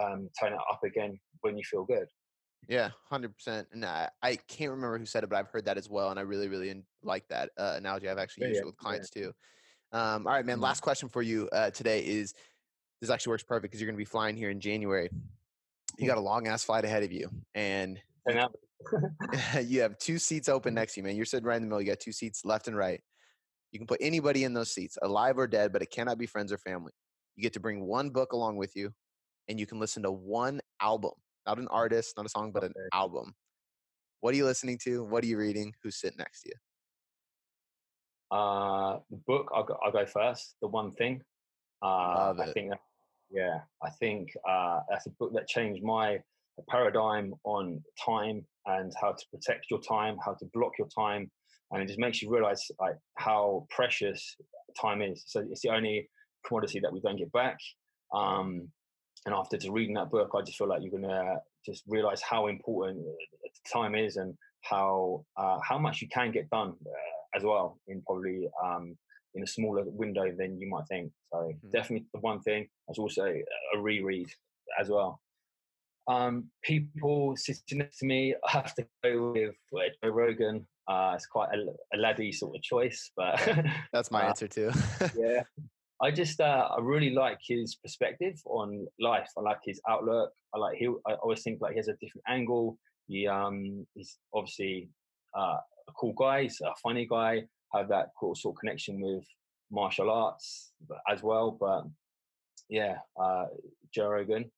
um, 0.00 0.28
turn 0.38 0.52
it 0.52 0.58
up 0.70 0.80
again 0.84 1.18
when 1.40 1.56
you 1.56 1.64
feel 1.64 1.84
good. 1.84 2.08
Yeah, 2.68 2.90
hundred 3.08 3.34
percent. 3.34 3.68
And 3.72 3.84
I, 3.84 4.08
I 4.22 4.36
can't 4.36 4.70
remember 4.70 4.98
who 4.98 5.06
said 5.06 5.24
it, 5.24 5.30
but 5.30 5.36
I've 5.36 5.48
heard 5.48 5.64
that 5.66 5.78
as 5.78 5.88
well, 5.88 6.10
and 6.10 6.18
I 6.18 6.22
really, 6.22 6.48
really 6.48 6.82
like 7.02 7.26
that 7.28 7.50
uh, 7.56 7.74
analogy. 7.76 8.08
I've 8.08 8.18
actually 8.18 8.46
yeah, 8.46 8.48
used 8.48 8.62
it 8.62 8.66
with 8.66 8.76
clients 8.76 9.10
yeah. 9.14 9.22
too. 9.22 9.32
Um, 9.92 10.26
all 10.26 10.34
right, 10.34 10.44
man. 10.44 10.56
Mm-hmm. 10.56 10.64
Last 10.64 10.82
question 10.82 11.08
for 11.08 11.22
you 11.22 11.48
uh, 11.50 11.70
today 11.70 12.00
is 12.00 12.34
this 13.00 13.10
actually 13.10 13.30
works 13.30 13.44
perfect 13.44 13.70
because 13.70 13.80
you're 13.80 13.86
going 13.86 13.96
to 13.96 13.98
be 13.98 14.04
flying 14.04 14.36
here 14.36 14.50
in 14.50 14.60
January. 14.60 15.08
You 15.98 16.06
got 16.06 16.18
a 16.18 16.20
long 16.20 16.46
ass 16.46 16.64
flight 16.64 16.84
ahead 16.84 17.02
of 17.02 17.12
you, 17.12 17.30
and 17.54 17.98
you 19.64 19.80
have 19.80 19.98
two 19.98 20.18
seats 20.18 20.48
open 20.48 20.74
next 20.74 20.94
to 20.94 21.00
you, 21.00 21.04
man. 21.04 21.16
You're 21.16 21.24
sitting 21.24 21.46
right 21.46 21.56
in 21.56 21.62
the 21.62 21.68
middle. 21.68 21.80
You 21.80 21.88
got 21.88 22.00
two 22.00 22.12
seats 22.12 22.44
left 22.44 22.68
and 22.68 22.76
right. 22.76 23.00
You 23.72 23.78
can 23.78 23.86
put 23.86 24.00
anybody 24.00 24.44
in 24.44 24.54
those 24.54 24.72
seats, 24.72 24.96
alive 25.02 25.36
or 25.38 25.46
dead, 25.46 25.72
but 25.72 25.82
it 25.82 25.90
cannot 25.90 26.18
be 26.18 26.26
friends 26.26 26.52
or 26.52 26.58
family. 26.58 26.92
You 27.36 27.42
get 27.42 27.52
to 27.54 27.60
bring 27.60 27.84
one 27.84 28.10
book 28.10 28.32
along 28.32 28.56
with 28.56 28.74
you, 28.74 28.92
and 29.48 29.60
you 29.60 29.66
can 29.66 29.78
listen 29.78 30.02
to 30.04 30.10
one 30.10 30.60
album, 30.80 31.12
not 31.46 31.58
an 31.58 31.68
artist, 31.68 32.14
not 32.16 32.26
a 32.26 32.28
song, 32.28 32.50
but 32.52 32.64
an 32.64 32.72
album. 32.92 33.34
What 34.20 34.34
are 34.34 34.36
you 34.36 34.46
listening 34.46 34.78
to? 34.84 35.04
What 35.04 35.22
are 35.22 35.26
you 35.26 35.38
reading? 35.38 35.74
Who's 35.82 36.00
sitting 36.00 36.18
next 36.18 36.42
to 36.42 36.48
you? 36.48 38.36
Uh, 38.36 38.98
the 39.10 39.16
book, 39.26 39.50
I'll 39.54 39.64
go, 39.64 39.78
I'll 39.84 39.92
go 39.92 40.06
first. 40.06 40.56
The 40.60 40.68
one 40.68 40.92
thing. 40.92 41.22
Uh, 41.82 42.34
I 42.38 42.50
think, 42.52 42.70
that, 42.70 42.80
yeah, 43.30 43.60
I 43.82 43.90
think 43.90 44.30
uh, 44.48 44.80
that's 44.90 45.06
a 45.06 45.10
book 45.10 45.32
that 45.34 45.46
changed 45.46 45.82
my 45.84 46.18
paradigm 46.68 47.32
on 47.44 47.82
time 48.04 48.44
and 48.66 48.92
how 49.00 49.12
to 49.12 49.24
protect 49.32 49.66
your 49.70 49.80
time, 49.80 50.16
how 50.24 50.34
to 50.34 50.46
block 50.52 50.72
your 50.78 50.88
time, 50.88 51.30
and 51.70 51.82
it 51.82 51.86
just 51.86 51.98
makes 51.98 52.22
you 52.22 52.30
realize 52.30 52.64
like 52.80 52.96
how 53.16 53.66
precious 53.70 54.36
time 54.80 55.02
is. 55.02 55.24
So 55.26 55.44
it's 55.50 55.62
the 55.62 55.70
only 55.70 56.08
commodity 56.46 56.80
that 56.80 56.92
we 56.92 57.00
don't 57.00 57.16
get 57.16 57.32
back. 57.32 57.56
Um, 58.14 58.68
and 59.26 59.34
after 59.34 59.56
just 59.56 59.72
reading 59.72 59.94
that 59.94 60.10
book, 60.10 60.30
I 60.34 60.42
just 60.42 60.56
feel 60.56 60.68
like 60.68 60.80
you're 60.82 60.98
gonna 60.98 61.36
just 61.66 61.82
realize 61.86 62.22
how 62.22 62.46
important 62.46 63.04
time 63.70 63.94
is 63.94 64.16
and 64.16 64.34
how 64.62 65.24
uh, 65.36 65.58
how 65.66 65.78
much 65.78 66.00
you 66.00 66.08
can 66.08 66.30
get 66.30 66.48
done 66.50 66.74
uh, 66.86 67.36
as 67.36 67.44
well 67.44 67.78
in 67.88 68.02
probably 68.02 68.48
um, 68.64 68.96
in 69.34 69.42
a 69.42 69.46
smaller 69.46 69.84
window 69.86 70.32
than 70.36 70.58
you 70.58 70.68
might 70.68 70.86
think. 70.88 71.12
So 71.32 71.38
mm-hmm. 71.38 71.70
definitely 71.70 72.06
the 72.12 72.20
one 72.20 72.40
thing. 72.40 72.68
There's 72.86 72.98
also 72.98 73.24
a 73.24 73.78
reread 73.78 74.28
as 74.80 74.88
well. 74.88 75.20
Um, 76.08 76.44
people 76.62 77.34
sitting 77.36 77.78
next 77.78 77.98
to 77.98 78.06
me, 78.06 78.34
I 78.46 78.50
have 78.50 78.74
to 78.76 78.86
go 79.04 79.32
with 79.34 79.54
Joe 80.02 80.08
Rogan. 80.10 80.66
Uh, 80.88 81.12
it's 81.14 81.26
quite 81.26 81.50
a, 81.52 81.66
a 81.94 81.98
laddie 81.98 82.32
sort 82.32 82.56
of 82.56 82.62
choice, 82.62 83.10
but 83.14 83.38
that's 83.92 84.10
my 84.10 84.22
uh, 84.24 84.28
answer 84.28 84.48
too. 84.48 84.70
yeah, 85.16 85.42
I 86.00 86.10
just 86.10 86.40
uh, 86.40 86.68
I 86.74 86.80
really 86.80 87.10
like 87.10 87.38
his 87.46 87.74
perspective 87.74 88.40
on 88.46 88.86
life. 88.98 89.28
I 89.36 89.42
like 89.42 89.58
his 89.64 89.82
outlook. 89.86 90.32
I 90.54 90.58
like 90.58 90.78
he. 90.78 90.88
I 91.06 91.12
always 91.14 91.42
think 91.42 91.60
like 91.60 91.72
he 91.72 91.78
has 91.78 91.88
a 91.88 91.96
different 92.00 92.24
angle. 92.26 92.78
He 93.06 93.26
um 93.26 93.86
he's 93.94 94.16
obviously 94.32 94.88
uh, 95.36 95.58
a 95.88 95.92
cool 96.00 96.14
guy. 96.14 96.44
He's 96.44 96.60
a 96.62 96.72
funny 96.82 97.06
guy. 97.06 97.42
Have 97.74 97.88
that 97.88 98.08
cool 98.18 98.34
sort 98.34 98.56
of 98.56 98.60
connection 98.60 98.98
with 99.02 99.24
martial 99.70 100.10
arts 100.10 100.72
as 101.10 101.22
well. 101.22 101.50
But 101.60 101.84
yeah, 102.70 102.96
uh, 103.20 103.44
Joe 103.92 104.08
Rogan. 104.08 104.50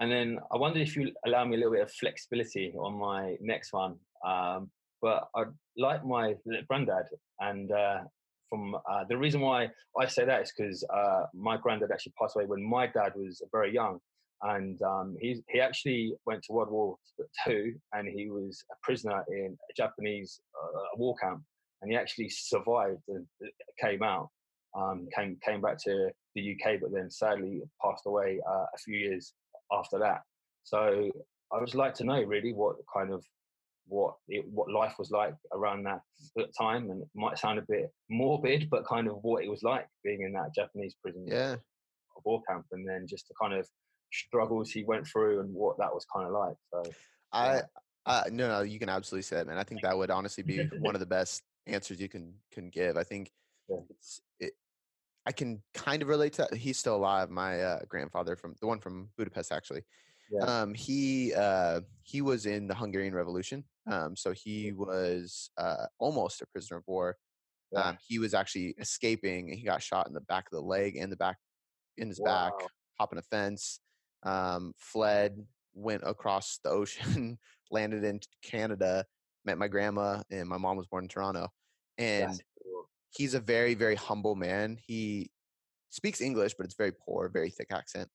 And 0.00 0.10
then 0.10 0.38
I 0.50 0.56
wondered 0.56 0.80
if 0.80 0.96
you 0.96 1.12
allow 1.26 1.44
me 1.44 1.56
a 1.56 1.58
little 1.58 1.74
bit 1.74 1.82
of 1.82 1.92
flexibility 1.92 2.72
on 2.78 2.98
my 2.98 3.36
next 3.40 3.72
one. 3.74 3.96
Um, 4.26 4.70
but 5.02 5.28
I 5.34 5.44
like 5.76 6.04
my 6.04 6.34
granddad, 6.68 7.04
and 7.38 7.70
uh, 7.70 8.00
from 8.48 8.74
uh, 8.74 9.04
the 9.08 9.16
reason 9.16 9.40
why 9.40 9.70
I 9.98 10.06
say 10.06 10.24
that 10.24 10.42
is 10.42 10.52
because 10.56 10.84
uh, 10.92 11.24
my 11.34 11.56
granddad 11.56 11.90
actually 11.90 12.14
passed 12.20 12.36
away 12.36 12.46
when 12.46 12.62
my 12.62 12.86
dad 12.86 13.12
was 13.14 13.42
very 13.52 13.72
young, 13.72 13.98
and 14.42 14.80
um, 14.82 15.16
he 15.20 15.42
he 15.48 15.60
actually 15.60 16.14
went 16.26 16.42
to 16.44 16.52
World 16.52 16.70
War 16.70 16.96
Two, 17.46 17.74
and 17.94 18.08
he 18.08 18.30
was 18.30 18.62
a 18.70 18.76
prisoner 18.82 19.24
in 19.28 19.56
a 19.70 19.74
Japanese 19.74 20.40
uh, 20.62 20.96
war 20.96 21.14
camp, 21.16 21.42
and 21.80 21.90
he 21.90 21.96
actually 21.96 22.28
survived 22.28 23.02
and 23.08 23.26
uh, 23.42 23.48
came 23.80 24.02
out, 24.02 24.28
um, 24.76 25.08
came 25.16 25.38
came 25.44 25.62
back 25.62 25.78
to 25.84 26.10
the 26.34 26.56
UK, 26.56 26.80
but 26.80 26.92
then 26.92 27.10
sadly 27.10 27.62
passed 27.82 28.04
away 28.06 28.40
uh, 28.46 28.66
a 28.74 28.78
few 28.78 28.98
years 28.98 29.32
after 29.72 29.98
that. 29.98 30.22
So 30.64 31.10
I 31.52 31.58
would 31.58 31.74
like 31.74 31.94
to 31.94 32.04
know 32.04 32.22
really 32.22 32.52
what 32.52 32.76
kind 32.92 33.12
of 33.12 33.24
what 33.86 34.14
it, 34.28 34.46
what 34.48 34.70
life 34.70 34.94
was 34.98 35.10
like 35.10 35.34
around 35.52 35.84
that 35.84 36.00
time, 36.58 36.90
and 36.90 37.02
it 37.02 37.08
might 37.14 37.38
sound 37.38 37.58
a 37.58 37.64
bit 37.68 37.90
morbid, 38.08 38.70
but 38.70 38.86
kind 38.86 39.08
of 39.08 39.16
what 39.22 39.42
it 39.44 39.48
was 39.48 39.62
like 39.62 39.86
being 40.04 40.22
in 40.22 40.32
that 40.32 40.54
Japanese 40.54 40.94
prison 41.02 41.24
Yeah. 41.26 41.56
war 42.24 42.42
camp, 42.48 42.66
and 42.72 42.88
then 42.88 43.06
just 43.08 43.26
the 43.28 43.34
kind 43.40 43.54
of 43.54 43.68
struggles 44.12 44.70
he 44.70 44.84
went 44.84 45.06
through 45.06 45.40
and 45.40 45.52
what 45.52 45.76
that 45.78 45.92
was 45.92 46.04
kind 46.14 46.26
of 46.26 46.32
like. 46.32 46.56
So 46.72 46.92
I, 47.32 47.62
uh, 48.06 48.24
no, 48.30 48.48
no, 48.48 48.60
you 48.62 48.78
can 48.78 48.88
absolutely 48.88 49.22
say 49.22 49.36
that, 49.36 49.46
man. 49.46 49.58
I 49.58 49.64
think 49.64 49.82
that 49.82 49.96
would 49.96 50.10
honestly 50.10 50.42
be 50.42 50.58
one 50.78 50.94
of 50.94 51.00
the 51.00 51.06
best 51.18 51.42
answers 51.66 52.00
you 52.00 52.08
can 52.08 52.34
can 52.52 52.70
give. 52.70 52.96
I 52.96 53.04
think 53.04 53.32
Yeah. 53.68 53.78
it's 53.90 54.18
it. 54.18 54.29
I 55.30 55.32
can 55.32 55.62
kind 55.74 56.02
of 56.02 56.08
relate 56.08 56.32
to. 56.34 56.48
That. 56.50 56.58
He's 56.58 56.76
still 56.76 56.96
alive. 56.96 57.30
My 57.30 57.62
uh, 57.62 57.78
grandfather 57.88 58.34
from 58.34 58.56
the 58.60 58.66
one 58.66 58.80
from 58.80 59.10
Budapest, 59.16 59.52
actually. 59.52 59.82
Yeah. 60.28 60.42
Um, 60.44 60.74
he 60.74 61.32
uh, 61.32 61.82
he 62.02 62.20
was 62.20 62.46
in 62.46 62.66
the 62.66 62.74
Hungarian 62.74 63.14
Revolution. 63.14 63.62
Um, 63.88 64.16
so 64.16 64.32
he 64.32 64.72
was 64.72 65.52
uh, 65.56 65.86
almost 66.00 66.42
a 66.42 66.46
prisoner 66.46 66.78
of 66.78 66.82
war. 66.88 67.16
yeah. 67.70 67.90
Um, 67.90 67.98
he 68.04 68.18
was 68.18 68.34
actually 68.34 68.74
escaping, 68.80 69.50
and 69.50 69.56
he 69.56 69.64
got 69.64 69.80
shot 69.80 70.08
in 70.08 70.14
the 70.14 70.20
back 70.22 70.46
of 70.46 70.50
the 70.50 70.66
leg 70.66 70.96
and 70.96 71.12
the 71.12 71.16
back 71.16 71.36
in 71.96 72.08
his 72.08 72.18
back, 72.18 72.52
Wow. 72.58 72.66
hopping 72.98 73.20
a 73.20 73.22
fence, 73.22 73.78
um, 74.24 74.72
fled, 74.78 75.46
went 75.74 76.02
across 76.04 76.58
the 76.64 76.70
ocean, 76.70 77.38
landed 77.70 78.02
in 78.02 78.18
Canada, 78.42 79.04
met 79.44 79.58
my 79.58 79.68
grandma, 79.68 80.22
and 80.28 80.48
my 80.48 80.58
mom 80.58 80.76
was 80.76 80.88
born 80.88 81.04
in 81.04 81.08
Toronto. 81.08 81.46
And 81.98 82.30
cool. 82.30 82.38
He's 83.10 83.34
a 83.34 83.40
very, 83.40 83.74
very 83.74 83.96
humble 83.96 84.34
man. 84.34 84.78
He 84.86 85.30
speaks 85.90 86.20
English, 86.20 86.54
but 86.54 86.64
it's 86.64 86.76
very 86.76 86.92
poor, 86.92 87.28
very 87.28 87.50
thick 87.50 87.68
accent. 87.72 88.08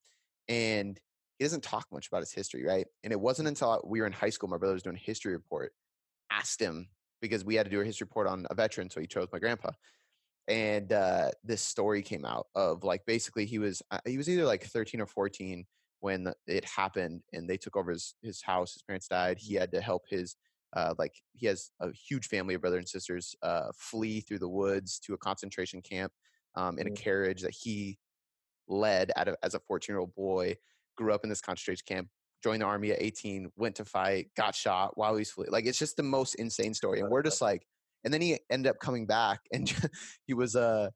And 0.48 1.00
he 1.38 1.46
doesn't 1.46 1.64
talk 1.64 1.88
much 1.92 2.08
about 2.08 2.22
his 2.22 2.32
history, 2.32 2.66
right? 2.66 2.88
And 3.04 3.12
it 3.12 3.20
wasn't 3.20 3.48
until 3.48 3.82
we 3.86 4.00
were 4.00 4.08
in 4.08 4.14
high 4.14 4.30
school, 4.30 4.50
my 4.50 4.58
brother 4.58 4.74
was 4.74 4.84
doing 4.84 4.96
a 4.96 5.00
history 5.00 5.34
report, 5.34 5.74
asked 6.32 6.62
him 6.62 6.88
because 7.22 7.44
we 7.44 7.56
had 7.56 7.66
to 7.66 7.72
do 7.72 7.82
a 7.82 7.86
history 7.86 8.06
report 8.06 8.28
on 8.28 8.46
a 8.50 8.56
veteran, 8.56 8.90
so 8.90 9.02
he 9.02 9.08
chose 9.08 9.28
my 9.34 9.40
grandpa. 9.40 9.72
And 10.48 10.94
uh, 10.94 11.32
this 11.44 11.62
story 11.62 12.02
came 12.02 12.24
out 12.24 12.48
of 12.56 12.84
like 12.84 13.06
basically 13.06 13.46
he 13.46 13.58
was 13.58 13.82
uh, 13.90 14.00
he 14.06 14.18
was 14.18 14.30
either 14.30 14.46
like 14.46 14.64
13 14.64 15.02
or 15.02 15.08
14 15.08 15.66
when 16.02 16.32
it 16.46 16.64
happened, 16.66 17.22
and 17.34 17.50
they 17.50 17.58
took 17.58 17.76
over 17.76 17.92
his 17.92 18.14
his 18.22 18.44
house. 18.44 18.74
His 18.74 18.84
parents 18.84 19.08
died. 19.08 19.40
He 19.40 19.56
had 19.56 19.72
to 19.72 19.82
help 19.82 20.04
his 20.08 20.36
uh, 20.76 20.94
like 20.98 21.14
he 21.34 21.48
has 21.48 21.72
a 21.80 21.92
huge 21.92 22.28
family 22.28 22.54
of 22.54 22.62
brothers 22.62 22.80
and 22.80 22.90
sisters 22.90 23.36
uh, 23.42 23.68
flee 23.76 24.20
through 24.20 24.40
the 24.40 24.50
woods 24.50 25.00
to 25.00 25.14
a 25.14 25.18
concentration 25.18 25.82
camp 25.82 26.12
um, 26.56 26.78
in 26.80 26.88
a 26.88 26.92
Mm. 26.92 26.96
carriage 26.96 27.42
that 27.42 27.52
he 27.54 27.98
led 28.68 29.12
a, 29.16 29.36
as 29.44 29.54
a 29.54 29.60
14 29.60 29.94
year 29.94 30.00
old 30.00 30.14
boy 30.16 30.56
grew 30.98 31.14
up 31.14 31.24
in 31.24 31.30
this 31.30 31.42
concentration 31.42 31.84
camp 31.88 32.10
joined 32.44 32.62
the 32.62 32.66
army 32.66 32.92
at 32.92 33.02
18 33.02 33.52
went 33.56 33.76
to 33.76 33.86
fight 33.86 34.28
got 34.36 34.56
shot 34.56 34.98
while 34.98 35.14
he 35.16 35.20
was 35.20 35.32
fleeing 35.32 35.52
like 35.52 35.66
it's 35.66 35.80
just 35.80 35.98
the 35.98 36.04
most 36.04 36.36
insane 36.36 36.74
story 36.74 37.00
and 37.00 37.10
we're 37.10 37.24
just 37.24 37.42
like 37.50 37.66
and 38.04 38.14
then 38.14 38.22
he 38.22 38.40
ended 38.50 38.70
up 38.70 38.80
coming 38.80 39.06
back 39.06 39.42
and 39.54 39.74
he 40.26 40.34
was 40.34 40.56
uh, 40.56 40.90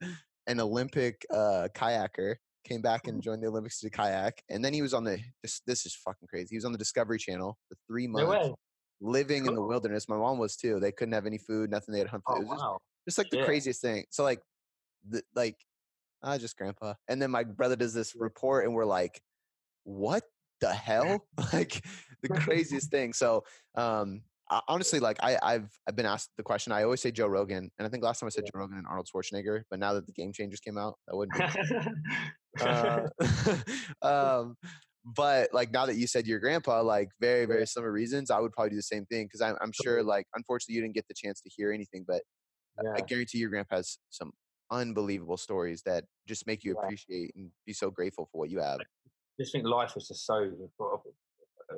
an 0.47 0.59
olympic 0.59 1.25
uh, 1.31 1.67
kayaker 1.75 2.35
came 2.65 2.81
back 2.81 3.07
and 3.07 3.21
joined 3.21 3.41
the 3.41 3.47
olympics 3.47 3.79
to 3.79 3.89
kayak 3.89 4.43
and 4.49 4.63
then 4.63 4.73
he 4.73 4.81
was 4.81 4.93
on 4.93 5.03
the 5.03 5.19
this, 5.43 5.61
this 5.65 5.85
is 5.85 5.95
fucking 5.95 6.27
crazy 6.27 6.47
he 6.51 6.57
was 6.57 6.65
on 6.65 6.71
the 6.71 6.77
discovery 6.77 7.17
channel 7.17 7.57
for 7.67 7.75
three 7.87 8.07
months 8.07 8.49
living 9.01 9.45
in 9.45 9.55
the 9.55 9.61
wilderness. 9.61 10.09
My 10.09 10.17
mom 10.17 10.37
was 10.37 10.55
too. 10.55 10.79
They 10.79 10.91
couldn't 10.91 11.13
have 11.13 11.25
any 11.25 11.37
food, 11.37 11.69
nothing. 11.71 11.93
They 11.93 11.99
had 11.99 12.07
hunt. 12.07 12.23
for. 12.25 12.37
Oh 12.37 12.39
was 12.39 12.49
just, 12.49 12.61
wow. 12.61 12.77
just 13.07 13.17
like 13.17 13.29
the 13.29 13.37
Yeah. 13.37 13.45
craziest 13.45 13.81
thing. 13.81 14.05
So 14.09 14.23
like, 14.23 14.41
the, 15.07 15.23
like, 15.35 15.57
ah, 16.23 16.37
just 16.37 16.57
grandpa. 16.57 16.93
And 17.07 17.21
then 17.21 17.31
my 17.31 17.43
brother 17.43 17.75
does 17.75 17.93
this 17.93 18.13
report, 18.15 18.65
and 18.65 18.73
we're 18.73 18.85
like, 18.85 19.21
what 19.83 20.23
the 20.61 20.73
hell? 20.73 21.25
like 21.53 21.83
the 22.21 22.29
craziest 22.39 22.91
thing. 22.91 23.13
So 23.13 23.43
um, 23.75 24.21
I- 24.51 24.61
honestly, 24.67 24.99
like 24.99 25.17
I, 25.23 25.37
I've 25.41 25.71
I've 25.87 25.95
been 25.95 26.05
asked 26.05 26.31
the 26.37 26.43
question. 26.43 26.73
I 26.73 26.83
always 26.83 27.01
say 27.01 27.11
Joe 27.11 27.27
Rogan, 27.27 27.71
and 27.77 27.85
I 27.85 27.89
think 27.89 28.03
last 28.03 28.19
time 28.19 28.27
I 28.27 28.31
said 28.31 28.45
Joe 28.45 28.59
Rogan 28.59 28.77
and 28.77 28.87
Arnold 28.87 29.07
Schwarzenegger, 29.13 29.63
but 29.69 29.79
now 29.79 29.93
that 29.93 30.05
the 30.05 30.13
Game 30.13 30.33
Changers 30.33 30.59
came 30.59 30.77
out, 30.77 30.95
that 31.07 31.15
wouldn't. 31.15 31.37
Be, 31.37 32.61
uh, 32.61 33.07
um, 34.01 34.57
but 35.05 35.49
like 35.53 35.71
now 35.71 35.85
that 35.85 35.95
you 35.95 36.07
said 36.07 36.27
your 36.27 36.39
grandpa, 36.39 36.81
like 36.81 37.09
very 37.19 37.45
very 37.45 37.65
similar 37.65 37.91
reasons, 37.91 38.29
I 38.31 38.39
would 38.39 38.51
probably 38.51 38.71
do 38.71 38.75
the 38.75 38.83
same 38.83 39.05
thing 39.05 39.25
because 39.25 39.41
I'm 39.41 39.55
I'm 39.61 39.71
sure 39.71 40.03
like 40.03 40.25
unfortunately 40.35 40.75
you 40.75 40.81
didn't 40.81 40.95
get 40.95 41.07
the 41.07 41.15
chance 41.15 41.41
to 41.41 41.49
hear 41.49 41.71
anything, 41.71 42.05
but 42.07 42.21
I 42.95 43.01
guarantee 43.01 43.39
your 43.39 43.49
grandpa 43.49 43.77
has 43.77 43.97
some 44.09 44.31
unbelievable 44.71 45.37
stories 45.37 45.81
that 45.85 46.05
just 46.27 46.45
make 46.47 46.63
you 46.63 46.77
appreciate 46.77 47.31
and 47.35 47.51
be 47.65 47.73
so 47.73 47.89
grateful 47.89 48.29
for 48.31 48.39
what 48.39 48.49
you 48.49 48.59
have. 48.59 48.79
just 49.39 49.51
think 49.51 49.65
life 49.65 49.95
was 49.95 50.07
just 50.07 50.25
so 50.25 50.51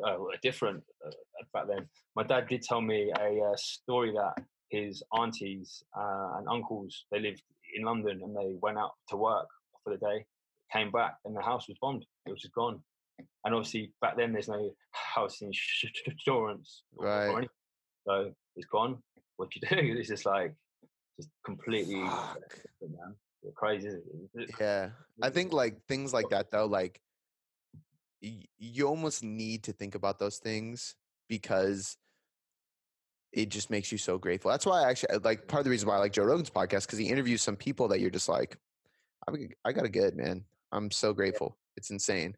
uh, 0.06 0.18
different 0.42 0.84
uh, 1.06 1.12
back 1.54 1.68
then. 1.68 1.88
My 2.16 2.24
dad 2.24 2.48
did 2.48 2.62
tell 2.62 2.82
me 2.82 3.12
a 3.20 3.44
uh, 3.44 3.56
story 3.58 4.14
that 4.14 4.44
his 4.70 5.04
aunties 5.18 5.84
uh, 5.98 6.38
and 6.38 6.48
uncles 6.50 7.06
they 7.12 7.20
lived 7.20 7.42
in 7.76 7.86
London 7.86 8.22
and 8.24 8.36
they 8.36 8.56
went 8.62 8.78
out 8.78 8.92
to 9.10 9.18
work 9.18 9.48
for 9.84 9.94
the 9.94 10.00
day, 10.00 10.26
came 10.72 10.92
back 10.92 11.16
and 11.26 11.36
the 11.36 11.42
house 11.42 11.68
was 11.68 11.78
bombed. 11.82 12.06
It 12.26 12.32
was 12.32 12.42
just 12.42 12.54
gone. 12.54 12.82
And 13.46 13.56
obviously 13.56 13.92
back 14.02 14.18
then 14.18 14.34
there's 14.34 14.48
no 14.50 14.72
house 14.92 15.42
insurance 15.42 16.84
Right. 16.96 17.28
anything, 17.30 17.50
so 18.08 18.32
it's 18.56 18.68
gone. 18.68 19.02
What 19.38 19.50
do 19.52 19.60
you 19.62 19.68
do? 19.94 20.00
It's 20.00 20.10
just 20.10 20.26
like 20.26 20.54
just 21.18 21.30
completely 21.46 22.02
Fuck. 22.04 22.38
different, 22.80 22.98
man. 23.00 23.16
Crazy. 23.56 23.90
Yeah, 24.60 24.90
I 25.22 25.30
think 25.32 25.52
like 25.52 25.84
things 25.88 26.14
like 26.14 26.30
that 26.30 26.52
though, 26.52 26.66
like 26.68 27.02
y- 28.22 28.46
you 28.60 28.88
almost 28.88 29.24
need 29.24 29.64
to 29.64 29.74
think 29.74 29.96
about 29.96 30.20
those 30.20 30.38
things 30.38 30.96
because 31.28 31.98
it 33.34 33.50
just 33.50 33.70
makes 33.72 33.92
you 33.92 33.98
so 33.98 34.18
grateful. 34.20 34.52
That's 34.52 34.66
why 34.66 34.84
I 34.84 34.90
actually 34.92 35.18
like 35.24 35.48
part 35.48 35.62
of 35.62 35.64
the 35.64 35.70
reason 35.72 35.88
why 35.90 35.96
I 35.96 36.00
like 36.00 36.12
Joe 36.14 36.24
Rogan's 36.24 36.50
podcast 36.52 36.86
because 36.86 37.00
he 37.00 37.08
interviews 37.08 37.42
some 37.42 37.56
people 37.56 37.88
that 37.88 38.00
you're 38.00 38.10
just 38.12 38.30
like, 38.30 38.58
I 39.66 39.72
got 39.72 39.86
a 39.86 39.90
good 39.90 40.16
man. 40.16 40.44
I'm 40.72 40.92
so 40.92 41.14
grateful. 41.14 41.58
It's 41.78 41.90
insane. 41.92 42.36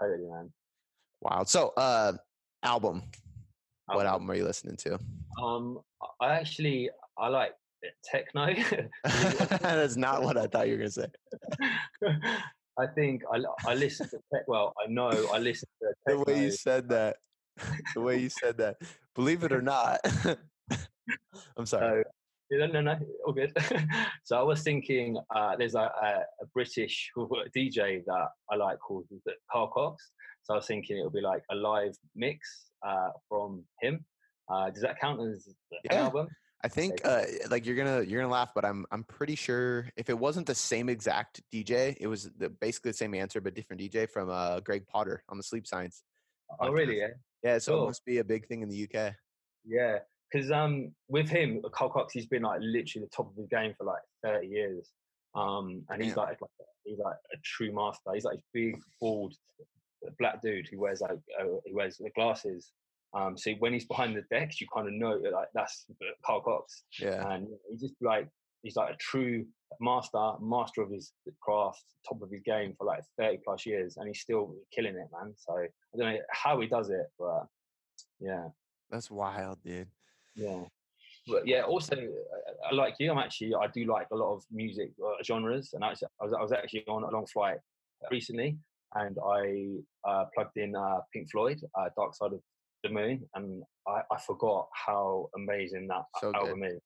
Totally, 0.00 0.28
man. 0.28 0.52
Wow. 1.20 1.44
So, 1.44 1.72
uh, 1.76 2.12
album. 2.62 3.02
What 3.86 4.06
Album. 4.06 4.30
are 4.30 4.34
you 4.34 4.44
listening 4.44 4.76
to? 4.78 4.98
Um, 5.42 5.80
I 6.20 6.34
actually 6.34 6.88
I 7.18 7.28
like 7.28 7.52
techno. 8.04 8.54
That's 9.04 9.96
not 9.96 10.22
what 10.22 10.36
I 10.38 10.46
thought 10.46 10.68
you 10.68 10.74
were 10.74 10.78
gonna 10.78 10.90
say. 10.90 11.06
I 12.78 12.86
think 12.94 13.22
I 13.32 13.38
I 13.70 13.74
listen 13.74 14.08
to 14.08 14.18
tech. 14.32 14.48
Well, 14.48 14.72
I 14.82 14.90
know 14.90 15.10
I 15.32 15.38
listen 15.38 15.68
to 15.82 15.88
The 16.06 16.18
way 16.26 16.42
you 16.44 16.50
said 16.50 16.88
that. 16.88 17.16
The 17.94 18.00
way 18.00 18.18
you 18.18 18.30
said 18.30 18.56
that. 18.58 18.76
Believe 19.14 19.44
it 19.44 19.52
or 19.52 19.62
not. 19.62 20.00
I'm 21.56 21.66
sorry. 21.66 22.02
So, 22.02 22.10
no, 22.58 22.66
no, 22.66 22.80
no, 22.80 22.98
all 23.26 23.32
good. 23.32 23.52
so 24.24 24.38
I 24.38 24.42
was 24.42 24.62
thinking, 24.62 25.16
uh, 25.34 25.56
there's 25.56 25.74
a, 25.74 25.80
a, 25.80 26.22
a 26.42 26.46
British 26.52 27.10
DJ 27.56 28.04
that 28.06 28.28
I 28.50 28.56
like 28.56 28.78
called 28.78 29.06
Carl 29.50 29.68
Cox. 29.68 30.10
So 30.42 30.54
I 30.54 30.56
was 30.58 30.66
thinking 30.66 30.98
it 30.98 31.04
would 31.04 31.12
be 31.12 31.20
like 31.20 31.42
a 31.50 31.54
live 31.54 31.94
mix 32.14 32.70
uh, 32.86 33.08
from 33.28 33.64
him. 33.80 34.04
Uh, 34.52 34.70
does 34.70 34.82
that 34.82 35.00
count 35.00 35.20
as 35.20 35.46
an 35.46 35.78
Yeah. 35.84 36.04
album? 36.04 36.28
I 36.62 36.68
think 36.68 37.00
uh, 37.04 37.24
like 37.50 37.66
you're 37.66 37.76
gonna 37.76 38.02
you're 38.02 38.22
gonna 38.22 38.32
laugh, 38.32 38.52
but 38.54 38.64
I'm 38.64 38.86
I'm 38.90 39.04
pretty 39.04 39.34
sure 39.34 39.86
if 39.98 40.08
it 40.08 40.18
wasn't 40.18 40.46
the 40.46 40.54
same 40.54 40.88
exact 40.88 41.42
DJ, 41.52 41.94
it 42.00 42.06
was 42.06 42.30
the, 42.38 42.48
basically 42.48 42.90
the 42.92 42.96
same 42.96 43.14
answer 43.14 43.42
but 43.42 43.54
different 43.54 43.82
DJ 43.82 44.08
from 44.08 44.30
uh, 44.30 44.60
Greg 44.60 44.86
Potter 44.86 45.22
on 45.28 45.36
the 45.36 45.42
Sleep 45.42 45.66
Science. 45.66 46.02
Oh, 46.60 46.70
really? 46.70 47.00
Yeah. 47.00 47.08
Yeah, 47.42 47.58
so 47.58 47.82
it 47.82 47.86
must 47.86 48.04
be 48.06 48.18
a 48.18 48.24
big 48.24 48.46
thing 48.46 48.62
in 48.62 48.70
the 48.70 48.84
UK. 48.84 49.14
Yeah, 49.66 49.98
because 50.34 50.50
um, 50.50 50.90
with 51.08 51.28
him, 51.28 51.62
Carl 51.72 51.90
Cox, 51.90 52.12
he's 52.12 52.26
been 52.26 52.42
like 52.42 52.58
literally 52.60 53.06
the 53.06 53.16
top 53.16 53.30
of 53.30 53.36
his 53.36 53.46
game 53.46 53.72
for 53.78 53.84
like 53.84 54.02
thirty 54.22 54.48
years. 54.48 54.90
Um, 55.34 55.82
and 55.88 56.02
he's 56.02 56.16
like, 56.16 56.40
like 56.40 56.50
he's 56.84 56.98
like 56.98 57.14
a 57.32 57.36
true 57.44 57.72
master. 57.72 58.10
He's 58.12 58.24
like 58.24 58.38
a 58.38 58.42
big, 58.52 58.76
bald, 59.00 59.34
black 60.18 60.42
dude 60.42 60.66
who 60.70 60.80
wears 60.80 61.00
like 61.00 61.12
uh, 61.12 61.44
he 61.64 61.72
wears 61.72 61.98
the 61.98 62.10
glasses. 62.16 62.72
Um, 63.14 63.38
so 63.38 63.52
when 63.60 63.72
he's 63.72 63.86
behind 63.86 64.16
the 64.16 64.22
decks, 64.28 64.60
you 64.60 64.66
kind 64.74 64.88
of 64.88 64.94
know 64.94 65.20
that, 65.22 65.32
like 65.32 65.48
that's 65.54 65.86
Carl 66.26 66.40
Cox, 66.40 66.82
Yeah, 66.98 67.30
and 67.30 67.46
he's 67.70 67.82
just 67.82 67.94
like 68.00 68.28
he's 68.62 68.74
like 68.74 68.92
a 68.92 68.96
true 68.96 69.46
master, 69.80 70.32
master 70.40 70.82
of 70.82 70.90
his 70.90 71.12
craft, 71.42 71.84
top 72.08 72.22
of 72.22 72.30
his 72.32 72.42
game 72.44 72.74
for 72.76 72.86
like 72.86 73.04
thirty 73.16 73.38
plus 73.44 73.66
years, 73.66 73.98
and 73.98 74.08
he's 74.08 74.20
still 74.20 74.52
killing 74.74 74.96
it, 74.96 75.08
man. 75.12 75.32
So 75.36 75.58
I 75.58 75.96
don't 75.96 76.14
know 76.14 76.20
how 76.32 76.60
he 76.60 76.66
does 76.66 76.90
it, 76.90 77.06
but 77.20 77.46
yeah. 78.18 78.48
that's 78.90 79.12
wild, 79.12 79.62
dude. 79.62 79.86
Yeah. 80.34 80.64
But 81.26 81.46
yeah, 81.46 81.62
also 81.62 81.96
uh, 81.96 82.68
I 82.70 82.74
like 82.74 82.94
you. 82.98 83.10
I'm 83.10 83.18
actually 83.18 83.54
I 83.54 83.66
do 83.68 83.86
like 83.86 84.08
a 84.12 84.16
lot 84.16 84.34
of 84.34 84.42
music 84.50 84.90
uh, 85.02 85.22
genres, 85.24 85.70
and 85.72 85.82
actually, 85.82 86.08
I 86.20 86.24
was 86.24 86.34
I 86.34 86.42
was 86.42 86.52
actually 86.52 86.84
on 86.86 87.02
a 87.02 87.10
long 87.10 87.26
flight 87.32 87.58
recently, 88.10 88.58
and 88.94 89.16
I 89.26 90.08
uh, 90.08 90.24
plugged 90.34 90.56
in 90.56 90.76
uh, 90.76 90.98
Pink 91.12 91.30
Floyd, 91.30 91.60
uh, 91.78 91.88
Dark 91.96 92.14
Side 92.14 92.32
of 92.32 92.40
the 92.82 92.90
Moon, 92.90 93.26
and 93.34 93.62
I, 93.88 94.02
I 94.10 94.20
forgot 94.20 94.68
how 94.72 95.30
amazing 95.36 95.88
that 95.88 96.02
So 96.20 96.32
good. 96.32 96.40
album 96.40 96.64
is. 96.64 96.80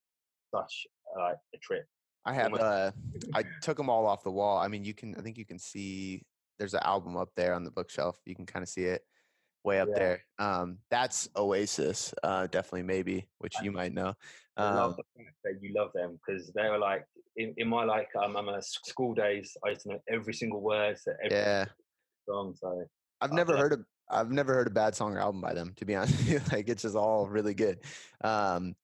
Such 0.55 0.87
uh, 1.19 1.33
a 1.33 1.59
trip. 1.61 1.85
I 2.25 2.33
have 2.33 2.55
uh 2.55 2.91
I 3.35 3.45
took 3.63 3.77
them 3.77 3.91
all 3.91 4.07
off 4.07 4.23
the 4.23 4.31
wall. 4.31 4.59
I 4.59 4.69
mean, 4.69 4.85
you 4.85 4.95
can 4.95 5.15
I 5.17 5.21
think 5.21 5.37
you 5.37 5.45
can 5.45 5.59
see 5.59 6.23
there's 6.59 6.75
an 6.75 6.81
album 6.85 7.17
up 7.17 7.31
there 7.37 7.55
on 7.55 7.65
the 7.65 7.71
bookshelf. 7.71 8.19
You 8.25 8.35
can 8.35 8.47
kind 8.47 8.63
of 8.63 8.69
see 8.69 8.85
it. 8.85 9.03
Way 9.69 9.81
up 9.81 9.89
Yeah. 9.91 9.99
there. 9.99 10.25
Um, 10.39 10.79
that's 10.91 11.29
Oasis, 11.37 12.15
uh, 12.23 12.47
definitely 12.49 12.83
maybe, 12.83 13.29
which 13.39 13.55
you 13.63 13.71
might 13.71 13.93
know. 13.93 14.15
I 14.57 14.65
love 14.65 14.91
Um, 14.91 14.97
the 14.97 15.05
fact 15.25 15.37
that 15.45 15.63
you 15.63 15.73
love 15.75 15.93
them 15.95 16.19
because 16.19 16.51
they 16.55 16.69
were 16.69 16.79
like 16.79 17.05
in, 17.37 17.55
in 17.59 17.69
my 17.69 17.85
like 17.85 18.09
um, 18.21 18.37
I'm 18.37 18.49
a 18.49 18.61
school 18.61 19.15
days. 19.15 19.57
I 19.65 19.71
used 19.71 19.83
to 19.83 19.91
know 19.91 20.01
every 20.09 20.35
single 20.35 20.61
word 20.61 20.97
to 21.05 21.11
every 21.25 21.37
yeah, 21.37 21.67
song. 22.27 22.55
So 22.61 22.85
I've 23.21 23.33
never 23.33 23.57
heard 23.57 23.73
of 23.73 23.85
I've 24.11 24.31
never 24.31 24.55
heard 24.55 24.67
a 24.67 24.71
bad 24.71 24.95
song 24.95 25.15
or 25.15 25.21
album 25.21 25.41
by 25.41 25.55
them. 25.55 25.75
To 25.77 25.85
be 25.85 25.95
honest, 26.01 26.53
like 26.53 26.69
it's 26.69 26.83
just 26.83 26.97
all 26.97 27.29
really 27.29 27.55
good. 27.55 27.79
Um, 28.25 28.75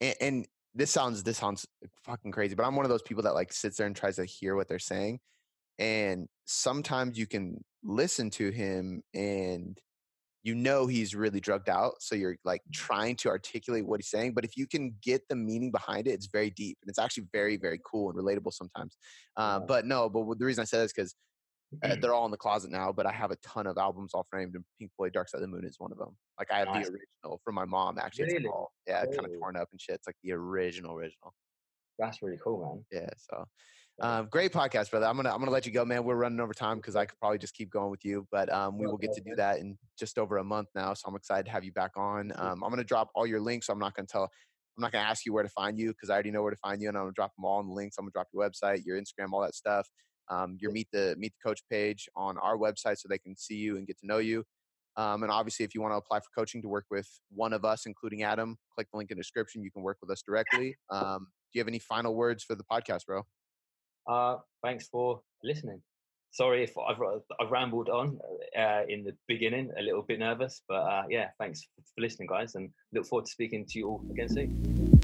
and, 0.00 0.14
and 0.20 0.48
this 0.74 0.90
sounds 0.90 1.22
this 1.22 1.38
sounds 1.38 1.66
fucking 2.04 2.30
crazy, 2.30 2.54
but 2.54 2.64
I'm 2.64 2.76
one 2.76 2.84
of 2.84 2.90
those 2.90 3.02
people 3.02 3.24
that 3.24 3.34
like 3.34 3.52
sits 3.52 3.78
there 3.78 3.86
and 3.86 3.96
tries 3.96 4.16
to 4.16 4.24
hear 4.24 4.54
what 4.54 4.68
they're 4.68 4.78
saying. 4.78 5.18
And 5.78 6.28
sometimes 6.44 7.18
you 7.18 7.26
can 7.26 7.64
listen 7.82 8.30
to 8.30 8.50
him 8.50 9.02
and 9.14 9.78
you 10.46 10.54
know 10.54 10.86
he's 10.86 11.12
really 11.12 11.40
drugged 11.40 11.68
out. 11.68 11.94
So 11.98 12.14
you're 12.14 12.36
like 12.44 12.62
trying 12.72 13.16
to 13.16 13.28
articulate 13.28 13.84
what 13.84 13.98
he's 13.98 14.08
saying. 14.08 14.32
But 14.32 14.44
if 14.44 14.56
you 14.56 14.68
can 14.68 14.94
get 15.02 15.22
the 15.28 15.34
meaning 15.34 15.72
behind 15.72 16.06
it, 16.06 16.12
it's 16.12 16.26
very 16.26 16.50
deep 16.50 16.78
and 16.82 16.88
it's 16.88 17.00
actually 17.00 17.24
very, 17.32 17.56
very 17.56 17.80
cool 17.84 18.10
and 18.10 18.16
relatable 18.18 18.52
sometimes. 18.52 18.96
Uh. 19.36 19.58
But 19.58 19.86
no, 19.86 20.08
but 20.08 20.38
the 20.38 20.44
reason 20.44 20.62
I 20.62 20.64
said 20.64 20.84
is 20.84 20.92
because 20.92 21.16
uh, 21.82 21.96
they're 22.00 22.14
all 22.14 22.26
in 22.26 22.30
the 22.30 22.36
closet 22.36 22.70
now, 22.70 22.92
but 22.92 23.06
I 23.06 23.12
have 23.12 23.32
a 23.32 23.36
ton 23.36 23.66
of 23.66 23.76
albums 23.76 24.12
all 24.14 24.24
framed, 24.30 24.54
and 24.54 24.64
Pink 24.78 24.92
Floyd 24.96 25.12
Dark 25.12 25.28
Side 25.28 25.38
of 25.38 25.42
the 25.42 25.48
Moon 25.48 25.64
is 25.64 25.80
one 25.80 25.90
of 25.90 25.98
them. 25.98 26.16
Like 26.38 26.52
I 26.52 26.58
have 26.58 26.68
Nice. 26.68 26.86
the 26.86 26.92
original 26.92 27.40
from 27.44 27.56
my 27.56 27.64
mom. 27.64 27.98
Actually, 27.98 28.26
it's 28.26 28.34
Really? 28.34 28.46
all 28.46 28.70
yeah, 28.86 29.04
kind 29.04 29.26
of 29.26 29.32
torn 29.40 29.56
up 29.56 29.68
and 29.72 29.80
shit. 29.80 29.96
It's 29.96 30.06
like 30.06 30.16
the 30.22 30.32
original, 30.32 30.94
original. 30.94 31.34
That's 31.98 32.22
really 32.22 32.38
cool, 32.42 32.84
man. 32.92 33.02
Yeah. 33.02 33.10
So, 33.16 33.44
um, 34.00 34.28
great 34.30 34.52
podcast, 34.52 34.90
brother. 34.90 35.06
I'm 35.06 35.16
gonna 35.16 35.32
I'm 35.32 35.38
gonna 35.38 35.50
let 35.50 35.64
you 35.66 35.72
go, 35.72 35.84
man. 35.84 36.04
We're 36.04 36.16
running 36.16 36.40
over 36.40 36.52
time 36.52 36.76
because 36.76 36.96
I 36.96 37.06
could 37.06 37.18
probably 37.18 37.38
just 37.38 37.54
keep 37.54 37.70
going 37.70 37.90
with 37.90 38.04
you, 38.04 38.26
but 38.30 38.52
um, 38.52 38.78
we 38.78 38.86
will 38.86 38.98
get 38.98 39.12
to 39.14 39.22
do 39.22 39.34
that 39.36 39.58
in 39.58 39.78
just 39.98 40.18
over 40.18 40.36
a 40.38 40.44
month 40.44 40.68
now. 40.74 40.92
So 40.94 41.08
I'm 41.08 41.16
excited 41.16 41.46
to 41.46 41.52
have 41.52 41.64
you 41.64 41.72
back 41.72 41.92
on. 41.96 42.32
Um, 42.36 42.62
I'm 42.62 42.70
gonna 42.70 42.84
drop 42.84 43.08
all 43.14 43.26
your 43.26 43.40
links. 43.40 43.68
So 43.68 43.72
I'm 43.72 43.78
not 43.78 43.94
gonna 43.94 44.06
tell. 44.06 44.24
I'm 44.76 44.82
not 44.82 44.92
gonna 44.92 45.04
ask 45.04 45.24
you 45.24 45.32
where 45.32 45.42
to 45.42 45.48
find 45.48 45.78
you 45.78 45.88
because 45.88 46.10
I 46.10 46.14
already 46.14 46.30
know 46.30 46.42
where 46.42 46.50
to 46.50 46.58
find 46.58 46.82
you, 46.82 46.88
and 46.88 46.96
I'm 46.96 47.04
gonna 47.04 47.12
drop 47.14 47.34
them 47.36 47.46
all 47.46 47.60
in 47.60 47.68
the 47.68 47.72
links. 47.72 47.96
I'm 47.98 48.04
gonna 48.04 48.12
drop 48.12 48.28
your 48.34 48.48
website, 48.48 48.84
your 48.84 49.00
Instagram, 49.00 49.32
all 49.32 49.40
that 49.40 49.54
stuff. 49.54 49.88
Um, 50.28 50.58
your 50.60 50.72
meet 50.72 50.88
the 50.92 51.14
meet 51.18 51.32
the 51.32 51.48
coach 51.48 51.60
page 51.70 52.08
on 52.16 52.36
our 52.38 52.58
website 52.58 52.98
so 52.98 53.08
they 53.08 53.18
can 53.18 53.36
see 53.36 53.54
you 53.54 53.76
and 53.76 53.86
get 53.86 53.98
to 54.00 54.06
know 54.06 54.18
you. 54.18 54.44
Um, 54.96 55.22
and 55.22 55.30
obviously, 55.32 55.64
if 55.64 55.74
you 55.74 55.82
want 55.82 55.92
to 55.92 55.96
apply 55.96 56.20
for 56.20 56.28
coaching 56.36 56.62
to 56.62 56.68
work 56.68 56.86
with 56.90 57.08
one 57.30 57.52
of 57.52 57.64
us, 57.64 57.86
including 57.86 58.22
Adam, 58.22 58.56
click 58.74 58.88
the 58.92 58.98
link 58.98 59.10
in 59.10 59.16
the 59.16 59.22
description. 59.22 59.62
You 59.62 59.70
can 59.70 59.82
work 59.82 59.98
with 60.00 60.10
us 60.10 60.22
directly. 60.22 60.76
Um, 60.90 61.28
you 61.52 61.60
have 61.60 61.68
any 61.68 61.78
final 61.78 62.14
words 62.14 62.44
for 62.44 62.54
the 62.54 62.64
podcast, 62.64 63.06
bro? 63.06 63.26
Uh, 64.06 64.36
thanks 64.62 64.88
for 64.88 65.20
listening. 65.42 65.80
Sorry 66.32 66.62
if 66.62 66.76
I've 66.76 67.00
I've 67.40 67.50
rambled 67.50 67.88
on 67.88 68.18
uh, 68.58 68.82
in 68.88 69.04
the 69.04 69.12
beginning, 69.26 69.70
a 69.78 69.82
little 69.82 70.02
bit 70.02 70.18
nervous, 70.18 70.60
but 70.68 70.82
uh, 70.82 71.04
yeah, 71.08 71.28
thanks 71.38 71.62
for 71.62 72.00
listening, 72.00 72.28
guys, 72.28 72.54
and 72.56 72.70
look 72.92 73.06
forward 73.06 73.24
to 73.24 73.30
speaking 73.30 73.64
to 73.68 73.78
you 73.78 73.88
all 73.88 74.04
again 74.10 74.28
soon. 74.28 75.00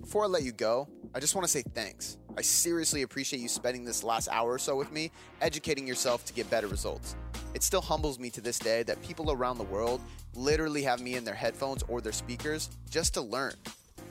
Before 0.00 0.24
I 0.24 0.26
let 0.26 0.42
you 0.42 0.50
go, 0.52 0.88
I 1.14 1.20
just 1.20 1.36
want 1.36 1.44
to 1.44 1.50
say 1.50 1.62
thanks. 1.62 2.18
I 2.36 2.42
seriously 2.42 3.02
appreciate 3.02 3.40
you 3.40 3.48
spending 3.48 3.84
this 3.84 4.02
last 4.02 4.28
hour 4.28 4.52
or 4.52 4.58
so 4.58 4.76
with 4.76 4.90
me, 4.90 5.10
educating 5.40 5.86
yourself 5.86 6.24
to 6.24 6.32
get 6.32 6.50
better 6.50 6.66
results. 6.66 7.14
It 7.54 7.62
still 7.62 7.80
humbles 7.80 8.18
me 8.18 8.30
to 8.30 8.40
this 8.40 8.58
day 8.58 8.82
that 8.84 9.02
people 9.02 9.30
around 9.30 9.58
the 9.58 9.64
world 9.64 10.00
literally 10.34 10.82
have 10.82 11.00
me 11.00 11.14
in 11.16 11.24
their 11.24 11.34
headphones 11.34 11.82
or 11.88 12.00
their 12.00 12.12
speakers 12.12 12.70
just 12.88 13.14
to 13.14 13.20
learn. 13.20 13.54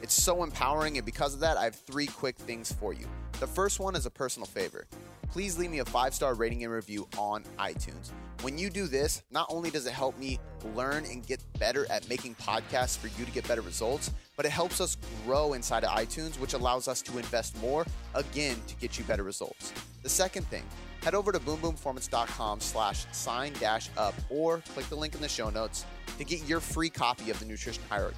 It's 0.02 0.14
so 0.14 0.44
empowering, 0.44 0.98
and 0.98 1.06
because 1.06 1.34
of 1.34 1.42
that, 1.42 1.58
I 1.58 1.66
have 1.66 1.76
three 1.76 2.08
quick 2.08 2.38
things 2.38 2.72
for 2.72 2.94
you. 2.94 3.08
The 3.40 3.48
first 3.48 3.80
one 3.80 3.96
is 3.96 4.06
a 4.06 4.10
personal 4.10 4.46
favor. 4.46 4.88
Please 5.32 5.60
leave 5.60 5.70
me 5.70 5.80
a 5.80 5.86
five 5.86 6.14
star 6.14 6.34
rating 6.34 6.64
and 6.64 6.74
review 6.74 7.08
on 7.18 7.44
iTunes. 7.60 8.12
When 8.42 8.58
you 8.58 8.70
do 8.70 8.88
this, 8.88 9.22
not 9.32 9.48
only 9.50 9.70
does 9.70 9.86
it 9.86 9.94
help 9.94 10.18
me 10.18 10.40
learn 10.76 11.06
and 11.06 11.26
get 11.26 11.44
better 11.60 11.86
at 11.92 12.08
making 12.10 12.36
podcasts 12.36 12.98
for 12.98 13.08
you 13.20 13.26
to 13.26 13.32
get 13.32 13.48
better 13.48 13.62
results, 13.62 14.12
but 14.36 14.46
it 14.46 14.52
helps 14.52 14.82
us 14.82 14.98
grow 15.26 15.54
inside 15.54 15.84
of 15.84 15.92
iTunes, 15.92 16.40
which 16.40 16.54
allows 16.54 16.88
us 16.88 17.02
to 17.04 17.18
invest 17.18 17.60
more 17.62 17.86
again 18.16 18.56
to 18.68 18.76
get 18.78 18.98
you 18.98 19.04
better 19.04 19.24
results. 19.24 19.74
The 20.02 20.10
second 20.10 20.48
thing, 20.48 20.64
head 21.04 21.14
over 21.14 21.32
to 21.32 21.40
boomboomperformance.com 21.40 22.62
slash 22.62 23.06
sign 23.12 23.54
dash 23.60 23.90
up 23.98 24.16
or 24.30 24.64
click 24.74 24.88
the 24.88 24.96
link 24.96 25.14
in 25.14 25.22
the 25.22 25.30
show 25.30 25.50
notes 25.50 25.86
to 26.18 26.24
get 26.24 26.48
your 26.48 26.62
free 26.62 26.90
copy 26.90 27.30
of 27.30 27.40
the 27.40 27.46
nutrition 27.46 27.84
hierarchy. 27.90 28.18